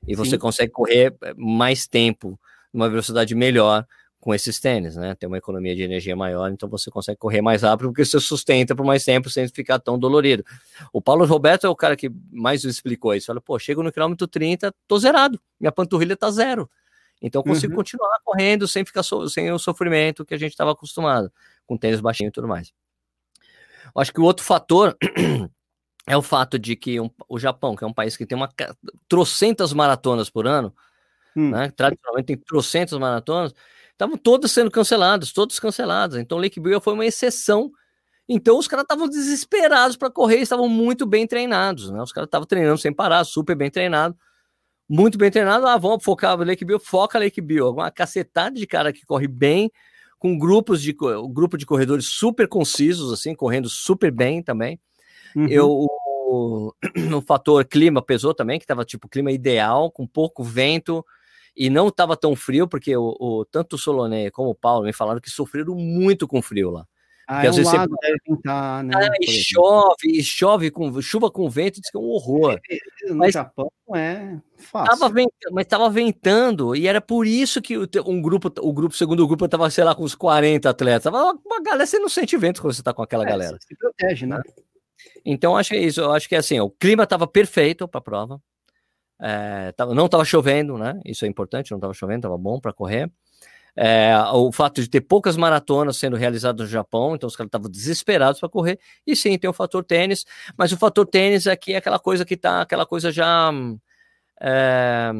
e 0.09 0.15
você 0.15 0.33
Sim. 0.33 0.39
consegue 0.39 0.73
correr 0.73 1.15
é, 1.23 1.35
mais 1.37 1.87
tempo, 1.87 2.41
numa 2.73 2.89
velocidade 2.89 3.35
melhor 3.35 3.87
com 4.27 4.35
esses 4.35 4.59
tênis, 4.59 4.97
né? 4.97 5.15
Tem 5.15 5.29
uma 5.29 5.39
economia 5.39 5.73
de 5.77 5.83
energia 5.85 6.17
maior, 6.17 6.51
então 6.51 6.69
você 6.69 6.91
consegue 6.91 7.17
correr 7.17 7.41
mais 7.41 7.63
rápido 7.63 7.91
porque 7.91 8.05
você 8.05 8.19
sustenta 8.19 8.75
por 8.75 8.85
mais 8.85 9.05
tempo 9.05 9.31
sem 9.31 9.47
ficar 9.47 9.79
tão 9.79 9.97
dolorido. 9.97 10.45
O 10.93 11.01
Paulo 11.01 11.25
Roberto 11.25 11.65
é 11.65 11.69
o 11.71 11.77
cara 11.77 11.95
que 11.95 12.11
mais 12.33 12.65
explicou 12.65 13.15
isso. 13.15 13.29
Fala, 13.29 13.41
pô, 13.41 13.57
chego 13.57 13.85
no 13.85 13.93
quilômetro 13.93 14.27
30, 14.27 14.75
tô 14.89 14.99
zerado, 14.99 15.41
minha 15.61 15.71
panturrilha 15.71 16.17
tá 16.17 16.29
zero. 16.29 16.69
Então 17.23 17.41
consigo 17.41 17.73
Uhum. 17.75 17.77
continuar 17.77 18.19
correndo 18.25 18.67
sem 18.67 18.85
ficar 18.85 19.05
so- 19.05 19.29
sem 19.29 19.53
o 19.53 19.61
sofrimento 19.61 20.25
que 20.25 20.35
a 20.35 20.39
gente 20.39 20.51
estava 20.51 20.73
acostumado, 20.73 21.31
com 21.65 21.77
tênis 21.77 22.01
baixinho 22.01 22.27
e 22.27 22.33
tudo 22.33 22.49
mais. 22.49 22.73
Eu 23.95 24.01
acho 24.03 24.13
que 24.13 24.21
o 24.21 24.25
outro 24.25 24.45
fator 24.45 24.97
é 26.05 26.17
o 26.17 26.23
fato 26.23 26.59
de 26.59 26.75
que 26.75 26.99
um- 27.01 27.11
o 27.29 27.39
Japão, 27.39 27.77
que 27.77 27.85
é 27.85 27.87
um 27.87 27.95
país 27.95 28.17
que 28.17 28.27
tem 28.27 28.35
uma 28.37 28.49
trocentas 29.09 29.73
maratonas 29.73 30.29
por 30.29 30.49
ano, 30.49 30.75
Hum. 31.37 31.51
né? 31.51 31.71
Tradicionalmente 31.77 32.27
tem 32.27 32.37
trocentas 32.37 32.99
maratonas, 32.99 33.55
estavam 33.97 34.17
todas 34.17 34.53
sendo 34.53 34.71
canceladas, 34.71 35.33
todas 35.33 35.59
canceladas. 35.59 36.19
Então 36.19 36.39
Lake 36.39 36.61
Bill 36.61 36.81
foi 36.81 36.93
uma 36.93 37.07
exceção. 37.07 37.73
Então 38.29 38.59
os 38.59 38.69
caras 38.69 38.85
estavam 38.85 39.09
desesperados 39.09 39.97
para 39.97 40.11
correr, 40.11 40.39
estavam 40.41 40.69
muito 40.69 41.07
bem 41.07 41.27
treinados, 41.27 41.91
né? 41.91 42.03
Os 42.03 42.13
caras 42.13 42.29
estavam 42.29 42.47
treinando 42.47 42.79
sem 42.79 42.93
parar, 42.93 43.25
super 43.25 43.57
bem 43.57 43.71
treinado, 43.71 44.17
muito 44.89 45.17
bem 45.17 45.31
treinado. 45.31 45.67
Ah, 45.67 45.79
vamos 45.79 46.05
focar 46.05 46.37
no 46.37 46.45
Lake 46.45 46.65
Bill, 46.65 46.79
foca 46.79 47.19
Lake 47.19 47.41
Bill. 47.41 47.71
Uma 47.71 47.91
cacetada 47.91 48.57
de 48.57 48.67
cara 48.67 48.93
que 48.93 49.07
corre 49.07 49.29
bem, 49.29 49.71
com 50.19 50.37
grupos 50.37 50.83
de 50.83 50.95
um 51.01 51.33
grupo 51.33 51.57
de 51.57 51.65
corredores 51.65 52.07
super 52.07 52.49
concisos, 52.49 53.13
assim, 53.13 53.35
correndo 53.35 53.69
super 53.69 54.11
bem 54.11 54.43
também. 54.43 54.79
Uhum. 55.35 55.49
Eu, 55.49 55.71
o, 55.71 56.75
o 57.15 57.21
fator 57.27 57.65
clima 57.65 58.03
pesou 58.03 58.35
também, 58.35 58.59
que 58.59 58.67
tava 58.67 58.85
tipo 58.85 59.09
clima 59.09 59.33
ideal, 59.33 59.91
com 59.91 60.07
pouco 60.07 60.43
vento 60.43 61.05
e 61.57 61.71
não 61.71 61.91
tava 61.91 62.17
tão 62.17 62.37
frio, 62.37 62.69
porque 62.69 62.97
o, 62.97 63.17
o- 63.19 63.45
tanto 63.47 63.75
o 63.75 63.79
Solonê 63.79 64.31
como 64.31 64.51
o 64.51 64.55
Paulo 64.55 64.85
me 64.85 64.93
falaram 64.93 65.21
que 65.21 65.31
sofreram 65.31 65.75
muito 65.75 66.29
com 66.29 66.43
frio 66.43 66.71
lá. 66.71 66.87
Ah, 67.29 67.35
porque 67.35 67.47
é 67.47 67.51
às 67.51 67.57
vezes 67.57 67.71
você- 67.73 67.77
lago, 67.77 67.97
deve 68.01 68.19
pintar, 68.25 68.85
né? 68.85 68.95
Ah, 68.95 69.09
e 69.21 69.27
chove, 69.27 69.97
e 70.13 70.23
chove 70.23 70.71
com 70.71 71.03
chuva 71.03 71.29
com 71.29 71.51
vento, 71.51 71.81
diz 71.81 71.91
que 71.91 71.97
é 71.97 72.01
um 72.01 72.05
horror. 72.11 72.57
No 73.09 73.17
mas- 73.17 73.33
Japão 73.35 73.69
é 73.97 74.37
fácil. 74.59 74.97
Tava 74.99 75.13
vent- 75.13 75.31
mas 75.51 75.67
tava 75.67 75.91
ventando, 75.91 76.77
e 76.77 76.87
era 76.87 77.01
por 77.01 77.27
isso 77.27 77.61
que 77.61 77.77
um 78.07 78.23
grupo, 78.23 78.53
o 78.61 78.73
grupo, 78.73 78.95
o 78.95 78.97
segundo 78.97 79.27
grupo, 79.27 79.49
tava, 79.49 79.69
sei 79.71 79.83
lá, 79.83 79.93
com 79.93 80.05
uns 80.05 80.15
40 80.15 80.71
atletas. 80.71 81.03
Tava 81.05 81.21
uma, 81.21 81.41
uma 81.45 81.61
galera, 81.63 81.85
você 81.87 81.99
não 81.99 82.09
sente 82.09 82.37
vento 82.37 82.61
quando 82.63 82.75
você 82.75 82.83
tá 82.83 82.95
com 82.95 83.03
aquela 83.03 83.25
É, 83.25 83.29
galera. 83.29 83.59
Se 83.61 83.77
protege, 83.77 84.25
né? 84.27 84.41
Então, 85.25 85.57
acho 85.57 85.71
que 85.71 85.77
é 85.77 85.81
isso. 85.83 86.01
Eu 86.01 86.13
acho 86.13 86.29
que 86.29 86.37
assim, 86.37 86.61
o 86.61 86.71
clima 86.71 87.03
estava 87.03 87.27
perfeito 87.27 87.89
para 87.89 87.99
a 87.99 88.03
prova. 88.03 88.41
É, 89.21 89.73
não 89.95 90.07
estava 90.07 90.25
chovendo, 90.25 90.77
né? 90.77 91.01
Isso 91.05 91.25
é 91.25 91.29
importante, 91.29 91.71
não 91.71 91.79
estava 91.79 91.95
chovendo, 91.95 92.19
estava 92.19 92.37
bom 92.37 92.61
para 92.61 92.73
correr. 92.73 93.11
É, 93.79 94.17
o 94.33 94.51
fato 94.51 94.81
de 94.81 94.89
ter 94.89 95.03
poucas 95.03 95.37
maratonas 95.37 95.99
sendo 95.99 96.17
realizadas 96.17 96.63
no 96.63 96.67
Japão, 96.67 97.15
então 97.15 97.27
os 97.27 97.37
caras 97.37 97.49
estavam 97.49 97.71
desesperados 97.71 98.41
para 98.41 98.49
correr. 98.49 98.79
E 99.07 99.15
sim, 99.15 99.39
tem 99.39 99.51
o 99.51 99.53
fator 99.53 99.85
tênis, 99.85 100.25
mas 100.57 100.73
o 100.73 100.79
fator 100.79 101.07
tênis 101.07 101.47
aqui 101.47 101.75
é 101.75 101.77
aquela 101.77 101.99
coisa 101.99 102.25
que 102.25 102.37
tá, 102.37 102.63
aquela 102.63 102.87
coisa 102.87 103.13
já 103.13 103.53
é, 104.41 105.13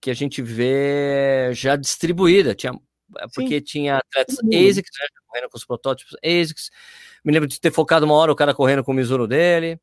que 0.00 0.10
a 0.10 0.14
gente 0.14 0.40
vê 0.40 1.50
já 1.52 1.76
distribuída. 1.76 2.54
Tinha, 2.54 2.72
é, 3.18 3.26
porque 3.34 3.60
tinha 3.60 3.98
atletas. 3.98 4.38
ASICS, 4.38 4.90
né, 5.00 5.06
correndo 5.26 5.50
com 5.50 5.58
os 5.58 5.64
protótipos 5.66 6.16
ASICS. 6.24 6.70
Me 7.22 7.32
lembro 7.32 7.48
de 7.48 7.60
ter 7.60 7.70
focado 7.70 8.06
uma 8.06 8.14
hora 8.14 8.32
o 8.32 8.36
cara 8.36 8.54
correndo 8.54 8.82
com 8.82 8.92
o 8.92 8.94
Mizuno 8.94 9.26
dele. 9.26 9.78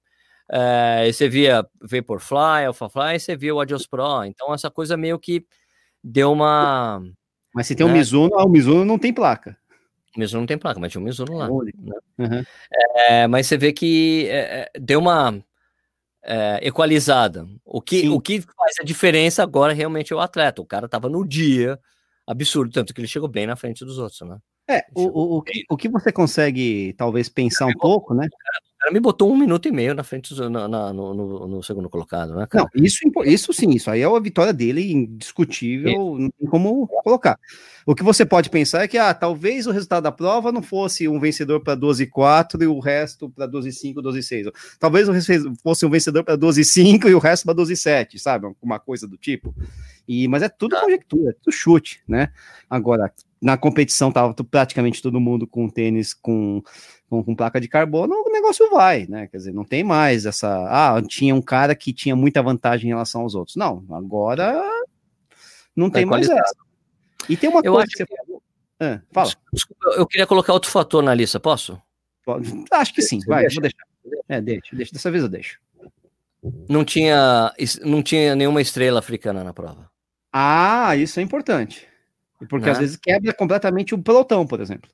É, 0.54 1.10
você 1.10 1.30
via 1.30 1.66
Vaporfly, 1.82 2.66
AlphaFly, 2.66 3.16
e 3.16 3.20
você 3.20 3.38
via 3.38 3.56
o 3.56 3.60
Adios 3.62 3.88
Pro. 3.88 4.26
Então, 4.26 4.54
essa 4.54 4.70
coisa 4.70 4.98
meio 4.98 5.18
que 5.18 5.46
deu 6.04 6.34
uma. 6.34 7.02
Mas 7.56 7.68
se 7.68 7.76
tem 7.76 7.86
um 7.86 7.90
Né? 7.90 8.00
Mizuno, 8.00 8.38
ah, 8.38 8.46
o 8.46 8.50
Mizuno 8.50 8.84
não 8.84 9.00
tem 9.00 9.14
placa. 9.14 9.58
O 10.16 10.20
Mizuno 10.20 10.42
não 10.42 10.48
tem 10.48 10.58
placa, 10.58 10.78
mas 10.78 10.92
tinha 10.92 11.02
um 11.02 11.06
Mizuno 11.06 11.38
lá. 11.38 11.50
Olha. 11.50 11.72
né? 11.78 11.96
Uhum. 12.18 12.44
É, 12.96 13.28
mas 13.28 13.48
você 13.48 13.58
vê 13.58 13.72
que 13.72 14.28
é, 14.30 14.70
é, 14.74 14.80
deu 14.80 15.00
uma 15.00 15.42
é, 16.22 16.60
equalizada. 16.68 17.48
O 17.64 17.82
que, 17.82 18.02
Sim. 18.02 18.10
o 18.10 18.20
que 18.20 18.42
faz 18.42 18.76
a 18.82 18.84
diferença 18.84 19.42
agora 19.42 19.72
realmente 19.72 20.12
é 20.12 20.16
o 20.16 20.20
atleta. 20.20 20.62
O 20.62 20.66
cara 20.66 20.90
tava 20.90 21.08
no 21.08 21.26
dia 21.26 21.80
absurdo, 22.28 22.74
tanto 22.74 22.94
que 22.94 23.00
ele 23.00 23.08
chegou 23.08 23.30
bem 23.30 23.48
na 23.48 23.56
frente 23.56 23.86
dos 23.86 23.98
outros, 23.98 24.22
né? 24.22 24.38
É, 24.70 24.86
o, 24.94 25.04
o, 25.04 25.38
o, 25.38 25.42
que, 25.42 25.64
o 25.70 25.78
que 25.78 25.90
você 25.90 26.12
consegue 26.12 26.94
talvez 26.98 27.28
pensar 27.30 27.66
um 27.66 27.74
pouco, 27.74 28.14
né? 28.14 28.28
Cara 28.82 28.92
me 28.92 29.00
botou 29.00 29.32
um 29.32 29.38
minuto 29.38 29.68
e 29.68 29.72
meio 29.72 29.94
na 29.94 30.04
frente 30.04 30.34
dos- 30.34 30.50
na- 30.50 30.68
na- 30.68 30.92
no, 30.92 31.14
no- 31.14 31.48
no 31.48 31.64
segundo 31.64 31.88
colocado, 31.88 32.34
né, 32.36 32.48
cara? 32.48 32.68
Não, 32.74 32.84
isso, 32.84 32.98
isso 33.26 33.54
sim, 33.54 33.70
isso 33.70 33.92
aí 33.92 34.02
é 34.02 34.06
a 34.06 34.20
vitória 34.20 34.52
dele, 34.52 34.92
indiscutível, 34.92 36.18
não 36.18 36.30
tem 36.32 36.48
como 36.50 36.88
colocar. 37.04 37.38
O 37.86 37.94
que 37.94 38.02
você 38.02 38.26
pode 38.26 38.50
pensar 38.50 38.82
é 38.84 38.88
que, 38.88 38.98
ah, 38.98 39.14
talvez 39.14 39.68
o 39.68 39.72
resultado 39.72 40.04
da 40.04 40.12
prova 40.12 40.52
não 40.52 40.64
fosse 40.64 41.08
um 41.08 41.20
vencedor 41.20 41.60
para 41.62 41.76
12,4 41.76 42.64
e 42.64 42.68
o 42.68 42.80
resto 42.80 43.30
para 43.30 43.46
12,5, 43.46 44.02
12,6. 44.02 44.52
Talvez 44.80 45.08
fosse 45.62 45.86
um 45.86 45.90
vencedor 45.90 46.24
para 46.24 46.36
12,5 46.36 47.08
e 47.08 47.14
o 47.14 47.20
resto 47.20 47.46
para 47.46 47.54
12,7, 47.54 48.18
sabe? 48.18 48.48
Uma 48.62 48.80
coisa 48.80 49.08
do 49.08 49.16
tipo. 49.18 49.54
E, 50.08 50.28
mas 50.28 50.42
é 50.42 50.50
tudo 50.50 50.76
conjectura, 50.80 51.30
é 51.30 51.34
tudo 51.34 51.54
chute, 51.54 52.02
né? 52.08 52.30
Agora, 52.68 53.12
na 53.42 53.58
competição 53.58 54.12
tava 54.12 54.34
tu- 54.34 54.44
praticamente 54.44 55.02
todo 55.02 55.20
mundo 55.20 55.48
com 55.48 55.68
tênis 55.68 56.14
com, 56.14 56.62
com, 57.10 57.24
com 57.24 57.36
placa 57.36 57.60
de 57.60 57.68
carbono, 57.68 58.14
o 58.26 58.32
negócio 58.32 58.70
vai, 58.70 59.08
né? 59.08 59.28
Quer 59.28 59.38
dizer, 59.38 59.54
não 59.54 59.64
tem 59.66 59.84
mais 59.84 60.26
essa. 60.26 60.48
Ah, 60.70 61.02
tinha 61.02 61.34
um 61.34 61.42
cara 61.42 61.74
que 61.76 61.92
tinha 61.92 62.16
muita 62.16 62.42
vantagem 62.44 62.86
em 62.88 62.94
relação 62.94 63.22
aos 63.22 63.34
outros. 63.36 63.56
Não, 63.56 63.84
agora 63.92 64.64
não 65.76 65.90
Tá 65.90 65.96
tem 65.96 66.06
mais 66.06 66.30
essa. 66.30 66.56
E 67.30 67.36
tem 67.36 67.50
uma 67.50 67.62
Eu 67.64 67.74
coisa 67.74 67.88
que 67.88 67.98
você 67.98 68.06
falou. 68.06 68.42
Ah, 68.80 69.02
fala. 69.12 69.32
Desculpa, 69.54 69.90
eu 69.96 70.06
queria 70.08 70.28
colocar 70.28 70.54
outro 70.54 70.70
fator 70.72 71.02
na 71.04 71.14
lista, 71.14 71.40
posso? 71.40 71.82
Pode- 72.26 72.66
Acho 72.72 72.94
que 72.94 73.02
sim, 73.02 73.20
Você 73.20 73.28
vai, 73.28 73.42
deixa? 73.42 73.56
vou 73.56 73.62
deixar. 73.62 74.24
É, 74.30 74.42
deixa, 74.42 74.76
deixa. 74.76 74.92
Dessa 74.92 75.10
vez 75.12 75.24
eu 75.24 75.30
deixo. 75.30 75.60
Não 76.68 76.84
tinha, 76.84 77.54
não 77.84 78.02
tinha 78.02 78.36
nenhuma 78.36 78.62
estrela 78.62 79.00
africana 79.00 79.44
na 79.44 79.54
prova. 79.54 79.90
Ah, 80.34 80.96
isso 80.96 81.20
é 81.20 81.24
importante. 81.24 81.88
Porque 82.50 82.66
Né? 82.66 82.72
às 82.72 82.78
vezes 82.80 82.96
quebra 82.98 83.34
completamente 83.34 83.94
o 83.94 84.02
pelotão, 84.02 84.46
por 84.48 84.60
exemplo. 84.62 84.90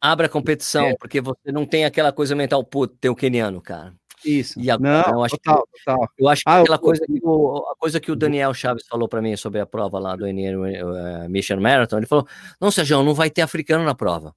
Abre 0.00 0.26
a 0.26 0.28
competição, 0.28 0.86
É. 0.86 0.96
porque 0.96 1.20
você 1.20 1.52
não 1.52 1.66
tem 1.66 1.84
aquela 1.84 2.12
coisa 2.12 2.34
mental, 2.34 2.64
pô, 2.64 2.86
tem 2.86 3.10
o 3.10 3.14
keniano, 3.14 3.60
cara. 3.60 3.94
Isso. 4.24 4.60
E 4.60 4.70
agora, 4.70 5.06
não, 5.08 5.18
eu 5.18 5.24
acho 5.24 5.36
que- 5.36 5.42
total, 5.44 5.66
total. 5.84 6.08
Eu 6.18 6.28
acho 6.28 6.42
que 6.44 6.50
Ah, 6.50 6.60
aquela 6.60 6.76
eu- 6.76 6.80
coisa 6.80 7.06
que 7.06 7.20
o, 7.22 7.56
a 7.70 7.76
coisa 7.76 8.00
que 8.00 8.10
o 8.12 8.16
Daniel 8.16 8.52
Chaves 8.52 8.86
falou 8.86 9.08
para 9.08 9.22
mim 9.22 9.34
sobre 9.36 9.60
a 9.60 9.66
prova 9.66 9.98
lá 9.98 10.14
do 10.14 10.26
NN 10.26 10.74
eh, 10.74 11.28
Mission 11.28 11.58
Marathon, 11.60 11.96
ele 11.98 12.06
falou: 12.06 12.26
"Não, 12.60 12.70
Sérgio, 12.70 13.02
não 13.02 13.14
vai 13.14 13.30
ter 13.30 13.40
africano 13.42 13.82
na 13.84 13.94
prova. 13.94 14.34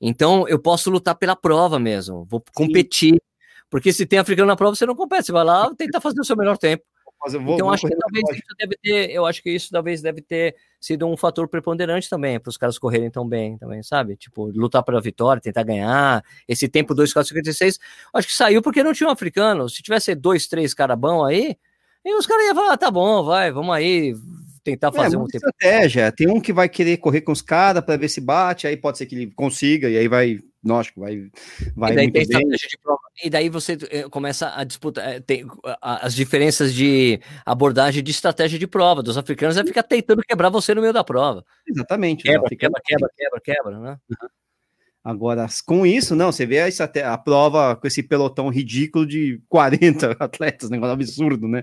Então 0.00 0.48
eu 0.48 0.58
posso 0.58 0.90
lutar 0.90 1.14
pela 1.14 1.36
prova 1.36 1.78
mesmo, 1.78 2.24
vou 2.28 2.42
competir. 2.54 3.20
Porque 3.68 3.92
se 3.92 4.04
tem 4.04 4.18
africano 4.18 4.48
na 4.48 4.56
prova, 4.56 4.74
você 4.74 4.84
não 4.84 4.96
compete, 4.96 5.26
você 5.26 5.32
vai 5.32 5.44
lá 5.44 5.72
tentar 5.76 6.00
fazer 6.00 6.20
o 6.20 6.24
seu 6.24 6.36
melhor 6.36 6.58
tempo. 6.58 6.82
Mas 7.22 7.34
eu 7.34 7.40
vou, 7.42 7.54
então 7.54 7.66
vou 7.66 7.74
acho 7.74 7.86
que 7.86 7.96
talvez 7.96 8.24
isso 8.30 8.54
deve 8.58 8.76
ter, 8.82 9.10
eu 9.10 9.26
acho 9.26 9.42
que 9.42 9.50
isso 9.50 9.68
talvez 9.70 10.00
deve 10.00 10.22
ter 10.22 10.56
sido 10.80 11.06
um 11.06 11.16
fator 11.16 11.46
preponderante 11.48 12.08
também 12.08 12.40
para 12.40 12.48
os 12.48 12.56
caras 12.56 12.78
correrem 12.78 13.10
tão 13.10 13.28
bem 13.28 13.58
também, 13.58 13.82
sabe? 13.82 14.16
Tipo, 14.16 14.46
lutar 14.46 14.82
pela 14.82 15.00
vitória, 15.00 15.40
tentar 15.42 15.62
ganhar. 15.62 16.24
Esse 16.48 16.66
tempo 16.68 16.94
2:456, 16.94 17.78
acho 18.14 18.26
que 18.28 18.34
saiu 18.34 18.62
porque 18.62 18.82
não 18.82 18.94
tinha 18.94 19.08
um 19.08 19.12
africano. 19.12 19.68
Se 19.68 19.82
tivesse 19.82 20.14
dois, 20.14 20.46
três 20.48 20.72
caras 20.72 20.98
bons 20.98 21.26
aí, 21.26 21.56
e 22.04 22.14
os 22.14 22.26
caras 22.26 22.46
iam 22.46 22.54
falar, 22.54 22.76
tá 22.78 22.90
bom, 22.90 23.22
vai, 23.22 23.52
vamos 23.52 23.74
aí 23.74 24.14
tentar 24.64 24.88
É, 24.88 24.92
fazer 24.92 25.16
um 25.16 25.20
muita 25.20 25.38
tempo. 25.38 25.50
estratégia. 25.50 26.10
Tem 26.12 26.28
um 26.28 26.40
que 26.40 26.52
vai 26.52 26.68
querer 26.68 26.96
correr 26.98 27.20
com 27.20 27.32
os 27.32 27.42
caras 27.42 27.84
para 27.84 27.96
ver 27.98 28.08
se 28.08 28.20
bate, 28.20 28.66
aí 28.66 28.76
pode 28.76 28.96
ser 28.98 29.04
que 29.06 29.14
ele 29.14 29.26
consiga, 29.32 29.90
e 29.90 29.96
aí 29.98 30.08
vai, 30.08 30.38
lógico, 30.64 31.00
vai, 31.00 31.30
vai 31.76 31.92
e 31.92 31.96
daí 31.96 32.10
muito 32.10 32.28
bem. 32.28 32.48
E 33.24 33.30
daí 33.30 33.48
você 33.48 33.78
eh, 33.90 34.08
começa 34.08 34.52
a 34.54 34.64
disputar, 34.64 35.08
eh, 35.08 35.20
tem 35.20 35.46
as 35.80 36.14
diferenças 36.14 36.74
de 36.74 37.20
abordagem 37.44 38.02
de 38.02 38.10
estratégia 38.10 38.58
de 38.58 38.66
prova 38.66 39.02
dos 39.02 39.16
africanos 39.18 39.56
é 39.56 39.64
ficar 39.64 39.82
tentando 39.82 40.22
quebrar 40.22 40.50
você 40.50 40.74
no 40.74 40.80
meio 40.80 40.92
da 40.92 41.04
prova. 41.04 41.44
Exatamente. 41.66 42.24
Quebra, 42.24 42.48
quebra, 42.50 42.80
quebra, 42.84 43.10
quebra, 43.16 43.40
quebra, 43.40 43.78
né? 43.78 43.98
Agora, 45.02 45.46
com 45.64 45.86
isso, 45.86 46.14
não, 46.14 46.30
você 46.30 46.44
vê 46.44 46.70
te- 46.70 47.00
a 47.00 47.16
prova 47.16 47.74
com 47.74 47.86
esse 47.86 48.02
pelotão 48.02 48.50
ridículo 48.50 49.06
de 49.06 49.40
40 49.48 50.14
atletas, 50.20 50.68
negócio 50.68 50.92
absurdo, 50.92 51.48
né? 51.48 51.62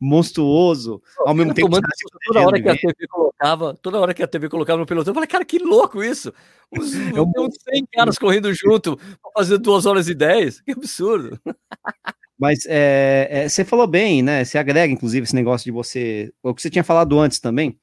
Monstruoso. 0.00 1.02
Ao 1.18 1.34
mesmo 1.34 1.52
tempo, 1.52 1.68
tomando 1.68 1.86
Toda 2.24 2.40
hora 2.40 2.60
que 2.62 2.68
a 2.68 2.76
TV 2.76 3.06
colocava, 3.08 3.74
toda 3.82 4.00
hora 4.00 4.14
que 4.14 4.22
a 4.22 4.26
TV 4.26 4.48
colocava 4.48 4.78
no 4.80 4.86
pelotão, 4.86 5.10
eu 5.10 5.14
falei, 5.14 5.28
cara, 5.28 5.44
que 5.44 5.58
louco 5.58 6.02
isso! 6.02 6.32
Uns, 6.72 6.94
É 6.94 7.20
um 7.20 7.30
uns 7.38 7.56
100 7.62 7.86
caras 7.92 8.18
correndo 8.18 8.52
junto, 8.54 8.98
fazer 9.34 9.58
2 9.58 9.84
horas 9.84 10.08
e 10.08 10.14
10, 10.14 10.62
que 10.62 10.72
absurdo. 10.72 11.38
Mas 12.38 12.64
é, 12.66 13.26
é, 13.30 13.48
você 13.48 13.64
falou 13.64 13.86
bem, 13.86 14.22
né? 14.22 14.44
Você 14.44 14.56
agrega, 14.58 14.92
inclusive, 14.92 15.24
esse 15.24 15.34
negócio 15.34 15.64
de 15.64 15.72
você. 15.72 16.32
O 16.42 16.54
que 16.54 16.62
você 16.62 16.70
tinha 16.70 16.84
falado 16.84 17.18
antes 17.18 17.40
também, 17.40 17.76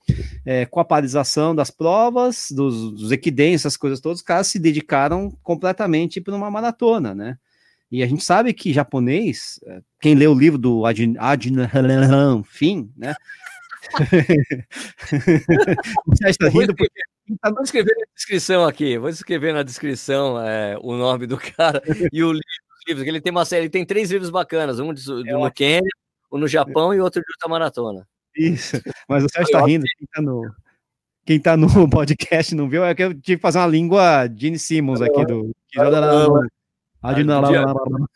é, 0.46 0.66
com 0.66 0.80
a 0.80 0.86
paralisação 0.86 1.54
das 1.54 1.70
provas, 1.70 2.48
dos, 2.52 2.94
dos 2.94 3.12
equidens, 3.12 3.62
essas 3.62 3.76
coisas 3.76 4.00
todas, 4.00 4.20
os 4.20 4.24
caras 4.24 4.48
se 4.48 4.58
dedicaram 4.58 5.30
completamente 5.44 6.22
para 6.22 6.34
uma 6.36 6.50
maratona, 6.50 7.14
né? 7.14 7.38
E 7.92 8.02
a 8.02 8.08
gente 8.08 8.24
sabe 8.24 8.54
que 8.54 8.72
japonês, 8.72 9.60
é, 9.68 9.82
quem 10.00 10.16
lê 10.16 10.26
o 10.26 10.34
livro 10.34 10.58
do 10.58 10.86
Adin 10.86 11.16
Adin 11.18 11.56
Fim, 12.46 12.90
né? 12.96 13.14
Você 16.08 16.30
está 16.30 16.50
rindo 16.50 16.74
porque 16.76 17.02
Vou 17.44 17.64
escrever 17.64 17.96
na 17.96 18.06
descrição 18.14 18.66
aqui, 18.66 19.00
vou 19.00 19.10
escrever 19.10 19.52
na 19.52 19.64
descrição 19.64 20.40
é, 20.40 20.78
o 20.80 20.96
nome 20.96 21.26
do 21.26 21.38
cara 21.38 21.82
e 22.14 22.24
o 22.24 22.32
livro, 22.32 22.46
livros, 22.88 23.04
que 23.04 23.10
ele 23.10 23.22
tem 23.22 23.32
uma 23.32 23.46
série, 23.46 23.64
ele 23.64 23.70
tem 23.70 23.86
três 23.86 24.12
livros 24.12 24.30
bacanas, 24.30 24.80
um 24.80 24.94
de, 24.94 25.04
do, 25.04 25.24
no 25.24 25.52
Quênia, 25.52 25.90
um 26.32 26.38
no 26.38 26.48
Japão 26.48 26.94
e 26.94 27.00
outro 27.00 27.22
de 27.22 27.32
ultramaratona. 27.34 28.08
Isso, 28.36 28.82
mas 29.08 29.24
o 29.24 29.30
Sérgio 29.30 29.52
tá 29.52 29.66
rindo, 29.66 29.86
quem 29.98 30.08
tá 30.14 30.22
no, 30.22 30.56
quem 31.26 31.40
tá 31.40 31.58
no 31.58 31.68
podcast 31.90 32.54
não 32.54 32.70
viu, 32.70 32.86
é 32.86 32.94
que 32.94 33.04
eu 33.04 33.14
tive 33.14 33.38
que 33.38 33.42
fazer 33.42 33.60
uma 33.60 33.68
língua 33.68 34.30
Gene 34.36 34.60
Simmons 34.60 35.02
aqui 35.02 35.26
do. 35.26 35.52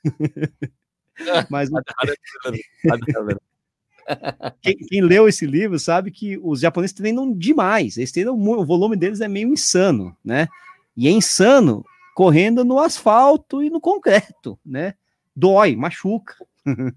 Mas 1.49 1.69
quem, 4.61 4.77
quem 4.77 5.01
leu 5.01 5.27
esse 5.27 5.45
livro 5.45 5.77
sabe 5.77 6.11
que 6.11 6.39
os 6.41 6.61
japoneses 6.61 6.95
treinam 6.95 7.31
demais, 7.31 7.97
eles 7.97 8.11
treinam 8.11 8.35
o 8.35 8.65
volume 8.65 8.95
deles 8.95 9.21
é 9.21 9.27
meio 9.27 9.49
insano, 9.49 10.15
né? 10.23 10.47
E 10.95 11.07
é 11.07 11.11
insano 11.11 11.85
correndo 12.19 12.65
no 12.65 12.79
asfalto 12.79 13.63
e 13.63 13.69
no 13.69 13.79
concreto, 13.79 14.59
né? 14.65 14.93
Dói, 15.33 15.73
machuca. 15.77 16.35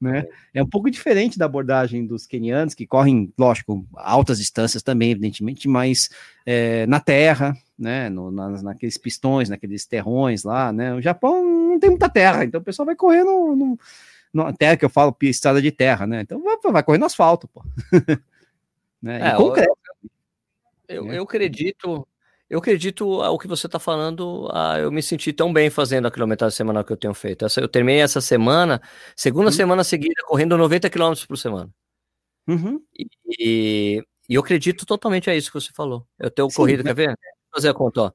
né? 0.00 0.26
É 0.52 0.60
um 0.60 0.68
pouco 0.68 0.90
diferente 0.90 1.38
da 1.38 1.44
abordagem 1.44 2.04
dos 2.04 2.26
kenianos, 2.26 2.74
que 2.74 2.84
correm, 2.84 3.32
lógico, 3.38 3.86
altas 3.94 4.38
distâncias 4.38 4.82
também, 4.82 5.12
evidentemente, 5.12 5.68
mas 5.68 6.10
é, 6.44 6.88
na 6.88 6.98
terra, 6.98 7.56
né? 7.78 8.08
No, 8.08 8.32
nas, 8.32 8.64
naqueles 8.64 8.98
pistões, 8.98 9.48
naqueles 9.48 9.86
terrões 9.86 10.42
lá, 10.42 10.72
né? 10.72 10.92
O 10.92 11.00
Japão 11.00 11.44
não 11.44 11.78
tem 11.78 11.90
muita 11.90 12.08
terra, 12.08 12.44
então 12.44 12.60
o 12.60 12.64
pessoal 12.64 12.84
vai 12.84 12.96
correr 12.96 13.22
no, 13.22 13.54
no, 13.54 13.78
no 14.32 14.52
terra 14.54 14.76
que 14.76 14.84
eu 14.84 14.90
falo, 14.90 15.16
estrada 15.22 15.62
de 15.62 15.70
terra, 15.70 16.04
né? 16.04 16.22
Então 16.22 16.42
vai, 16.42 16.56
vai 16.72 16.82
correr 16.82 16.98
no 16.98 17.06
asfalto, 17.06 17.46
pô. 17.46 17.64
né? 19.00 19.28
É, 19.28 19.36
concreto. 19.36 19.70
Eu, 20.88 21.04
né? 21.04 21.16
eu 21.16 21.22
acredito, 21.22 22.04
eu 22.54 22.60
acredito 22.60 23.20
ao 23.20 23.36
que 23.36 23.48
você 23.48 23.66
está 23.66 23.80
falando. 23.80 24.48
eu 24.80 24.92
me 24.92 25.02
senti 25.02 25.32
tão 25.32 25.52
bem 25.52 25.70
fazendo 25.70 26.06
a 26.06 26.10
quilometragem 26.10 26.56
semanal 26.56 26.84
que 26.84 26.92
eu 26.92 26.96
tenho 26.96 27.12
feito. 27.12 27.44
Essa, 27.44 27.60
eu 27.60 27.66
terminei 27.66 28.00
essa 28.00 28.20
semana, 28.20 28.80
segunda 29.16 29.48
Hum. 29.48 29.52
semana 29.52 29.82
seguida, 29.82 30.22
correndo 30.24 30.56
90 30.56 30.88
km 30.88 31.14
por 31.26 31.36
semana. 31.36 31.68
Uhum. 32.46 32.80
E, 32.96 34.00
e 34.28 34.34
eu 34.34 34.40
acredito 34.40 34.86
totalmente 34.86 35.28
a 35.28 35.34
isso 35.34 35.50
que 35.50 35.60
você 35.60 35.72
falou. 35.72 36.06
Eu 36.16 36.30
tenho 36.30 36.48
Sim, 36.48 36.54
corrido, 36.56 36.84
né? 36.84 36.90
quer 36.90 36.94
ver? 36.94 37.08
Vou 37.08 37.16
fazer 37.56 37.70
a 37.70 37.74
conta, 37.74 38.02
ó. 38.02 38.12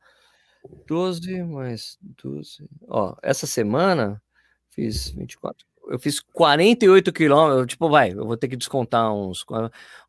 12 0.88 1.44
mais 1.44 1.98
12. 2.24 2.66
Ó, 2.88 3.18
essa 3.22 3.46
semana 3.46 4.22
fiz 4.70 5.10
24. 5.10 5.68
Eu 5.90 6.00
fiz 6.00 6.22
48 6.22 7.12
quilômetros. 7.12 7.68
Tipo, 7.68 7.90
vai, 7.90 8.12
eu 8.14 8.26
vou 8.26 8.38
ter 8.38 8.48
que 8.48 8.56
descontar 8.56 9.14
uns. 9.14 9.44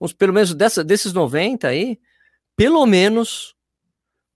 uns 0.01 0.13
pelo 0.13 0.33
menos 0.33 0.55
dessa, 0.55 0.85
desses 0.85 1.13
90 1.13 1.67
aí, 1.67 1.99
pelo 2.55 2.87
menos. 2.87 3.57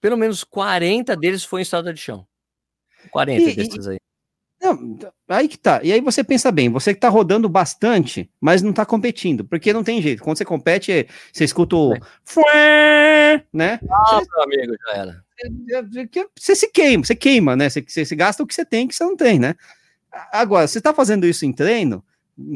Pelo 0.04 0.18
menos 0.18 0.44
40 0.44 1.16
deles 1.16 1.44
foi 1.44 1.60
em 1.60 1.62
estrada 1.62 1.90
de 1.90 1.98
chão. 1.98 2.26
40 3.10 3.40
E- 3.40 3.56
desses 3.56 3.86
aí. 3.88 3.96
Não, 4.60 4.98
aí 5.26 5.48
que 5.48 5.56
tá. 5.56 5.80
E 5.82 5.90
aí 5.94 6.00
você 6.02 6.22
pensa 6.22 6.52
bem, 6.52 6.68
você 6.68 6.92
que 6.92 7.00
tá 7.00 7.08
rodando 7.08 7.48
bastante, 7.48 8.30
mas 8.38 8.60
não 8.60 8.70
tá 8.70 8.84
competindo, 8.84 9.46
porque 9.46 9.72
não 9.72 9.82
tem 9.82 10.02
jeito. 10.02 10.22
Quando 10.22 10.36
você 10.36 10.44
compete, 10.44 11.08
você 11.32 11.44
escuta 11.44 11.74
o. 11.74 11.94
É. 12.54 13.42
Né? 13.50 13.80
Ah, 13.90 14.20
meu 14.30 14.42
amigo, 14.42 14.74
já 14.86 14.94
era. 14.94 15.24
Você 16.38 16.54
se 16.54 16.70
queima, 16.70 17.02
você 17.02 17.14
queima, 17.14 17.56
né? 17.56 17.70
Você, 17.70 17.80
você, 17.80 18.04
você 18.04 18.14
gasta 18.14 18.42
o 18.42 18.46
que 18.46 18.54
você 18.54 18.64
tem 18.66 18.86
que 18.86 18.94
você 18.94 19.04
não 19.04 19.16
tem, 19.16 19.38
né? 19.38 19.54
Agora, 20.30 20.66
você 20.68 20.82
tá 20.82 20.92
fazendo 20.92 21.26
isso 21.26 21.46
em 21.46 21.52
treino, 21.52 22.04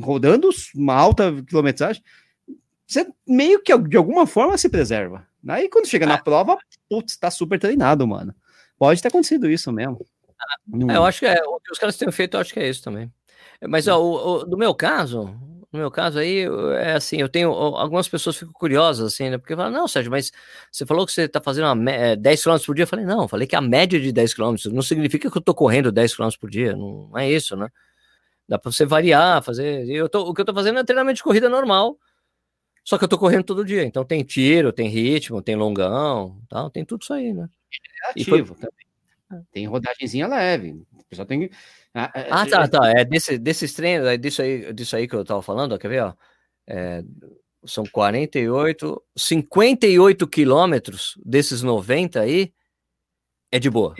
rodando 0.02 0.50
uma 0.74 0.94
alta 0.94 1.32
quilometragem, 1.48 2.02
você 2.86 3.06
meio 3.26 3.62
que 3.62 3.74
de 3.78 3.96
alguma 3.96 4.26
forma 4.26 4.58
se 4.58 4.68
preserva. 4.68 5.26
Aí 5.46 5.68
quando 5.68 5.86
chega 5.86 6.06
na 6.06 6.18
prova, 6.18 6.58
putz, 6.88 7.16
tá 7.16 7.30
super 7.30 7.58
treinado, 7.58 8.06
mano. 8.06 8.34
Pode 8.78 9.00
ter 9.02 9.08
acontecido 9.08 9.48
isso 9.50 9.70
mesmo. 9.72 9.98
Não- 10.66 10.90
É, 10.90 10.96
eu 10.96 11.04
acho 11.04 11.20
que 11.20 11.26
é, 11.26 11.42
o 11.44 11.60
que 11.60 11.72
os 11.72 11.78
caras 11.78 11.96
têm 11.96 12.10
feito, 12.12 12.36
eu 12.36 12.40
acho 12.40 12.52
que 12.52 12.60
é 12.60 12.68
isso 12.68 12.82
também. 12.82 13.10
Mas 13.68 13.88
ó, 13.88 14.00
o, 14.00 14.42
o- 14.42 14.46
no 14.46 14.56
meu 14.56 14.72
caso, 14.74 15.24
no 15.72 15.78
meu 15.78 15.90
caso 15.90 16.18
aí, 16.18 16.44
é 16.78 16.92
assim, 16.92 17.16
eu 17.20 17.28
tenho 17.28 17.50
algumas 17.50 18.08
pessoas 18.08 18.36
ficam 18.36 18.52
curiosas 18.52 19.12
assim, 19.12 19.30
né? 19.30 19.38
Porque 19.38 19.56
falam, 19.56 19.72
não, 19.72 19.88
Sérgio, 19.88 20.10
mas 20.10 20.30
você 20.70 20.86
falou 20.86 21.04
que 21.04 21.12
você 21.12 21.22
está 21.22 21.40
fazendo 21.40 21.64
uma, 21.64 21.74
mé- 21.74 22.12
é, 22.12 22.16
10 22.16 22.42
km 22.44 22.64
por 22.64 22.74
dia. 22.74 22.84
Eu 22.84 22.86
falei, 22.88 23.04
não, 23.04 23.22
eu 23.22 23.28
falei 23.28 23.46
que 23.48 23.56
a 23.56 23.60
média 23.60 23.98
de 24.00 24.12
10 24.12 24.32
km 24.34 24.54
não 24.72 24.82
significa 24.82 25.30
que 25.30 25.36
eu 25.36 25.42
tô 25.42 25.54
correndo 25.54 25.90
10 25.90 26.14
km 26.14 26.28
por 26.40 26.48
dia, 26.50 26.76
não, 26.76 27.10
é 27.16 27.28
isso, 27.30 27.56
né? 27.56 27.68
Dá 28.48 28.58
para 28.58 28.70
você 28.72 28.86
variar, 28.86 29.42
fazer. 29.42 29.86
Eu 29.90 30.08
tô, 30.08 30.22
o 30.22 30.32
que 30.34 30.40
eu 30.40 30.44
tô 30.44 30.54
fazendo 30.54 30.78
é 30.78 30.84
treinamento 30.84 31.16
de 31.16 31.22
corrida 31.22 31.48
normal. 31.50 31.98
Só 32.88 32.96
que 32.96 33.04
eu 33.04 33.08
tô 33.08 33.18
correndo 33.18 33.44
todo 33.44 33.66
dia, 33.66 33.84
então 33.84 34.02
tem 34.02 34.24
tiro, 34.24 34.72
tem 34.72 34.88
ritmo, 34.88 35.42
tem 35.42 35.54
longão, 35.54 36.40
tal, 36.48 36.70
tem 36.70 36.86
tudo 36.86 37.02
isso 37.02 37.12
aí, 37.12 37.34
né? 37.34 37.46
E 38.16 38.24
foi- 38.24 38.42
também. 38.42 39.46
Tem 39.52 39.66
rodagenzinha 39.66 40.26
leve. 40.26 40.70
O 40.94 41.04
pessoal 41.04 41.26
tem 41.26 41.40
que. 41.40 41.54
Ah, 41.92 42.10
é- 42.14 42.28
Ah, 42.30 42.44
é- 42.46 42.48
tá, 42.48 42.66
tá. 42.66 42.90
É 42.98 43.04
desse, 43.04 43.36
desses 43.36 43.74
treinos, 43.74 44.08
é 44.08 44.16
disso 44.16 44.40
aí, 44.40 44.72
disso 44.72 44.96
aí 44.96 45.06
que 45.06 45.14
eu 45.14 45.22
tava 45.22 45.42
falando, 45.42 45.72
ó, 45.74 45.78
quer 45.78 45.88
ver, 45.88 46.02
ó? 46.02 46.14
É, 46.66 47.02
são 47.66 47.84
48, 47.84 49.02
58 49.14 50.26
quilômetros 50.26 51.12
desses 51.22 51.60
90 51.62 52.22
aí 52.22 52.54
é 53.52 53.58
de 53.58 53.68
boa. 53.68 53.94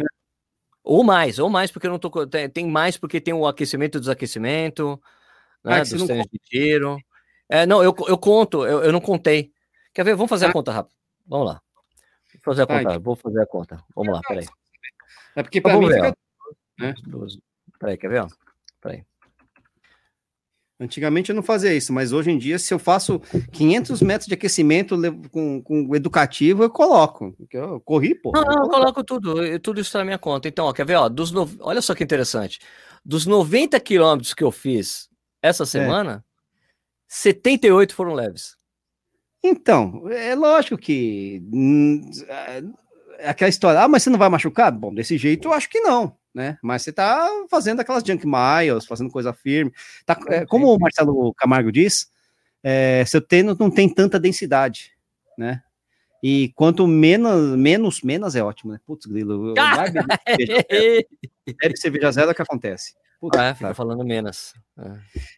Ou 0.83 1.05
mais, 1.05 1.39
ou 1.39 1.51
mais, 1.51 1.71
porque 1.71 1.87
eu 1.87 1.91
não 1.91 1.99
tô. 1.99 2.11
Tem, 2.27 2.67
mais 2.67 2.97
porque 2.97 3.21
tem 3.21 3.35
o 3.35 3.47
aquecimento 3.47 3.99
e 3.99 4.01
desaquecimento, 4.01 4.99
Ah, 5.63 5.77
né? 5.77 5.85
você 5.85 5.91
dos 5.91 6.01
não 6.01 6.07
treinos 6.07 6.27
de 6.33 6.39
tiro. 6.39 6.99
É, 7.49 7.65
não, 7.67 7.83
eu, 7.83 7.95
eu 8.07 8.19
conto, 8.19 8.67
eu, 8.67 8.83
eu 8.85 8.93
não 8.93 9.01
contei. 9.01 9.53
Quer 9.95 10.05
ver? 10.05 10.15
Vamos 10.15 10.29
fazer 10.31 10.47
a 10.47 10.49
Ah. 10.51 10.53
conta 10.53 10.73
rápido. 10.73 10.95
Vamos 11.27 11.47
lá. 11.47 11.61
Vou 12.35 12.55
fazer 12.55 12.63
a 12.63 12.67
Tá, 12.67 12.83
conta, 12.83 12.99
vou 12.99 13.17
fazer 13.17 13.41
a 13.43 13.47
conta. 13.47 13.85
Vamos 13.95 14.13
lá, 14.15 14.21
peraí. 14.27 14.47
É 15.35 15.43
porque 15.43 15.61
pra 15.61 15.73
Vamos 15.73 15.89
mim 15.89 15.95
ver, 15.95 16.05
fica- 16.07 16.17
né? 16.79 16.95
12. 17.07 17.43
Peraí, 17.79 17.97
quer 17.97 18.09
ver? 18.09 18.23
Ó? 18.23 18.29
Peraí. 18.81 19.05
Antigamente 20.81 21.31
eu 21.31 21.35
não 21.35 21.43
fazia 21.43 21.75
isso, 21.75 21.93
mas 21.93 22.13
hoje 22.13 22.31
em 22.31 22.39
dia, 22.39 22.57
se 22.57 22.73
eu 22.73 22.79
faço 22.79 23.19
500 23.53 24.01
metros 24.01 24.29
de 24.29 24.35
aquecimento 24.35 24.97
com, 25.33 25.61
com 25.61 25.97
educativo, 25.97 26.63
eu 26.63 26.71
coloco. 26.71 27.33
Porque 27.33 27.57
eu 27.57 27.81
corri, 27.81 28.15
pô. 28.15 28.31
Não, 28.33 28.43
não, 28.45 28.63
eu 28.63 28.69
coloco. 28.69 29.03
tudo, 29.03 29.59
tudo 29.59 29.81
isso 29.81 29.91
tá 29.91 29.99
na 29.99 30.05
minha 30.05 30.19
conta. 30.19 30.47
Então, 30.47 30.67
ó, 30.67 30.73
quer 30.73 30.87
ver? 30.87 30.95
Ó, 30.95 31.09
dos 31.09 31.33
no... 31.33 31.51
Olha 31.61 31.83
só 31.83 31.97
que 31.97 32.05
interessante. 32.05 32.61
Dos 33.05 33.27
90 33.27 33.81
quilômetros 33.81 34.33
que 34.35 34.45
eu 34.45 34.53
fiz 34.53 35.09
essa 35.43 35.67
semana, 35.67 36.25
78 37.09 37.95
foram 37.95 38.15
leves. 38.15 38.57
Então, 39.43 40.09
é 40.11 40.35
lógico 40.35 40.77
que. 40.77 41.43
hum, 41.53 42.11
é 43.19 43.29
aquela 43.31 43.49
história, 43.49 43.81
ah, 43.81 43.89
mas 43.89 44.03
você 44.03 44.11
não 44.11 44.19
vai 44.19 44.29
machucar? 44.29 44.71
Bom, 44.71 44.95
desse 44.95 45.19
jeito 45.19 45.49
eu 45.49 45.53
acho 45.53 45.69
que 45.69 45.81
não, 45.81 46.17
né? 46.33 46.57
Mas 46.63 46.83
você 46.83 46.93
tá 46.93 47.29
fazendo 47.51 47.81
aquelas 47.81 48.05
junk 48.05 48.25
miles, 48.25 48.87
fazendo 48.87 49.11
coisa 49.11 49.33
firme. 49.33 49.73
Tá, 50.07 50.19
é, 50.29 50.47
como 50.47 50.73
o 50.73 50.79
Marcelo 50.79 51.35
Camargo 51.35 51.73
diz, 51.73 52.09
é, 52.63 53.05
seu 53.07 53.21
tênis 53.21 53.59
não 53.59 53.71
tem 53.71 53.93
tanta 53.93 54.21
densidade, 54.21 54.93
né? 55.37 55.63
E 56.23 56.53
quanto 56.55 56.87
menos, 56.87 57.57
menos, 57.57 58.03
menos 58.03 58.35
é 58.35 58.43
ótimo, 58.43 58.73
né? 58.73 58.81
Putz, 58.85 59.07
grilo, 59.07 59.55
vai 59.55 59.91
beber 59.91 60.19
cerveja 60.27 60.67
zero, 60.69 61.07
bebe 61.47 61.77
cerveja 61.77 62.13
zero 62.13 62.29
é 62.29 62.33
o 62.33 62.35
que 62.35 62.43
acontece. 62.43 62.95
Putz, 63.21 63.39
É, 63.39 63.55
fica 63.55 63.75
falando 63.75 64.05
menos. 64.05 64.55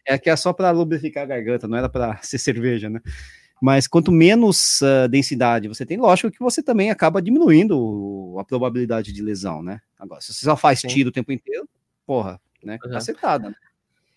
É. 0.05 0.13
é 0.13 0.17
que 0.17 0.29
é 0.29 0.35
só 0.35 0.53
para 0.53 0.71
lubrificar 0.71 1.23
a 1.23 1.27
garganta, 1.27 1.67
não 1.67 1.77
era 1.77 1.89
para 1.89 2.17
ser 2.23 2.37
cerveja, 2.37 2.89
né? 2.89 2.99
Mas 3.61 3.87
quanto 3.87 4.11
menos 4.11 4.81
ah, 4.81 5.05
densidade 5.05 5.67
você 5.67 5.85
tem, 5.85 5.97
lógico 5.97 6.31
que 6.31 6.39
você 6.39 6.63
também 6.63 6.89
acaba 6.89 7.21
diminuindo 7.21 8.35
a 8.39 8.43
probabilidade 8.43 9.13
de 9.13 9.21
lesão, 9.21 9.61
né? 9.61 9.81
Agora, 9.99 10.19
se 10.19 10.33
você 10.33 10.45
só 10.45 10.57
faz 10.57 10.79
Sim. 10.79 10.87
tiro 10.87 11.09
o 11.09 11.13
tempo 11.13 11.31
inteiro, 11.31 11.69
porra, 12.07 12.41
né? 12.63 12.79
É. 12.83 12.95
Acertada. 12.95 13.49
Né? 13.49 13.55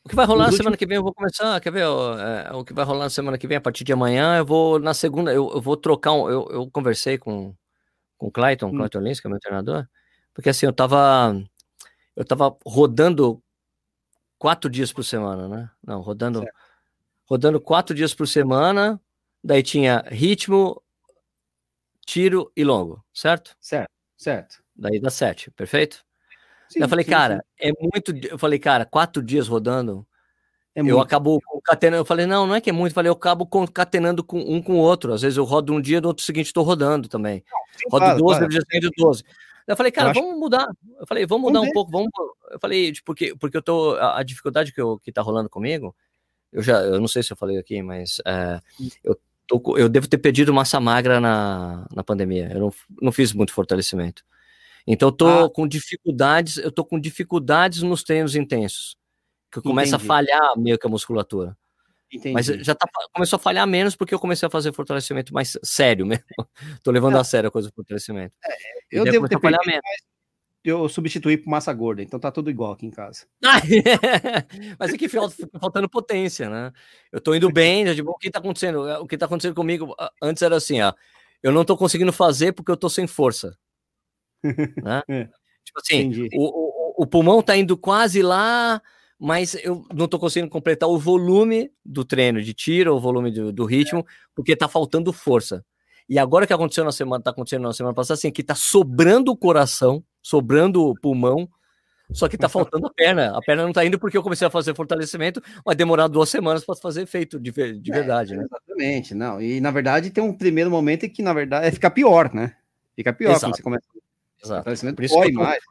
O 0.05 0.09
que 0.09 0.15
vai 0.15 0.27
rolar 0.27 0.45
na 0.45 0.49
Nos 0.49 0.57
semana 0.59 0.77
que 0.77 0.87
vem, 0.87 0.97
eu 0.97 1.03
vou 1.03 1.15
começar, 1.15 1.59
quer 1.61 1.73
ver? 1.73 1.85
ó, 1.85 2.19
é, 2.19 2.53
o 2.53 2.63
que 2.63 2.75
vai 2.75 2.85
rolar 2.85 3.05
na 3.05 3.11
semana 3.11 3.39
que 3.39 3.47
vem, 3.47 3.57
a 3.57 3.61
partir 3.61 3.85
de 3.85 3.93
amanhã, 3.93 4.37
eu 4.37 4.45
vou, 4.45 4.79
na 4.79 4.93
segunda, 4.93 5.33
eu, 5.33 5.51
eu 5.55 5.63
vou 5.63 5.79
trocar, 5.79 6.13
um, 6.13 6.29
eu, 6.29 6.47
eu 6.51 6.71
conversei 6.71 7.17
com, 7.17 7.55
com 8.19 8.27
o 8.29 8.31
Clayton, 8.33 8.69
Hum. 8.69 8.77
Clayton 8.77 9.01
Lins, 9.01 9.21
que 9.21 9.27
é 9.27 9.31
meu 9.31 9.41
treinador, 9.41 9.87
Porque 10.35 10.51
assim, 10.51 10.67
eu 10.67 10.73
tava. 10.73 11.35
Eu 12.17 12.25
tava 12.25 12.57
rodando 12.67 13.43
quatro 14.39 14.71
dias 14.71 14.93
por 14.93 15.05
semana, 15.05 15.49
né? 15.49 15.71
Não, 15.87 16.01
rodando. 16.01 16.41
Certo. 16.41 16.55
Rodando 17.27 17.61
quatro 17.61 17.95
dias 17.95 18.15
por 18.15 18.29
semana. 18.29 19.01
Daí 19.43 19.63
tinha 19.63 20.05
ritmo, 20.09 20.83
tiro 22.07 22.53
e 22.57 22.65
longo, 22.65 23.05
certo? 23.13 23.57
Certo, 23.61 23.91
certo. 24.17 24.63
Daí 24.77 25.01
dá 25.01 25.11
sete, 25.11 25.51
perfeito? 25.51 26.05
Sim, 26.75 26.81
eu 26.83 26.89
falei, 26.89 27.05
sim, 27.05 27.11
cara, 27.11 27.45
sim. 27.61 27.69
é 27.69 27.73
muito. 27.81 28.13
Eu 28.27 28.39
falei, 28.39 28.59
cara, 28.59 28.85
quatro 28.85 29.23
dias 29.23 29.47
rodando, 29.49 30.07
é 30.75 30.81
eu 30.83 31.01
acabo 31.01 31.41
concatenando. 31.47 32.01
Eu 32.01 32.05
falei, 32.05 32.27
não, 32.27 32.47
não 32.47 32.55
é 32.55 32.61
que 32.61 32.69
é 32.69 32.73
muito. 32.73 32.91
Eu 32.91 32.95
falei, 32.95 33.09
eu 33.09 33.15
acabo 33.15 33.47
concatenando 33.47 34.25
com 34.25 34.39
um 34.41 34.61
com 34.61 34.75
o 34.75 34.79
outro. 34.79 35.13
Às 35.13 35.23
vezes 35.23 35.37
eu 35.37 35.45
rodo 35.45 35.73
um 35.73 35.81
dia, 35.81 36.01
no 36.01 36.09
outro 36.09 36.25
seguinte 36.25 36.47
estou 36.47 36.65
rodando 36.65 37.09
também. 37.09 37.45
Sim, 37.77 37.85
Rodo 37.91 38.05
claro, 38.05 38.19
12, 38.19 38.39
claro. 38.39 38.49
dia 38.51 38.61
seguinte 38.69 38.91
12. 38.97 39.25
Eu 39.67 39.77
falei, 39.77 39.93
cara, 39.93 40.11
acho- 40.11 40.21
vamos 40.21 40.39
mudar. 40.39 40.69
Eu 41.01 41.07
falei, 41.07 41.25
vamos 41.25 41.45
Vamos 41.45 41.53
mudar 41.53 41.61
um 41.61 41.65
ver. 41.67 41.73
pouco, 41.73 41.91
vamos. 41.91 42.11
Eu 42.51 42.59
falei, 42.61 42.93
tipo, 42.93 43.07
porque, 43.07 43.35
porque 43.37 43.57
eu 43.57 43.63
tô. 43.63 43.95
A, 43.97 44.19
a 44.19 44.23
dificuldade 44.23 44.73
que, 44.73 44.81
eu, 44.81 44.99
que 44.99 45.13
tá 45.13 45.23
rolando 45.23 45.49
comigo, 45.49 45.95
eu 46.53 46.63
já, 46.63 46.81
eu 46.83 47.01
não 47.01 47.09
sei 47.09 47.23
se 47.23 47.33
eu 47.33 47.37
falei 47.37 47.57
aqui, 47.57 47.81
mas 47.83 48.21
é, 48.27 48.61
eu, 49.03 49.19
tô, 49.47 49.79
eu 49.79 49.89
devo 49.89 50.09
ter 50.09 50.19
perdido 50.19 50.53
massa 50.53 50.79
magra 50.81 51.21
na, 51.21 51.87
na 51.95 52.03
pandemia. 52.03 52.51
Eu 52.53 52.61
não, 52.61 52.73
não 53.01 53.13
fiz 53.13 53.33
muito 53.33 53.53
fortalecimento. 53.53 54.25
Então 54.87 55.09
eu 55.09 55.13
tô 55.13 55.27
Ah. 55.47 55.51
com 55.51 55.67
dificuldades, 55.67 56.59
eu 56.59 56.71
tô 56.73 56.85
com 56.85 56.99
dificuldades 57.01 57.83
nos 57.83 58.03
treinos 58.03 58.35
intensos. 58.37 58.97
Que 59.53 59.61
começa 59.63 59.97
a 59.97 59.99
falhar 59.99 60.59
meio 60.59 60.79
que 60.79 60.87
a 60.87 60.91
musculatura. 60.91 61.57
Entendi. 62.13 62.35
Mas 62.35 62.47
já 62.47 62.75
tá, 62.75 62.87
começou 63.13 63.37
a 63.37 63.41
falhar 63.41 63.67
menos 63.67 63.97
porque 63.97 64.15
eu 64.15 64.19
comecei 64.21 64.47
a 64.47 64.51
fazer 64.51 64.73
fortalecimento 64.73 65.33
mais 65.33 65.57
sério 65.65 66.05
mesmo. 66.07 66.25
Tô 66.83 66.91
levando 66.91 67.15
Não. 67.15 67.21
a 67.21 67.25
sério 67.25 67.49
a 67.49 67.51
coisa 67.51 67.69
do 67.69 67.75
fortalecimento. 67.75 68.35
E 68.93 68.97
eu 68.97 69.05
devo 69.05 69.29
ter 69.29 69.41
falhar 69.41 69.61
menos. 69.67 69.83
eu 70.65 70.89
substituí 70.89 71.37
por 71.37 71.49
massa 71.51 71.73
gorda, 71.73 72.03
então 72.03 72.19
tá 72.21 72.31
tudo 72.33 72.51
igual 72.51 72.73
aqui 72.73 72.87
em 72.87 72.91
casa. 72.91 73.27
Mas 74.79 74.93
é 74.95 74.99
que 74.99 75.09
falta, 75.09 75.35
fica 75.35 75.59
faltando 75.59 75.89
potência, 75.89 76.49
né? 76.49 76.73
Eu 77.13 77.21
tô 77.21 77.35
indo 77.35 77.51
bem, 77.53 77.85
já, 77.87 77.95
tipo, 77.95 78.11
o 78.11 78.19
que 78.19 78.31
tá 78.31 78.39
acontecendo? 78.39 78.81
O 79.01 79.07
que 79.07 79.17
tá 79.19 79.27
acontecendo 79.27 79.55
comigo 79.55 79.95
antes 80.23 80.43
era 80.43 80.57
assim, 80.57 80.81
ó. 80.83 80.93
Eu 81.43 81.53
não 81.53 81.65
tô 81.65 81.77
conseguindo 81.77 82.13
fazer 82.13 82.53
porque 82.53 82.71
eu 82.73 82.77
tô 82.77 82.89
sem 82.89 83.07
força. 83.07 83.57
Né? 84.83 85.03
É. 85.09 85.29
Tipo 85.65 85.81
assim, 85.81 86.29
o, 86.35 87.01
o, 87.01 87.03
o 87.05 87.07
pulmão 87.07 87.43
tá 87.43 87.57
indo 87.57 87.77
quase 87.77 88.23
lá, 88.23 88.83
mas 89.19 89.55
eu 89.65 89.85
não 89.95 90.07
tô 90.07 90.19
conseguindo 90.19 90.51
completar 90.51 90.89
o 90.89 90.99
volume 90.99 91.71
do 91.85 92.05
treino 92.05 92.43
de 92.43 92.53
tiro, 92.53 92.95
o 92.95 93.01
volume 93.01 93.31
do, 93.31 93.51
do 93.51 93.65
ritmo, 93.65 94.07
porque 94.35 94.55
tá 94.55 94.69
faltando 94.69 95.13
força. 95.13 95.65
E 96.09 96.19
agora 96.19 96.47
que 96.47 96.53
aconteceu 96.53 96.85
na 96.85 96.93
semana, 96.93 97.23
tá 97.23 97.31
acontecendo 97.31 97.63
na 97.63 97.73
semana 97.73 97.95
passada, 97.95 98.19
assim, 98.19 98.31
que 98.31 98.43
tá 98.43 98.55
sobrando 98.55 99.33
o 99.33 99.37
coração, 99.37 100.05
sobrando 100.23 100.85
o 100.85 100.95
pulmão, 100.95 101.49
só 102.13 102.29
que 102.29 102.37
tá 102.37 102.49
faltando 102.51 102.87
a 102.87 102.93
perna. 102.93 103.37
A 103.37 103.41
perna 103.41 103.65
não 103.65 103.73
tá 103.73 103.85
indo 103.85 103.99
porque 103.99 104.17
eu 104.17 104.23
comecei 104.23 104.47
a 104.47 104.51
fazer 104.51 104.75
fortalecimento, 104.75 105.43
vai 105.65 105.75
demorar 105.75 106.09
duas 106.09 106.29
semanas 106.29 106.65
para 106.65 106.77
fazer 106.77 107.03
efeito 107.03 107.41
de, 107.41 107.51
de 107.51 107.91
É, 107.91 107.95
verdade, 107.95 108.37
né? 108.37 108.45
Exatamente, 108.45 109.15
não. 109.15 109.41
E 109.41 109.61
na 109.61 109.71
verdade 109.71 110.11
tem 110.11 110.23
um 110.23 110.37
primeiro 110.37 110.71
momento 110.71 111.07
em 111.07 111.09
que, 111.09 111.23
na 111.23 111.33
verdade, 111.33 111.67
é 111.67 111.71
ficar 111.71 111.91
pior, 111.91 112.33
né? 112.35 112.55
Fica 112.95 113.13
pior 113.13 113.31
Exato. 113.31 113.47
quando 113.47 113.57
você 113.57 113.63
começa 113.63 113.87
o 113.95 114.04
Exato. 114.45 114.59
fortalecimento, 114.61 114.97
Por 114.97 115.05
isso 115.05 115.15
tô- 115.15 115.33
mais. 115.33 115.63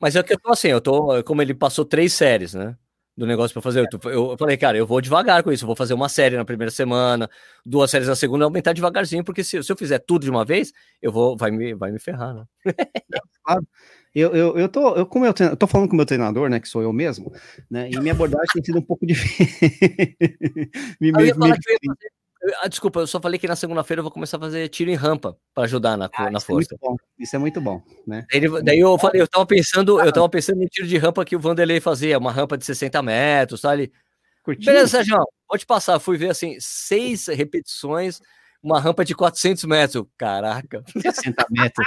Mas 0.00 0.16
é 0.16 0.22
que 0.22 0.32
eu 0.32 0.40
tô 0.40 0.52
assim, 0.52 0.68
eu 0.68 0.80
tô, 0.80 1.22
como 1.24 1.40
ele 1.40 1.54
passou 1.54 1.84
três 1.84 2.12
séries, 2.12 2.52
né? 2.54 2.76
Do 3.16 3.26
negócio 3.26 3.52
pra 3.52 3.60
fazer. 3.62 3.80
Eu, 4.04 4.10
eu 4.30 4.36
falei, 4.38 4.56
cara, 4.56 4.76
eu 4.78 4.86
vou 4.86 5.00
devagar 5.00 5.42
com 5.42 5.50
isso. 5.50 5.64
Eu 5.64 5.66
vou 5.66 5.74
fazer 5.76 5.92
uma 5.94 6.08
série 6.08 6.36
na 6.36 6.44
primeira 6.44 6.70
semana, 6.70 7.28
duas 7.66 7.90
séries 7.90 8.06
na 8.08 8.14
segunda, 8.14 8.44
aumentar 8.44 8.72
devagarzinho, 8.72 9.24
porque 9.24 9.42
se, 9.42 9.60
se 9.62 9.72
eu 9.72 9.76
fizer 9.76 9.98
tudo 9.98 10.22
de 10.22 10.30
uma 10.30 10.44
vez, 10.44 10.72
eu 11.02 11.10
vou, 11.12 11.36
vai 11.36 11.50
me, 11.50 11.74
vai 11.74 11.90
me 11.90 11.98
ferrar, 11.98 12.32
né? 12.34 12.44
Eu, 14.14 14.34
eu, 14.34 14.56
eu, 14.58 14.68
tô, 14.68 14.94
eu, 14.96 15.06
como 15.06 15.24
eu, 15.26 15.32
treino- 15.34 15.52
eu 15.52 15.56
tô 15.56 15.66
falando 15.66 15.88
com 15.88 15.94
o 15.94 15.96
meu 15.96 16.06
treinador, 16.06 16.48
né, 16.48 16.58
que 16.60 16.68
sou 16.68 16.82
eu 16.82 16.92
mesmo, 16.92 17.32
né, 17.70 17.88
e 17.90 18.00
minha 18.00 18.12
abordagem 18.14 18.46
tem 18.54 18.64
sido 18.64 18.78
um 18.78 18.82
pouco 18.82 19.04
diferente. 19.06 20.18
me, 21.00 21.12
me- 21.12 21.22
eu 22.42 22.48
eu- 22.50 22.54
ah, 22.62 22.68
desculpa, 22.68 23.00
eu 23.00 23.06
só 23.06 23.20
falei 23.20 23.38
que 23.38 23.46
na 23.48 23.56
segunda-feira 23.56 24.00
eu 24.00 24.04
vou 24.04 24.12
começar 24.12 24.36
a 24.36 24.40
fazer 24.40 24.68
tiro 24.68 24.90
em 24.90 24.94
rampa 24.94 25.36
pra 25.54 25.64
ajudar 25.64 25.96
na, 25.96 26.08
Ah, 26.12 26.30
na 26.30 26.38
isso 26.38 26.44
é 26.44 26.54
força. 26.54 26.76
bom, 26.80 26.96
isso 27.18 27.34
é 27.36 27.38
muito 27.38 27.60
bom, 27.60 27.82
né? 28.06 28.26
Daí, 28.30 28.40
ele- 28.44 28.62
daí 28.62 28.78
eu 28.78 28.98
falei, 28.98 29.20
eu 29.22 29.28
tava 29.28 29.44
pensando, 29.46 30.00
eu 30.00 30.12
tava 30.12 30.28
pensando 30.28 30.58
no 30.60 30.66
tiro 30.68 30.86
de 30.86 30.96
rampa 30.98 31.24
que 31.24 31.36
o 31.36 31.40
Vanderlei 31.40 31.80
fazia, 31.80 32.18
uma 32.18 32.32
rampa 32.32 32.56
de 32.58 32.64
60 32.64 33.02
metros, 33.02 33.60
tá 33.62 33.70
ali. 33.70 33.92
Curtiu? 34.42 34.66
Beleza, 34.72 34.88
Sérgio, 34.88 35.16
pode 35.48 35.66
passar. 35.66 35.98
Fui 36.00 36.16
ver 36.16 36.30
assim, 36.30 36.56
seis 36.58 37.26
repetições, 37.26 38.20
uma 38.62 38.80
rampa 38.80 39.04
de 39.04 39.14
400 39.14 39.64
metros. 39.64 40.04
Caraca. 40.16 40.82
60 40.86 41.46
metros. 41.50 41.86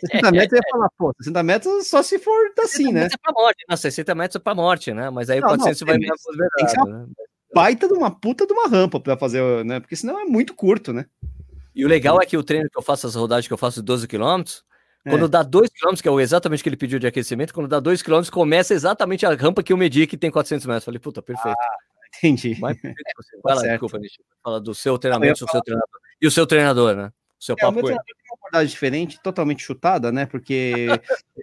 60 0.00 0.30
metros 0.32 0.52
eu 0.52 0.56
ia 0.58 0.70
falar, 0.70 0.88
pô, 0.96 1.12
60 1.20 1.42
metros 1.42 1.86
só 1.88 2.02
se 2.02 2.18
for 2.18 2.52
assim, 2.60 2.92
né? 2.92 3.02
Mas 3.02 3.12
é 3.12 3.16
pra 3.18 3.32
morte, 3.32 3.64
né? 3.68 3.76
60 3.76 4.14
metros 4.14 4.36
é 4.36 4.38
pra 4.42 4.54
morte, 4.54 4.92
né? 4.94 5.10
Mas 5.10 5.28
aí 5.28 5.40
Não, 5.40 5.48
400 5.48 5.80
não, 5.82 5.86
vai 5.88 5.98
tem- 5.98 6.08
considerado, 6.08 6.86
né? 6.88 7.06
Baita 7.54 7.88
de 7.88 7.94
uma 7.94 8.10
puta 8.10 8.46
de 8.46 8.52
uma 8.52 8.68
rampa 8.68 9.00
pra 9.00 9.16
fazer, 9.16 9.64
né? 9.64 9.80
Porque 9.80 9.96
senão 9.96 10.20
é 10.20 10.24
muito 10.24 10.54
curto, 10.54 10.92
né? 10.92 11.06
E 11.74 11.84
o 11.84 11.88
legal 11.88 12.20
é 12.20 12.26
que 12.26 12.36
o 12.36 12.42
treino 12.42 12.68
que 12.68 12.78
eu 12.78 12.82
faço, 12.82 13.06
as 13.06 13.14
rodagens 13.14 13.46
que 13.46 13.52
eu 13.54 13.58
faço 13.58 13.80
de 13.80 13.86
12 13.86 14.06
km, 14.08 14.42
É. 15.04 15.10
quando 15.10 15.28
dá 15.28 15.42
2 15.42 15.70
km, 15.70 16.00
que 16.02 16.08
é 16.08 16.10
o- 16.10 16.20
exatamente 16.20 16.60
o 16.60 16.62
que 16.64 16.68
ele 16.68 16.76
pediu 16.76 16.98
de 16.98 17.06
aquecimento, 17.06 17.54
quando 17.54 17.68
dá 17.68 17.78
2 17.80 18.02
km, 18.02 18.28
começa 18.30 18.74
exatamente 18.74 19.24
a 19.24 19.34
rampa 19.34 19.62
que 19.62 19.72
eu 19.72 19.76
medi, 19.76 20.06
que 20.06 20.16
tem 20.16 20.30
400 20.30 20.66
metros. 20.66 20.84
Falei, 20.84 20.98
puta, 21.00 21.22
perfeito. 21.22 21.56
Entendi. 22.18 22.54
Vai, 22.54 22.74
perfeito 22.74 23.04
você. 23.16 23.38
Vai 23.42 23.54
lá, 23.54 23.60
Ah, 23.60 23.62
certo. 23.64 23.70
desculpa, 23.72 23.98
Nishi. 23.98 24.20
Fala 24.42 24.60
do 24.60 24.74
seu 24.74 24.98
treinamento, 24.98 25.44
do 25.44 25.50
seu 25.50 25.62
treinador. 25.62 26.00
E 26.20 26.26
o 26.26 26.30
seu 26.30 26.46
treinador, 26.46 26.96
né? 26.96 27.12
O 27.40 27.44
seu 27.44 27.52
É, 27.52 27.54
o 27.54 27.56
papo 27.58 27.72
meu 27.74 27.82
com 27.82 27.88
ele. 27.90 27.96
treinador 27.98 28.17
abordagem 28.48 28.70
diferente, 28.70 29.20
totalmente 29.22 29.62
chutada, 29.62 30.10
né? 30.10 30.26
Porque 30.26 30.86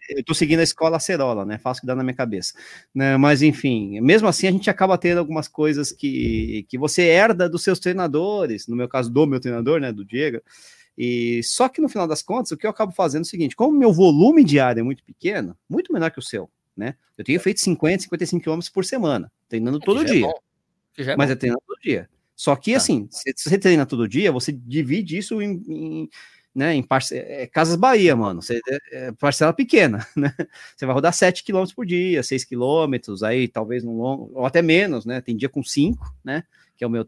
eu 0.09 0.23
tô 0.23 0.33
seguindo 0.33 0.59
a 0.59 0.63
escola 0.63 0.97
acerola, 0.97 1.45
né? 1.45 1.57
Faço 1.57 1.79
o 1.79 1.81
que 1.81 1.87
dá 1.87 1.95
na 1.95 2.03
minha 2.03 2.15
cabeça. 2.15 2.53
Né? 2.93 3.17
Mas, 3.17 3.41
enfim, 3.41 3.99
mesmo 4.01 4.27
assim, 4.27 4.47
a 4.47 4.51
gente 4.51 4.69
acaba 4.69 4.97
tendo 4.97 5.19
algumas 5.19 5.47
coisas 5.47 5.91
que, 5.91 6.65
que 6.67 6.77
você 6.77 7.03
herda 7.03 7.47
dos 7.47 7.63
seus 7.63 7.79
treinadores, 7.79 8.67
no 8.67 8.75
meu 8.75 8.87
caso, 8.87 9.09
do 9.11 9.25
meu 9.25 9.39
treinador, 9.39 9.79
né? 9.79 9.91
Do 9.91 10.03
Diego. 10.03 10.41
E 10.97 11.41
só 11.43 11.67
que 11.67 11.81
no 11.81 11.89
final 11.89 12.07
das 12.07 12.21
contas, 12.21 12.51
o 12.51 12.57
que 12.57 12.65
eu 12.65 12.71
acabo 12.71 12.91
fazendo 12.91 13.21
é 13.21 13.25
o 13.25 13.29
seguinte: 13.29 13.55
como 13.55 13.77
meu 13.77 13.91
volume 13.91 14.43
diário 14.43 14.79
é 14.79 14.83
muito 14.83 15.03
pequeno, 15.03 15.57
muito 15.69 15.91
menor 15.91 16.11
que 16.11 16.19
o 16.19 16.21
seu, 16.21 16.49
né? 16.75 16.95
Eu 17.17 17.23
tenho 17.23 17.39
feito 17.39 17.59
50, 17.59 18.03
55 18.03 18.43
quilômetros 18.43 18.69
por 18.69 18.85
semana, 18.85 19.31
treinando 19.47 19.79
todo 19.79 20.01
é 20.01 20.05
dia 20.05 20.27
é 20.97 21.15
mas 21.15 21.29
é 21.29 21.35
treinando 21.35 21.61
todo 21.65 21.79
dia. 21.81 22.09
Só 22.35 22.55
que, 22.55 22.71
Tá. 22.71 22.77
assim, 22.77 23.07
se 23.09 23.33
se 23.35 23.49
você 23.49 23.57
treina 23.57 23.85
todo 23.85 24.07
dia, 24.07 24.31
você 24.31 24.51
divide 24.51 25.17
isso 25.17 25.41
em, 25.41 25.63
em, 25.67 26.09
né, 26.55 26.73
em 26.73 26.81
parce... 26.81 27.15
é, 27.15 27.45
Casas 27.47 27.75
Bahia, 27.75 28.15
mano. 28.15 28.41
Você, 28.41 28.61
é, 28.67 29.07
é 29.07 29.11
parcela 29.11 29.51
pequena, 29.51 30.07
né? 30.15 30.33
Você 30.75 30.85
vai 30.85 30.95
rodar 30.95 31.13
7 31.13 31.43
km 31.43 31.65
por 31.75 31.85
dia, 31.85 32.23
6 32.23 32.45
km, 32.45 32.95
aí 33.25 33.47
talvez 33.47 33.83
no 33.83 33.97
longo, 33.97 34.31
ou 34.33 34.45
até 34.45 34.61
menos, 34.61 35.05
né? 35.05 35.19
Tem 35.19 35.35
dia 35.35 35.49
com 35.49 35.61
5, 35.61 36.15
né? 36.23 36.43
Que 36.77 36.83
é 36.83 36.87
o 36.87 36.89
meu. 36.89 37.05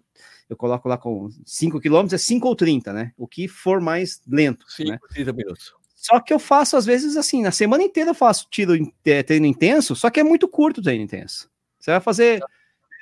Eu 0.49 0.55
coloco 0.55 0.87
lá 0.87 0.97
com 0.97 1.29
5 1.45 1.79
km, 1.79 2.13
é 2.13 2.17
5 2.17 2.47
ou 2.47 2.55
30, 2.55 2.91
né? 2.91 3.13
O 3.17 3.27
que 3.27 3.47
for 3.47 3.79
mais 3.79 4.21
lento. 4.27 4.65
né? 4.79 4.97
5, 4.99 5.07
30 5.09 5.33
minutos. 5.33 5.73
Só 5.95 6.19
que 6.19 6.33
eu 6.33 6.39
faço, 6.39 6.77
às 6.77 6.85
vezes, 6.85 7.17
assim, 7.17 7.41
na 7.41 7.51
semana 7.51 7.83
inteira 7.83 8.11
eu 8.11 8.15
faço 8.15 8.47
tiro, 8.49 8.73
é, 9.05 9.23
treino 9.23 9.45
intenso, 9.45 9.95
só 9.95 10.09
que 10.09 10.19
é 10.19 10.23
muito 10.23 10.47
curto 10.47 10.79
o 10.79 10.83
treino 10.83 11.03
intenso. 11.03 11.49
Você 11.79 11.91
vai 11.91 11.99
fazer 11.99 12.41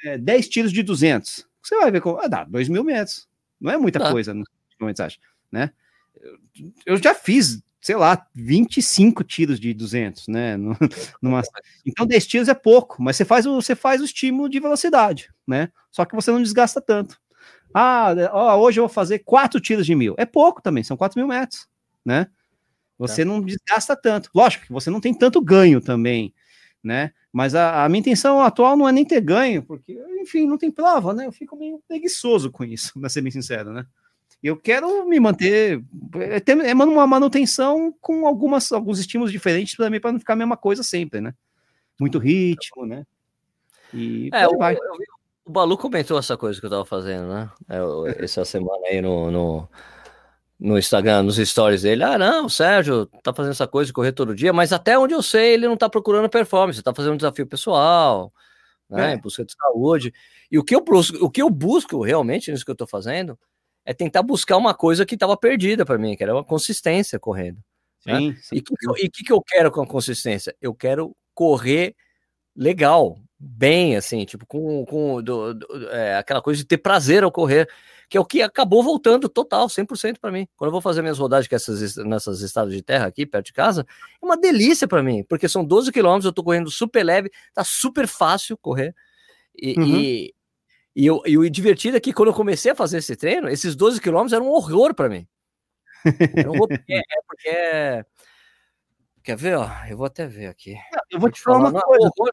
é, 0.05 0.17
10 0.17 0.47
tiros 0.47 0.71
de 0.71 0.81
200. 0.81 1.47
Você 1.61 1.75
vai 1.75 1.91
ver 1.91 2.01
como. 2.01 2.19
Ah, 2.19 2.27
dá 2.27 2.43
2 2.43 2.69
mil 2.69 2.83
metros. 2.83 3.27
Não 3.59 3.71
é 3.71 3.77
muita 3.77 3.99
Dá. 3.99 4.11
coisa, 4.11 4.33
no 4.33 4.43
momento, 4.79 4.97
você 4.97 5.03
acha, 5.03 5.19
né? 5.51 5.71
Eu, 6.85 6.97
já 6.97 7.13
fiz, 7.13 7.61
sei 7.81 7.95
lá, 7.95 8.25
25 8.33 9.23
tiros 9.23 9.59
de 9.59 9.73
200, 9.73 10.27
né? 10.27 10.57
numa- 11.21 11.41
Então, 11.85 12.05
10 12.05 12.25
tiros 12.27 12.47
é 12.47 12.53
pouco, 12.53 13.01
mas 13.01 13.15
você 13.15 13.25
faz, 13.25 13.45
o, 13.45 13.55
você 13.61 13.75
faz 13.75 14.01
o 14.01 14.05
estímulo 14.05 14.49
de 14.49 14.59
velocidade, 14.59 15.29
né? 15.47 15.69
Só 15.91 16.05
que 16.05 16.15
você 16.15 16.31
não 16.31 16.41
desgasta 16.41 16.81
tanto. 16.81 17.19
Ah, 17.73 18.13
ó, 18.31 18.57
hoje 18.57 18.79
eu 18.79 18.83
vou 18.87 18.93
fazer 18.93 19.19
4 19.19 19.59
tiros 19.59 19.85
de 19.85 19.93
mil. 19.95 20.15
É 20.17 20.25
pouco 20.25 20.61
também, 20.61 20.83
são 20.83 20.95
4 20.97 21.19
mil 21.19 21.27
metros, 21.27 21.67
né? 22.05 22.27
Você 22.97 23.25
não 23.25 23.41
desgasta 23.41 23.95
tanto. 23.95 24.29
Lógico 24.33 24.65
que 24.67 24.71
você 24.73 24.89
não 24.89 25.01
tem 25.01 25.13
tanto 25.13 25.41
ganho 25.41 25.81
também, 25.81 26.33
né? 26.83 27.11
Mas 27.33 27.53
a, 27.53 27.83
a 27.83 27.89
minha 27.89 27.99
intenção 27.99 28.39
atual 28.41 28.77
não 28.77 28.87
é 28.87 28.91
nem 28.93 29.03
ter 29.03 29.19
ganho, 29.19 29.61
porque, 29.63 30.01
enfim, 30.21 30.47
não 30.47 30.57
tem 30.57 30.71
prova, 30.71 31.13
né? 31.13 31.25
Eu 31.25 31.31
fico 31.33 31.57
meio 31.57 31.81
preguiçoso 31.87 32.49
com 32.49 32.63
isso, 32.63 32.93
pra 32.99 33.09
ser 33.09 33.21
bem 33.21 33.31
sincero, 33.31 33.73
né? 33.73 33.85
Eu 34.45 34.55
quero 34.55 35.07
me 35.07 35.19
manter, 35.19 35.83
é, 36.13 36.69
é 36.69 36.73
uma 36.75 37.07
manutenção 37.07 37.91
com 37.99 38.27
algumas, 38.27 38.71
alguns 38.71 38.99
estímulos 38.99 39.31
diferentes 39.31 39.75
para 39.75 39.89
mim, 39.89 39.99
para 39.99 40.11
não 40.11 40.19
ficar 40.19 40.33
a 40.33 40.35
mesma 40.35 40.55
coisa 40.55 40.83
sempre, 40.83 41.19
né? 41.19 41.33
Muito 41.99 42.19
ritmo, 42.19 42.85
né? 42.85 43.07
E 43.91 44.29
É, 44.31 44.47
o, 44.47 44.55
vai. 44.55 44.77
o 45.45 45.51
Balu 45.51 45.75
comentou 45.75 46.19
essa 46.19 46.37
coisa 46.37 46.59
que 46.59 46.65
eu 46.67 46.69
tava 46.69 46.85
fazendo, 46.85 47.27
né? 47.27 47.49
É, 47.67 48.23
essa 48.23 48.45
semana 48.45 48.85
aí 48.85 49.01
no, 49.01 49.31
no, 49.31 49.69
no 50.59 50.77
Instagram, 50.77 51.23
nos 51.23 51.37
stories 51.37 51.81
dele. 51.81 52.03
Ah, 52.03 52.19
não, 52.19 52.45
o 52.45 52.49
Sérgio 52.49 53.07
tá 53.23 53.33
fazendo 53.33 53.53
essa 53.53 53.67
coisa 53.67 53.87
de 53.87 53.93
correr 53.93 54.11
todo 54.11 54.35
dia, 54.35 54.53
mas 54.53 54.71
até 54.71 54.95
onde 54.95 55.15
eu 55.15 55.23
sei, 55.23 55.55
ele 55.55 55.67
não 55.67 55.75
tá 55.75 55.89
procurando 55.89 56.29
performance, 56.29 56.83
tá 56.83 56.93
fazendo 56.93 57.13
um 57.13 57.17
desafio 57.17 57.47
pessoal, 57.47 58.31
né? 58.87 59.13
É. 59.13 59.15
Em 59.15 59.19
busca 59.19 59.43
de 59.43 59.53
saúde. 59.53 60.13
E 60.51 60.59
o 60.59 60.63
que, 60.63 60.75
eu 60.75 60.81
busco, 60.81 61.17
o 61.25 61.31
que 61.31 61.41
eu 61.41 61.49
busco 61.49 62.03
realmente 62.03 62.51
nisso 62.51 62.63
que 62.63 62.69
eu 62.69 62.75
tô 62.75 62.85
fazendo 62.85 63.35
é 63.85 63.93
tentar 63.93 64.23
buscar 64.23 64.57
uma 64.57 64.73
coisa 64.73 65.05
que 65.05 65.15
tava 65.15 65.37
perdida 65.37 65.85
para 65.85 65.97
mim, 65.97 66.15
que 66.15 66.23
era 66.23 66.33
uma 66.33 66.43
consistência 66.43 67.19
correndo. 67.19 67.59
né? 68.05 68.17
Sim, 68.19 68.35
sim. 68.41 68.55
E 68.55 68.59
o 68.59 68.63
que, 68.63 68.75
que 68.75 68.87
eu- 68.87 68.93
que, 68.93 69.23
que 69.23 69.31
eu 69.33 69.41
quero 69.41 69.71
com 69.71 69.81
a 69.81 69.87
consistência? 69.87 70.55
Eu 70.61 70.73
quero 70.75 71.15
correr 71.33 71.95
legal, 72.55 73.17
bem, 73.37 73.95
assim, 73.95 74.23
tipo, 74.25 74.45
com, 74.45 74.85
com 74.85 75.21
do- 75.21 75.53
do- 75.53 75.89
é, 75.89 76.17
aquela 76.17 76.41
coisa 76.41 76.59
de 76.61 76.65
ter 76.67 76.77
prazer 76.77 77.23
ao 77.23 77.31
correr, 77.31 77.67
que 78.09 78.17
é 78.17 78.19
o 78.19 78.25
que 78.25 78.41
acabou 78.41 78.81
voltando 78.83 79.27
total, 79.27 79.67
100% 79.67 80.19
para 80.19 80.31
mim. 80.31 80.47
Quando 80.55 80.69
eu 80.69 80.71
vou 80.71 80.81
fazer 80.81 81.01
minhas 81.01 81.17
rodagens 81.17 81.47
com 81.47 81.55
essas, 81.55 81.95
nessas 81.97 82.41
estradas 82.41 82.73
de 82.73 82.81
terra 82.81 83.07
aqui, 83.07 83.25
perto 83.25 83.47
de 83.47 83.53
casa, 83.53 83.85
é 84.21 84.25
uma 84.25 84.37
delícia 84.37 84.87
para 84.87 85.03
mim, 85.03 85.23
porque 85.27 85.49
são 85.49 85.65
12 85.65 85.91
quilômetros, 85.91 86.25
eu 86.25 86.33
tô 86.33 86.43
correndo 86.43 86.69
super 86.71 87.03
leve, 87.03 87.29
tá 87.53 87.63
super 87.63 88.07
fácil 88.07 88.57
correr. 88.57 88.95
E, 89.57 89.75
Uhum. 89.79 89.99
e, 89.99 90.33
e, 90.95 91.05
eu, 91.05 91.21
e 91.25 91.37
o 91.37 91.49
divertido 91.49 91.97
é 91.97 91.99
que 91.99 92.13
quando 92.13 92.29
eu 92.29 92.33
comecei 92.33 92.71
a 92.71 92.75
fazer 92.75 92.99
esse 92.99 93.15
treino, 93.15 93.49
esses 93.49 93.75
12 93.75 93.99
quilômetros 93.99 94.33
eram 94.33 94.47
um 94.47 94.51
horror 94.51 94.93
para 94.93 95.09
mim. 95.09 95.27
Era 96.35 96.49
um 96.49 96.55
horror 96.55 96.67
porque, 96.69 96.93
é, 96.93 97.01
porque 97.27 97.49
é- 97.49 98.05
Quer 99.25 99.35
ver, 99.37 99.57
ó? 99.57 99.67
Eu 99.89 99.97
vou 99.97 100.05
até 100.05 100.27
ver 100.27 100.45
aqui. 100.45 100.75
Eu 101.09 101.19
vou 101.19 101.31
te 101.31 101.41
falar 101.41 101.57
uma 101.57 101.71
não, 101.71 101.81
coisa. 101.81 102.05
Um 102.05 102.11
horror, 102.19 102.31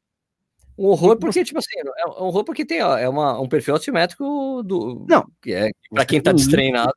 um 0.79 0.87
horror 0.89 1.17
porque, 1.17 1.43
tipo 1.43 1.59
assim, 1.59 1.79
é 1.79 2.07
um 2.07 2.25
horror 2.25 2.45
porque 2.45 2.67
tem 2.67 2.83
ó, 2.83 2.99
é 2.99 3.09
uma, 3.09 3.41
um 3.41 3.49
perfil 3.49 3.73
altimétrico 3.73 4.63
do. 4.63 5.07
Não. 5.09 5.27
Que 5.41 5.55
é, 5.55 5.71
pra 5.91 6.05
quem 6.05 6.21
tá 6.21 6.33
destreinado. 6.33 6.93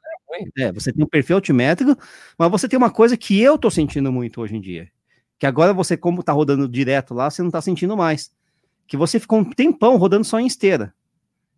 É, 0.57 0.69
você 0.73 0.91
tem 0.91 1.01
um 1.01 1.07
perfil 1.07 1.37
altimétrico, 1.37 1.97
mas 2.37 2.51
você 2.51 2.67
tem 2.67 2.75
uma 2.75 2.91
coisa 2.91 3.15
que 3.15 3.39
eu 3.41 3.57
tô 3.57 3.71
sentindo 3.71 4.11
muito 4.11 4.41
hoje 4.41 4.57
em 4.57 4.59
dia. 4.59 4.91
Que 5.39 5.45
agora 5.45 5.73
você, 5.73 5.95
como 5.95 6.21
tá 6.21 6.33
rodando 6.33 6.67
direto 6.67 7.13
lá, 7.13 7.29
você 7.29 7.41
não 7.41 7.49
tá 7.49 7.61
sentindo 7.61 7.95
mais. 7.95 8.29
Que 8.85 8.97
você 8.97 9.17
ficou 9.17 9.39
um 9.39 9.49
tempão 9.49 9.95
rodando 9.95 10.25
só 10.25 10.41
em 10.41 10.45
esteira. 10.45 10.93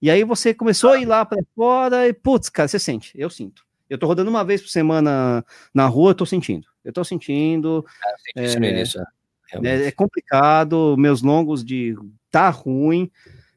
E 0.01 0.11
aí 0.11 0.23
você 0.23 0.53
começou 0.53 0.91
a 0.91 0.99
ir 0.99 1.05
lá 1.05 1.25
para 1.25 1.41
fora 1.55 2.07
e, 2.07 2.13
putz, 2.13 2.49
cara, 2.49 2.67
você 2.67 2.77
sente. 2.79 3.11
Eu 3.15 3.29
sinto. 3.29 3.65
Eu 3.89 3.97
tô 3.97 4.05
rodando 4.05 4.29
uma 4.29 4.43
vez 4.43 4.61
por 4.61 4.69
semana 4.69 5.43
na 5.73 5.87
rua, 5.87 6.11
eu 6.11 6.15
tô 6.15 6.25
sentindo. 6.25 6.67
Eu 6.83 6.91
tô 6.93 7.03
sentindo. 7.03 7.85
Isso 8.35 8.59
no 8.59 8.65
início, 8.65 8.99
é, 9.01 9.03
realmente. 9.47 9.83
É, 9.83 9.87
é 9.87 9.91
complicado, 9.91 10.95
meus 10.97 11.21
longos 11.21 11.63
de 11.63 11.95
tá 12.29 12.49
ruim. 12.49 13.09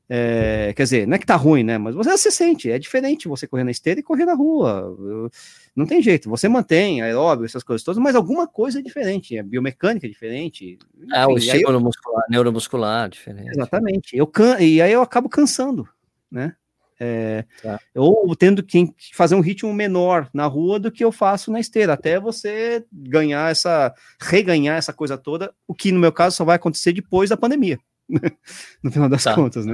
é, 0.09 0.73
quer 0.75 0.83
dizer, 0.83 1.07
não 1.07 1.15
é 1.15 1.19
que 1.19 1.27
tá 1.27 1.37
ruim, 1.37 1.63
né? 1.63 1.79
Mas 1.79 1.95
você 1.95 2.17
se 2.17 2.31
sente, 2.33 2.69
é 2.71 2.79
diferente 2.81 3.29
você 3.29 3.47
correr 3.47 3.63
na 3.63 3.71
esteira 3.71 4.01
e 4.01 4.03
correr 4.03 4.25
na 4.25 4.35
rua. 4.35 4.97
Eu- 4.99 5.31
não 5.77 5.87
tem 5.87 6.03
jeito, 6.03 6.29
você 6.29 6.49
mantém 6.49 7.01
aeróbio, 7.01 7.45
essas 7.45 7.63
coisas 7.63 7.85
todas, 7.85 8.03
mas 8.03 8.17
alguma 8.17 8.45
coisa 8.49 8.81
é 8.81 8.83
diferente, 8.83 9.39
a 9.39 9.43
biomecânica 9.45 10.07
é 10.07 10.11
diferente. 10.11 10.79
Ah, 11.13 11.29
o 11.29 11.39
enfim, 11.39 11.43
aí 11.43 11.49
eu- 11.49 11.55
estímulo 11.61 11.81
muscular, 11.81 12.25
neuromuscular, 12.29 13.09
diferente. 13.09 13.51
exatamente. 13.51 14.17
Eu 14.17 14.27
can... 14.27 14.59
E 14.61 14.83
aí 14.83 14.93
eu 14.93 15.01
acabo 15.03 15.29
cansando, 15.29 15.89
né? 16.31 16.55
É, 17.03 17.45
Tá. 17.63 17.81
Ou 17.95 18.37
tendo 18.37 18.63
que 18.63 18.93
fazer 19.15 19.35
um 19.35 19.41
ritmo 19.41 19.73
menor 19.73 20.29
na 20.35 20.47
rua 20.47 20.79
do 20.79 20.93
que 20.93 21.03
eu 21.03 21.11
faço 21.11 21.51
na 21.51 21.59
esteira, 21.59 21.95
até 21.95 22.21
você 22.21 22.85
ganhar 22.93 23.51
essa, 23.51 23.95
reganhar 24.21 24.77
essa 24.77 24.93
coisa 24.93 25.17
toda, 25.17 25.51
o 25.67 25.75
que 25.75 25.93
no 25.93 25.99
meu 25.99 26.13
caso 26.13 26.37
só 26.37 26.45
vai 26.45 26.57
acontecer 26.57 26.93
depois 26.93 27.31
da 27.31 27.39
pandemia, 27.39 27.79
no 28.83 28.93
final 28.93 29.09
das 29.09 29.25
Tá. 29.25 29.35
contas, 29.35 29.65
né? 29.65 29.73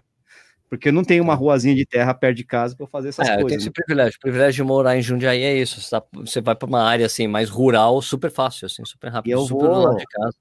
Porque 0.70 0.89
eu 0.89 0.93
não 0.93 1.05
tenho 1.05 1.23
uma 1.23 1.35
ruazinha 1.35 1.74
de 1.77 1.85
terra 1.87 2.12
perto 2.15 2.37
de 2.37 2.45
casa 2.45 2.74
para 2.77 2.85
eu 2.85 2.89
fazer 2.91 3.09
essas 3.11 3.27
É, 3.28 3.33
eu 3.33 3.37
tenho 3.37 3.43
coisas. 3.49 3.59
esse 3.62 3.69
né? 3.69 3.73
privilégio. 3.74 4.16
O 4.16 4.20
privilégio 4.20 4.65
de 4.65 4.69
morar 4.69 4.97
em 4.97 5.03
Jundiaí 5.03 5.43
é 5.43 5.57
isso. 5.57 5.81
Você, 5.81 5.91
tá- 5.91 6.03
você 6.12 6.41
vai 6.41 6.57
para 6.57 6.69
uma 6.69 6.83
área 6.83 7.07
assim 7.07 7.28
mais 7.28 7.49
rural, 7.49 8.03
super 8.03 8.31
fácil, 8.33 8.66
assim, 8.66 8.85
super 8.85 9.09
rápido, 9.11 9.31
E 9.31 9.33
eu 9.33 9.41
super 9.43 9.65
vou- 9.69 9.85
lado 9.85 9.97
de 9.97 10.05
casa. 10.07 10.37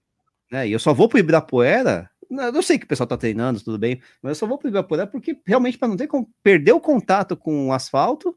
né? 0.52 0.68
E 0.68 0.72
eu 0.72 0.80
só 0.80 0.94
vou 0.96 1.08
pro 1.08 1.20
Ibirapuera. 1.20 2.10
Eu 2.30 2.61
sei 2.61 2.77
que 2.80 2.85
o 2.85 2.88
pessoal 2.88 3.07
tá 3.07 3.18
treinando, 3.18 3.64
tudo 3.64 3.77
bem, 3.77 4.02
mas 4.22 4.31
eu 4.31 4.35
só 4.35 4.47
vou 4.47 4.57
pro 4.57 4.68
Ibirapuera 4.68 5.06
porque 5.07 5.39
realmente 5.45 5.77
para 5.77 5.88
não 5.88 5.97
ter 5.97 6.07
como 6.07 6.30
perder 6.41 6.72
o 6.72 6.80
contato 6.80 7.38
com 7.38 7.68
o 7.68 7.73
asfalto 7.73 8.35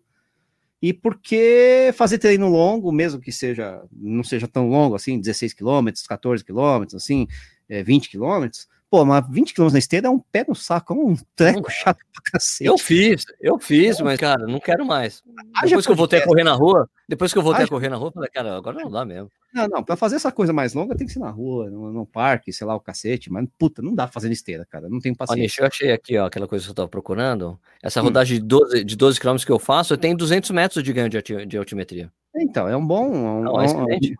e 0.80 0.92
porque 0.92 1.92
fazer 1.94 2.18
treino 2.18 2.48
longo, 2.48 2.92
mesmo 2.92 3.20
que 3.20 3.32
seja 3.32 3.82
não 3.92 4.22
seja 4.22 4.46
tão 4.46 4.68
longo 4.68 4.94
assim, 4.94 5.18
16 5.18 5.54
quilômetros, 5.54 6.06
14 6.06 6.44
quilômetros, 6.44 7.02
assim, 7.02 7.26
é, 7.68 7.82
20 7.82 8.08
quilômetros. 8.08 8.68
Pô, 8.90 9.04
mas 9.04 9.22
20 9.28 9.52
quilômetros 9.52 9.74
na 9.74 9.78
esteira 9.78 10.06
é 10.06 10.10
um 10.10 10.18
pé 10.18 10.46
no 10.48 10.54
saco, 10.54 10.94
é 10.94 10.96
um 10.96 11.14
treco 11.36 11.70
chato 11.70 11.98
pra 12.10 12.22
cacete. 12.32 12.64
Eu 12.66 12.78
fiz, 12.78 13.24
eu 13.38 13.58
fiz, 13.58 14.00
mas, 14.00 14.18
cara, 14.18 14.46
não 14.46 14.58
quero 14.58 14.86
mais. 14.86 15.22
Haja 15.54 15.66
Depois 15.68 15.84
que 15.84 15.92
eu 15.92 15.96
voltei 15.96 16.20
a 16.20 16.24
correr 16.24 16.42
na 16.42 16.54
rua, 16.54 16.88
depois 17.06 17.30
que 17.30 17.38
eu 17.38 17.42
voltei 17.42 17.60
a 17.60 17.62
Haja- 17.64 17.70
correr 17.70 17.90
na 17.90 17.96
rua, 17.96 18.08
eu 18.08 18.12
falei, 18.12 18.30
cara, 18.30 18.56
agora 18.56 18.78
não 18.82 18.90
dá 18.90 19.04
mesmo. 19.04 19.28
Não, 19.52 19.68
não, 19.68 19.82
pra 19.84 19.94
fazer 19.94 20.16
essa 20.16 20.32
coisa 20.32 20.54
mais 20.54 20.72
longa 20.72 20.96
tem 20.96 21.06
que 21.06 21.12
ser 21.12 21.18
na 21.18 21.28
rua, 21.30 21.68
no, 21.68 21.92
no 21.92 22.06
parque, 22.06 22.50
sei 22.50 22.66
lá, 22.66 22.74
o 22.74 22.80
cacete, 22.80 23.30
mas 23.30 23.46
puta, 23.58 23.82
não 23.82 23.94
dá 23.94 24.06
fazendo 24.08 24.32
esteira, 24.32 24.64
cara, 24.70 24.88
não 24.88 24.96
Ó, 24.98 25.14
paciência. 25.18 25.42
Nish, 25.42 25.58
eu 25.58 25.66
achei 25.66 25.92
aqui, 25.92 26.16
ó, 26.16 26.24
aquela 26.26 26.48
coisa 26.48 26.64
que 26.64 26.70
eu 26.70 26.74
tava 26.74 26.88
procurando. 26.88 27.60
Essa 27.82 28.00
Hum. 28.00 28.04
rodagem 28.04 28.38
de 28.38 28.44
12, 28.46 28.84
de 28.84 28.96
12 28.96 29.20
km 29.20 29.36
que 29.44 29.52
eu 29.52 29.58
faço, 29.58 29.92
eu 29.92 29.98
tenho 29.98 30.16
200 30.16 30.50
metros 30.50 30.82
de 30.82 30.92
ganho 30.94 31.10
de, 31.10 31.46
de 31.46 31.58
altimetria. 31.58 32.10
Então, 32.34 32.66
é 32.66 32.76
um 32.76 32.86
bom, 32.86 33.04
é 33.14 33.18
um, 33.18 33.42
Não, 33.42 33.60
é 33.60 33.64
é 33.64 33.68
um- 33.68 33.70
excelente. 33.90 34.16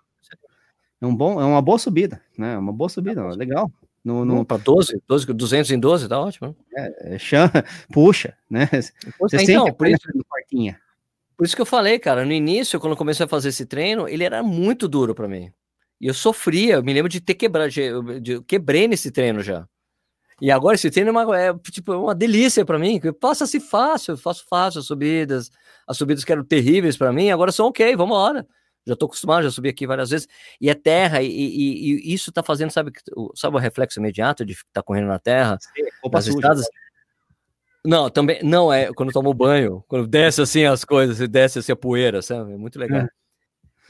é 1.01 1.07
um 1.07 1.15
bom, 1.15 1.41
é 1.41 1.45
uma 1.47 1.63
boa 1.63 1.79
subida, 1.79 2.21
né? 2.37 2.53
É 2.55 2.59
uma 2.59 2.73
boa 2.73 2.91
subida, 2.91 3.25
ó, 3.25 3.31
legal. 3.35 3.71
No, 4.05 4.25
no, 4.25 4.45
para 4.45 4.57
12, 4.57 5.03
12, 5.07 5.27
200 5.27 5.71
em 5.71 5.79
12, 5.79 6.09
tá 6.09 6.19
ótimo. 6.21 6.57
é, 6.75 7.19
chama, 7.19 7.51
puxa, 7.93 8.35
né? 8.49 8.69
Você 9.21 9.37
é, 9.37 9.43
então, 9.43 9.73
por 9.75 9.87
isso, 9.89 10.01
quartinha. 10.29 10.81
por 11.37 11.45
isso 11.45 11.55
que 11.57 11.61
eu 11.63 11.67
falei, 11.67 11.99
cara, 11.99 12.25
no 12.25 12.33
início, 12.33 12.79
quando 12.81 12.93
eu 12.93 12.97
comecei 12.97 13.27
a 13.27 13.29
fazer 13.29 13.49
esse 13.51 13.67
treino, 13.67 14.09
ele 14.09 14.25
era 14.25 14.43
muito 14.43 14.89
duro 14.89 15.15
para 15.15 15.29
mim. 15.29 15.53
E 16.01 16.07
eu 16.07 16.15
sofria, 16.15 16.77
eu 16.77 16.83
me 16.83 16.93
lembro 16.95 17.09
de 17.09 17.21
ter 17.21 17.35
quebrado, 17.35 17.71
de, 17.71 18.21
de- 18.21 18.33
eu 18.33 18.43
quebrei 18.43 18.87
nesse 18.87 19.11
treino 19.11 19.43
já. 19.43 19.67
E 20.41 20.51
agora 20.53 20.77
esse 20.77 20.89
treino 20.91 21.09
é 21.09 21.13
uma, 21.13 21.39
é, 21.39 21.53
tipo, 21.73 21.93
uma 21.93 22.15
delícia 22.15 22.65
para 22.65 22.79
mim, 22.79 23.01
que 23.01 23.13
passa-se 23.13 23.59
fácil, 23.59 24.13
eu 24.13 24.17
faço 24.17 24.45
fácil 24.49 24.79
as 24.79 24.87
subidas, 24.87 25.51
as 25.87 25.97
subidas 25.97 26.23
que 26.25 26.31
eram 26.31 26.45
terríveis 26.45 26.97
para 26.97 27.13
mim, 27.13 27.31
agora 27.31 27.51
são 27.51 27.67
ok, 27.67 27.97
vamos 27.97 28.15
embora. 28.17 28.47
Já 28.89 28.97
tô 28.97 29.07
acostumado, 29.07 29.43
já 29.45 29.51
subi 29.51 29.69
aqui 29.69 29.87
várias 29.87 30.11
vezes. 30.11 30.27
E 30.61 30.71
é 30.71 30.75
terra, 30.75 31.23
e, 31.23 31.29
e- 31.29 32.11
e 32.11 32.15
isso 32.15 32.33
tá 32.33 32.43
fazendo, 32.43 32.71
sabe, 32.71 32.91
sabe 33.35 33.57
o 33.57 33.61
reflexo 33.61 34.01
imediato 34.01 34.45
de 34.45 34.53
estar 34.55 34.65
tá 34.73 34.83
correndo 34.83 35.09
na 35.09 35.19
terra? 35.19 35.59
Roupa 36.03 36.19
nas 36.19 36.25
suja. 36.25 36.37
estradas. 36.37 36.67
Não, 37.85 38.11
também 38.11 38.43
não 38.43 38.73
é 38.73 38.93
quando 38.93 39.13
toma 39.13 39.29
o 39.29 39.35
banho, 39.35 39.85
quando 39.87 40.07
desce 40.07 40.43
assim 40.43 40.65
as 40.65 40.85
coisas, 40.85 41.21
e 41.21 41.29
desce 41.29 41.59
assim 41.59 41.73
a 41.73 41.77
poeira, 41.77 42.21
sabe? 42.23 42.53
É 42.53 42.57
muito 42.57 42.79
legal. 42.79 43.07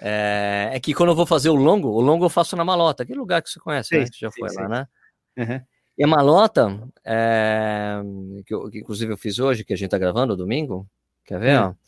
É, 0.00 0.70
é 0.74 0.80
que 0.80 0.94
quando 0.94 1.10
eu 1.10 1.16
vou 1.16 1.26
fazer 1.26 1.48
o 1.48 1.54
longo, 1.54 1.88
o 1.88 2.00
longo 2.00 2.24
eu 2.24 2.30
faço 2.30 2.54
na 2.56 2.64
Malota, 2.64 3.02
aquele 3.02 3.18
lugar 3.18 3.42
que 3.42 3.50
você 3.50 3.58
conhece, 3.58 3.88
Sei, 3.88 4.00
né? 4.00 4.06
Você 4.06 4.18
já 4.18 4.30
sei, 4.30 4.40
foi 4.40 4.48
sei. 4.50 4.62
lá, 4.62 4.68
né? 4.68 4.88
Uhum. 5.36 5.60
E 5.96 6.04
a 6.04 6.06
Malota, 6.06 6.80
é, 7.04 8.00
que, 8.46 8.54
eu- 8.54 8.70
que 8.70 8.78
inclusive 8.78 9.12
eu 9.12 9.18
fiz 9.18 9.38
hoje, 9.38 9.64
que 9.64 9.72
a 9.72 9.76
gente 9.76 9.90
tá 9.90 9.98
gravando 9.98 10.36
domingo, 10.36 10.88
quer 11.24 11.40
ver? 11.40 11.58
Hum. 11.58 11.64
ó? 11.70 11.88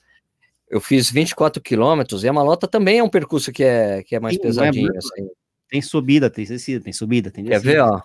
Eu 0.71 0.81
fiz 0.81 1.11
24 1.11 1.61
quilômetros 1.61 2.23
e 2.23 2.29
a 2.29 2.33
Malota 2.33 2.69
também 2.69 2.99
é 3.01 3.03
um 3.03 3.09
percurso 3.11 3.51
que 3.53 3.65
é, 3.65 4.03
que 4.05 4.15
é 4.15 4.21
mais 4.21 4.37
Sim, 4.37 4.41
é 4.41 4.43
pesadinho, 4.45 4.85
muito- 4.85 4.99
assim. 4.99 5.29
Tem 5.69 5.83
subida, 5.83 6.31
tem 6.31 6.45
descida, 6.45 6.83
tem 6.85 6.93
subida, 6.93 7.31
tem 7.31 7.45
Quer 7.45 7.51
descida. 7.61 7.73
ver, 7.73 7.81
ó? 7.81 8.01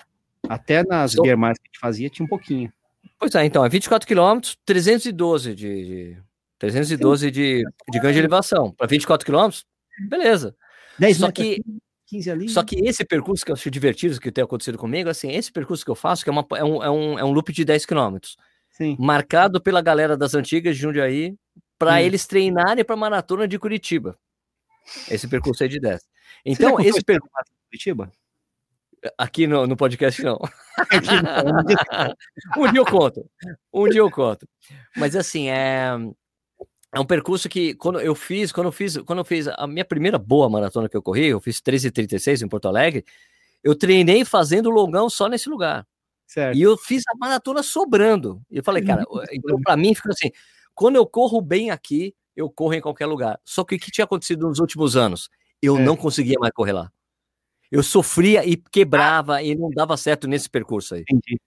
Até 0.49 0.83
nas 0.83 1.15
mais 1.37 1.57
que 1.57 1.65
a 1.65 1.67
gente 1.67 1.79
fazia 1.79 2.09
tinha 2.09 2.25
um 2.25 2.29
pouquinho. 2.29 2.71
Pois 3.19 3.33
é, 3.35 3.45
então, 3.45 3.63
é 3.65 3.69
24 3.69 4.07
quilômetros, 4.07 4.57
312 4.65 5.55
de, 5.55 5.85
de 5.85 6.17
312 6.59 7.31
de, 7.31 7.63
de 7.91 7.99
ganho 7.99 8.13
de 8.13 8.19
elevação. 8.19 8.71
Para 8.71 8.87
24 8.87 9.25
quilômetros, 9.25 9.65
beleza. 10.09 10.55
10 10.99 11.17
Só 11.17 11.31
que- 11.31 11.41
aqui, 11.53 11.63
15 12.07 12.29
ali. 12.31 12.49
Só 12.49 12.63
que 12.63 12.75
esse 12.87 13.03
percurso 13.03 13.43
que 13.45 13.51
eu 13.51 13.55
acho 13.55 13.69
divertido, 13.71 14.19
que 14.19 14.31
tem 14.31 14.43
acontecido 14.43 14.77
comigo, 14.77 15.09
assim, 15.09 15.31
esse 15.31 15.51
percurso 15.51 15.83
que 15.83 15.89
eu 15.91 15.95
faço, 15.95 16.23
que 16.23 16.29
é, 16.29 16.33
uma, 16.33 16.45
é, 16.55 16.63
um, 16.63 16.83
é, 16.83 16.89
um, 16.89 17.19
é 17.19 17.23
um 17.23 17.31
loop 17.31 17.51
de 17.51 17.65
10 17.65 17.85
quilômetros, 17.85 18.37
Sim. 18.69 18.95
marcado 18.99 19.59
pela 19.61 19.81
galera 19.81 20.15
das 20.15 20.35
antigas 20.35 20.75
de 20.75 20.81
Jundiaí, 20.83 21.35
para 21.77 21.93
Hum. 21.95 21.97
eles 21.97 22.25
treinarem 22.25 22.83
para 22.85 22.95
maratona 22.95 23.47
de 23.47 23.57
Curitiba. 23.59 24.17
Esse 25.09 25.27
percurso 25.27 25.63
é 25.63 25.67
de 25.67 25.79
10. 25.79 26.01
Você 26.01 26.05
já 26.05 26.09
Então, 26.45 26.79
esse 26.79 27.03
percurso, 27.03 27.33
em 27.51 27.69
Curitiba? 27.69 28.11
aqui 29.17 29.45
no, 29.47 29.67
no 29.67 29.75
podcast, 29.77 30.23
não. 30.23 30.39
Um 32.57 32.71
dia- 32.71 32.79
eu 32.81 32.85
conto. 32.85 33.29
Um 33.73 33.87
dia 33.89 33.99
eu 33.99 34.11
conto. 34.11 34.47
Mas 34.95 35.15
assim, 35.15 35.49
é, 35.49 35.89
é 36.93 36.99
um 36.99 37.05
percurso 37.05 37.47
que 37.49 37.73
quando 37.75 37.99
eu 37.99 38.15
fiz, 38.15 38.51
quando 38.51 38.67
eu 38.67 38.71
fiz, 38.71 38.97
quando 38.99 39.19
eu 39.19 39.25
fiz 39.25 39.47
a 39.47 39.67
minha 39.67 39.85
primeira 39.85 40.17
boa 40.17 40.49
maratona 40.49 40.89
que 40.89 40.95
eu 40.97 41.01
corri, 41.03 41.27
eu 41.27 41.39
fiz 41.41 41.61
13:36 41.61 42.41
em 42.41 42.47
Porto 42.47 42.67
Alegre, 42.67 43.05
eu 43.63 43.75
treinei 43.75 44.23
fazendo 44.25 44.69
longão 44.69 45.09
só 45.09 45.27
nesse 45.27 45.49
lugar. 45.49 45.85
certo. 46.27 46.55
E 46.57 46.61
eu 46.61 46.77
fiz 46.77 47.03
a 47.07 47.17
maratona 47.17 47.61
sobrando. 47.63 48.41
E 48.49 48.57
eu 48.57 48.63
falei, 48.63 48.83
cara, 48.83 49.03
então 49.31 49.59
para 49.61 49.77
mim 49.77 49.93
fica 49.95 50.09
assim, 50.11 50.31
quando 50.75 50.97
eu 50.97 51.05
corro 51.05 51.41
bem 51.41 51.71
aqui, 51.71 52.13
eu 52.35 52.49
corro 52.49 52.73
em 52.73 52.81
qualquer 52.81 53.05
lugar. 53.05 53.39
Só 53.45 53.63
que 53.63 53.75
o 53.75 53.79
que 53.79 53.89
tinha 53.91 54.05
acontecido 54.05 54.47
nos 54.47 54.59
últimos 54.59 54.95
anos? 54.97 55.29
Eu 55.61 55.77
É. 55.77 55.81
não 55.81 55.95
conseguia 55.95 56.35
mais 56.39 56.53
correr 56.53 56.73
lá. 56.73 56.91
Eu 57.71 57.81
sofria 57.81 58.45
e 58.45 58.55
quebrava 58.57 59.41
e 59.41 59.55
não 59.55 59.69
dava 59.69 59.97
certo 59.97 60.27
nesse 60.27 60.49
percurso 60.49 60.95
aí. 60.95 61.01
Entendi. 61.09 61.39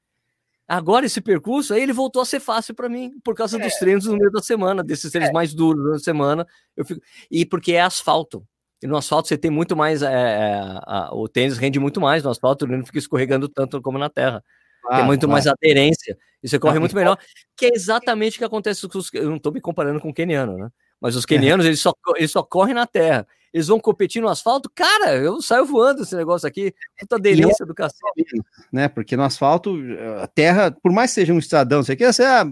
Agora 0.67 1.07
esse 1.07 1.21
percurso 1.21 1.73
aí 1.73 1.83
ele 1.83 1.93
voltou 1.93 2.21
a 2.21 2.25
ser 2.27 2.41
fácil 2.41 2.75
para 2.75 2.89
mim 2.89 3.19
por 3.25 3.35
causa 3.35 3.59
dos 3.59 3.75
treinos 3.75 4.05
no 4.07 4.17
meio 4.17 4.31
da 4.31 4.43
semana, 4.43 4.83
desses 4.83 5.11
treinos 5.11 5.33
mais 5.33 5.55
duros 5.55 5.93
da 5.93 5.99
semana. 5.99 6.47
Eu 6.77 6.85
fico... 6.85 7.01
E 7.31 7.47
porque 7.47 7.73
é 7.73 7.81
asfalto. 7.81 8.47
E 8.83 8.87
no 8.87 8.97
asfalto 8.97 9.29
você 9.29 9.39
tem 9.39 9.51
muito 9.51 9.75
mais. 9.77 10.03
é, 10.03 10.07
é, 10.13 10.61
a- 10.85 11.11
o 11.13 11.27
tênis 11.29 11.57
rende 11.59 11.79
muito 11.81 12.01
mais 12.01 12.23
no 12.23 12.31
asfalto, 12.31 12.65
ele 12.67 12.77
não 12.77 12.85
fica 12.87 12.99
escorregando 12.99 13.49
tanto 13.49 13.81
como 13.81 13.99
na 13.99 14.09
terra. 14.11 14.45
Tem 14.83 14.91
Claro, 14.91 15.07
muito 15.07 15.21
claro. 15.21 15.33
mais 15.33 15.47
aderência. 15.47 16.17
E 16.43 16.49
você 16.49 16.59
corre 16.59 16.77
Ah, 16.77 16.81
muito 16.81 16.95
melhor. 16.95 17.19
Que 17.57 17.67
é 17.67 17.71
exatamente 17.75 18.37
o 18.37 18.39
que 18.39 18.45
acontece 18.45 18.87
com 18.89 18.99
os. 18.99 19.13
Eu 19.13 19.29
não 19.29 19.37
estou 19.37 19.53
me 19.53 19.61
comparando 19.61 20.01
com 20.01 20.11
o 20.11 20.15
keniano, 20.15 20.57
né? 20.57 20.69
Mas 21.01 21.15
os 21.17 21.25
quenianos, 21.27 21.65
eles, 21.67 21.81
só, 21.81 21.93
eles 22.17 22.31
só 22.31 22.43
correm 22.43 22.75
na 22.75 22.87
terra. 22.87 23.27
Eles 23.53 23.69
vão 23.69 23.81
competir 23.81 24.21
no 24.21 24.29
asfalto. 24.29 24.71
Cara, 24.75 25.17
eu 25.17 25.41
saio 25.41 25.65
voando 25.65 26.03
esse 26.03 26.15
negócio 26.15 26.47
aqui. 26.47 26.75
Puta 26.99 27.19
delícia 27.19 27.65
do 27.65 27.75
cacete. 27.75 28.03
né? 28.73 28.89
Porque 28.89 29.17
no 29.17 29.23
asfalto, 29.23 29.77
a 30.23 30.27
terra, 30.27 30.71
por 30.71 30.93
mais 30.93 31.11
que 31.11 31.15
seja 31.21 31.33
um 31.33 31.39
estradão, 31.39 31.83
você, 31.83 31.97
quer, 31.97 32.13
você, 32.13 32.25
ah, 32.25 32.45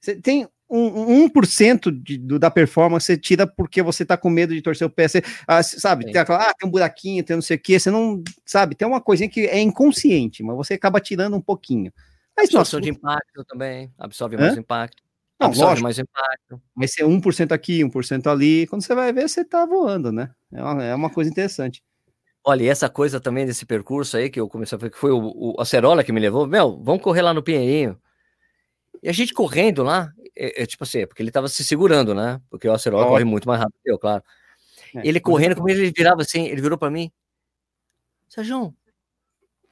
você 0.00 0.14
tem 0.20 0.46
um, 0.68 1.24
um 1.24 1.28
1% 1.28 1.90
de, 1.90 2.18
do, 2.18 2.38
da 2.38 2.50
performance, 2.50 3.06
você 3.06 3.16
tira 3.16 3.46
porque 3.46 3.82
você 3.82 4.04
tá 4.04 4.16
com 4.16 4.30
medo 4.30 4.54
de 4.54 4.62
torcer 4.62 4.86
o 4.86 4.90
pé, 4.90 5.08
você, 5.08 5.22
ah, 5.46 5.62
sabe, 5.62 6.06
Sim. 6.06 6.12
tem 6.12 6.20
aquela, 6.20 6.50
ah, 6.50 6.54
tem 6.58 6.68
um 6.68 6.72
buraquinho, 6.72 7.22
tem 7.22 7.36
não 7.36 7.42
sei 7.42 7.56
o 7.56 7.60
que, 7.60 7.78
você 7.78 7.90
não, 7.90 8.22
sabe, 8.44 8.74
tem 8.74 8.86
uma 8.86 9.00
coisinha 9.00 9.28
que 9.28 9.46
é 9.46 9.60
inconsciente, 9.60 10.42
mas 10.42 10.56
você 10.56 10.74
acaba 10.74 11.00
tirando 11.00 11.36
um 11.36 11.40
pouquinho. 11.40 11.92
Mas, 12.36 12.50
nossa, 12.50 12.76
Absorção 12.76 12.80
de 12.80 12.90
impacto 12.90 13.44
também. 13.44 13.92
Absorve 13.98 14.36
Hã? 14.36 14.40
mais 14.40 14.56
impacto. 14.56 15.02
Não, 15.40 15.48
absorve 15.48 15.68
lógico. 15.68 15.84
mais 15.84 15.98
impacto. 15.98 16.62
vai 16.74 16.88
ser 16.88 17.04
1% 17.04 17.52
aqui, 17.52 17.84
1% 17.84 18.26
ali, 18.30 18.66
quando 18.66 18.82
você 18.82 18.94
vai 18.94 19.12
ver, 19.12 19.28
você 19.28 19.44
tá 19.44 19.64
voando, 19.66 20.10
né? 20.10 20.30
É 20.52 20.62
uma, 20.62 20.84
é 20.84 20.94
uma 20.94 21.10
coisa 21.10 21.30
interessante. 21.30 21.82
Olha, 22.46 22.64
e 22.64 22.68
essa 22.68 22.88
coisa 22.90 23.20
também 23.20 23.46
desse 23.46 23.64
percurso 23.64 24.16
aí 24.16 24.28
que 24.28 24.38
eu 24.38 24.48
comecei 24.48 24.76
a 24.76 24.80
ver, 24.80 24.90
que 24.90 24.98
foi 24.98 25.10
o, 25.10 25.54
o 25.56 25.60
Acerola 25.60 26.04
que 26.04 26.12
me 26.12 26.20
levou. 26.20 26.46
Meu, 26.46 26.82
vamos 26.82 27.02
correr 27.02 27.22
lá 27.22 27.32
no 27.32 27.42
Pinheirinho. 27.42 27.98
E 29.02 29.08
a 29.08 29.12
gente 29.12 29.32
correndo 29.32 29.82
lá, 29.82 30.12
é, 30.36 30.62
é 30.62 30.66
tipo 30.66 30.84
assim, 30.84 31.00
é 31.00 31.06
porque 31.06 31.22
ele 31.22 31.30
tava 31.30 31.48
se 31.48 31.64
segurando, 31.64 32.14
né? 32.14 32.40
Porque 32.50 32.68
o 32.68 32.72
Acerola 32.72 33.06
corre 33.06 33.24
muito 33.24 33.46
mais 33.48 33.60
rápido 33.60 33.78
que 33.82 33.90
eu, 33.90 33.98
claro. 33.98 34.22
É, 34.94 35.00
ele 35.00 35.12
mas- 35.18 35.22
correndo, 35.22 35.56
como 35.56 35.68
ele 35.68 35.90
virava 35.90 36.22
assim, 36.22 36.46
ele 36.46 36.60
virou 36.62 36.78
pra 36.78 36.90
mim. 36.90 37.10
Sérgio, 38.28 38.74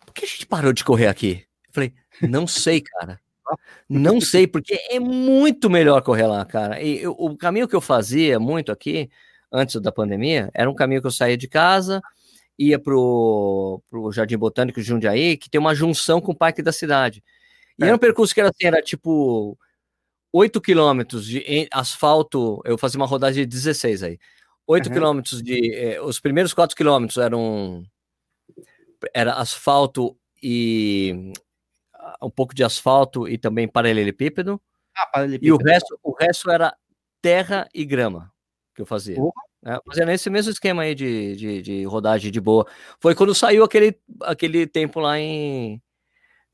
por 0.05 0.15
que 0.15 0.25
a 0.25 0.29
gente 0.29 0.47
parou 0.47 0.73
de 0.73 0.85
correr 0.85 1.07
aqui? 1.09 1.45
Eu 1.69 1.73
falei, 1.73 1.95
não 2.21 2.47
sei, 2.47 2.81
cara. 2.81 3.21
Não 3.89 4.21
sei, 4.21 4.47
porque 4.47 4.75
é 4.89 4.99
muito 5.01 5.69
melhor 5.69 6.01
correr 6.03 6.27
lá, 6.27 6.45
cara. 6.45 6.81
E 6.81 7.03
eu- 7.03 7.13
o 7.19 7.37
caminho 7.37 7.69
que 7.69 7.75
eu 7.75 7.81
fazia 7.81 8.39
muito 8.39 8.71
aqui, 8.73 9.11
antes 9.53 9.81
da 9.81 9.93
pandemia, 9.93 10.51
era 10.55 10.71
um 10.71 10.75
caminho 10.75 11.01
que 11.01 11.07
eu 11.07 11.11
saía 11.11 11.37
de 11.37 11.49
casa, 11.49 12.01
ia 12.59 12.79
pro, 12.79 13.83
pro 13.91 14.13
Jardim 14.13 14.39
Botânico 14.39 14.81
de 14.81 14.87
Jundiaí, 14.87 15.37
que 15.37 15.51
tem 15.51 15.61
uma 15.61 15.75
junção 15.75 16.21
com 16.21 16.33
o 16.33 16.37
Parque 16.37 16.63
da 16.63 16.73
Cidade. 16.73 17.23
E 17.79 17.85
era 17.85 17.95
um 17.95 17.99
percurso 17.99 18.33
que 18.33 18.41
era 18.41 18.51
assim, 18.51 18.67
era 18.67 18.81
tipo 18.81 19.59
8 20.33 20.61
quilômetros 20.61 21.27
de 21.27 21.69
asfalto, 21.71 22.61
eu 22.65 22.79
fazia 22.79 22.99
uma 22.99 23.07
rodagem 23.07 23.43
de 23.45 23.47
16 23.49 24.03
aí. 24.03 24.19
8 24.67 24.87
Aham. 24.87 24.95
quilômetros 24.95 25.43
de. 25.43 25.75
eh, 25.75 26.01
os 26.01 26.19
primeiros 26.19 26.55
4 26.55 26.77
quilômetros 26.77 27.19
eram. 27.19 27.85
Era 29.15 29.35
asfalto 29.35 30.17
e. 30.43 31.33
ah, 31.95 32.17
Um 32.23 32.31
pouco 32.31 32.55
de 32.55 32.65
asfalto 32.65 33.29
e 33.29 33.37
também 33.37 33.69
paralelepípedo. 33.69 34.61
Ah, 34.97 35.07
paralelepípedo. 35.07 35.49
E 35.49 35.53
o 35.53 35.57
resto, 35.57 35.99
o 36.03 36.13
resto 36.13 36.51
era 36.51 36.75
terra 37.21 37.69
e 37.75 37.85
grama 37.85 38.33
que 38.75 38.83
eu 38.83 38.87
fazia. 38.87 39.17
Porra. 39.17 39.33
É, 39.65 39.79
fazia 39.87 40.05
nesse 40.05 40.29
mesmo 40.29 40.51
esquema 40.51 40.83
aí 40.83 40.95
de, 40.95 41.37
de, 41.37 41.63
de 41.63 41.85
rodagem 41.85 42.33
de 42.33 42.41
boa. 42.41 42.67
Foi 43.01 43.15
quando 43.15 43.33
saiu 43.33 43.63
aquele, 43.63 43.97
aquele 44.23 44.67
tempo 44.67 44.99
lá 44.99 45.19
em, 45.21 45.81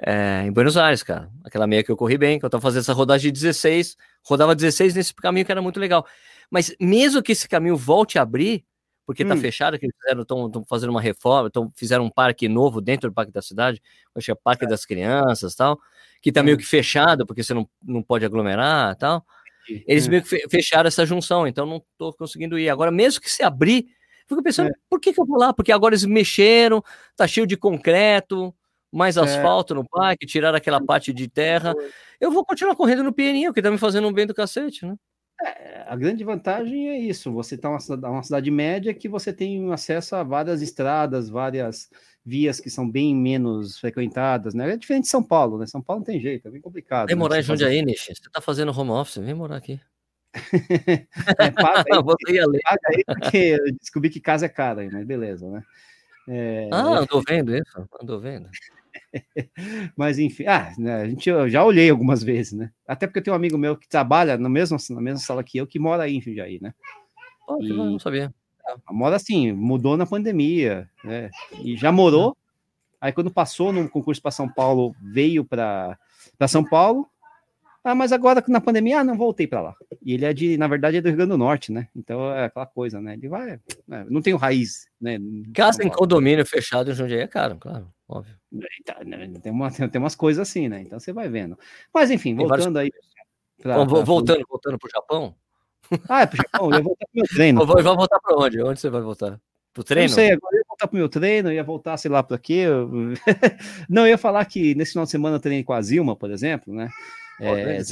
é, 0.00 0.42
em 0.46 0.52
Buenos 0.52 0.76
Aires, 0.76 1.02
cara. 1.02 1.30
Aquela 1.44 1.66
meia 1.66 1.82
que 1.82 1.90
eu 1.90 1.96
corri 1.96 2.16
bem, 2.18 2.38
que 2.38 2.44
eu 2.44 2.50
tava 2.50 2.62
fazendo 2.62 2.80
essa 2.80 2.92
rodagem 2.92 3.32
de 3.32 3.40
16, 3.40 3.96
rodava 4.24 4.54
16 4.54 4.94
nesse 4.94 5.14
caminho 5.14 5.44
que 5.44 5.52
era 5.52 5.62
muito 5.62 5.80
legal. 5.80 6.06
Mas 6.50 6.74
mesmo 6.80 7.22
que 7.22 7.32
esse 7.32 7.48
caminho 7.48 7.76
volte 7.76 8.18
a 8.18 8.22
abrir, 8.22 8.64
porque 9.06 9.24
tá 9.24 9.34
Hum. 9.34 9.40
fechado, 9.40 9.78
que 9.78 9.86
eles 9.86 9.94
estão 10.20 10.64
fazendo 10.68 10.90
uma 10.90 11.00
reforma, 11.00 11.50
tão, 11.50 11.72
fizeram 11.74 12.04
um 12.04 12.10
parque 12.10 12.46
novo 12.48 12.80
dentro 12.80 13.10
do 13.10 13.14
Parque 13.14 13.32
da 13.32 13.40
Cidade, 13.42 13.80
acho 14.14 14.26
que 14.26 14.30
é 14.30 14.34
Parque 14.34 14.66
das 14.66 14.84
Crianças 14.84 15.54
tal, 15.54 15.78
que 16.20 16.30
tá 16.30 16.42
meio 16.42 16.58
que 16.58 16.64
fechado, 16.64 17.26
porque 17.26 17.42
você 17.42 17.54
não, 17.54 17.68
não 17.82 18.02
pode 18.02 18.24
aglomerar 18.24 18.94
tal. 18.96 19.24
Eles 19.86 20.06
É. 20.06 20.10
meio 20.10 20.22
que 20.22 20.28
fe- 20.28 20.44
fecharam 20.50 20.88
essa 20.88 21.04
junção, 21.06 21.46
então 21.46 21.66
não 21.66 21.82
tô 21.98 22.12
conseguindo 22.12 22.58
ir. 22.58 22.68
Agora, 22.70 22.90
mesmo 22.90 23.20
que 23.20 23.30
se 23.30 23.42
abrir, 23.42 23.86
fico 24.26 24.42
pensando, 24.42 24.70
por 24.90 25.00
que, 25.00 25.12
que 25.12 25.20
eu 25.20 25.26
vou 25.26 25.38
lá? 25.38 25.52
Porque 25.52 25.72
agora 25.72 25.94
eles 25.94 26.04
mexeram, 26.04 26.82
tá 27.16 27.26
cheio 27.26 27.46
de 27.46 27.56
concreto, 27.56 28.54
mais 28.92 29.18
asfalto 29.18 29.74
no 29.74 29.88
parque, 29.88 30.26
tiraram 30.26 30.56
aquela 30.56 30.84
parte 30.84 31.12
de 31.12 31.28
terra. 31.28 31.74
Eu 32.20 32.30
vou 32.30 32.44
continuar 32.44 32.74
correndo 32.74 33.02
no 33.02 33.12
pianinho, 33.12 33.52
que 33.52 33.62
tá 33.62 33.70
me 33.70 33.78
fazendo 33.78 34.08
um 34.08 34.12
bem 34.12 34.26
do 34.26 34.34
cacete, 34.34 34.86
né? 34.86 34.96
A 35.86 35.94
grande 35.94 36.24
vantagem 36.24 36.88
é 36.88 36.98
isso: 36.98 37.32
você 37.32 37.54
está 37.54 37.70
uma, 37.70 37.78
uma 38.10 38.22
cidade 38.22 38.50
média 38.50 38.92
que 38.92 39.08
você 39.08 39.32
tem 39.32 39.72
acesso 39.72 40.16
a 40.16 40.22
várias 40.22 40.60
estradas, 40.60 41.28
várias 41.28 41.88
vias 42.24 42.60
que 42.60 42.68
são 42.68 42.88
bem 42.88 43.14
menos 43.14 43.78
frequentadas, 43.78 44.52
né? 44.52 44.72
É 44.72 44.76
diferente 44.76 45.04
de 45.04 45.10
São 45.10 45.22
Paulo, 45.22 45.58
né? 45.58 45.66
São 45.66 45.80
Paulo 45.80 46.00
não 46.00 46.06
tem 46.06 46.20
jeito, 46.20 46.48
é 46.48 46.50
bem 46.50 46.60
complicado. 46.60 47.06
Vem 47.06 47.16
né? 47.16 47.20
morar 47.20 47.38
em 47.38 47.42
Jundiaí, 47.42 47.82
Nishi. 47.82 48.14
Você 48.14 48.30
tá 48.30 48.40
fazendo 48.40 48.76
home 48.76 48.90
office, 48.90 49.16
vem 49.18 49.34
morar 49.34 49.56
aqui. 49.56 49.80
É, 51.38 51.50
paga 51.50 51.84
aí, 52.28 52.60
paga 52.62 52.80
aí, 52.88 53.04
porque 53.06 53.36
eu 53.36 53.72
descobri 53.80 54.10
que 54.10 54.20
casa 54.20 54.46
é 54.46 54.48
cara 54.48 54.82
aí, 54.82 54.90
mas 54.90 55.06
beleza, 55.06 55.48
né? 55.48 55.62
É, 56.28 56.68
Ah, 56.72 56.98
andou 56.98 57.22
vendo 57.26 57.56
isso? 57.56 57.88
Andou 58.00 58.20
vendo. 58.20 58.48
Mas 59.96 60.18
enfim, 60.18 60.44
ah, 60.46 60.72
né, 60.78 60.94
a 61.02 61.08
gente, 61.08 61.28
eu 61.28 61.48
já 61.48 61.64
olhei 61.64 61.88
algumas 61.90 62.22
vezes, 62.22 62.52
né? 62.52 62.70
Até 62.86 63.06
porque 63.06 63.20
eu 63.20 63.22
tenho 63.22 63.34
um 63.34 63.36
amigo 63.38 63.56
meu 63.56 63.76
que 63.76 63.88
trabalha 63.88 64.36
no 64.36 64.48
mesmo, 64.48 64.76
na 64.90 65.00
mesma 65.00 65.18
sala 65.20 65.42
que 65.44 65.58
eu, 65.58 65.66
que 65.66 65.78
mora 65.78 66.02
aí 66.04 66.16
em 66.16 66.20
Jundiaí, 66.20 66.58
né? 66.60 66.74
Que 67.60 67.66
E- 67.66 67.76
não 67.76 67.98
sabia. 67.98 68.32
Mora 68.90 69.16
assim, 69.16 69.50
mudou 69.52 69.96
na 69.96 70.04
pandemia, 70.04 70.88
né? 71.02 71.30
E 71.64 71.74
já 71.76 71.90
morou. 71.90 72.36
Aí 73.00 73.12
quando 73.12 73.30
passou 73.30 73.72
no 73.72 73.88
concurso 73.88 74.20
para 74.20 74.30
São 74.30 74.48
Paulo, 74.48 74.94
veio 75.00 75.44
para 75.44 75.96
São 76.46 76.62
Paulo. 76.64 77.08
Ah, 77.90 77.94
mas 77.94 78.12
agora 78.12 78.44
na 78.48 78.60
pandemia, 78.60 79.00
ah, 79.00 79.04
não 79.04 79.16
voltei 79.16 79.46
para 79.46 79.60
lá. 79.62 79.74
E 80.04 80.12
ele 80.14 80.24
é 80.24 80.32
de, 80.32 80.56
na 80.58 80.68
verdade, 80.68 80.98
é 80.98 81.00
do 81.00 81.08
Rio 81.08 81.16
Grande 81.16 81.30
do 81.32 81.38
Norte, 81.38 81.72
né? 81.72 81.88
Então 81.96 82.30
é 82.32 82.44
aquela 82.44 82.66
coisa, 82.66 83.00
né? 83.00 83.14
Ele 83.14 83.28
vai, 83.28 83.58
né? 83.86 84.06
não 84.10 84.20
tem 84.20 84.36
raiz, 84.36 84.86
né? 85.00 85.18
Casa 85.54 85.82
em 85.84 85.88
condomínio 85.90 86.44
fechado 86.44 86.90
em 86.90 86.94
Jundiaí 86.94 87.20
é 87.20 87.26
caro, 87.26 87.56
claro, 87.56 87.88
óbvio. 88.08 88.34
Tá, 88.84 88.98
né, 89.04 89.30
Tem, 89.42 89.50
uma, 89.52 89.70
tem, 89.90 90.00
umas 90.00 90.14
coisas 90.14 90.48
assim, 90.48 90.68
né? 90.68 90.82
Então 90.82 91.00
você 91.00 91.12
vai 91.12 91.28
vendo. 91.28 91.58
Mas 91.92 92.10
enfim, 92.10 92.34
vários 92.34 92.50
voltando 92.66 92.76
aí. 92.78 92.90
pra- 93.62 93.74
Bom, 93.76 93.86
vo- 93.86 93.96
pra- 93.96 94.04
voltando, 94.04 94.44
voltando 94.48 94.78
pro 94.78 94.90
Japão. 94.90 95.34
Ah, 96.08 96.22
é 96.22 96.26
pro 96.26 96.36
Japão, 96.36 96.70
eu 96.70 96.76
ia 96.76 96.82
voltar 96.82 97.06
pro 97.06 97.14
meu 97.14 97.24
treino. 97.26 97.66
Vai 97.66 97.82
voltar 97.82 98.20
pra 98.20 98.36
onde? 98.36 98.62
Onde 98.62 98.78
você 98.80 98.90
vai 98.90 99.00
voltar? 99.00 99.40
Pro 99.72 99.82
treino? 99.84 100.08
Não 100.08 100.14
sei, 100.14 100.32
agora 100.32 100.54
eu 100.56 100.58
ia 100.58 100.64
voltar 100.68 100.86
pro 100.88 100.98
meu 100.98 101.08
treino, 101.08 101.48
eu 101.48 101.52
ia 101.54 101.64
voltar, 101.64 101.96
sei 101.96 102.10
lá, 102.10 102.22
para 102.22 102.36
quê. 102.38 102.64
eu- 102.66 102.90
não, 103.88 104.02
eu 104.02 104.08
ia 104.08 104.18
falar 104.18 104.44
que 104.44 104.74
nesse 104.74 104.92
final 104.92 105.04
de 105.06 105.10
semana 105.10 105.36
eu 105.36 105.40
treinei 105.40 105.64
com 105.64 105.72
a 105.72 105.80
Zilma, 105.80 106.14
por 106.14 106.30
exemplo, 106.30 106.74
né? 106.74 106.88
É, 107.40 107.82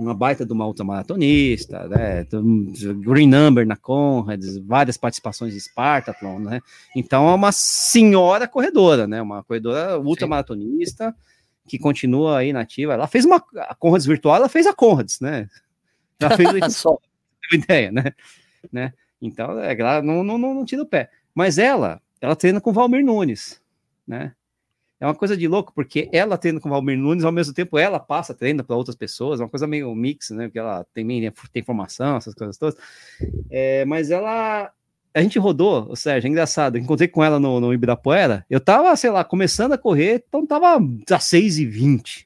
uma 0.00 0.14
baita 0.14 0.44
de 0.44 0.52
uma 0.52 0.66
ultramaratonista, 0.66 1.86
né? 1.88 2.24
tem 2.24 2.72
Green 3.00 3.28
Number 3.28 3.66
na 3.66 3.76
Conrads, 3.76 4.58
várias 4.58 4.96
participações 4.96 5.54
de 5.54 5.60
Spartathlon, 5.60 6.40
né? 6.40 6.60
Então 6.96 7.28
é 7.28 7.34
uma 7.34 7.52
senhora 7.52 8.48
corredora, 8.48 9.06
né? 9.06 9.22
Uma 9.22 9.44
corredora 9.44 9.98
ultramaratonista 9.98 11.14
que 11.68 11.78
continua 11.78 12.38
aí 12.38 12.52
nativa. 12.52 12.94
Ela 12.94 13.06
fez 13.06 13.24
uma 13.24 13.42
a 13.56 13.74
Conrads 13.74 14.06
virtual, 14.06 14.36
ela 14.36 14.48
fez 14.48 14.66
a 14.66 14.74
Conrads, 14.74 15.20
né? 15.20 15.48
Ela 16.18 16.36
fez 16.36 16.48
o 16.50 16.70
Só. 16.70 16.98
ideia, 17.52 17.92
né? 17.92 18.12
né? 18.72 18.92
Então, 19.22 19.58
é, 19.60 19.78
ela 19.78 20.02
não, 20.02 20.24
não, 20.24 20.36
não, 20.36 20.54
não 20.54 20.64
tira 20.64 20.82
o 20.82 20.86
pé. 20.86 21.08
Mas 21.34 21.56
ela, 21.56 22.00
ela 22.20 22.36
treina 22.36 22.60
com 22.60 22.70
o 22.70 22.72
Valmir 22.72 23.04
Nunes, 23.04 23.60
né? 24.06 24.34
É 25.04 25.06
uma 25.06 25.14
coisa 25.14 25.36
de 25.36 25.46
louco, 25.46 25.70
porque 25.74 26.08
ela 26.10 26.38
treina 26.38 26.58
com 26.58 26.66
o 26.66 26.72
Valmir 26.72 26.96
Nunes, 26.96 27.24
ao 27.24 27.30
mesmo 27.30 27.52
tempo 27.52 27.76
ela 27.76 28.00
passa 28.00 28.32
treina 28.32 28.64
para 28.64 28.74
outras 28.74 28.96
pessoas, 28.96 29.38
é 29.38 29.42
uma 29.42 29.50
coisa 29.50 29.66
meio 29.66 29.94
mix, 29.94 30.30
né? 30.30 30.46
Porque 30.46 30.58
ela 30.58 30.82
tem, 30.94 31.30
tem 31.52 31.62
formação, 31.62 32.16
essas 32.16 32.32
coisas 32.34 32.56
todas. 32.56 32.74
É, 33.50 33.84
mas 33.84 34.10
ela. 34.10 34.72
A 35.12 35.20
gente 35.20 35.38
rodou, 35.38 35.90
o 35.90 35.94
Sérgio, 35.94 36.26
é 36.26 36.30
engraçado. 36.30 36.78
Encontrei 36.78 37.06
com 37.06 37.22
ela 37.22 37.38
no, 37.38 37.60
no 37.60 37.74
Ibirapuera. 37.74 38.46
Eu 38.48 38.58
tava, 38.58 38.96
sei 38.96 39.10
lá, 39.10 39.22
começando 39.22 39.72
a 39.72 39.78
correr, 39.78 40.24
então 40.26 40.46
tava 40.46 40.76
às 40.76 41.24
6h20, 41.24 42.24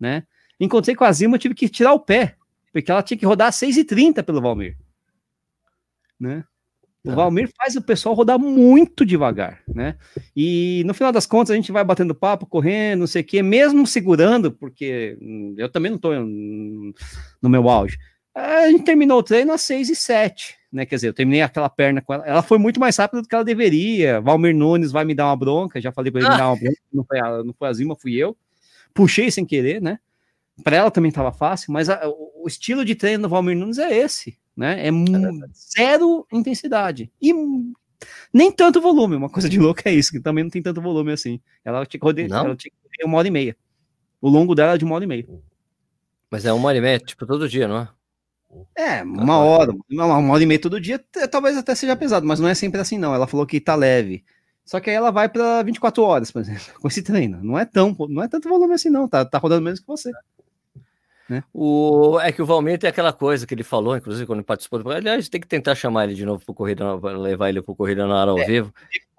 né? 0.00 0.24
Encontrei 0.58 0.96
com 0.96 1.04
a 1.04 1.12
Zima, 1.12 1.36
eu 1.36 1.38
tive 1.38 1.54
que 1.54 1.68
tirar 1.68 1.92
o 1.92 2.00
pé, 2.00 2.34
porque 2.72 2.90
ela 2.90 3.00
tinha 3.00 3.16
que 3.16 3.26
rodar 3.26 3.46
às 3.46 3.54
6h30 3.54 4.24
pelo 4.24 4.42
Valmir. 4.42 4.76
Né? 6.18 6.42
O 7.04 7.10
Ah. 7.10 7.14
Valmir 7.14 7.48
faz 7.56 7.76
o 7.76 7.82
pessoal 7.82 8.14
rodar 8.14 8.38
muito 8.38 9.06
devagar, 9.06 9.60
né? 9.72 9.96
E 10.36 10.82
no 10.84 10.92
final 10.92 11.12
das 11.12 11.26
contas 11.26 11.50
a 11.52 11.54
gente 11.54 11.70
vai 11.72 11.84
batendo 11.84 12.14
papo, 12.14 12.44
correndo, 12.46 13.00
não 13.00 13.06
sei 13.06 13.22
o 13.22 13.24
quê, 13.24 13.42
mesmo 13.42 13.86
segurando, 13.86 14.50
porque 14.52 15.16
eu 15.56 15.68
também 15.68 15.92
não 15.92 15.98
hum, 16.22 16.92
no 17.40 17.48
meu 17.48 17.68
auge. 17.68 17.96
A 18.34 18.68
gente 18.68 18.84
terminou 18.84 19.18
o 19.18 19.22
treino 19.22 19.52
às 19.52 19.62
6 19.62 19.88
e 19.90 19.96
7, 19.96 20.56
né? 20.72 20.84
Quer 20.86 20.96
dizer, 20.96 21.08
eu 21.08 21.14
terminei 21.14 21.42
aquela 21.42 21.68
perna 21.68 22.00
com 22.02 22.14
ela. 22.14 22.24
Ela 22.26 22.42
foi 22.42 22.58
muito 22.58 22.78
mais 22.80 22.96
rápida 22.96 23.22
do 23.22 23.28
que 23.28 23.34
ela 23.34 23.44
deveria. 23.44 24.20
Valmir 24.20 24.54
Nunes 24.54 24.92
vai 24.92 25.04
me 25.04 25.14
dar 25.14 25.26
uma 25.26 25.36
bronca, 25.36 25.80
já 25.80 25.90
falei 25.92 26.10
para 26.12 26.20
ele 26.20 26.28
me 26.28 26.34
Ah. 26.34 26.38
dar 26.38 26.48
uma 26.50 26.56
bronca, 26.56 26.80
não 26.92 27.04
foi 27.04 27.18
a, 27.20 27.44
não 27.44 27.54
foi 27.58 27.68
a 27.68 27.72
Zima, 27.72 27.96
fui 27.96 28.14
eu. 28.16 28.36
Puxei 28.94 29.30
sem 29.30 29.44
querer, 29.44 29.80
né? 29.80 29.98
Para 30.62 30.76
ela 30.76 30.90
também 30.90 31.08
estava 31.08 31.32
fácil, 31.32 31.72
mas 31.72 31.88
a- 31.88 32.00
o, 32.08 32.44
estilo 32.46 32.84
de 32.84 32.94
treino 32.94 33.22
do 33.24 33.28
Valmir 33.28 33.56
Nunes 33.56 33.78
é 33.78 33.96
esse, 33.96 34.38
né? 34.56 34.86
É 34.86 34.90
mu- 34.90 35.46
zero 35.54 36.26
intensidade 36.32 37.10
e 37.20 37.32
nem 38.32 38.50
tanto 38.50 38.80
volume. 38.80 39.16
Uma 39.16 39.28
coisa 39.28 39.48
de 39.48 39.58
louco 39.58 39.82
é 39.84 39.92
isso, 39.92 40.10
que 40.10 40.20
também 40.20 40.44
não 40.44 40.50
tem 40.50 40.62
tanto 40.62 40.80
volume 40.80 41.12
assim. 41.12 41.40
Ela 41.64 41.84
tinha 41.86 42.00
que 42.00 42.06
rodear, 42.06 42.28
Não? 42.28 42.46
ela 42.46 42.56
tinha 42.56 42.70
que 42.70 42.76
correr 42.82 43.08
uma 43.08 43.18
hora 43.18 43.28
e 43.28 43.30
meia. 43.30 43.56
O 44.20 44.28
longo 44.28 44.54
dela 44.54 44.74
é 44.74 44.78
de 44.78 44.84
uma 44.84 44.94
hora 44.94 45.04
e 45.04 45.06
meia. 45.08 45.26
Mas 46.30 46.44
é 46.44 46.52
uma 46.52 46.68
hora 46.68 46.78
e 46.78 46.80
meia, 46.80 46.98
tipo, 46.98 47.26
todo 47.26 47.48
dia, 47.48 47.68
não 47.68 47.78
é? 47.78 47.88
É, 48.74 49.02
uma 49.02 49.38
hora, 49.38 49.72
uma, 49.90 50.32
hora 50.32 50.42
e 50.42 50.46
meia 50.46 50.60
todo 50.60 50.80
dia, 50.80 50.98
talvez 51.30 51.56
até 51.56 51.74
seja 51.74 51.94
pesado, 51.94 52.26
mas 52.26 52.40
não 52.40 52.48
é 52.48 52.54
sempre 52.54 52.80
assim, 52.80 52.96
não. 52.98 53.14
Ela 53.14 53.26
falou 53.26 53.46
que 53.46 53.60
tá 53.60 53.74
leve. 53.74 54.24
Só 54.64 54.80
que 54.80 54.90
aí 54.90 54.96
ela 54.96 55.10
vai 55.10 55.28
pra 55.28 55.62
24 55.62 56.02
horas, 56.02 56.30
por 56.30 56.40
exemplo, 56.40 56.62
com 56.80 56.88
esse 56.88 57.02
treino. 57.02 57.42
Não 57.42 57.58
é 57.58 57.64
tão, 57.64 57.94
não 58.08 58.22
é 58.22 58.28
tanto 58.28 58.48
volume 58.48 58.74
assim, 58.74 58.90
não. 58.90 59.08
Tá, 59.08 59.24
tá 59.24 59.38
rodando 59.38 59.62
menos 59.62 59.80
que 59.80 59.86
você. 59.86 60.10
O, 61.52 62.18
é 62.20 62.32
que 62.32 62.40
o 62.40 62.46
Valmir 62.46 62.78
tem 62.78 62.88
aquela 62.88 63.12
coisa 63.12 63.46
que 63.46 63.54
ele 63.54 63.62
falou, 63.62 63.96
inclusive, 63.96 64.26
quando 64.26 64.42
participou 64.42 64.82
do 64.82 64.90
Aliás, 64.90 65.28
tem 65.28 65.40
que 65.40 65.46
tentar 65.46 65.74
chamar 65.74 66.04
ele 66.04 66.14
de 66.14 66.24
novo 66.24 66.44
pro 66.44 66.54
Corrida, 66.54 66.94
levar 66.94 67.50
ele 67.50 67.60
pro 67.60 67.74
Corrida 67.74 68.06
na 68.06 68.20
hora 68.22 68.30
ao 68.30 68.38
É, 68.38 68.44
vivo. 68.44 68.72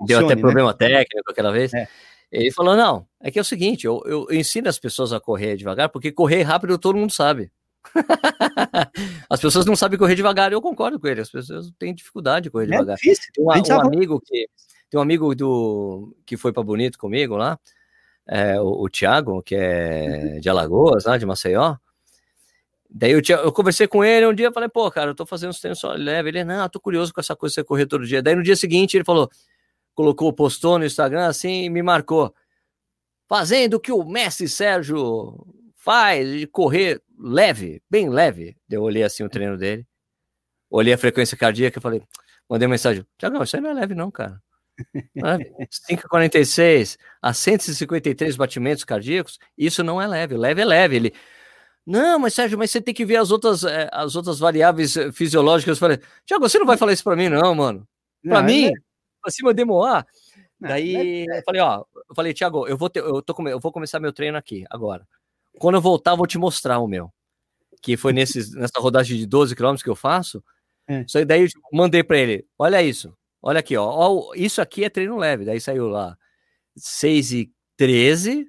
Deu 0.05 0.17
Funcione, 0.19 0.25
até 0.25 0.35
né? 0.35 0.41
problema 0.41 0.73
técnico 0.73 1.31
aquela 1.31 1.51
vez. 1.51 1.73
É. 1.73 1.87
Ele 2.31 2.51
falou: 2.51 2.75
não, 2.75 3.05
é 3.19 3.29
que 3.31 3.39
é 3.39 3.41
o 3.41 3.45
seguinte, 3.45 3.85
eu, 3.85 4.01
eu 4.05 4.27
ensino 4.31 4.69
as 4.69 4.79
pessoas 4.79 5.13
a 5.13 5.19
correr 5.19 5.55
devagar, 5.55 5.89
porque 5.89 6.11
correr 6.11 6.41
rápido 6.43 6.77
todo 6.77 6.97
mundo 6.97 7.13
sabe. 7.13 7.51
as 9.29 9.39
pessoas 9.39 9.65
não 9.65 9.75
sabem 9.75 9.97
correr 9.97 10.15
devagar, 10.15 10.51
eu 10.51 10.61
concordo 10.61 10.99
com 10.99 11.07
ele, 11.07 11.21
as 11.21 11.29
pessoas 11.31 11.71
têm 11.79 11.93
dificuldade 11.93 12.43
de 12.45 12.49
correr 12.49 12.65
É 12.65 12.71
devagar. 12.71 12.95
difícil. 12.95 13.31
Tem 13.33 13.43
um, 13.43 13.47
um 13.47 13.81
amigo 13.81 14.21
que 14.23 14.47
tem 14.89 14.99
um 14.99 15.03
amigo 15.03 15.33
do 15.35 16.15
que 16.25 16.35
foi 16.35 16.51
para 16.51 16.63
Bonito 16.63 16.97
comigo 16.97 17.35
lá, 17.35 17.59
é, 18.27 18.59
o, 18.59 18.83
o 18.83 18.89
Thiago, 18.89 19.41
que 19.41 19.55
é 19.55 20.39
de 20.39 20.49
Alagoas, 20.49 21.05
lá 21.05 21.17
de 21.17 21.25
Maceió. 21.25 21.75
Daí 22.89 23.11
eu, 23.11 23.21
tinha- 23.21 23.37
eu 23.37 23.51
conversei 23.51 23.87
com 23.87 24.03
ele 24.03 24.25
um 24.25 24.33
dia, 24.33 24.51
falei, 24.51 24.67
pô, 24.69 24.89
cara, 24.89 25.11
eu 25.11 25.15
tô 25.15 25.25
fazendo 25.25 25.51
uns 25.51 25.59
treinos 25.59 25.79
só 25.79 25.93
leve. 25.93 26.29
Ele, 26.29 26.43
não, 26.43 26.67
tô 26.69 26.79
curioso 26.79 27.13
com 27.13 27.21
essa 27.21 27.35
coisa 27.35 27.51
de 27.51 27.55
você 27.55 27.63
correr 27.63 27.85
todo 27.85 28.05
dia. 28.05 28.21
Daí 28.21 28.35
no 28.35 28.41
dia 28.43 28.55
seguinte 28.55 28.97
ele 28.97 29.03
falou, 29.03 29.29
colocou, 29.93 30.33
postou 30.33 30.79
no 30.79 30.85
Instagram 30.85 31.27
assim 31.27 31.65
e 31.65 31.69
me 31.69 31.83
marcou. 31.83 32.33
Fazendo 33.27 33.75
o 33.75 33.79
que 33.79 33.91
o 33.91 34.03
Messi 34.03 34.49
Sérgio 34.49 35.45
faz, 35.75 36.27
de 36.39 36.47
correr 36.47 37.01
leve, 37.17 37.81
bem 37.89 38.09
leve. 38.09 38.57
Eu 38.69 38.81
olhei 38.81 39.03
assim 39.03 39.23
o 39.23 39.29
treino 39.29 39.55
dele, 39.57 39.85
olhei 40.69 40.93
a 40.93 40.97
frequência 40.97 41.37
cardíaca 41.37 41.77
e 41.79 41.81
falei, 41.81 42.01
mandei 42.49 42.67
mensagem, 42.67 43.05
Tiagão, 43.17 43.43
isso 43.43 43.55
aí 43.55 43.61
não 43.61 43.69
é 43.69 43.73
leve 43.73 43.93
não, 43.93 44.09
cara. 44.09 44.41
Não 45.15 45.29
é 45.29 45.37
leve. 45.37 45.51
5,46 45.71 46.97
a 47.21 47.33
153 47.33 48.35
batimentos 48.35 48.83
cardíacos, 48.83 49.37
isso 49.57 49.83
não 49.83 50.01
é 50.01 50.07
leve, 50.07 50.35
leve 50.35 50.61
é 50.61 50.65
leve. 50.65 50.95
Ele, 50.95 51.13
não, 51.89 52.19
mas 52.19 52.35
Sérgio, 52.35 52.55
mas 52.55 52.69
você 52.69 52.79
tem 52.79 52.93
que 52.93 53.03
ver 53.03 53.15
as 53.15 53.31
outras, 53.31 53.63
eh, 53.63 53.89
as 53.91 54.15
outras 54.15 54.37
variáveis 54.37 54.95
eh, 54.95 55.11
fisiológicas. 55.11 55.77
Eu 55.77 55.79
falei, 55.79 55.99
Tiago, 56.23 56.47
você 56.47 56.59
não 56.59 56.65
vai 56.67 56.77
falar 56.77 56.93
isso 56.93 57.03
pra 57.03 57.15
mim, 57.15 57.29
não, 57.29 57.55
mano. 57.55 57.87
Pra 58.21 58.41
Não, 58.41 58.43
mim, 58.47 58.67
é- 58.67 58.73
acima 59.25 59.53
de 59.55 59.65
Moá. 59.65 60.05
Daí 60.59 61.25
eu 61.27 61.43
falei, 61.43 61.61
ó, 61.61 61.83
eu 62.07 62.15
falei, 62.15 62.31
Tiago, 62.31 62.67
eu 62.67 62.77
vou 62.77 62.91
ter, 62.91 62.99
eu 62.99 63.23
tô 63.23 63.33
eu 63.47 63.59
vou 63.59 63.71
começar 63.71 63.99
meu 63.99 64.13
treino 64.13 64.37
aqui 64.37 64.65
agora. 64.69 65.07
Quando 65.57 65.75
eu 65.75 65.81
voltar, 65.81 66.11
eu 66.11 66.17
vou 66.17 66.27
te 66.27 66.37
mostrar 66.37 66.77
o 66.77 66.87
meu. 66.87 67.11
Que 67.81 67.97
foi 67.97 68.13
nesses, 68.13 68.51
nessa 68.53 68.79
rodagem 68.79 69.17
de 69.17 69.25
12 69.25 69.55
quilômetros 69.55 69.81
que 69.81 69.89
eu 69.89 69.95
faço. 69.95 70.43
É. 70.87 71.05
Aí 71.15 71.25
daí 71.25 71.41
eu 71.41 71.47
mandei 71.73 72.03
pra 72.03 72.19
ele. 72.19 72.45
Olha 72.57 72.83
isso. 72.83 73.11
Olha 73.41 73.61
aqui, 73.61 73.75
ó. 73.75 73.85
ó, 73.85 74.33
isso 74.35 74.61
aqui 74.61 74.83
é 74.83 74.89
treino 74.89 75.17
leve. 75.17 75.43
Daí 75.43 75.59
saiu 75.59 75.87
lá 75.87 76.15
6 76.77 77.31
e 77.31 77.51
13 77.77 78.47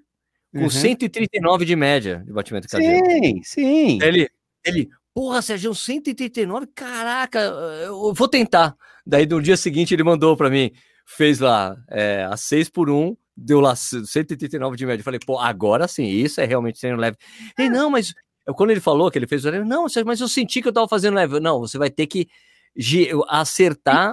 com 0.52 0.62
Uhum. 0.62 0.70
139 0.70 1.64
de 1.64 1.76
média 1.76 2.22
de 2.26 2.32
batimento 2.32 2.68
cardíaco. 2.68 3.06
Sim, 3.10 3.40
sim. 3.44 3.98
Ele, 4.02 4.28
ele, 4.64 4.88
porra, 5.14 5.40
Sérgio, 5.42 5.74
139, 5.74 6.66
caraca, 6.74 7.38
eu 7.84 8.12
vou 8.14 8.28
tentar. 8.28 8.74
Daí 9.06 9.26
no 9.26 9.40
dia 9.40 9.56
seguinte 9.56 9.94
ele 9.94 10.02
mandou 10.04 10.36
pra 10.36 10.50
mim, 10.50 10.70
fez 11.06 11.38
lá 11.40 11.76
é, 11.88 12.24
a 12.30 12.36
6 12.36 12.68
por 12.70 12.90
1, 12.90 13.16
deu 13.36 13.60
lá 13.60 13.74
139 13.76 14.76
de 14.76 14.86
média. 14.86 15.00
Eu 15.00 15.04
falei, 15.04 15.20
pô, 15.24 15.38
agora 15.38 15.86
sim, 15.88 16.04
isso 16.04 16.40
é 16.40 16.44
realmente 16.46 16.80
treino 16.80 16.96
leve. 16.98 17.16
Ele, 17.58 17.70
não, 17.70 17.88
mas 17.90 18.12
quando 18.56 18.70
ele 18.70 18.80
falou 18.80 19.10
que 19.10 19.18
ele 19.18 19.26
fez, 19.26 19.44
eu 19.44 19.52
falei, 19.52 19.66
não, 19.66 19.88
Sérgio, 19.88 20.06
mas 20.06 20.20
eu 20.20 20.28
senti 20.28 20.60
que 20.60 20.68
eu 20.68 20.72
tava 20.72 20.88
fazendo 20.88 21.14
leve. 21.14 21.38
Não, 21.40 21.60
você 21.60 21.78
vai 21.78 21.90
ter 21.90 22.06
que 22.06 22.26
acertar, 23.28 24.12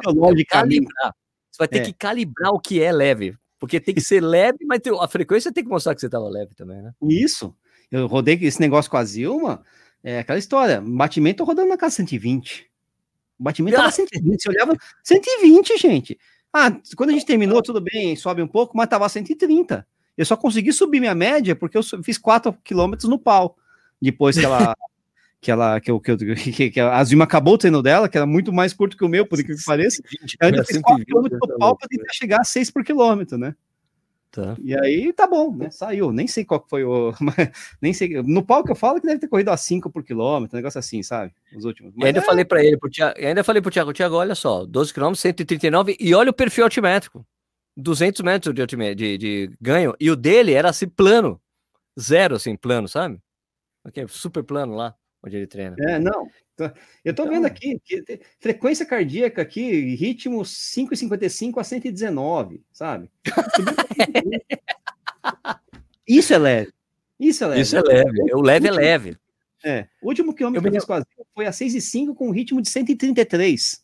calibrar. 0.50 1.14
Você 1.52 1.58
vai 1.60 1.68
ter 1.68 1.80
É. 1.80 1.82
que 1.86 1.94
calibrar 1.94 2.52
o 2.52 2.60
que 2.60 2.82
é 2.82 2.92
leve. 2.92 3.36
Porque 3.60 3.80
tem 3.80 3.94
que 3.94 4.02
ser 4.02 4.22
leve, 4.22 4.60
mas 4.66 4.80
a 5.02 5.08
frequência 5.08 5.52
tem 5.52 5.64
que 5.64 5.70
mostrar 5.70 5.96
que 5.96 6.02
você 6.02 6.10
tava 6.10 6.30
leve 6.30 6.54
também, 6.56 6.82
né? 6.82 6.92
Isso. 7.04 7.56
Eu 7.92 8.06
rodei 8.08 8.38
esse 8.42 8.60
negócio 8.60 8.90
com 8.92 8.98
a 8.98 9.04
Zilma. 9.04 9.64
É 10.04 10.20
aquela 10.20 10.38
história. 10.38 10.82
Batimento 10.82 11.44
rodando 11.44 11.70
na 11.70 11.78
casa 11.78 11.96
120. 11.96 12.70
O 13.40 13.44
batimento 13.44 13.78
Ah. 13.78 13.82
tava 13.82 13.92
120. 13.92 14.42
Você 14.42 14.50
olhava 14.50 14.76
120, 15.04 15.78
gente. 15.78 16.18
Ah, 16.54 16.72
quando 16.96 17.10
a 17.12 17.14
gente 17.14 17.26
terminou, 17.26 17.62
tudo 17.62 17.82
bem, 17.82 18.16
sobe 18.16 18.42
um 18.42 18.48
pouco, 18.48 18.76
mas 18.78 18.88
tava 18.88 19.08
130. 19.10 19.86
Eu 20.18 20.26
só 20.26 20.36
consegui 20.38 20.74
subir 20.74 21.00
minha 21.00 21.14
média 21.16 21.56
porque 21.56 21.78
eu 21.78 21.84
fiz 22.04 22.18
4 22.18 22.54
quilômetros 22.64 23.10
no 23.10 23.20
pau. 23.20 23.56
Depois 24.02 24.38
que 24.38 24.46
ela. 24.46 24.76
Que 25.48 25.52
ela. 25.52 25.80
Que, 25.80 25.90
eu- 25.90 26.00
que, 26.02 26.12
eu- 26.12 26.18
que, 26.36 26.70
que 26.72 26.80
a 26.80 27.02
Zilma 27.06 27.24
acabou 27.24 27.54
o 27.54 27.58
treino 27.58 27.82
dela, 27.82 28.10
que 28.10 28.18
era 28.18 28.26
muito 28.28 28.52
mais 28.52 28.74
curto 28.74 28.98
que 28.98 29.06
o 29.06 29.08
meu, 29.08 29.26
por 29.26 29.42
que 29.42 29.56
pareça. 29.66 30.04
Eu 30.42 30.48
ainda 30.48 30.66
fiz 30.66 30.80
4 30.82 31.06
quilômetros 31.06 31.40
no 31.42 31.58
pau 31.58 31.78
para 31.78 31.88
tentar 31.88 32.12
chegar 32.14 32.42
a 32.42 32.44
6 32.44 32.70
por 32.70 32.84
quilômetro, 32.84 33.38
né? 33.38 33.56
Tá. 34.30 34.58
E 34.62 34.78
aí 34.78 35.14
tá 35.14 35.26
bom, 35.26 35.56
né? 35.56 35.70
Saiu. 35.72 36.12
Nem 36.12 36.28
sei 36.28 36.44
qual 36.44 36.64
foi 36.70 36.84
o. 36.84 37.14
mas 37.22 37.50
nem 37.82 37.94
sei. 37.94 38.22
No 38.22 38.44
pau 38.44 38.62
que 38.62 38.72
eu 38.72 38.76
falo 38.76 39.00
que 39.00 39.08
deve 39.08 39.20
ter 39.22 39.30
corrido 39.30 39.50
a 39.50 39.56
5 39.58 39.90
por 39.90 40.04
quilômetro, 40.04 40.58
um 40.58 40.60
negócio 40.60 40.78
assim, 40.80 41.02
sabe? 41.02 41.32
Os 41.56 41.64
últimos. 41.64 41.94
E 41.98 42.06
ainda 42.06 42.20
é- 42.20 42.22
falei 42.22 42.44
para 42.44 42.62
ele, 42.64 42.76
pro 42.78 42.90
Thiago, 42.90 43.18
ainda 43.18 43.42
falei 43.44 43.62
pro 43.62 43.72
Thiago, 43.72 43.94
Thiago, 43.94 44.16
olha 44.16 44.36
só, 44.36 44.66
12 44.66 44.94
km, 44.94 45.14
139, 45.16 45.96
e 45.98 46.14
olha 46.14 46.30
o 46.30 46.34
perfil 46.34 46.66
altimétrico. 46.66 47.26
200 47.78 48.22
metros 48.22 48.54
de, 48.54 48.62
altime- 48.62 48.94
de, 48.96 49.18
de 49.18 49.52
ganho, 49.62 49.94
e 50.00 50.12
o 50.12 50.16
dele 50.16 50.52
era 50.52 50.70
assim, 50.70 50.90
plano. 50.90 51.40
Zero, 51.98 52.36
assim, 52.36 52.56
plano, 52.56 52.88
sabe? 52.88 53.18
Ok, 53.86 54.06
super 54.10 54.44
plano 54.44 54.76
lá, 54.76 54.94
onde 55.24 55.38
ele 55.38 55.48
treina. 55.48 55.76
É, 55.80 56.00
não. 56.00 56.28
Tô- 56.56 56.66
Eu 57.06 57.14
tô 57.14 57.24
Então- 57.24 57.30
vendo 57.30 57.46
aqui, 57.46 57.80
que 57.84 58.02
te- 58.02 58.22
frequência 58.40 58.86
cardíaca 58.86 59.42
aqui, 59.42 59.96
ritmo 59.96 60.44
5,55 60.44 61.60
a 61.60 61.64
119, 61.64 62.64
sabe? 62.72 63.10
Isso 66.08 66.34
é 66.34 66.38
leve. 66.38 66.72
Isso 67.20 67.44
é 67.44 67.48
leve. 67.48 67.62
Isso 67.62 67.78
é 67.78 67.82
leve, 67.82 68.34
o 68.34 68.42
leve 68.42 68.68
é 68.68 68.72
leve. 68.72 69.18
É. 69.64 69.88
O 70.02 70.08
último 70.08 70.34
quilômetro 70.34 70.60
Eu 70.68 70.72
que 70.72 70.78
eu 70.78 70.82
fiz 70.82 70.88
Zilma 70.88 71.06
foi 71.34 71.46
a 71.48 71.52
6,5 71.52 72.16
com 72.16 72.28
um 72.28 72.32
ritmo 72.32 72.62
de 72.62 72.70
133. 72.70 73.84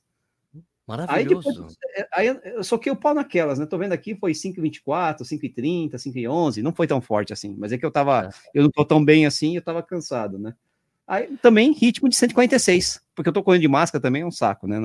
Aí 1.07 1.25
depois, 1.25 1.45
Maravilhoso. 1.45 1.77
é, 1.95 2.07
aí 2.13 2.27
eu- 2.27 2.39
eu 2.43 2.63
soquei 2.63 2.91
o 2.91 2.95
pau 2.95 3.13
naquelas, 3.13 3.57
né? 3.57 3.65
Tô 3.65 3.77
vendo 3.77 3.93
aqui, 3.93 4.15
foi 4.15 4.33
5,24, 4.33 5.23
5,30, 5.25 5.97
5,11, 5.97 6.61
não 6.61 6.73
foi 6.73 6.85
tão 6.87 6.99
forte 7.01 7.31
assim, 7.31 7.55
mas 7.57 7.71
é 7.71 7.77
que 7.77 7.85
eu 7.85 7.91
tava, 7.91 8.27
É. 8.27 8.49
eu 8.53 8.63
não 8.63 8.69
tô 8.69 8.83
tão 8.85 9.03
bem 9.03 9.25
assim, 9.25 9.55
eu 9.55 9.61
tava 9.61 9.81
cansado, 9.81 10.37
né? 10.37 10.53
Aí 11.07 11.35
também 11.41 11.73
ritmo 11.73 12.07
de 12.07 12.15
146, 12.15 13.01
porque 13.13 13.29
eu 13.29 13.33
tô 13.33 13.43
correndo 13.43 13.61
de 13.61 13.67
máscara 13.67 14.01
também 14.01 14.21
é 14.21 14.25
um 14.25 14.31
saco, 14.31 14.67
né? 14.67 14.77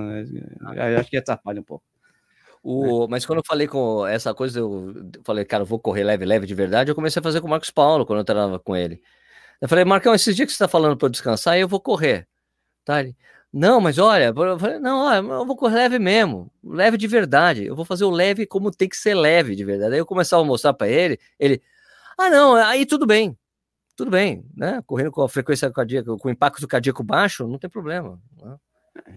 Eu 0.74 0.99
acho 0.99 1.11
que 1.11 1.16
atrapalha 1.16 1.61
um 1.61 1.65
pouco. 1.65 1.85
O, 2.62 3.07
mas 3.09 3.24
quando 3.24 3.39
eu 3.39 3.45
falei 3.47 3.69
com 3.69 4.07
essa 4.07 4.35
coisa, 4.35 4.59
eu 4.59 4.95
falei, 5.24 5.45
cara, 5.45 5.62
eu 5.62 5.66
vou 5.66 5.78
correr 5.78 6.03
leve, 6.03 6.24
leve 6.24 6.47
de 6.47 6.55
verdade, 6.55 6.90
eu 6.90 6.95
comecei 6.95 7.20
a 7.20 7.23
fazer 7.23 7.40
com 7.40 7.47
o 7.47 7.51
Marcos 7.51 7.70
Paulo, 7.70 8.05
quando 8.05 8.19
eu 8.19 8.24
treinava 8.24 8.59
com 8.59 8.77
ele. 8.77 9.01
Eu 9.61 9.69
falei, 9.69 9.85
Marcão, 9.85 10.15
esses 10.15 10.35
dias 10.35 10.47
que 10.47 10.53
você 10.53 10.59
tá 10.59 10.69
falando 10.69 10.97
para 10.97 11.07
eu 11.07 11.11
descansar, 11.11 11.59
eu 11.59 11.69
vou 11.69 11.81
correr. 11.81 12.27
Tá? 12.85 13.01
Ele, 13.01 13.16
não, 13.53 13.81
mas 13.81 13.99
olha, 13.99 14.35
eu 14.36 14.59
falei, 14.59 14.78
não, 14.78 15.07
olha, 15.07 15.19
eu 15.19 15.47
vou 15.47 15.57
correr 15.57 15.77
leve 15.77 15.99
mesmo, 15.99 16.51
leve 16.62 16.97
de 16.97 17.07
verdade. 17.07 17.65
Eu 17.65 17.74
vou 17.77 17.85
fazer 17.85 18.05
o 18.05 18.11
leve 18.11 18.47
como 18.47 18.70
tem 18.70 18.89
que 18.89 18.97
ser 18.97 19.15
leve 19.15 19.57
de 19.57 19.65
verdade. 19.65 19.95
Aí 19.95 20.01
eu 20.01 20.07
começava 20.07 20.43
a 20.43 20.47
mostrar 20.47 20.74
para 20.74 20.89
ele, 20.89 21.19
ele, 21.39 21.62
ah, 22.19 22.28
não, 22.31 22.55
aí 22.55 22.85
tudo 22.85 23.07
bem, 23.07 23.36
tudo 23.98 24.12
bem, 24.12 24.44
né? 24.56 24.80
Correndo 24.86 25.10
com 25.10 25.22
a 25.22 25.28
frequência 25.28 25.68
cardíaca, 25.72 26.16
com 26.16 26.28
o 26.28 26.30
impacto 26.30 26.68
cardíaco 26.68 27.02
baixo, 27.02 27.48
não 27.48 27.58
tem 27.58 27.68
problema. 27.68 28.20
né? 28.40 28.56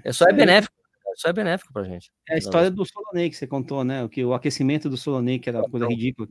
É 0.04 0.12
só 0.12 0.26
é 0.26 0.32
É. 0.32 0.34
benéfico, 0.34 0.74
só 1.16 1.30
é 1.30 1.34
benéfico 1.34 1.72
pra 1.72 1.84
gente. 1.84 2.12
É 2.28 2.34
a 2.34 2.38
história 2.40 2.72
do 2.72 2.84
Solonei 2.84 3.30
que 3.30 3.36
você 3.36 3.46
contou, 3.46 3.84
né? 3.84 4.04
O 4.04 4.10
que 4.10 4.26
o 4.26 4.34
aquecimento 4.34 4.90
do 4.90 4.98
Solonei 4.98 5.38
que 5.38 5.50
era 5.50 5.60
uma 5.60 5.70
coisa 5.70 5.88
ridícula, 5.88 6.28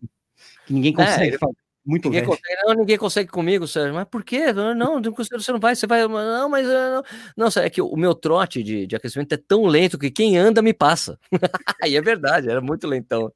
que 0.66 0.72
ninguém 0.72 0.92
consegue 0.92 1.28
ele- 1.28 1.38
fazer. 1.38 1.54
Muito 1.84 2.10
Ninguém 2.10 2.26
consegue, 2.26 2.62
não, 2.62 2.74
ninguém 2.74 2.98
consegue 2.98 3.30
comigo, 3.30 3.66
Sérgio. 3.66 3.94
Mas 3.94 4.06
por 4.06 4.22
quê? 4.22 4.52
Não, 4.52 4.74
não, 4.74 5.00
você 5.16 5.52
não 5.52 5.58
vai, 5.58 5.74
você 5.74 5.86
vai. 5.86 6.06
Não, 6.06 6.48
mas. 6.48 6.68
ah, 6.68 6.90
Não, 6.90 7.02
não 7.44 7.50
Sérgio, 7.50 7.66
é 7.66 7.70
que 7.70 7.80
o 7.80 7.96
meu 7.96 8.14
trote 8.14 8.62
de, 8.62 8.86
de 8.86 8.94
aquecimento 8.94 9.32
é 9.32 9.38
tão 9.38 9.64
lento 9.64 9.98
que 9.98 10.10
quem 10.10 10.36
anda 10.36 10.60
me 10.60 10.74
passa. 10.74 11.18
Aí 11.82 11.96
é 11.96 12.02
verdade, 12.02 12.50
era 12.50 12.60
muito 12.60 12.86
lentão. 12.86 13.32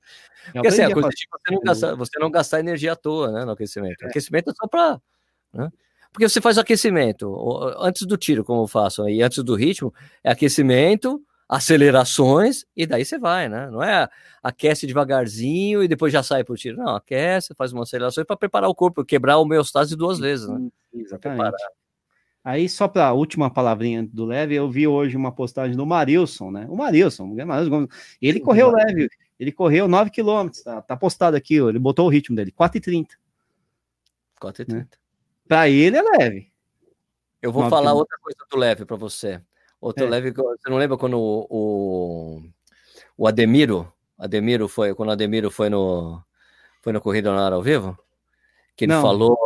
Porque 0.53 0.69
assim, 0.69 0.83
a 0.83 0.93
coisa 0.93 1.09
você 1.09 1.55
não, 1.55 1.61
gastar, 1.63 1.95
você 1.95 2.19
não 2.19 2.31
gastar 2.31 2.61
energia 2.61 2.93
à 2.93 2.97
toa, 2.97 3.33
né, 3.33 3.45
no 3.45 3.53
aquecimento. 3.53 4.03
O 4.05 4.09
aquecimento 4.09 4.51
é 4.51 4.55
só 4.55 4.69
pra. 4.69 5.01
Né? 5.53 5.71
Porque 6.13 6.29
você 6.29 6.41
faz 6.41 6.59
o 6.59 6.61
aquecimento 6.61 7.35
antes 7.79 8.07
do 8.07 8.17
tiro, 8.17 8.45
como 8.45 8.63
eu 8.63 8.69
faço, 8.69 9.09
e 9.09 9.23
antes 9.23 9.43
do 9.43 9.55
ritmo, 9.55 9.93
é 10.23 10.31
aquecimento, 10.31 11.21
acelerações, 11.49 12.65
e 12.77 12.87
daí 12.87 13.05
você 13.05 13.19
vai, 13.19 13.49
né? 13.49 13.69
Não 13.71 13.83
é 13.83 14.09
aquece 14.43 14.87
devagarzinho 14.87 15.83
e 15.83 15.89
depois 15.89 16.13
já 16.13 16.23
sai 16.23 16.45
pro 16.45 16.57
tiro. 16.57 16.77
Não, 16.77 16.97
aquece, 16.97 17.55
faz 17.55 17.73
uma 17.73 17.83
aceleração 17.83 18.25
para 18.25 18.37
preparar 18.37 18.69
o 18.69 18.75
corpo, 18.75 19.05
quebrar 19.05 19.39
o 19.39 19.43
homeostase 19.43 19.97
duas 19.97 20.19
vezes, 20.19 20.49
né? 20.49 20.69
Exatamente. 20.93 21.57
Aí, 22.43 22.69
só 22.69 22.87
para 22.87 23.07
a 23.07 23.13
última 23.13 23.51
palavrinha 23.51 24.07
do 24.07 24.27
leve, 24.27 24.55
eu 24.55 24.71
vi 24.71 24.87
hoje 24.87 25.17
uma 25.17 25.33
postagem 25.33 25.77
do 25.77 25.87
Marilson, 25.87 26.51
né? 26.51 26.67
O 26.69 26.77
Marilson, 26.77 27.35
ele 28.21 28.39
Sim, 28.39 28.45
correu 28.45 28.71
leve, 28.71 29.09
ele 29.41 29.51
correu 29.51 29.89
9 29.89 30.11
km, 30.11 30.51
tá, 30.63 30.83
tá 30.83 30.97
postado 30.97 31.37
aqui, 31.37 31.61
ó, 31.61 31.71
ele 31.71 31.79
botou 31.79 32.07
o 32.07 32.11
ritmo 32.11 32.37
dele, 32.37 32.53
4,30. 32.53 33.09
4 34.39 34.63
e 34.63 34.67
30. 34.67 34.99
Para 35.49 35.69
ele 35.71 35.97
é 35.97 36.03
leve. 36.03 36.53
Eu 37.41 37.53
vou 37.53 37.69
falar 37.69 37.95
outra 37.95 38.19
coisa 38.21 38.39
do 38.51 38.59
leve 38.59 38.85
para 38.85 38.97
você. 38.97 39.41
Outro 39.85 40.05
É. 40.15 40.23
que- 40.23 40.33
você 40.33 40.71
não 40.71 40.79
lembra 40.79 40.97
quando 40.97 41.19
o, 41.21 41.47
o, 41.51 42.43
o 43.19 43.27
Ademiro, 43.27 43.93
Ademiro 44.19 44.67
foi, 44.67 44.95
quando 44.95 45.11
o 45.11 45.13
Ademiro 45.13 45.51
foi 45.51 45.69
no 45.69 46.23
foi 46.81 46.91
na 46.91 47.01
corrida 47.01 47.31
na 47.35 47.45
hora 47.45 47.55
ao 47.57 47.63
vivo? 47.63 47.99
Que 48.75 48.87
ele 48.87 48.95
Não. 48.95 49.03
falou 49.03 49.37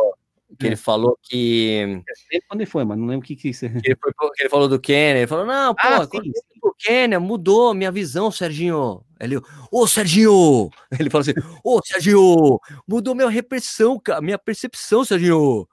que 0.57 0.65
É. 0.65 0.67
ele 0.69 0.75
falou 0.77 1.17
que, 1.21 2.01
sei 2.29 2.41
quando 2.47 2.61
ele 2.61 2.69
foi, 2.69 2.85
mas 2.85 2.97
não 2.97 3.05
lembro 3.05 3.25
o 3.25 3.27
que 3.27 3.35
que 3.35 3.49
isso 3.49 3.65
é. 3.65 3.67
ele, 3.83 3.97
foi 4.01 4.11
ele 4.39 4.47
falou 4.49 4.69
do 4.69 4.79
Kenner, 4.79 5.17
ele 5.17 5.27
falou: 5.27 5.45
"Não, 5.45 5.75
pô, 5.75 5.81
Ah, 5.83 6.05
sim, 6.05 6.09
fui 6.21 6.31
pro 6.61 6.73
Kenner 6.79 7.19
mudou 7.19 7.73
minha 7.73 7.91
visão, 7.91 8.31
Serginho". 8.31 9.03
Ele, 9.19 9.41
ô 9.69 9.85
Serginho, 9.87 10.69
ele 11.07 11.09
falou 11.09 11.21
assim: 11.21 11.33
"Ô 11.65 11.81
Serginho, 11.83 12.59
mudou 12.87 13.13
minha 13.13 13.27
repressão, 13.29 14.01
minha 14.21 14.39
percepção, 14.39 15.03
Serginho". 15.03 15.67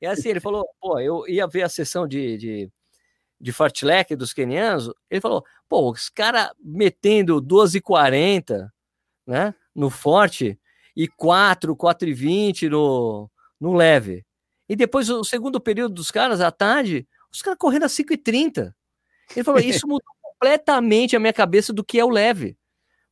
e 0.00 0.06
assim, 0.06 0.30
ele 0.30 0.40
falou: 0.40 0.64
"Pô, 0.80 0.98
eu 0.98 1.28
ia 1.28 1.46
ver 1.46 1.62
a 1.62 1.68
sessão 1.68 2.08
de, 2.08 2.38
de 2.38 2.70
de 3.40 3.52
fartlek 3.52 4.16
dos 4.16 4.32
quenianos, 4.32 4.90
ele 5.10 5.20
falou, 5.20 5.44
pô, 5.68 5.90
os 5.90 6.08
caras 6.08 6.50
metendo 6.58 7.42
12h40, 7.42 8.70
né, 9.26 9.54
no 9.74 9.90
forte, 9.90 10.58
e 10.96 11.08
4, 11.08 11.74
4h20 11.76 12.68
no, 12.68 13.30
no 13.60 13.74
leve. 13.74 14.24
E 14.68 14.76
depois 14.76 15.10
o 15.10 15.24
segundo 15.24 15.60
período 15.60 15.94
dos 15.94 16.10
caras, 16.10 16.40
à 16.40 16.50
tarde, 16.50 17.06
os 17.32 17.42
caras 17.42 17.58
correndo 17.58 17.84
a 17.84 17.88
5h30. 17.88 18.72
Ele 19.34 19.44
falou, 19.44 19.60
isso 19.60 19.86
mudou 19.88 20.14
completamente 20.22 21.16
a 21.16 21.20
minha 21.20 21.32
cabeça 21.32 21.72
do 21.72 21.84
que 21.84 21.98
é 21.98 22.04
o 22.04 22.10
leve. 22.10 22.56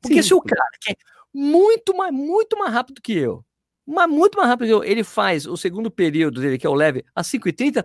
Porque 0.00 0.22
Sim. 0.22 0.28
se 0.28 0.34
o 0.34 0.40
cara 0.40 0.70
que 0.80 0.92
é 0.92 0.96
muito 1.32 1.96
mais, 1.96 2.12
muito 2.12 2.58
mais 2.58 2.72
rápido 2.72 3.00
que 3.00 3.12
eu, 3.12 3.44
mas 3.86 4.08
muito 4.08 4.36
mais 4.36 4.48
rápido 4.48 4.66
que 4.66 4.72
eu, 4.72 4.84
ele 4.84 5.02
faz 5.02 5.46
o 5.46 5.56
segundo 5.56 5.90
período 5.90 6.40
dele, 6.40 6.58
que 6.58 6.66
é 6.66 6.70
o 6.70 6.74
leve, 6.74 7.04
a 7.14 7.22
5h30, 7.22 7.84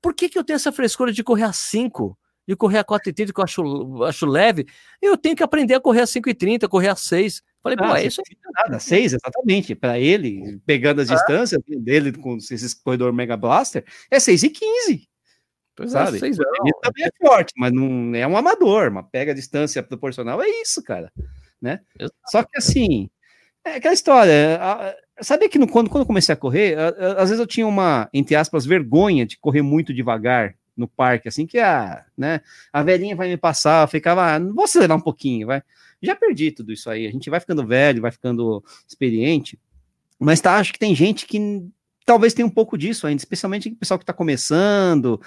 por 0.00 0.14
que, 0.14 0.28
que 0.28 0.38
eu 0.38 0.44
tenho 0.44 0.56
essa 0.56 0.72
frescura 0.72 1.12
de 1.12 1.22
correr 1.24 1.44
a 1.44 1.52
5? 1.52 2.18
De 2.46 2.56
correr 2.56 2.78
a 2.78 2.84
4h30, 2.84 3.32
que 3.32 3.40
eu 3.40 3.44
acho, 3.44 4.02
acho 4.04 4.24
leve? 4.26 4.66
Eu 5.02 5.16
tenho 5.18 5.36
que 5.36 5.42
aprender 5.42 5.74
a 5.74 5.80
correr 5.80 6.00
a 6.00 6.06
5h30, 6.06 6.66
correr 6.68 6.88
a 6.88 6.96
6. 6.96 7.42
Falei, 7.62 7.76
pô, 7.76 7.84
Ah, 7.84 8.00
é 8.00 8.06
isso 8.06 8.22
aí. 8.26 8.36
Nada, 8.54 8.78
seis, 8.78 9.12
exatamente. 9.12 9.74
Para 9.74 9.98
ele, 9.98 10.58
pegando 10.64 11.00
as 11.02 11.08
distâncias 11.08 11.60
dele 11.66 12.12
com 12.12 12.36
esses 12.36 12.72
corredor 12.72 13.12
Mega 13.12 13.36
Blaster, 13.36 13.84
é 14.10 14.18
6 14.18 14.44
e 14.44 14.50
15. 14.50 15.08
Pois 15.76 15.90
sabe? 15.92 16.16
é, 16.16 16.20
seis 16.20 16.38
não. 16.38 16.46
Ele 16.64 16.72
também 16.80 17.04
é 17.04 17.10
forte, 17.26 17.52
mas 17.56 17.72
não 17.72 18.14
é 18.14 18.26
um 18.26 18.36
amador, 18.36 18.90
mas 18.90 19.04
pega 19.12 19.32
a 19.32 19.34
distância 19.34 19.82
proporcional, 19.82 20.40
é 20.40 20.48
isso, 20.48 20.82
cara. 20.82 21.12
Né? 21.60 21.80
Exato. 21.98 22.14
Só 22.30 22.42
que 22.44 22.56
assim, 22.56 23.10
é 23.64 23.74
aquela 23.74 23.94
história. 23.94 24.58
a- 24.60 24.94
Sabia 25.20 25.48
que 25.48 25.58
no- 25.58 25.68
quando, 25.68 25.90
quando 25.90 26.02
eu 26.02 26.06
comecei 26.06 26.32
a 26.32 26.36
correr, 26.36 26.78
a- 26.78 26.88
a- 26.88 27.12
às 27.22 27.28
vezes 27.30 27.40
eu 27.40 27.46
tinha 27.46 27.66
uma, 27.66 28.08
entre 28.12 28.36
aspas, 28.36 28.64
vergonha 28.64 29.26
de 29.26 29.36
correr 29.38 29.62
muito 29.62 29.92
devagar 29.92 30.54
no 30.76 30.86
parque, 30.86 31.28
assim, 31.28 31.44
que 31.46 31.58
a, 31.58 32.04
né, 32.16 32.40
a 32.72 32.82
velhinha 32.82 33.16
vai 33.16 33.28
me 33.28 33.36
passar, 33.36 33.82
eu 33.84 33.88
ficava, 33.88 34.34
ah, 34.34 34.38
vou 34.38 34.64
acelerar 34.64 34.96
um 34.96 35.00
pouquinho, 35.00 35.48
vai. 35.48 35.62
Já 36.00 36.14
perdi 36.14 36.52
tudo 36.52 36.72
isso 36.72 36.88
aí. 36.88 37.06
A 37.06 37.10
gente 37.10 37.28
vai 37.28 37.40
ficando 37.40 37.66
velho, 37.66 38.00
vai 38.02 38.12
ficando 38.12 38.62
experiente, 38.86 39.58
mas 40.20 40.40
tá, 40.40 40.56
acho 40.56 40.72
que 40.72 40.78
tem 40.78 40.94
gente 40.94 41.26
que 41.26 41.66
talvez 42.06 42.32
tenha 42.32 42.46
um 42.46 42.50
pouco 42.50 42.78
disso 42.78 43.06
ainda, 43.06 43.18
especialmente 43.20 43.68
o 43.70 43.76
pessoal 43.76 43.98
que 43.98 44.04
está 44.04 44.12
começando, 44.12 45.20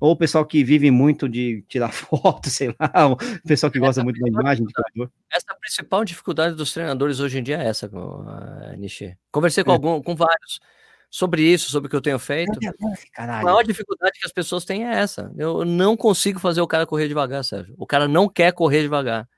ou 0.00 0.12
o 0.12 0.16
pessoal 0.16 0.44
que 0.44 0.62
vive 0.64 0.90
muito 0.90 1.28
de 1.28 1.62
tirar 1.68 1.90
foto, 2.42 2.50
sei 2.50 2.74
lá, 2.78 3.08
o 3.08 3.16
pessoal 3.46 3.70
que 3.70 3.78
gosta 3.78 4.02
muito 4.04 4.20
da 4.20 4.28
imagem. 4.28 4.66
Essa 5.32 5.46
a 5.52 5.54
principal 5.56 6.04
dificuldade 6.04 6.54
dos 6.54 6.72
treinadores 6.72 7.20
hoje 7.20 7.38
em 7.38 7.42
dia 7.42 7.58
é 7.62 7.66
essa, 7.68 7.86
uh, 7.88 8.76
Nishi. 8.78 9.16
Conversei 9.32 9.64
com 9.64 9.70
É. 9.70 9.74
algum, 9.74 10.02
com 10.02 10.14
vários 10.14 10.60
sobre 11.10 11.42
isso, 11.42 11.70
sobre 11.70 11.86
o 11.86 11.90
que 11.90 11.94
eu 11.96 12.00
tenho 12.00 12.18
feito. 12.18 12.50
A 12.52 12.96
Caralho. 13.14 13.44
maior 13.44 13.62
dificuldade 13.62 14.18
que 14.18 14.26
as 14.26 14.32
pessoas 14.32 14.64
têm 14.64 14.84
é 14.84 14.94
essa. 14.98 15.32
Eu 15.36 15.64
não 15.64 15.96
consigo 15.96 16.40
fazer 16.40 16.60
o 16.60 16.66
cara 16.66 16.86
correr 16.86 17.06
devagar, 17.06 17.44
Sérgio. 17.44 17.72
O 17.78 17.86
cara 17.86 18.08
não 18.08 18.28
quer 18.28 18.52
correr 18.52 18.82
devagar. 18.82 19.28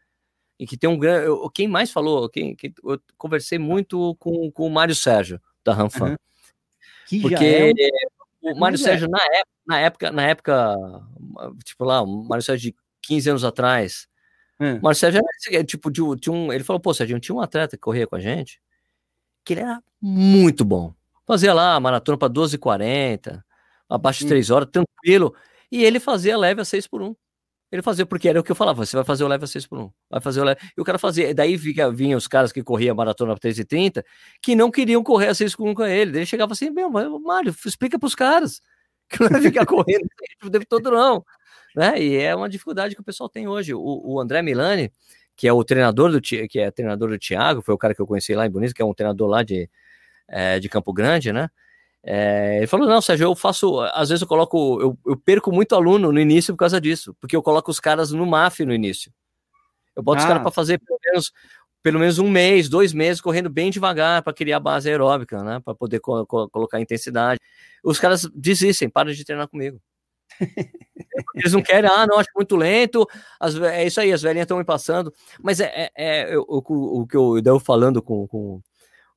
E 0.59 0.67
que 0.67 0.75
tem 0.79 0.89
um 0.89 0.99
grande. 0.99 1.29
Quem 1.55 1.69
mais 1.69 1.91
falou? 1.91 2.31
Quem, 2.31 2.57
quem- 2.57 2.73
eu 2.83 2.99
conversei 3.19 3.59
muito 3.59 4.17
com, 4.19 4.51
com 4.51 4.67
o 4.67 4.71
Mário 4.71 4.95
Sérgio, 4.95 5.39
da 5.63 5.75
Ranfan. 5.75 6.07
Aham. 6.07 6.17
Que 7.07 7.21
já 7.21 7.29
Porque 7.29 7.45
é 7.45 7.67
um- 7.67 8.16
o 8.53 8.59
Mário 8.59 8.77
é. 8.77 8.79
Sérgio, 8.79 9.09
na 9.09 9.19
época, 9.25 9.47
na 9.67 9.81
época, 9.81 10.11
na 10.13 10.23
época, 10.23 10.77
tipo 11.65 11.85
lá, 11.85 12.03
o 12.03 12.07
Mário 12.25 12.43
Sérgio 12.45 12.71
de 12.73 12.77
15 13.03 13.31
anos 13.31 13.45
atrás, 13.45 14.07
É. 14.61 14.75
o 14.75 14.83
Mário 14.83 14.97
Sérgio 14.99 15.19
era 15.19 15.27
esse- 15.59 15.65
tipo, 15.65 15.91
de, 15.91 16.01
tinha 16.21 16.33
um, 16.33 16.53
ele 16.53 16.65
falou, 16.65 16.81
pô, 16.81 16.93
Sérgio, 16.95 17.19
tinha 17.21 17.35
um 17.35 17.41
atleta 17.41 17.77
que 17.77 17.81
corria 17.83 18.07
com 18.07 18.17
a 18.17 18.21
gente, 18.21 18.61
que 19.45 19.55
ele 19.55 19.61
era 19.63 19.83
muito 20.01 20.65
bom. 20.65 20.95
Fazia 21.27 21.53
lá 21.55 21.75
a 21.75 21.81
maratona 21.81 22.19
para 22.19 22.29
12h40, 22.29 23.45
abaixo 23.89 24.21
de 24.21 24.27
Hum. 24.27 24.29
3 24.29 24.51
horas, 24.51 24.69
tranquilo. 24.71 25.35
E 25.73 25.85
ele 25.85 25.99
fazia 26.01 26.37
leve 26.39 26.61
a 26.61 26.65
6 26.65 26.87
por 26.87 27.03
1. 27.03 27.15
Ele 27.71 27.83
fazia, 27.83 28.07
porque 28.07 28.29
era 28.29 28.39
o 28.39 28.45
que 28.45 28.53
eu 28.53 28.57
falava, 28.57 28.87
você 28.87 28.95
vai 28.95 29.05
fazer 29.05 29.25
o 29.25 29.29
leve 29.29 29.45
a 29.45 29.47
6 29.47 29.67
por 29.67 29.79
1. 29.79 29.91
Vai 30.09 30.21
fazer 30.21 30.41
o 30.41 30.45
leve. 30.45 30.61
E 30.77 30.81
o 30.81 30.85
cara 30.85 30.99
fazia. 30.99 31.29
E 31.29 31.35
daí 31.35 31.57
vinha, 31.57 31.91
vinha 31.91 32.17
os 32.17 32.29
caras 32.29 32.53
que 32.53 32.63
corriam 32.63 32.93
a 32.93 32.95
maratona 32.95 33.33
a 33.33 33.37
3h30, 33.37 34.05
que 34.41 34.55
não 34.55 34.71
queriam 34.71 35.03
correr 35.03 35.29
a 35.29 35.35
6 35.35 35.57
por 35.57 35.69
1 35.69 35.75
com 35.75 35.85
ele. 35.85 36.13
Daí 36.13 36.21
ele 36.21 36.27
chegava 36.27 36.53
assim, 36.53 36.71
meu, 36.71 36.89
Mário, 36.91 37.55
explica 37.67 37.99
pros 37.99 38.15
caras 38.15 38.61
que 39.11 39.21
não 39.21 39.29
vai 39.29 39.41
ficar 39.41 39.67
correndo 39.67 40.07
o 40.45 40.51
tempo 40.51 40.67
todo, 40.69 40.91
não. 40.91 41.25
Né? 41.75 42.01
E 42.01 42.17
é 42.17 42.35
uma 42.35 42.49
dificuldade 42.49 42.95
que 42.95 43.01
o 43.01 43.05
pessoal 43.05 43.29
tem 43.29 43.49
hoje. 43.49 43.75
O, 43.75 43.81
o 43.81 44.21
André 44.21 44.43
Milani, 44.43 44.93
que 45.37 45.49
é 45.49 45.53
o 45.53 45.65
treinador 45.65 46.13
do 46.13 46.21
que 46.21 46.59
é 46.59 46.71
treinador 46.71 47.11
do 47.11 47.19
Thiago, 47.19 47.63
foi 47.63 47.75
o 47.75 47.79
cara 47.79 47.95
que 47.95 48.01
eu 48.01 48.07
conheci 48.07 48.35
lá 48.35 48.47
em 48.47 48.51
Bonito, 48.51 48.75
que 48.75 48.83
é 48.83 48.85
um 48.85 48.95
treinador 48.95 49.29
lá 49.29 49.43
de, 49.43 49.69
eh, 50.29 50.61
de 50.61 50.69
Campo 50.69 50.93
Grande, 50.93 51.33
né? 51.33 51.51
É, 52.09 52.59
ele 52.59 52.67
falou: 52.69 52.87
não, 52.87 53.01
Sérgio, 53.03 53.25
eu 53.27 53.35
faço. 53.35 53.81
Às 53.93 54.11
vezes 54.11 54.23
eu 54.23 54.29
coloco. 54.29 54.81
Eu, 54.81 54.97
eu 55.07 55.17
perco 55.17 55.51
muito 55.53 55.75
aluno 55.75 56.13
no 56.13 56.21
início 56.21 56.55
por 56.55 56.59
causa 56.61 56.81
disso, 56.81 57.17
porque 57.21 57.35
eu 57.35 57.43
coloco 57.43 57.69
os 57.71 57.81
caras 57.81 58.13
no 58.13 58.25
MAF 58.25 58.65
no 58.65 58.73
início. 58.73 59.13
Eu 59.97 60.03
boto 60.05 60.19
os 60.21 60.25
Ah. 60.25 60.29
caras 60.29 60.43
para 60.43 60.53
fazer 60.53 60.79
pelo 60.79 60.99
menos, 61.05 61.33
pelo 61.83 61.99
menos 61.99 62.19
um 62.21 62.31
mês, 62.31 62.69
dois 62.69 62.93
meses, 62.93 63.21
correndo 63.21 63.51
bem 63.51 63.71
devagar 63.71 64.23
para 64.23 64.33
criar 64.33 64.61
base 64.61 64.89
aeróbica, 64.89 65.43
né? 65.43 65.61
Para 65.65 65.75
poder 65.75 65.99
co- 65.99 66.25
co- 66.27 66.49
colocar 66.49 66.81
intensidade. 66.81 67.41
Os 67.83 67.99
caras 67.99 68.29
desistem, 68.35 68.89
param 68.89 69.11
de 69.13 69.25
treinar 69.25 69.49
comigo. 69.49 69.81
Eles 71.35 71.53
não 71.53 71.63
querem, 71.63 71.91
ah, 71.91 72.07
não, 72.07 72.19
acho 72.19 72.31
muito 72.37 72.57
lento. 72.57 73.07
As 73.41 73.57
é 73.57 73.85
isso 73.87 74.01
aí, 74.01 74.13
as 74.13 74.23
velhinhas 74.23 74.45
estão 74.45 74.59
me 74.59 74.65
passando. 74.65 75.13
Mas 75.43 75.61
é, 75.61 75.73
é, 75.75 75.91
é 75.97 76.35
eu- 76.37 76.45
o, 76.49 77.01
o 77.03 77.07
que 77.07 77.17
eu 77.17 77.41
devo 77.43 77.59
falando 77.59 78.01
com, 78.03 78.29
com, 78.29 78.61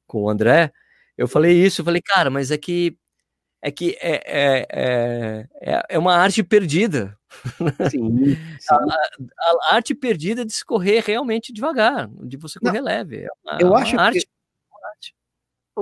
com 0.08 0.24
o 0.24 0.30
André, 0.30 0.72
eu 1.20 1.28
falei 1.28 1.64
isso, 1.66 1.82
eu 1.82 1.86
falei, 1.86 2.02
cara, 2.02 2.30
mas 2.30 2.50
é 2.52 2.58
que 2.58 2.98
é 3.62 3.70
que 3.72 3.98
é, 4.00 4.22
é, 4.26 4.68
é, 4.72 5.48
é- 5.62 5.84
é 5.90 6.00
uma 6.00 6.16
arte 6.16 6.42
perdida. 6.42 7.18
Sim, 7.92 8.36
sim. 8.60 8.76
A 9.68 9.76
arte 9.76 9.94
perdida 9.94 10.46
de 10.46 10.54
se 10.54 10.64
correr 10.66 11.04
realmente 11.06 11.52
devagar, 11.52 12.08
de 12.24 12.38
você 12.38 12.58
Não, 12.62 12.72
correr 12.72 12.82
leve. 12.82 13.18
É 13.26 13.28
uma, 13.44 13.58
eu 13.62 13.68
uma 13.68 13.80
acho 13.82 13.92
que- 13.92 14.00
arte. 14.02 14.28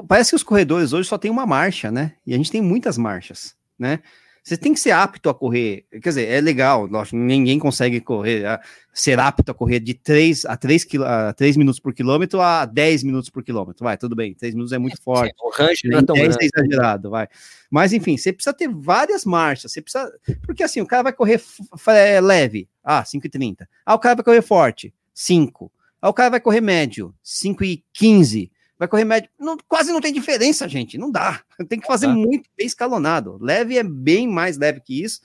Parece 0.08 0.30
que 0.32 0.36
os 0.36 0.44
corredores 0.44 0.94
hoje 0.94 1.10
só 1.10 1.18
tem 1.18 1.32
uma 1.32 1.46
marcha, 1.46 1.90
né? 1.92 2.16
E 2.26 2.34
a 2.34 2.38
gente 2.38 2.52
tem 2.52 2.62
muitas 2.62 2.98
marchas, 2.98 3.56
né? 3.80 4.00
Você 4.48 4.56
tem 4.56 4.74
que 4.74 4.80
ser 4.80 4.92
apto 4.92 5.28
a 5.30 5.36
correr. 5.36 5.84
Quer 5.92 6.00
dizer, 6.08 6.26
é 6.30 6.40
legal, 6.40 6.86
lógico, 6.86 7.18
ninguém 7.18 7.60
consegue 7.60 8.00
correr, 8.00 8.46
ah, 8.46 8.62
ser 8.94 9.20
apto 9.20 9.52
a 9.52 9.54
correr 9.54 9.82
de 9.82 9.94
3 9.94 10.46
a 10.46 10.56
3, 10.56 10.86
quil- 10.86 11.04
a 11.04 11.34
3 11.34 11.58
minutos 11.58 11.82
por 11.82 11.94
quilômetro 11.94 12.40
a 12.40 12.64
10 12.66 13.04
minutos 13.04 13.30
por 13.30 13.44
quilômetro. 13.44 13.84
Vai, 13.84 13.98
tudo 13.98 14.16
bem, 14.16 14.34
3 14.34 14.54
minutos 14.54 14.72
é 14.72 14.78
muito 14.78 15.02
forte. 15.02 15.34
O 15.44 15.50
range 15.50 15.82
não 15.90 16.00
é 16.00 16.02
tão 16.02 16.16
10 16.16 16.28
grande. 16.30 16.46
é 16.46 16.62
exagerado, 16.62 17.10
vai. 17.10 17.28
Mas 17.70 17.92
enfim, 17.92 18.16
você 18.16 18.32
precisa 18.32 18.54
ter 18.54 18.70
várias 18.70 19.26
marchas, 19.26 19.74
você 19.74 19.82
precisa. 19.82 20.10
Porque 20.46 20.64
assim, 20.64 20.80
o 20.80 20.88
cara 20.88 21.04
vai 21.04 21.12
correr 21.12 21.42
é, 21.90 22.22
leve, 22.22 22.70
ah, 22.82 23.04
5,30. 23.04 23.68
Ah, 23.86 23.96
o 23.96 24.00
cara 24.00 24.16
vai 24.16 24.24
correr 24.24 24.42
forte, 24.42 24.94
5. 25.14 25.70
Ah, 26.02 26.08
o 26.08 26.14
cara 26.14 26.30
vai 26.30 26.40
correr 26.40 26.62
médio, 26.62 27.14
5,15. 27.22 28.50
Vai 28.80 28.88
correr 28.88 29.06
médio. 29.06 29.30
Não, 29.40 29.58
quase 29.68 29.92
não 29.92 30.00
tem 30.02 30.14
diferença, 30.14 30.68
gente. 30.68 30.98
Não 30.98 31.12
dá. 31.12 31.42
Tem 31.68 31.80
que 31.80 31.88
fazer 31.88 32.08
Tá. 32.08 32.14
muito 32.14 32.48
bem 32.58 32.68
escalonado. 32.68 33.38
Leve 33.42 33.78
é 33.78 33.84
bem 33.84 34.28
mais 34.28 34.58
leve 34.58 34.80
que 34.82 35.04
isso. 35.04 35.20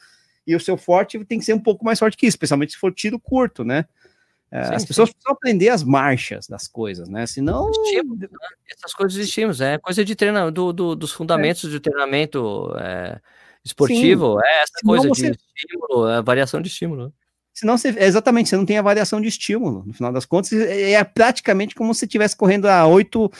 E 0.47 0.57
o 0.57 0.61
seu 0.61 0.77
forte 0.77 1.23
tem 1.25 1.39
que 1.39 1.45
ser 1.45 1.53
um 1.55 1.61
pouco 1.61 1.85
mais 1.85 1.99
forte 1.99 2.17
que 2.17 2.27
isso, 2.27 2.35
especialmente 2.35 2.73
se 2.73 2.79
for 2.79 2.93
tiro 2.93 3.19
curto, 3.21 3.63
né? 3.65 3.85
É, 4.51 4.65
Sim, 4.65 4.75
as 4.75 4.83
sim. 4.83 4.89
pessoas 4.89 5.11
precisam 5.11 5.33
aprender 5.33 5.69
as 5.71 5.83
marchas 5.83 6.47
das 6.47 6.67
coisas, 6.69 7.09
né? 7.09 7.27
Senão. 7.27 7.71
Estímulo, 7.71 8.19
né? 8.21 8.29
Essas 8.71 8.93
coisas 8.93 9.15
de 9.15 9.23
estímulos, 9.23 9.61
é 9.61 9.79
coisa 9.79 10.05
de 10.05 10.15
treino, 10.15 10.51
do, 10.51 10.73
do- 10.73 10.95
dos 10.97 11.13
fundamentos 11.13 11.71
de 11.71 11.79
treinamento 11.81 12.71
é, 12.79 13.21
esportivo, 13.65 14.39
é 14.45 14.63
essa 14.63 14.73
Senão 14.81 14.95
coisa 14.95 15.09
você- 15.09 15.31
de 15.31 15.39
estímulo, 15.57 16.09
é 16.09 16.21
variação 16.23 16.61
de 16.61 16.69
estímulo. 16.69 17.13
Senão 17.55 17.77
você, 17.77 17.89
é 17.91 18.07
exatamente, 18.07 18.49
você 18.49 18.57
não 18.57 18.65
tem 18.65 18.79
a 18.79 18.83
variação 18.83 19.21
de 19.21 19.29
estímulo. 19.29 19.85
No 19.87 19.93
final 19.93 20.13
das 20.13 20.25
contas, 20.25 20.53
é, 20.53 20.93
é 20.93 21.05
praticamente 21.05 21.75
como 21.75 21.93
se 21.93 22.01
você 22.01 22.07
estivesse 22.07 22.37
correndo 22.37 22.67
a 22.67 22.87
8, 22.87 23.31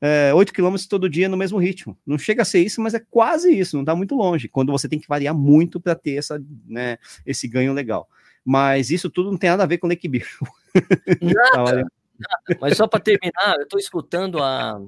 é, 0.00 0.34
8 0.34 0.52
km 0.52 0.74
todo 0.88 1.08
dia 1.08 1.28
no 1.28 1.36
mesmo 1.36 1.58
ritmo. 1.58 1.96
Não 2.06 2.18
chega 2.18 2.42
a 2.42 2.44
ser 2.44 2.60
isso, 2.60 2.80
mas 2.80 2.92
é 2.94 3.00
quase 3.10 3.50
isso, 3.52 3.76
não 3.76 3.82
está 3.82 3.94
muito 3.94 4.14
longe. 4.14 4.48
Quando 4.48 4.70
você 4.72 4.88
tem 4.88 4.98
que 4.98 5.08
variar 5.08 5.34
muito 5.34 5.80
para 5.80 5.94
ter 5.94 6.16
essa, 6.16 6.42
né, 6.66 6.98
esse 7.24 7.48
ganho 7.48 7.72
legal. 7.72 8.08
Mas 8.44 8.90
isso 8.90 9.08
tudo 9.08 9.30
não 9.30 9.38
tem 9.38 9.50
nada 9.50 9.62
a 9.62 9.66
ver 9.66 9.78
com 9.78 9.86
Lake 9.86 10.06
Beer. 10.08 10.26
Nada, 11.20 11.86
Mas 12.60 12.76
só 12.76 12.86
para 12.86 13.00
terminar, 13.00 13.56
eu 13.56 13.62
estou 13.62 13.78
escutando 13.78 14.42
a. 14.42 14.80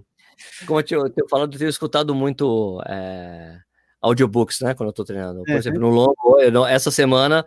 Como 0.66 0.78
eu 0.80 0.82
tinha 0.82 0.98
eu 0.98 1.08
tenho 1.10 1.28
falado, 1.28 1.54
eu 1.54 1.58
tenho 1.58 1.68
escutado 1.70 2.14
muito 2.14 2.82
é, 2.86 3.58
audiobooks, 4.00 4.60
né? 4.60 4.74
Quando 4.74 4.88
eu 4.88 4.92
tô 4.92 5.04
treinando. 5.04 5.42
Por 5.44 5.50
É, 5.50 5.56
exemplo, 5.56 5.80
no 5.80 5.90
longo, 5.90 6.40
eu 6.40 6.66
essa 6.66 6.90
semana 6.90 7.46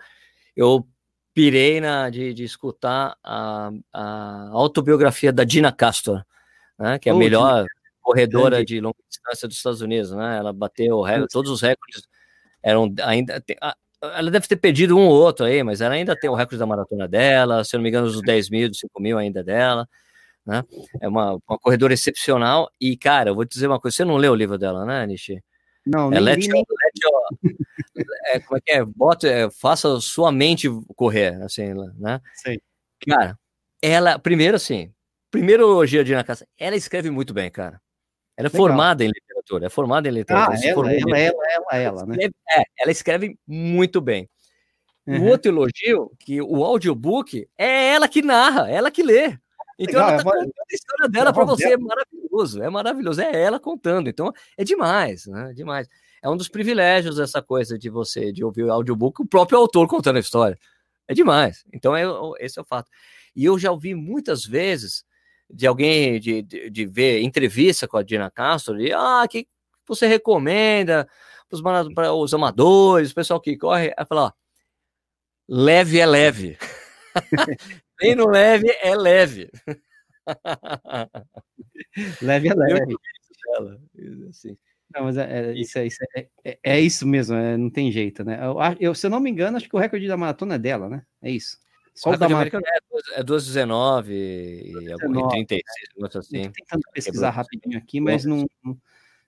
eu 0.56 0.88
pirei 1.38 1.80
na, 1.80 2.10
de, 2.10 2.34
de 2.34 2.44
escutar 2.44 3.16
a, 3.24 3.70
a 3.94 4.50
autobiografia 4.54 5.32
da 5.32 5.44
Dina 5.44 5.72
Castor, 5.72 6.26
né? 6.80 6.98
Que 6.98 7.10
é 7.10 7.12
a 7.12 7.16
Oh, 7.16 7.20
melhor 7.20 7.68
corredora 8.02 8.56
Grande. 8.56 8.74
de 8.74 8.82
longa 8.82 8.98
distância 9.08 9.48
dos 9.48 9.58
Estados 9.58 9.80
Unidos, 9.80 10.10
né? 10.14 10.36
Ela 10.36 10.52
bateu 10.52 11.00
recorde, 11.00 11.28
todos 11.32 11.52
os 11.52 11.62
recordes 11.62 12.02
eram 12.64 12.92
ainda. 13.04 13.40
ela 14.02 14.32
deve 14.32 14.48
ter 14.48 14.56
perdido 14.56 14.98
um 14.98 15.06
ou 15.08 15.14
outro 15.14 15.46
aí, 15.46 15.62
mas 15.62 15.80
ela 15.80 15.94
ainda 15.94 16.20
tem 16.20 16.28
o 16.28 16.34
recorde 16.34 16.58
da 16.58 16.66
maratona 16.66 17.08
dela, 17.08 17.64
se 17.64 17.76
eu 17.76 17.78
não 17.78 17.84
me 17.84 17.90
engano, 17.90 18.08
os 18.08 18.20
10 18.24 18.50
mil, 18.50 18.68
dos 18.68 18.80
5 18.80 19.00
mil 19.00 19.20
ainda 19.20 19.42
é 19.42 19.44
dela, 19.44 19.88
né? 20.44 20.64
É 21.00 21.08
uma, 21.08 21.38
uma 21.48 21.60
corredora 21.60 21.94
excepcional. 21.94 22.68
E, 22.82 22.98
cara, 22.98 23.30
eu 23.30 23.36
vou 23.36 23.46
te 23.46 23.54
dizer 23.54 23.68
uma 23.68 23.80
coisa: 23.80 23.96
você 23.96 24.04
não 24.06 24.18
leu 24.18 24.32
o 24.32 24.36
livro 24.36 24.58
dela, 24.58 24.86
né, 24.86 25.06
Nishi? 25.06 25.40
Não, 25.88 26.12
É, 26.12 26.20
let 26.20 26.38
nem 26.38 26.50
let 26.52 26.66
your- 27.04 28.06
é, 28.28 28.40
como 28.40 28.58
é 28.58 28.62
que 28.62 28.72
é? 28.72 28.84
Bota, 28.86 29.28
é, 29.28 29.50
faça 29.50 30.00
sua 30.02 30.32
mente 30.32 30.68
correr, 30.96 31.42
assim, 31.44 31.74
né? 31.98 32.20
sei. 32.36 32.60
Cara, 33.08 33.38
ela, 33.82 34.20
primeiro 34.20 34.58
assim, 34.58 34.92
primeiro 35.32 35.64
elogio 35.64 36.02
a 36.02 36.04
Dina 36.04 36.24
Cassa, 36.24 36.48
ela 36.58 36.76
escreve 36.76 37.10
muito 37.10 37.34
bem, 37.34 37.50
cara. 37.50 37.80
Ela 38.36 38.48
é 38.48 38.52
Legal. 38.52 38.58
formada 38.68 39.04
em 39.04 39.08
literatura, 39.08 39.66
é 39.66 39.70
formada 39.70 40.08
em 40.08 40.12
literatura. 40.12 40.58
Ah, 40.58 40.66
ela, 40.68 40.74
formou 40.74 40.92
em 40.92 41.00
ela, 41.02 41.20
ela, 41.20 41.46
ela, 41.50 41.78
ela, 41.78 42.06
né? 42.06 42.16
escreve- 42.16 42.36
é, 42.52 42.64
ela 42.80 42.92
escreve 42.92 43.40
muito 43.48 44.02
bem. 44.02 44.30
O 45.08 45.14
Uhum. 45.14 45.28
outro 45.30 45.52
elogio, 45.52 46.12
que 46.20 46.42
o 46.42 46.64
audiobook 46.66 47.48
é 47.58 47.94
ela 47.94 48.08
que 48.10 48.22
narra, 48.22 48.70
ela 48.70 48.92
que 48.92 49.02
lê. 49.02 49.38
Então 49.80 49.94
Legal, 49.96 50.10
ela 50.10 50.20
é 50.20 50.24
tá 50.24 50.30
uma- 50.30 50.34
contando 50.34 50.54
a 50.60 50.74
história 50.76 51.10
dela 51.10 51.30
é 51.30 51.34
para 51.34 51.46
você, 51.46 51.74
é 51.74 51.78
maravilhoso, 51.78 52.64
é 52.64 52.70
maravilhoso, 52.70 53.22
é 53.22 53.44
ela 53.44 53.60
contando. 53.60 54.10
Então 54.10 54.34
é 54.58 54.64
demais, 54.64 55.28
né? 55.28 55.54
Demais. 55.54 55.88
É 56.22 56.30
um 56.30 56.36
dos 56.36 56.50
privilégios 56.50 57.20
essa 57.20 57.42
coisa 57.42 57.78
de 57.78 57.90
você 57.90 58.32
de 58.32 58.44
ouvir 58.44 58.64
o 58.64 58.72
audiobook, 58.72 59.22
o 59.22 59.26
próprio 59.28 59.60
autor 59.60 59.88
contando 59.88 60.18
a 60.18 60.20
história. 60.20 60.58
É 61.08 61.14
demais. 61.14 61.64
Então 61.72 61.96
é, 61.96 62.04
esse 62.40 62.58
é 62.58 62.62
o 62.62 62.66
fato. 62.66 62.90
E 63.36 63.46
eu 63.46 63.58
já 63.60 63.72
ouvi 63.72 63.94
muitas 63.94 64.44
vezes 64.46 65.06
de 65.50 65.68
alguém 65.68 66.20
de, 66.20 66.42
de, 66.42 66.70
de 66.70 66.86
ver 66.86 67.22
entrevista 67.22 67.88
com 67.88 67.98
a 67.98 68.04
Dina 68.04 68.30
Castro 68.32 68.82
e 68.82 68.92
ah, 68.92 69.26
que 69.30 69.48
você 69.88 70.08
recomenda 70.08 71.08
para 71.94 72.14
os 72.14 72.34
amadores, 72.34 73.12
o 73.12 73.16
pessoal 73.16 73.40
que 73.40 73.56
corre, 73.56 73.94
aí 73.96 74.06
fala, 74.06 74.26
ó, 74.26 74.32
leve 75.48 76.00
é 76.00 76.06
leve. 76.06 76.58
Treino 77.98 78.28
leve 78.28 78.70
é 78.82 78.96
leve. 78.96 79.50
leve 82.22 82.50
é 82.50 82.54
leve. 82.54 82.96
Assim. 84.30 84.58
Não, 84.94 85.04
mas 85.04 85.18
é, 85.18 85.50
é 85.50 85.54
isso, 85.54 85.78
é, 85.78 85.86
isso, 85.86 85.98
é, 86.16 86.28
é, 86.46 86.60
é 86.64 86.80
isso 86.80 87.06
mesmo, 87.06 87.36
é, 87.36 87.58
não 87.58 87.70
tem 87.70 87.92
jeito, 87.92 88.24
né? 88.24 88.40
Eu, 88.42 88.58
eu, 88.80 88.96
se 88.96 89.06
eu 89.06 89.10
não 89.10 89.20
me 89.20 89.30
engano, 89.30 89.58
acho 89.58 89.68
que 89.68 89.76
o 89.76 89.80
recorde 89.80 90.08
da 90.08 90.16
maratona 90.16 90.56
é 90.56 90.60
dela, 90.60 90.88
né? 90.90 91.04
É 91.22 91.30
isso. 91.30 91.58
Só 91.94 92.12
o 92.12 92.18
da 92.18 92.30
maratona. 92.30 92.64
É 93.16 93.24
2,19 93.24 94.10
é 94.10 94.14
e 94.14 95.30
36, 95.30 95.62
né? 95.98 96.08
assim. 96.16 96.44
Tô 96.44 96.52
tentando 96.52 96.82
pesquisar 96.94 97.32
rapidinho 97.32 97.78
aqui, 97.78 98.00
mas 98.00 98.24
não, 98.24 98.46
não, 98.64 98.78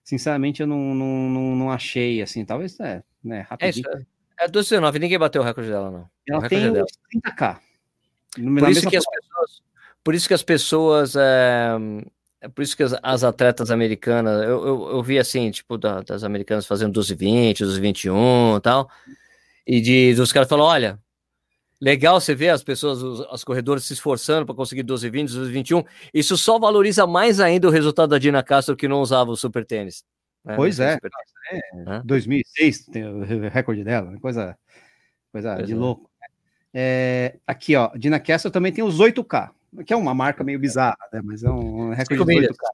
sinceramente 0.02 0.62
eu 0.62 0.66
não, 0.66 0.94
não, 0.94 1.56
não, 1.56 1.70
achei, 1.70 2.22
assim, 2.22 2.44
talvez, 2.44 2.78
é, 2.80 3.02
né, 3.22 3.40
é 3.40 3.42
rapidinho. 3.42 3.86
É 3.88 3.96
isso, 3.98 4.06
é 4.38 4.48
2,19, 4.48 4.98
ninguém 4.98 5.18
bateu 5.18 5.42
o 5.42 5.44
recorde 5.44 5.68
dela, 5.68 5.90
não. 5.90 6.10
Ela 6.28 6.48
tem 6.48 6.72
dela. 6.72 6.86
30K. 7.14 7.60
Mas 8.38 8.62
por 8.62 8.70
isso 8.70 8.90
que 8.90 8.96
as 8.96 9.04
pessoas, 9.04 9.62
por 10.04 10.14
isso 10.14 10.28
que 10.28 10.34
as 10.34 10.42
pessoas 10.42 11.16
é... 11.16 11.76
É 12.42 12.48
por 12.48 12.62
isso 12.62 12.74
que 12.74 12.82
as, 12.82 12.96
as 13.02 13.22
atletas 13.22 13.70
americanas, 13.70 14.42
eu, 14.44 14.66
eu, 14.66 14.90
eu, 14.92 15.02
vi 15.02 15.18
assim, 15.18 15.50
tipo, 15.50 15.76
da, 15.76 16.00
das 16.00 16.24
americanas 16.24 16.66
fazendo 16.66 16.90
12 16.90 17.14
20, 17.14 17.62
12 17.62 17.78
21 17.78 18.56
e 18.56 18.60
tal, 18.62 18.90
e 19.66 19.78
de, 19.78 20.14
dos 20.14 20.32
caras 20.32 20.48
falam, 20.48 20.64
olha, 20.64 20.98
legal 21.80 22.20
você 22.20 22.34
ver 22.34 22.48
as 22.48 22.62
pessoas, 22.62 23.02
os, 23.02 23.20
as 23.30 23.44
corredoras 23.44 23.84
se 23.84 23.92
esforçando 23.92 24.46
para 24.46 24.54
conseguir 24.54 24.82
12 24.82 25.08
20, 25.08 25.32
12 25.32 25.52
21, 25.52 25.84
isso 26.12 26.36
só 26.36 26.58
valoriza 26.58 27.06
mais 27.06 27.40
ainda 27.40 27.68
o 27.68 27.70
resultado 27.70 28.10
da 28.10 28.18
Dina 28.18 28.42
Castro 28.42 28.76
que 28.76 28.88
não 28.88 29.00
usava 29.00 29.30
o 29.30 29.36
super 29.36 29.64
tênis. 29.66 30.02
Né? 30.42 30.56
Pois 30.56 30.80
é, 30.80 30.94
super 30.94 31.10
-tênis, 31.10 32.00
é, 32.00 32.02
2006 32.04 32.86
tem 32.86 33.04
o 33.04 33.48
recorde 33.50 33.84
dela, 33.84 34.18
coisa, 34.18 34.56
coisa 35.32 35.62
de 35.62 35.72
é. 35.72 35.76
louco. 35.76 36.09
É, 36.72 37.36
aqui, 37.46 37.74
ó, 37.74 37.90
Dina 37.96 38.20
Kessler 38.20 38.52
também 38.52 38.72
tem 38.72 38.84
os 38.84 38.98
8K, 39.00 39.50
que 39.84 39.92
é 39.92 39.96
uma 39.96 40.14
marca 40.14 40.44
meio 40.44 40.58
bizarra, 40.58 40.96
né? 41.12 41.20
Mas 41.22 41.42
é 41.42 41.50
um 41.50 41.90
recorde 41.90 42.20
Cinco 42.20 42.24
de 42.26 42.34
milhas. 42.34 42.56
8K. 42.56 42.70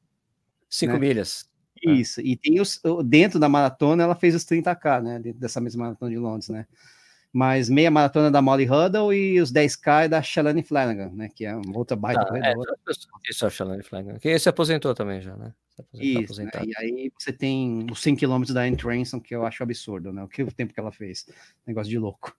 5 0.68 0.92
né? 0.92 0.98
milhas. 0.98 1.48
Isso, 1.82 2.20
e 2.20 2.36
tem 2.36 2.60
os, 2.60 2.80
dentro 3.04 3.38
da 3.38 3.48
maratona 3.48 4.02
ela 4.02 4.14
fez 4.14 4.34
os 4.34 4.44
30K, 4.44 5.02
né? 5.02 5.18
Dentro 5.18 5.40
dessa 5.40 5.60
mesma 5.60 5.84
maratona 5.84 6.10
de 6.10 6.18
Londres, 6.18 6.48
né? 6.48 6.66
Mas 7.36 7.68
meia 7.68 7.90
maratona 7.90 8.30
da 8.30 8.40
Molly 8.40 8.64
Huddle 8.64 9.12
e 9.12 9.38
os 9.42 9.52
10K 9.52 10.04
é 10.04 10.08
da 10.08 10.22
Shalane 10.22 10.62
Flanagan, 10.62 11.10
né? 11.12 11.28
Que 11.28 11.44
é 11.44 11.54
uma 11.54 11.76
outra 11.76 11.94
baita 11.94 12.24
Tá, 12.24 12.28
é, 12.38 12.40
corredora. 12.54 12.74
isso 13.28 13.44
é 13.44 13.48
o 13.48 13.50
Shalane 13.50 13.82
Flanagan, 13.82 14.18
que 14.18 14.38
se 14.38 14.48
aposentou 14.48 14.94
também 14.94 15.20
já, 15.20 15.36
né? 15.36 15.52
Se 15.68 15.82
aposentou, 15.82 16.22
Isso, 16.22 16.42
né? 16.42 16.50
E 16.64 16.72
aí 16.78 17.12
você 17.18 17.34
tem 17.34 17.86
os 17.92 18.00
100 18.00 18.16
km 18.16 18.42
da 18.54 18.62
Anne 18.62 18.78
que 19.22 19.34
eu 19.36 19.44
acho 19.44 19.62
absurdo, 19.62 20.14
né? 20.14 20.22
O 20.22 20.28
que 20.28 20.42
o 20.42 20.50
tempo 20.50 20.72
que 20.72 20.80
ela 20.80 20.90
fez. 20.90 21.26
Negócio 21.66 21.90
de 21.90 21.98
louco. 21.98 22.34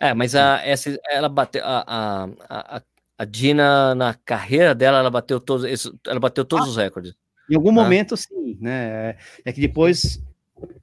É, 0.00 0.14
mas 0.14 0.34
a, 0.34 0.64
essa, 0.64 0.98
ela 1.10 1.28
bateu 1.28 1.62
a, 1.62 1.84
a, 1.86 2.76
a, 2.78 2.82
a 3.18 3.24
Dina 3.26 3.94
na 3.94 4.14
carreira 4.14 4.74
dela, 4.74 5.00
ela 5.00 5.10
bateu 5.10 5.38
todos, 5.38 5.92
ela 6.06 6.18
bateu 6.18 6.46
todos 6.46 6.66
os 6.66 6.78
recordes. 6.78 7.14
Em 7.50 7.56
algum 7.56 7.68
Ah. 7.68 7.72
momento, 7.74 8.16
sim, 8.16 8.56
né? 8.58 9.10
É- 9.10 9.16
É 9.44 9.52
que 9.52 9.60
depois 9.60 10.18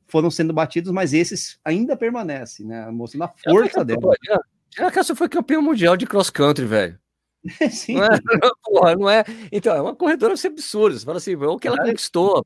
foram 0.08 0.32
sendo 0.32 0.54
batidos, 0.54 0.92
mas 0.92 1.14
esses 1.14 1.60
ainda 1.64 1.96
permanecem, 1.96 2.66
né? 2.66 2.90
Mostrando 2.92 3.24
a 3.24 3.28
força 3.28 3.86
pô, 3.86 4.16
Dina- 4.22 4.42
Dina 4.70 4.92
Castro 4.92 5.16
foi 5.16 5.30
campeão 5.30 5.62
mundial 5.62 5.98
de 5.98 6.06
cross 6.06 6.30
country, 6.30 6.66
velho. 6.66 7.00
sim, 7.72 7.96
Não 7.96 8.04
é, 8.04 8.08
porra, 8.64 8.96
não 8.96 9.10
é. 9.10 9.24
Então, 9.52 9.76
é 9.76 9.82
uma 9.82 9.96
corredora 9.96 10.34
assim, 10.34 10.48
absurda. 10.48 10.98
Você 10.98 11.06
fala 11.06 11.18
assim, 11.18 11.36
o 11.36 11.58
que 11.60 11.68
ela 11.68 11.78
conquistou. 11.78 12.46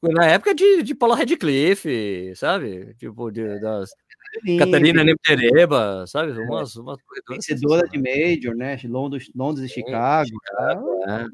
porque 0.00 0.14
na 0.14 0.26
época 0.26 0.54
de, 0.54 0.82
de 0.82 0.94
Paula 0.94 1.16
Radcliffe, 1.16 2.32
sabe? 2.36 2.94
Tipo, 2.94 3.30
de, 3.30 3.60
das 3.60 3.90
sim, 4.44 4.58
Catarina 4.58 5.04
Nemtereba, 5.04 6.04
sabe? 6.06 6.32
Umas, 6.32 6.74
umas 6.76 6.98
corredoras. 7.02 7.46
vencedora 7.46 7.88
de 7.88 7.98
Major, 7.98 8.54
né? 8.54 8.78
Londres, 8.84 9.30
Londres 9.34 9.70
e 9.70 9.74
Chicago. 9.74 10.30
É. 11.08 11.26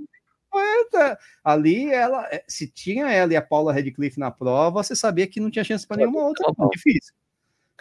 Tá, 0.90 1.18
Ali 1.44 1.92
ela, 1.92 2.26
é, 2.32 2.42
se 2.48 2.66
tinha 2.66 3.08
ela 3.10 3.32
e 3.32 3.36
a 3.36 3.42
Paula 3.42 3.72
Radcliffe 3.72 4.18
na 4.18 4.30
prova, 4.30 4.82
você 4.82 4.96
sabia 4.96 5.26
que 5.26 5.38
não 5.38 5.50
tinha 5.50 5.64
chance 5.64 5.86
para 5.86 5.98
nenhuma 5.98 6.24
outra. 6.24 6.52
Bom. 6.56 6.68
Difícil. 6.68 7.14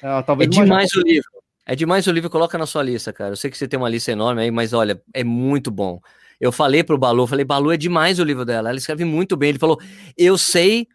Ah, 0.03 0.23
É 0.39 0.45
demais 0.45 0.93
o 0.93 1.01
livro. 1.01 1.29
É 1.65 1.75
demais 1.75 2.07
o 2.07 2.11
livro, 2.11 2.29
coloca 2.29 2.57
na 2.57 2.65
sua 2.65 2.83
lista, 2.83 3.11
cara. 3.13 3.31
Eu 3.31 3.35
sei 3.37 3.49
que 3.51 3.57
você 3.57 3.67
tem 3.67 3.77
uma 3.79 3.89
lista 3.89 4.11
enorme 4.11 4.41
aí, 4.41 4.51
mas 4.51 4.73
olha, 4.73 5.01
é 5.13 5.23
muito 5.23 5.69
bom. 5.71 5.99
Eu 6.39 6.51
falei 6.51 6.83
pro 6.83 6.97
Balu, 6.97 7.27
falei, 7.27 7.43
Balu, 7.45 7.71
é 7.71 7.77
demais 7.77 8.17
o 8.19 8.23
livro 8.23 8.45
dela. 8.45 8.69
Ela 8.69 8.77
escreve 8.77 9.03
muito 9.05 9.35
bem. 9.35 9.49
Ele 9.49 9.59
falou, 9.59 9.77
eu 10.17 10.37
sei, 10.37 10.87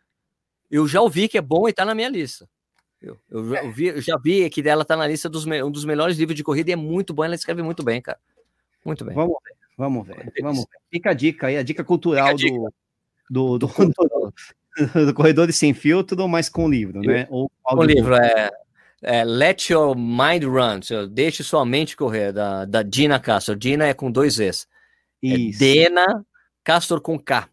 eu 0.71 0.87
já 0.89 1.01
ouvi 1.01 1.29
que 1.29 1.37
é 1.39 1.43
bom 1.43 1.69
e 1.69 1.73
tá 1.73 1.85
na 1.85 1.95
minha 1.95 2.09
lista. 2.09 2.49
Eu, 3.01 3.19
eu, 3.31 3.49
já- 3.51 3.63
eu 3.63 3.71
vi, 3.73 3.87
eu 3.89 4.01
já 4.01 4.17
vi 4.17 4.49
que 4.49 4.63
dela 4.63 4.85
tá 4.85 4.97
na 4.97 5.07
lista 5.07 5.29
dos 5.29 5.45
um 5.47 5.71
dos 5.71 5.85
melhores 5.85 6.17
livros 6.17 6.37
de 6.37 6.43
corrida 6.43 6.71
e 6.71 6.73
é 6.73 6.77
muito 6.77 7.13
bom. 7.13 7.23
Ela 7.25 7.35
escreve 7.35 7.63
muito 7.63 7.83
bem, 7.85 8.01
cara. 8.01 8.19
Muito 8.85 9.05
bem. 9.05 9.15
Vamos 9.15 9.37
ver, 9.45 9.54
vamos 9.77 10.07
ver, 10.07 10.33
vamos 10.41 10.61
ver. 10.61 10.79
Fica 10.91 11.11
a 11.11 11.15
dica 11.15 11.47
aí, 11.47 11.57
a 11.57 11.63
dica 11.63 11.85
cultural 11.85 12.29
a 12.29 12.33
Do, 12.33 13.59
do, 13.59 13.59
do, 13.59 13.67
do, 14.95 15.07
do 15.07 15.15
Corredor 15.15 15.47
de 15.47 15.53
Sem 15.53 15.73
Filtro, 15.75 16.29
mas 16.29 16.49
com 16.49 16.69
livro, 16.69 17.01
né? 17.01 17.27
Ou 17.31 17.47
O 17.47 17.51
audiobook. 17.65 17.95
livro 17.95 18.15
é, 18.15 18.51
é 19.03 19.25
Let 19.25 19.71
Your 19.71 19.97
Mind 19.97 20.45
Run, 20.45 20.81
Deixe 21.11 21.43
Sua 21.43 21.65
Mente 21.65 21.97
Correr, 21.97 22.33
da, 22.33 22.65
da 22.65 22.83
Dina 22.83 23.19
Castor. 23.21 23.57
Dina 23.57 23.87
é 23.87 23.95
com 23.95 24.11
dois 24.11 24.39
Es. 24.39 24.67
É. 25.23 25.37
Dena 25.59 26.25
Castor 26.63 27.01
com 27.01 27.19
K. 27.19 27.49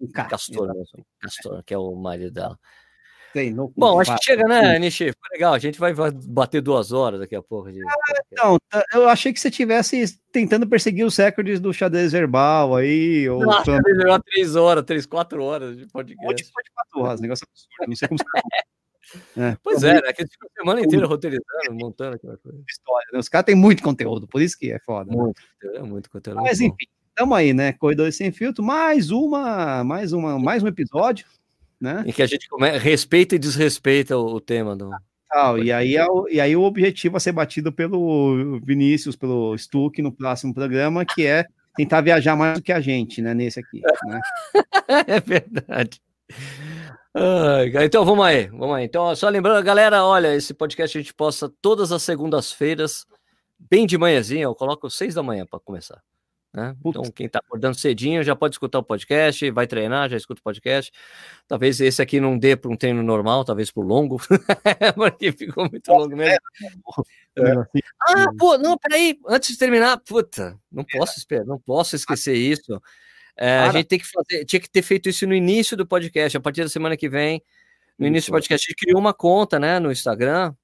um 0.00 0.10
K, 0.10 0.24
Castor. 0.24 0.72
Castor, 1.20 1.62
que 1.64 1.74
é 1.74 1.78
o 1.78 1.94
marido 1.94 2.30
dela. 2.30 2.58
Bom, 3.76 4.00
acho 4.00 4.16
que 4.16 4.24
chega, 4.24 4.44
né, 4.44 4.78
Nishi? 4.78 5.12
Foi 5.12 5.28
legal. 5.32 5.54
A 5.54 5.58
gente 5.58 5.78
vai, 5.78 5.92
bater 5.94 6.60
duas 6.60 6.92
horas 6.92 7.20
daqui 7.20 7.34
a 7.36 7.42
pouco. 7.42 7.70
De... 7.70 7.80
Então, 8.32 8.58
tá, 8.70 8.84
eu 8.94 9.08
achei 9.08 9.32
que 9.32 9.40
você 9.40 9.50
tivesse 9.50 10.18
tentando 10.32 10.66
perseguir 10.66 11.04
os 11.04 11.16
recordes 11.16 11.60
do 11.60 11.72
xadrez 11.72 12.12
verbal 12.12 12.76
aí, 12.76 13.28
ou 13.28 13.44
Nossa, 13.44 13.78
três 14.24 14.56
horas, 14.56 14.84
três, 14.84 15.06
quatro 15.06 15.42
horas 15.42 15.76
de 15.76 15.82
um 15.82 15.86
monte 15.86 16.14
podcast. 16.14 16.44
de 16.44 16.52
coisa 16.52 16.64
de 16.64 16.74
quatro 16.74 17.00
horas, 17.00 17.20
negócio 17.20 17.46
absurdo, 17.50 17.88
não 17.88 17.96
sei 17.96 18.08
como 18.08 18.18
você 18.18 18.26
é, 19.40 19.56
Pois 19.62 19.82
é, 19.82 19.94
né? 19.94 20.12
Que 20.12 20.22
eles 20.22 20.32
ficam 20.32 20.48
a 20.48 20.60
semana 20.60 20.80
inteira 20.80 21.06
roteirizando, 21.06 21.72
montando 21.72 22.16
aquela 22.16 22.36
coisa. 22.38 22.58
história, 22.68 23.06
né? 23.12 23.18
Os 23.18 23.28
caras 23.28 23.46
têm 23.46 23.54
muito 23.54 23.82
conteúdo, 23.82 24.26
por 24.26 24.42
isso 24.42 24.58
que 24.58 24.72
é 24.72 24.78
foda. 24.80 25.10
né? 25.10 25.16
Muito, 25.16 25.40
é 25.74 25.82
muito 25.82 26.10
conteúdo. 26.10 26.40
Mas 26.42 26.60
muito 26.60 26.72
bom. 26.72 26.76
enfim, 26.76 26.92
estamos 27.10 27.38
aí, 27.38 27.54
né? 27.54 27.72
Corredores 27.72 28.16
sem 28.16 28.32
filtro, 28.32 28.64
mais 28.64 29.10
uma, 29.10 29.84
mais 29.84 30.12
uma, 30.12 30.38
mais 30.38 30.62
um 30.62 30.68
episódio, 30.68 31.26
né? 31.80 32.04
Em 32.06 32.12
que 32.12 32.22
a 32.22 32.26
gente 32.26 32.48
come... 32.48 32.70
respeita 32.78 33.34
e 33.34 33.38
desrespeita 33.38 34.16
o, 34.16 34.34
o 34.34 34.40
tema 34.40 34.76
do. 34.76 34.90
Tal, 35.28 35.58
e, 35.58 35.72
aí 35.72 35.96
é 35.96 36.06
o, 36.06 36.28
e 36.28 36.40
aí 36.40 36.56
o 36.56 36.62
objetivo 36.62 37.16
a 37.16 37.20
ser 37.20 37.32
batido 37.32 37.72
pelo 37.72 38.60
Vinícius, 38.64 39.16
pelo 39.16 39.56
Stuck 39.58 40.00
no 40.00 40.12
próximo 40.12 40.54
programa, 40.54 41.04
que 41.04 41.26
é 41.26 41.44
tentar 41.76 42.00
viajar 42.00 42.36
mais 42.36 42.58
do 42.58 42.62
que 42.62 42.72
a 42.72 42.80
gente, 42.80 43.20
né? 43.20 43.34
Nesse 43.34 43.60
aqui, 43.60 43.82
né? 44.06 44.20
é 45.06 45.20
verdade. 45.20 46.00
Cara, 47.72 47.84
então 47.84 48.04
vamos 48.04 48.24
aí, 48.24 48.46
vamos 48.48 48.76
aí. 48.76 48.84
Então, 48.84 49.14
só 49.16 49.28
lembrando, 49.28 49.64
galera, 49.64 50.04
olha, 50.04 50.34
esse 50.34 50.52
podcast 50.54 50.96
a 50.96 51.00
gente 51.00 51.14
posta 51.14 51.50
todas 51.60 51.90
as 51.90 52.02
segundas-feiras, 52.02 53.06
bem 53.58 53.86
de 53.86 53.96
manhãzinha, 53.96 54.44
eu 54.44 54.54
coloco 54.54 54.90
seis 54.90 55.14
da 55.14 55.22
manhã 55.22 55.46
para 55.46 55.58
começar. 55.60 56.02
Né? 56.56 56.74
Então, 56.82 57.02
quem 57.10 57.28
tá 57.28 57.38
acordando 57.38 57.76
cedinho 57.76 58.24
já 58.24 58.34
pode 58.34 58.54
escutar 58.54 58.78
o 58.78 58.82
podcast, 58.82 59.50
vai 59.50 59.66
treinar, 59.66 60.08
já 60.08 60.16
escuta 60.16 60.40
o 60.40 60.42
podcast. 60.42 60.90
Talvez 61.46 61.78
esse 61.82 62.00
aqui 62.00 62.18
não 62.18 62.38
dê 62.38 62.56
para 62.56 62.70
um 62.70 62.76
treino 62.76 63.02
normal, 63.02 63.44
talvez 63.44 63.70
para 63.70 63.82
longo, 63.82 64.16
porque 64.96 65.32
ficou 65.32 65.68
muito 65.70 65.92
longo 65.92 66.16
mesmo. 66.16 66.38
Assim, 67.36 67.80
Ah, 68.08 68.24
pô, 68.38 68.56
não, 68.56 68.78
peraí, 68.78 69.18
antes 69.28 69.50
de 69.50 69.58
terminar, 69.58 69.98
puta, 69.98 70.58
não 70.72 70.82
posso 70.82 71.18
esperar, 71.18 71.44
não 71.44 71.58
posso 71.58 71.94
esquecer 71.94 72.34
isso. 72.34 72.80
É, 73.36 73.58
a 73.58 73.70
gente 73.70 73.84
tem 73.88 73.98
que 73.98 74.06
fazer, 74.06 74.46
tinha 74.46 74.58
que 74.58 74.70
ter 74.70 74.80
feito 74.80 75.10
isso 75.10 75.26
no 75.26 75.34
início 75.34 75.76
do 75.76 75.86
podcast, 75.86 76.38
a 76.38 76.40
partir 76.40 76.62
da 76.62 76.70
semana 76.70 76.96
que 76.96 77.06
vem, 77.06 77.42
no 77.98 78.06
início 78.06 78.30
do 78.30 78.32
podcast, 78.32 78.66
a 78.66 78.70
gente 78.70 78.82
criou 78.82 78.98
uma 78.98 79.12
conta, 79.12 79.58
né, 79.58 79.78
no 79.78 79.92
Instagram, 79.92 80.54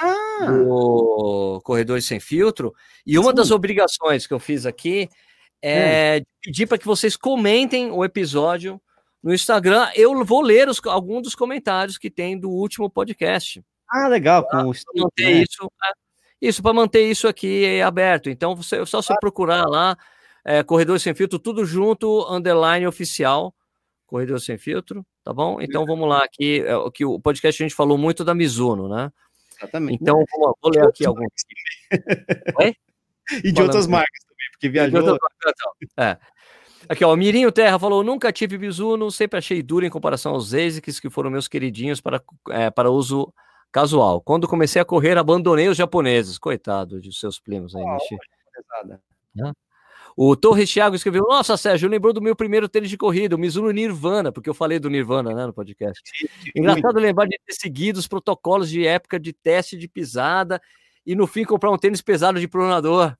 Ah, 0.00 0.46
do 0.46 1.60
Corredores 1.62 2.06
Sem 2.06 2.18
Filtro, 2.18 2.74
e 3.04 3.18
uma 3.18 3.32
Sim. 3.32 3.36
das 3.36 3.50
obrigações 3.50 4.26
que 4.26 4.32
eu 4.32 4.38
fiz 4.38 4.64
aqui 4.64 5.10
é 5.62 6.20
de 6.20 6.26
pedir 6.42 6.66
para 6.66 6.78
que 6.78 6.86
vocês 6.86 7.16
comentem 7.16 7.90
o 7.90 8.04
episódio 8.04 8.80
no 9.22 9.32
Instagram. 9.32 9.88
Eu 9.94 10.24
vou 10.24 10.40
ler 10.40 10.68
os, 10.68 10.80
alguns 10.86 11.22
dos 11.22 11.34
comentários 11.34 11.96
que 11.96 12.10
tem 12.10 12.38
do 12.38 12.50
último 12.50 12.90
podcast 12.90 13.62
ah, 13.92 14.08
legal. 14.08 14.48
Com 14.48 14.70
estilo, 14.70 15.04
manter 15.04 15.34
né? 15.34 15.42
isso, 15.42 15.70
é, 15.84 15.92
isso 16.40 16.62
para 16.62 16.72
manter 16.72 17.02
isso 17.02 17.28
aqui 17.28 17.80
aberto. 17.82 18.30
Então, 18.30 18.56
você 18.56 18.84
só 18.86 19.02
se 19.02 19.14
procurar 19.20 19.66
lá, 19.66 19.96
é, 20.42 20.62
Corredor 20.62 20.98
Sem 20.98 21.14
Filtro, 21.14 21.38
tudo 21.38 21.66
junto, 21.66 22.26
underline 22.32 22.86
oficial, 22.86 23.54
Corredor 24.06 24.40
Sem 24.40 24.56
Filtro, 24.56 25.04
tá 25.22 25.32
bom? 25.32 25.60
Então 25.60 25.84
vamos 25.84 26.08
lá 26.08 26.24
aqui, 26.24 26.60
é, 26.60 26.74
o 26.74 26.90
que 26.90 27.04
o 27.04 27.20
podcast 27.20 27.62
a 27.62 27.66
gente 27.66 27.76
falou 27.76 27.98
muito 27.98 28.24
da 28.24 28.34
Mizuno, 28.34 28.88
né? 28.88 29.12
Exatamente. 29.58 29.98
Então 30.00 30.18
lá, 30.18 30.52
vou 30.60 30.72
ler 30.72 30.86
aqui 30.86 31.06
alguns. 31.06 31.28
Oi? 32.58 32.74
E 33.32 33.52
de 33.52 33.54
Fala, 33.54 33.66
outras 33.66 33.86
marcas 33.86 34.21
porque 34.52 34.68
viajou. 34.68 35.16
É. 35.96 36.18
Aqui, 36.88 37.04
ó, 37.04 37.12
o 37.12 37.16
Mirinho 37.16 37.52
Terra 37.52 37.78
falou: 37.78 38.02
nunca 38.02 38.32
tive 38.32 38.58
Mizuno, 38.58 39.10
sempre 39.10 39.38
achei 39.38 39.62
duro 39.62 39.86
em 39.86 39.90
comparação 39.90 40.32
aos 40.32 40.52
ASICs, 40.52 40.98
que 40.98 41.10
foram 41.10 41.30
meus 41.30 41.48
queridinhos 41.48 42.00
para, 42.00 42.22
é, 42.50 42.70
para 42.70 42.90
uso 42.90 43.32
casual. 43.70 44.20
Quando 44.20 44.48
comecei 44.48 44.82
a 44.82 44.84
correr, 44.84 45.16
abandonei 45.16 45.68
os 45.68 45.76
japoneses. 45.76 46.38
Coitado 46.38 47.00
de 47.00 47.12
seus 47.16 47.38
primos 47.38 47.74
aí, 47.74 47.82
Ah, 47.82 47.94
Nishi. 47.94 48.16
pesada. 48.52 49.00
O 50.16 50.36
Torres 50.36 50.70
Thiago 50.70 50.94
escreveu: 50.94 51.24
Nossa, 51.28 51.56
Sérgio, 51.56 51.88
lembrou 51.88 52.12
do 52.12 52.20
meu 52.20 52.36
primeiro 52.36 52.68
tênis 52.68 52.90
de 52.90 52.98
corrida, 52.98 53.34
o 53.34 53.38
Mizuno 53.38 53.70
Nirvana, 53.70 54.30
porque 54.30 54.50
eu 54.50 54.54
falei 54.54 54.78
do 54.78 54.90
Nirvana 54.90 55.34
né, 55.34 55.46
no 55.46 55.52
podcast. 55.54 56.02
Engraçado 56.54 56.98
lembrar 56.98 57.26
de 57.26 57.38
ter 57.46 57.54
seguido 57.54 57.98
os 57.98 58.06
protocolos 58.06 58.68
de 58.68 58.86
época 58.86 59.18
de 59.18 59.32
teste 59.32 59.76
de 59.76 59.88
pisada 59.88 60.60
e 61.06 61.14
no 61.14 61.26
fim 61.26 61.44
comprar 61.44 61.70
um 61.70 61.78
tênis 61.78 62.02
pesado 62.02 62.38
de 62.38 62.46
pronador. 62.46 63.16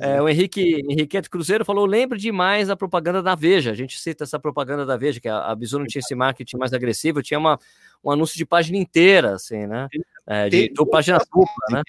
É, 0.00 0.16
é. 0.16 0.22
o 0.22 0.28
Henrique 0.28 0.80
Henriquete 0.88 1.28
Cruzeiro 1.28 1.64
falou: 1.64 1.84
lembro 1.84 2.16
demais 2.16 2.68
da 2.68 2.76
propaganda 2.76 3.22
da 3.22 3.34
Veja. 3.34 3.72
A 3.72 3.74
gente 3.74 3.98
cita 3.98 4.24
essa 4.24 4.38
propaganda 4.38 4.86
da 4.86 4.96
Veja, 4.96 5.20
que 5.20 5.28
a, 5.28 5.50
a 5.50 5.56
Mizuno 5.56 5.86
tinha 5.86 6.00
esse 6.00 6.14
marketing 6.14 6.56
mais 6.56 6.72
agressivo, 6.72 7.22
tinha 7.22 7.38
uma, 7.38 7.58
um 8.02 8.10
anúncio 8.10 8.36
de 8.36 8.46
página 8.46 8.78
inteira, 8.78 9.34
assim, 9.34 9.66
né? 9.66 9.88
É, 10.26 10.48
de, 10.48 10.72
página 10.90 11.18
dupla, 11.18 11.66
né? 11.70 11.82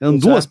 Eram 0.00 0.16
duas. 0.16 0.48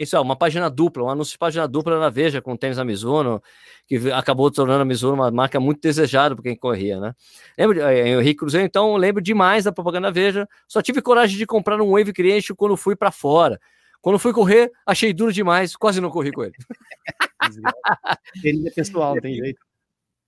Isso 0.00 0.16
é 0.16 0.20
uma 0.20 0.34
página 0.34 0.70
dupla, 0.70 1.04
um 1.04 1.10
anúncio 1.10 1.32
de 1.32 1.38
página 1.38 1.68
dupla 1.68 2.00
na 2.00 2.08
Veja 2.08 2.40
com 2.40 2.56
tênis 2.56 2.78
da 2.78 2.84
Mizuno, 2.86 3.42
que 3.86 4.10
acabou 4.10 4.50
tornando 4.50 4.80
a 4.80 4.84
Mizuno 4.86 5.12
uma 5.12 5.30
marca 5.30 5.60
muito 5.60 5.82
desejada 5.82 6.34
por 6.34 6.42
quem 6.42 6.56
corria, 6.56 6.98
né? 6.98 7.14
Lembro, 7.58 7.80
eh, 7.82 8.08
Henrique 8.08 8.36
Cruzeiro, 8.40 8.66
então, 8.66 8.96
lembro 8.96 9.20
demais 9.22 9.64
da 9.64 9.72
propaganda 9.72 10.08
da 10.08 10.10
Veja. 10.10 10.48
Só 10.66 10.80
tive 10.80 11.02
coragem 11.02 11.36
de 11.36 11.44
comprar 11.44 11.78
um 11.82 11.90
Wave 11.90 12.14
Creation 12.14 12.54
quando 12.54 12.78
fui 12.78 12.96
para 12.96 13.10
fora. 13.10 13.60
Quando 14.00 14.18
fui 14.18 14.32
correr, 14.32 14.72
achei 14.86 15.12
duro 15.12 15.30
demais, 15.34 15.76
quase 15.76 16.00
não 16.00 16.08
corri 16.08 16.32
com 16.32 16.44
ele. 16.44 16.54
Ele 18.42 18.68
é 18.68 18.70
pessoal, 18.70 19.20
tem 19.20 19.34
jeito. 19.34 19.60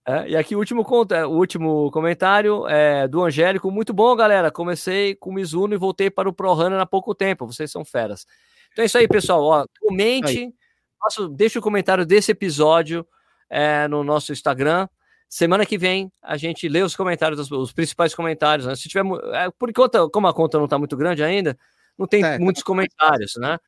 É, 0.06 0.30
e 0.30 0.36
aqui 0.36 0.54
o 0.54 0.58
último, 0.58 0.84
conta- 0.84 1.26
o 1.26 1.36
último 1.38 1.90
comentário 1.92 2.66
é 2.68 3.06
do 3.08 3.22
Angélico. 3.22 3.70
Muito 3.70 3.94
bom, 3.94 4.14
galera. 4.16 4.50
Comecei 4.50 5.14
com 5.14 5.30
o 5.30 5.32
Mizuno 5.32 5.72
e 5.72 5.78
voltei 5.78 6.10
para 6.10 6.28
o 6.28 6.32
Pro 6.32 6.52
Runner 6.52 6.78
há 6.78 6.84
pouco 6.84 7.14
tempo. 7.14 7.46
Vocês 7.46 7.70
são 7.70 7.84
feras. 7.84 8.26
Então 8.72 8.82
é 8.82 8.86
isso 8.86 8.98
aí, 8.98 9.06
pessoal. 9.08 9.42
Ó, 9.42 9.66
comente, 9.80 10.52
faça- 10.98 11.28
deixa 11.28 11.58
o 11.58 11.62
comentário 11.62 12.06
desse 12.06 12.32
episódio 12.32 13.06
é, 13.50 13.86
no 13.88 14.02
nosso 14.02 14.32
Instagram. 14.32 14.88
Semana 15.28 15.64
que 15.64 15.78
vem 15.78 16.12
a 16.22 16.36
gente 16.36 16.68
lê 16.68 16.82
os 16.82 16.94
comentários, 16.94 17.50
os, 17.50 17.72
principais 17.72 18.14
comentários. 18.14 18.66
Né? 18.66 18.74
Se 18.76 18.88
tiver, 18.88 19.04
é, 19.34 19.50
por 19.50 19.70
enquanto, 19.70 20.10
como 20.10 20.26
a 20.26 20.34
conta 20.34 20.58
não 20.58 20.66
está 20.66 20.78
muito 20.78 20.96
grande 20.96 21.22
ainda, 21.22 21.56
não 21.98 22.06
tem 22.06 22.24
É, 22.24 22.38
muitos 22.38 22.62
comentários, 22.62 23.34
né? 23.36 23.58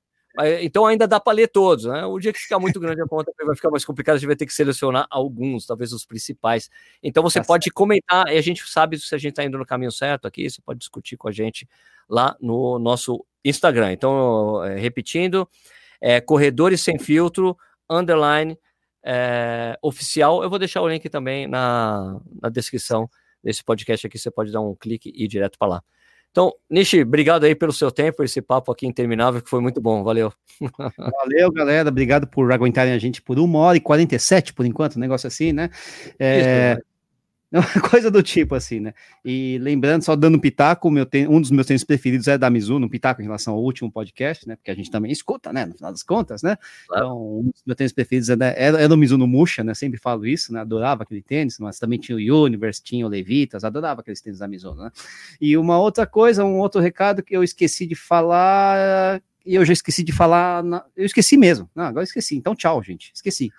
Então 0.60 0.84
ainda 0.84 1.06
dá 1.06 1.20
para 1.20 1.32
ler 1.32 1.48
todos, 1.48 1.84
né? 1.84 2.04
O 2.06 2.18
dia 2.18 2.32
que 2.32 2.40
ficar 2.40 2.58
muito 2.58 2.80
grande 2.80 3.00
a 3.00 3.06
conta 3.06 3.32
vai 3.44 3.54
ficar 3.54 3.70
mais 3.70 3.84
complicado, 3.84 4.16
a 4.16 4.18
gente 4.18 4.26
vai 4.26 4.34
ter 4.34 4.46
que 4.46 4.52
selecionar 4.52 5.06
alguns, 5.08 5.64
talvez 5.64 5.92
os 5.92 6.04
principais. 6.04 6.68
Então 7.02 7.22
você 7.22 7.38
Tá 7.38 7.46
pode 7.46 7.70
comentar 7.70 8.26
e 8.32 8.36
a 8.36 8.40
gente 8.40 8.68
sabe 8.68 8.98
se 8.98 9.14
a 9.14 9.18
gente 9.18 9.30
está 9.30 9.44
indo 9.44 9.56
no 9.58 9.64
caminho 9.64 9.92
certo 9.92 10.26
aqui, 10.26 10.50
você 10.50 10.60
pode 10.60 10.80
discutir 10.80 11.16
com 11.16 11.28
a 11.28 11.32
gente 11.32 11.68
lá 12.08 12.36
no 12.40 12.80
nosso 12.80 13.24
Instagram. 13.44 13.92
Então, 13.92 14.64
é, 14.64 14.76
repetindo, 14.76 15.48
é 16.00 16.20
Corredores 16.20 16.80
Sem 16.80 16.98
Filtro, 16.98 17.56
underline, 17.88 18.58
é, 19.04 19.78
oficial. 19.82 20.42
Eu 20.42 20.50
vou 20.50 20.58
deixar 20.58 20.80
o 20.82 20.88
link 20.88 21.08
também 21.08 21.46
na, 21.46 22.20
na 22.42 22.48
descrição 22.48 23.08
desse 23.42 23.62
podcast 23.62 24.06
aqui, 24.06 24.18
você 24.18 24.30
pode 24.30 24.50
dar 24.50 24.62
um 24.62 24.74
clique 24.74 25.12
e 25.14 25.24
ir 25.24 25.28
direto 25.28 25.58
para 25.58 25.68
lá. 25.68 25.84
Então, 26.34 26.52
Nishi, 26.68 27.02
obrigado 27.02 27.44
aí 27.44 27.54
pelo 27.54 27.72
seu 27.72 27.92
tempo, 27.92 28.24
esse 28.24 28.42
papo 28.42 28.72
aqui 28.72 28.88
interminável, 28.88 29.40
que 29.40 29.48
foi 29.48 29.60
muito 29.60 29.80
bom, 29.80 30.02
valeu. 30.02 30.32
Valeu, 30.98 31.52
galera. 31.52 31.88
Obrigado 31.88 32.26
por 32.26 32.52
aguentarem 32.52 32.92
a 32.92 32.98
gente 32.98 33.22
por 33.22 33.38
uma 33.38 33.60
hora 33.60 33.76
e 33.76 33.80
47 33.80 34.52
por 34.52 34.66
enquanto, 34.66 34.96
um 34.96 35.00
negócio 35.00 35.28
assim, 35.28 35.52
né? 35.52 35.70
É, 36.18 36.76
coisa 37.90 38.10
do 38.10 38.22
tipo 38.22 38.54
assim, 38.54 38.80
né? 38.80 38.94
E 39.24 39.58
lembrando, 39.60 40.02
só 40.02 40.16
dando 40.16 40.40
pitaco, 40.40 40.90
meu 40.90 41.06
ten- 41.06 41.28
um 41.28 41.40
dos 41.40 41.50
meus 41.50 41.66
tênis 41.66 41.84
preferidos 41.84 42.26
é 42.26 42.36
da 42.36 42.50
Mizuno, 42.50 42.86
um 42.86 42.88
pitaco 42.88 43.20
em 43.20 43.24
relação 43.24 43.54
ao 43.54 43.62
último 43.62 43.90
podcast, 43.92 44.46
né? 44.48 44.56
Porque 44.56 44.70
a 44.70 44.74
gente 44.74 44.90
também 44.90 45.12
escuta, 45.12 45.52
né? 45.52 45.66
No 45.66 45.74
final 45.74 45.92
das 45.92 46.02
contas, 46.02 46.42
né? 46.42 46.56
Claro. 46.88 47.04
Então, 47.04 47.38
um 47.40 47.50
dos 47.50 47.62
meus 47.64 47.76
tênis 47.76 47.92
preferidos 47.92 48.28
é, 48.30 48.36
da, 48.36 48.46
era, 48.46 48.80
era 48.80 48.92
o 48.94 48.96
Mizuno 48.96 49.26
Musha, 49.26 49.62
né? 49.62 49.72
Sempre 49.74 49.98
falo 50.00 50.26
isso, 50.26 50.52
né? 50.52 50.60
Adorava 50.60 51.04
aquele 51.04 51.22
tênis, 51.22 51.58
mas 51.58 51.78
também 51.78 51.98
tinha 51.98 52.16
o 52.16 52.42
Universe, 52.44 52.82
tinha 52.82 53.06
o 53.06 53.08
Levitas, 53.08 53.62
adorava 53.64 54.00
aqueles 54.00 54.20
tênis 54.20 54.38
da 54.40 54.48
Mizuno, 54.48 54.82
né? 54.84 54.90
E 55.40 55.56
uma 55.56 55.78
outra 55.78 56.06
coisa, 56.06 56.44
um 56.44 56.58
outro 56.58 56.80
recado 56.80 57.22
que 57.22 57.36
eu 57.36 57.44
esqueci 57.44 57.86
de 57.86 57.94
falar, 57.94 59.22
e 59.46 59.54
eu 59.54 59.64
já 59.64 59.72
esqueci 59.72 60.02
de 60.02 60.12
falar, 60.12 60.62
na- 60.64 60.84
eu 60.96 61.04
esqueci 61.06 61.36
mesmo. 61.36 61.70
Não, 61.74 61.84
agora 61.84 62.04
esqueci. 62.04 62.36
Então, 62.36 62.54
tchau, 62.54 62.82
gente. 62.82 63.12
Esqueci. 63.14 63.52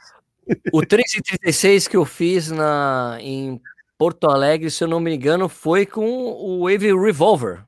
O 0.71 0.85
336 0.85 1.87
que 1.87 1.97
eu 1.97 2.05
fiz 2.05 2.51
na, 2.51 3.17
em 3.19 3.59
Porto 3.97 4.27
Alegre, 4.27 4.69
se 4.69 4.83
eu 4.83 4.87
não 4.87 4.99
me 4.99 5.15
engano, 5.15 5.47
foi 5.47 5.85
com 5.85 6.05
o 6.05 6.69
Wave 6.69 6.93
Revolver. 6.93 7.65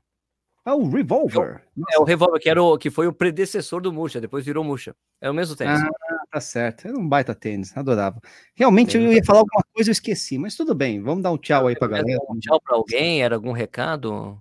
Ah, 0.64 0.74
o 0.74 0.86
Revolver. 0.90 1.62
É 1.90 1.98
o 1.98 2.04
Revolver, 2.04 2.38
que, 2.38 2.50
era 2.50 2.62
o, 2.62 2.76
que 2.76 2.90
foi 2.90 3.06
o 3.06 3.12
predecessor 3.12 3.80
do 3.80 3.90
Musha, 3.90 4.20
depois 4.20 4.44
virou 4.44 4.62
Musha. 4.62 4.94
É 5.18 5.30
o 5.30 5.34
mesmo 5.34 5.56
tênis. 5.56 5.80
Ah, 5.80 6.18
tá 6.30 6.40
certo. 6.40 6.86
Era 6.86 6.98
um 6.98 7.08
baita 7.08 7.34
tênis, 7.34 7.74
adorava. 7.74 8.20
Realmente 8.54 8.98
eu 8.98 9.10
ia 9.10 9.24
falar 9.24 9.38
alguma 9.38 9.64
coisa, 9.72 9.88
eu 9.88 9.92
esqueci, 9.92 10.36
mas 10.36 10.54
tudo 10.54 10.74
bem. 10.74 11.00
Vamos 11.02 11.22
dar 11.22 11.32
um 11.32 11.38
tchau 11.38 11.68
aí 11.68 11.74
pra 11.74 11.88
galera. 11.88 12.20
Um 12.28 12.38
tchau 12.38 12.60
para 12.60 12.76
alguém? 12.76 13.22
Era 13.22 13.36
algum 13.36 13.52
recado? 13.52 14.38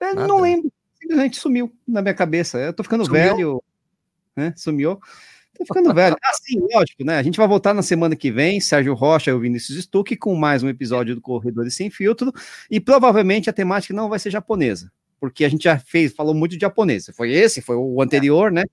É, 0.00 0.14
não 0.14 0.40
lembro. 0.40 0.72
Simplesmente 0.94 1.36
sumiu 1.36 1.70
na 1.86 2.00
minha 2.00 2.14
cabeça. 2.14 2.58
Eu 2.58 2.72
tô 2.72 2.82
ficando 2.82 3.04
Sumiu? 3.04 3.36
velho. 3.36 3.62
Né? 4.34 4.54
Sumiu. 4.56 4.98
Tô 5.64 5.74
ficando 5.74 5.94
velho. 5.94 6.16
Ah, 6.22 6.32
sim, 6.34 6.58
lógico, 6.72 7.04
né? 7.04 7.16
A 7.18 7.22
gente 7.22 7.36
vai 7.36 7.46
voltar 7.48 7.72
na 7.74 7.82
semana 7.82 8.14
que 8.16 8.30
vem, 8.30 8.60
Sérgio 8.60 8.94
Rocha 8.94 9.30
e 9.30 9.34
o 9.34 9.40
Vinícius 9.40 9.82
Stuck, 9.84 10.16
com 10.16 10.34
mais 10.34 10.62
um 10.62 10.68
episódio 10.68 11.14
do 11.14 11.20
Corredores 11.20 11.74
Sem 11.74 11.90
Filtro. 11.90 12.32
E 12.70 12.80
provavelmente 12.80 13.48
a 13.48 13.52
temática 13.52 13.94
não 13.94 14.08
vai 14.08 14.18
ser 14.18 14.30
japonesa. 14.30 14.90
Porque 15.20 15.44
a 15.44 15.48
gente 15.48 15.64
já 15.64 15.78
fez, 15.78 16.12
falou 16.12 16.34
muito 16.34 16.52
de 16.56 16.60
japonês. 16.60 17.10
Foi 17.16 17.30
esse, 17.30 17.62
foi 17.62 17.76
o 17.76 18.02
anterior, 18.02 18.50
né? 18.50 18.64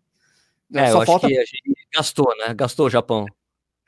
É, 0.73 0.91
Só 0.91 1.05
falta 1.05 1.27
que 1.27 1.37
a 1.37 1.41
gente 1.45 1.61
gastou, 1.93 2.31
né? 2.37 2.53
Gastou 2.53 2.87
o 2.87 2.89
Japão. 2.89 3.25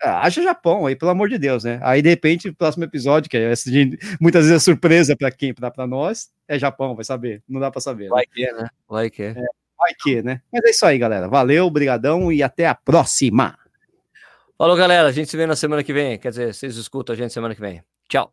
Ah, 0.01 0.25
Acha 0.25 0.41
Japão 0.41 0.87
aí, 0.87 0.95
pelo 0.95 1.11
amor 1.11 1.29
de 1.29 1.37
Deus, 1.37 1.63
né? 1.63 1.79
Aí, 1.83 2.01
de 2.01 2.09
repente, 2.09 2.49
o 2.49 2.55
próximo 2.55 2.83
episódio, 2.83 3.29
que 3.29 3.37
é 3.37 3.53
de- 3.53 3.99
muitas 4.19 4.45
vezes 4.47 4.57
é 4.61 4.65
surpresa 4.65 5.15
para 5.15 5.29
quem, 5.31 5.53
para 5.53 5.85
nós, 5.85 6.31
é 6.47 6.57
Japão, 6.57 6.95
vai 6.95 7.05
saber. 7.05 7.43
Não 7.47 7.59
dá 7.59 7.69
para 7.69 7.81
saber. 7.81 8.05
né? 8.05 8.09
Vai 8.09 8.25
que, 8.25 8.51
né? 8.51 8.67
Vai 8.89 9.09
que. 9.11 9.33
Vai 9.81 9.93
que, 9.99 10.21
né? 10.21 10.41
Mas 10.53 10.63
é 10.63 10.69
isso 10.69 10.85
aí, 10.85 10.99
galera. 10.99 11.27
Valeu, 11.27 11.67
brigadão 11.71 12.31
e 12.31 12.43
até 12.43 12.67
a 12.67 12.75
próxima. 12.75 13.57
Falou, 14.55 14.77
galera. 14.77 15.07
A 15.07 15.11
gente 15.11 15.31
se 15.31 15.35
vê 15.35 15.47
na 15.47 15.55
semana 15.55 15.83
que 15.83 15.91
vem. 15.91 16.19
Quer 16.19 16.29
dizer, 16.29 16.53
vocês 16.53 16.77
escutam 16.77 17.13
a 17.13 17.17
gente 17.17 17.33
semana 17.33 17.55
que 17.55 17.61
vem. 17.61 17.83
Tchau. 18.07 18.31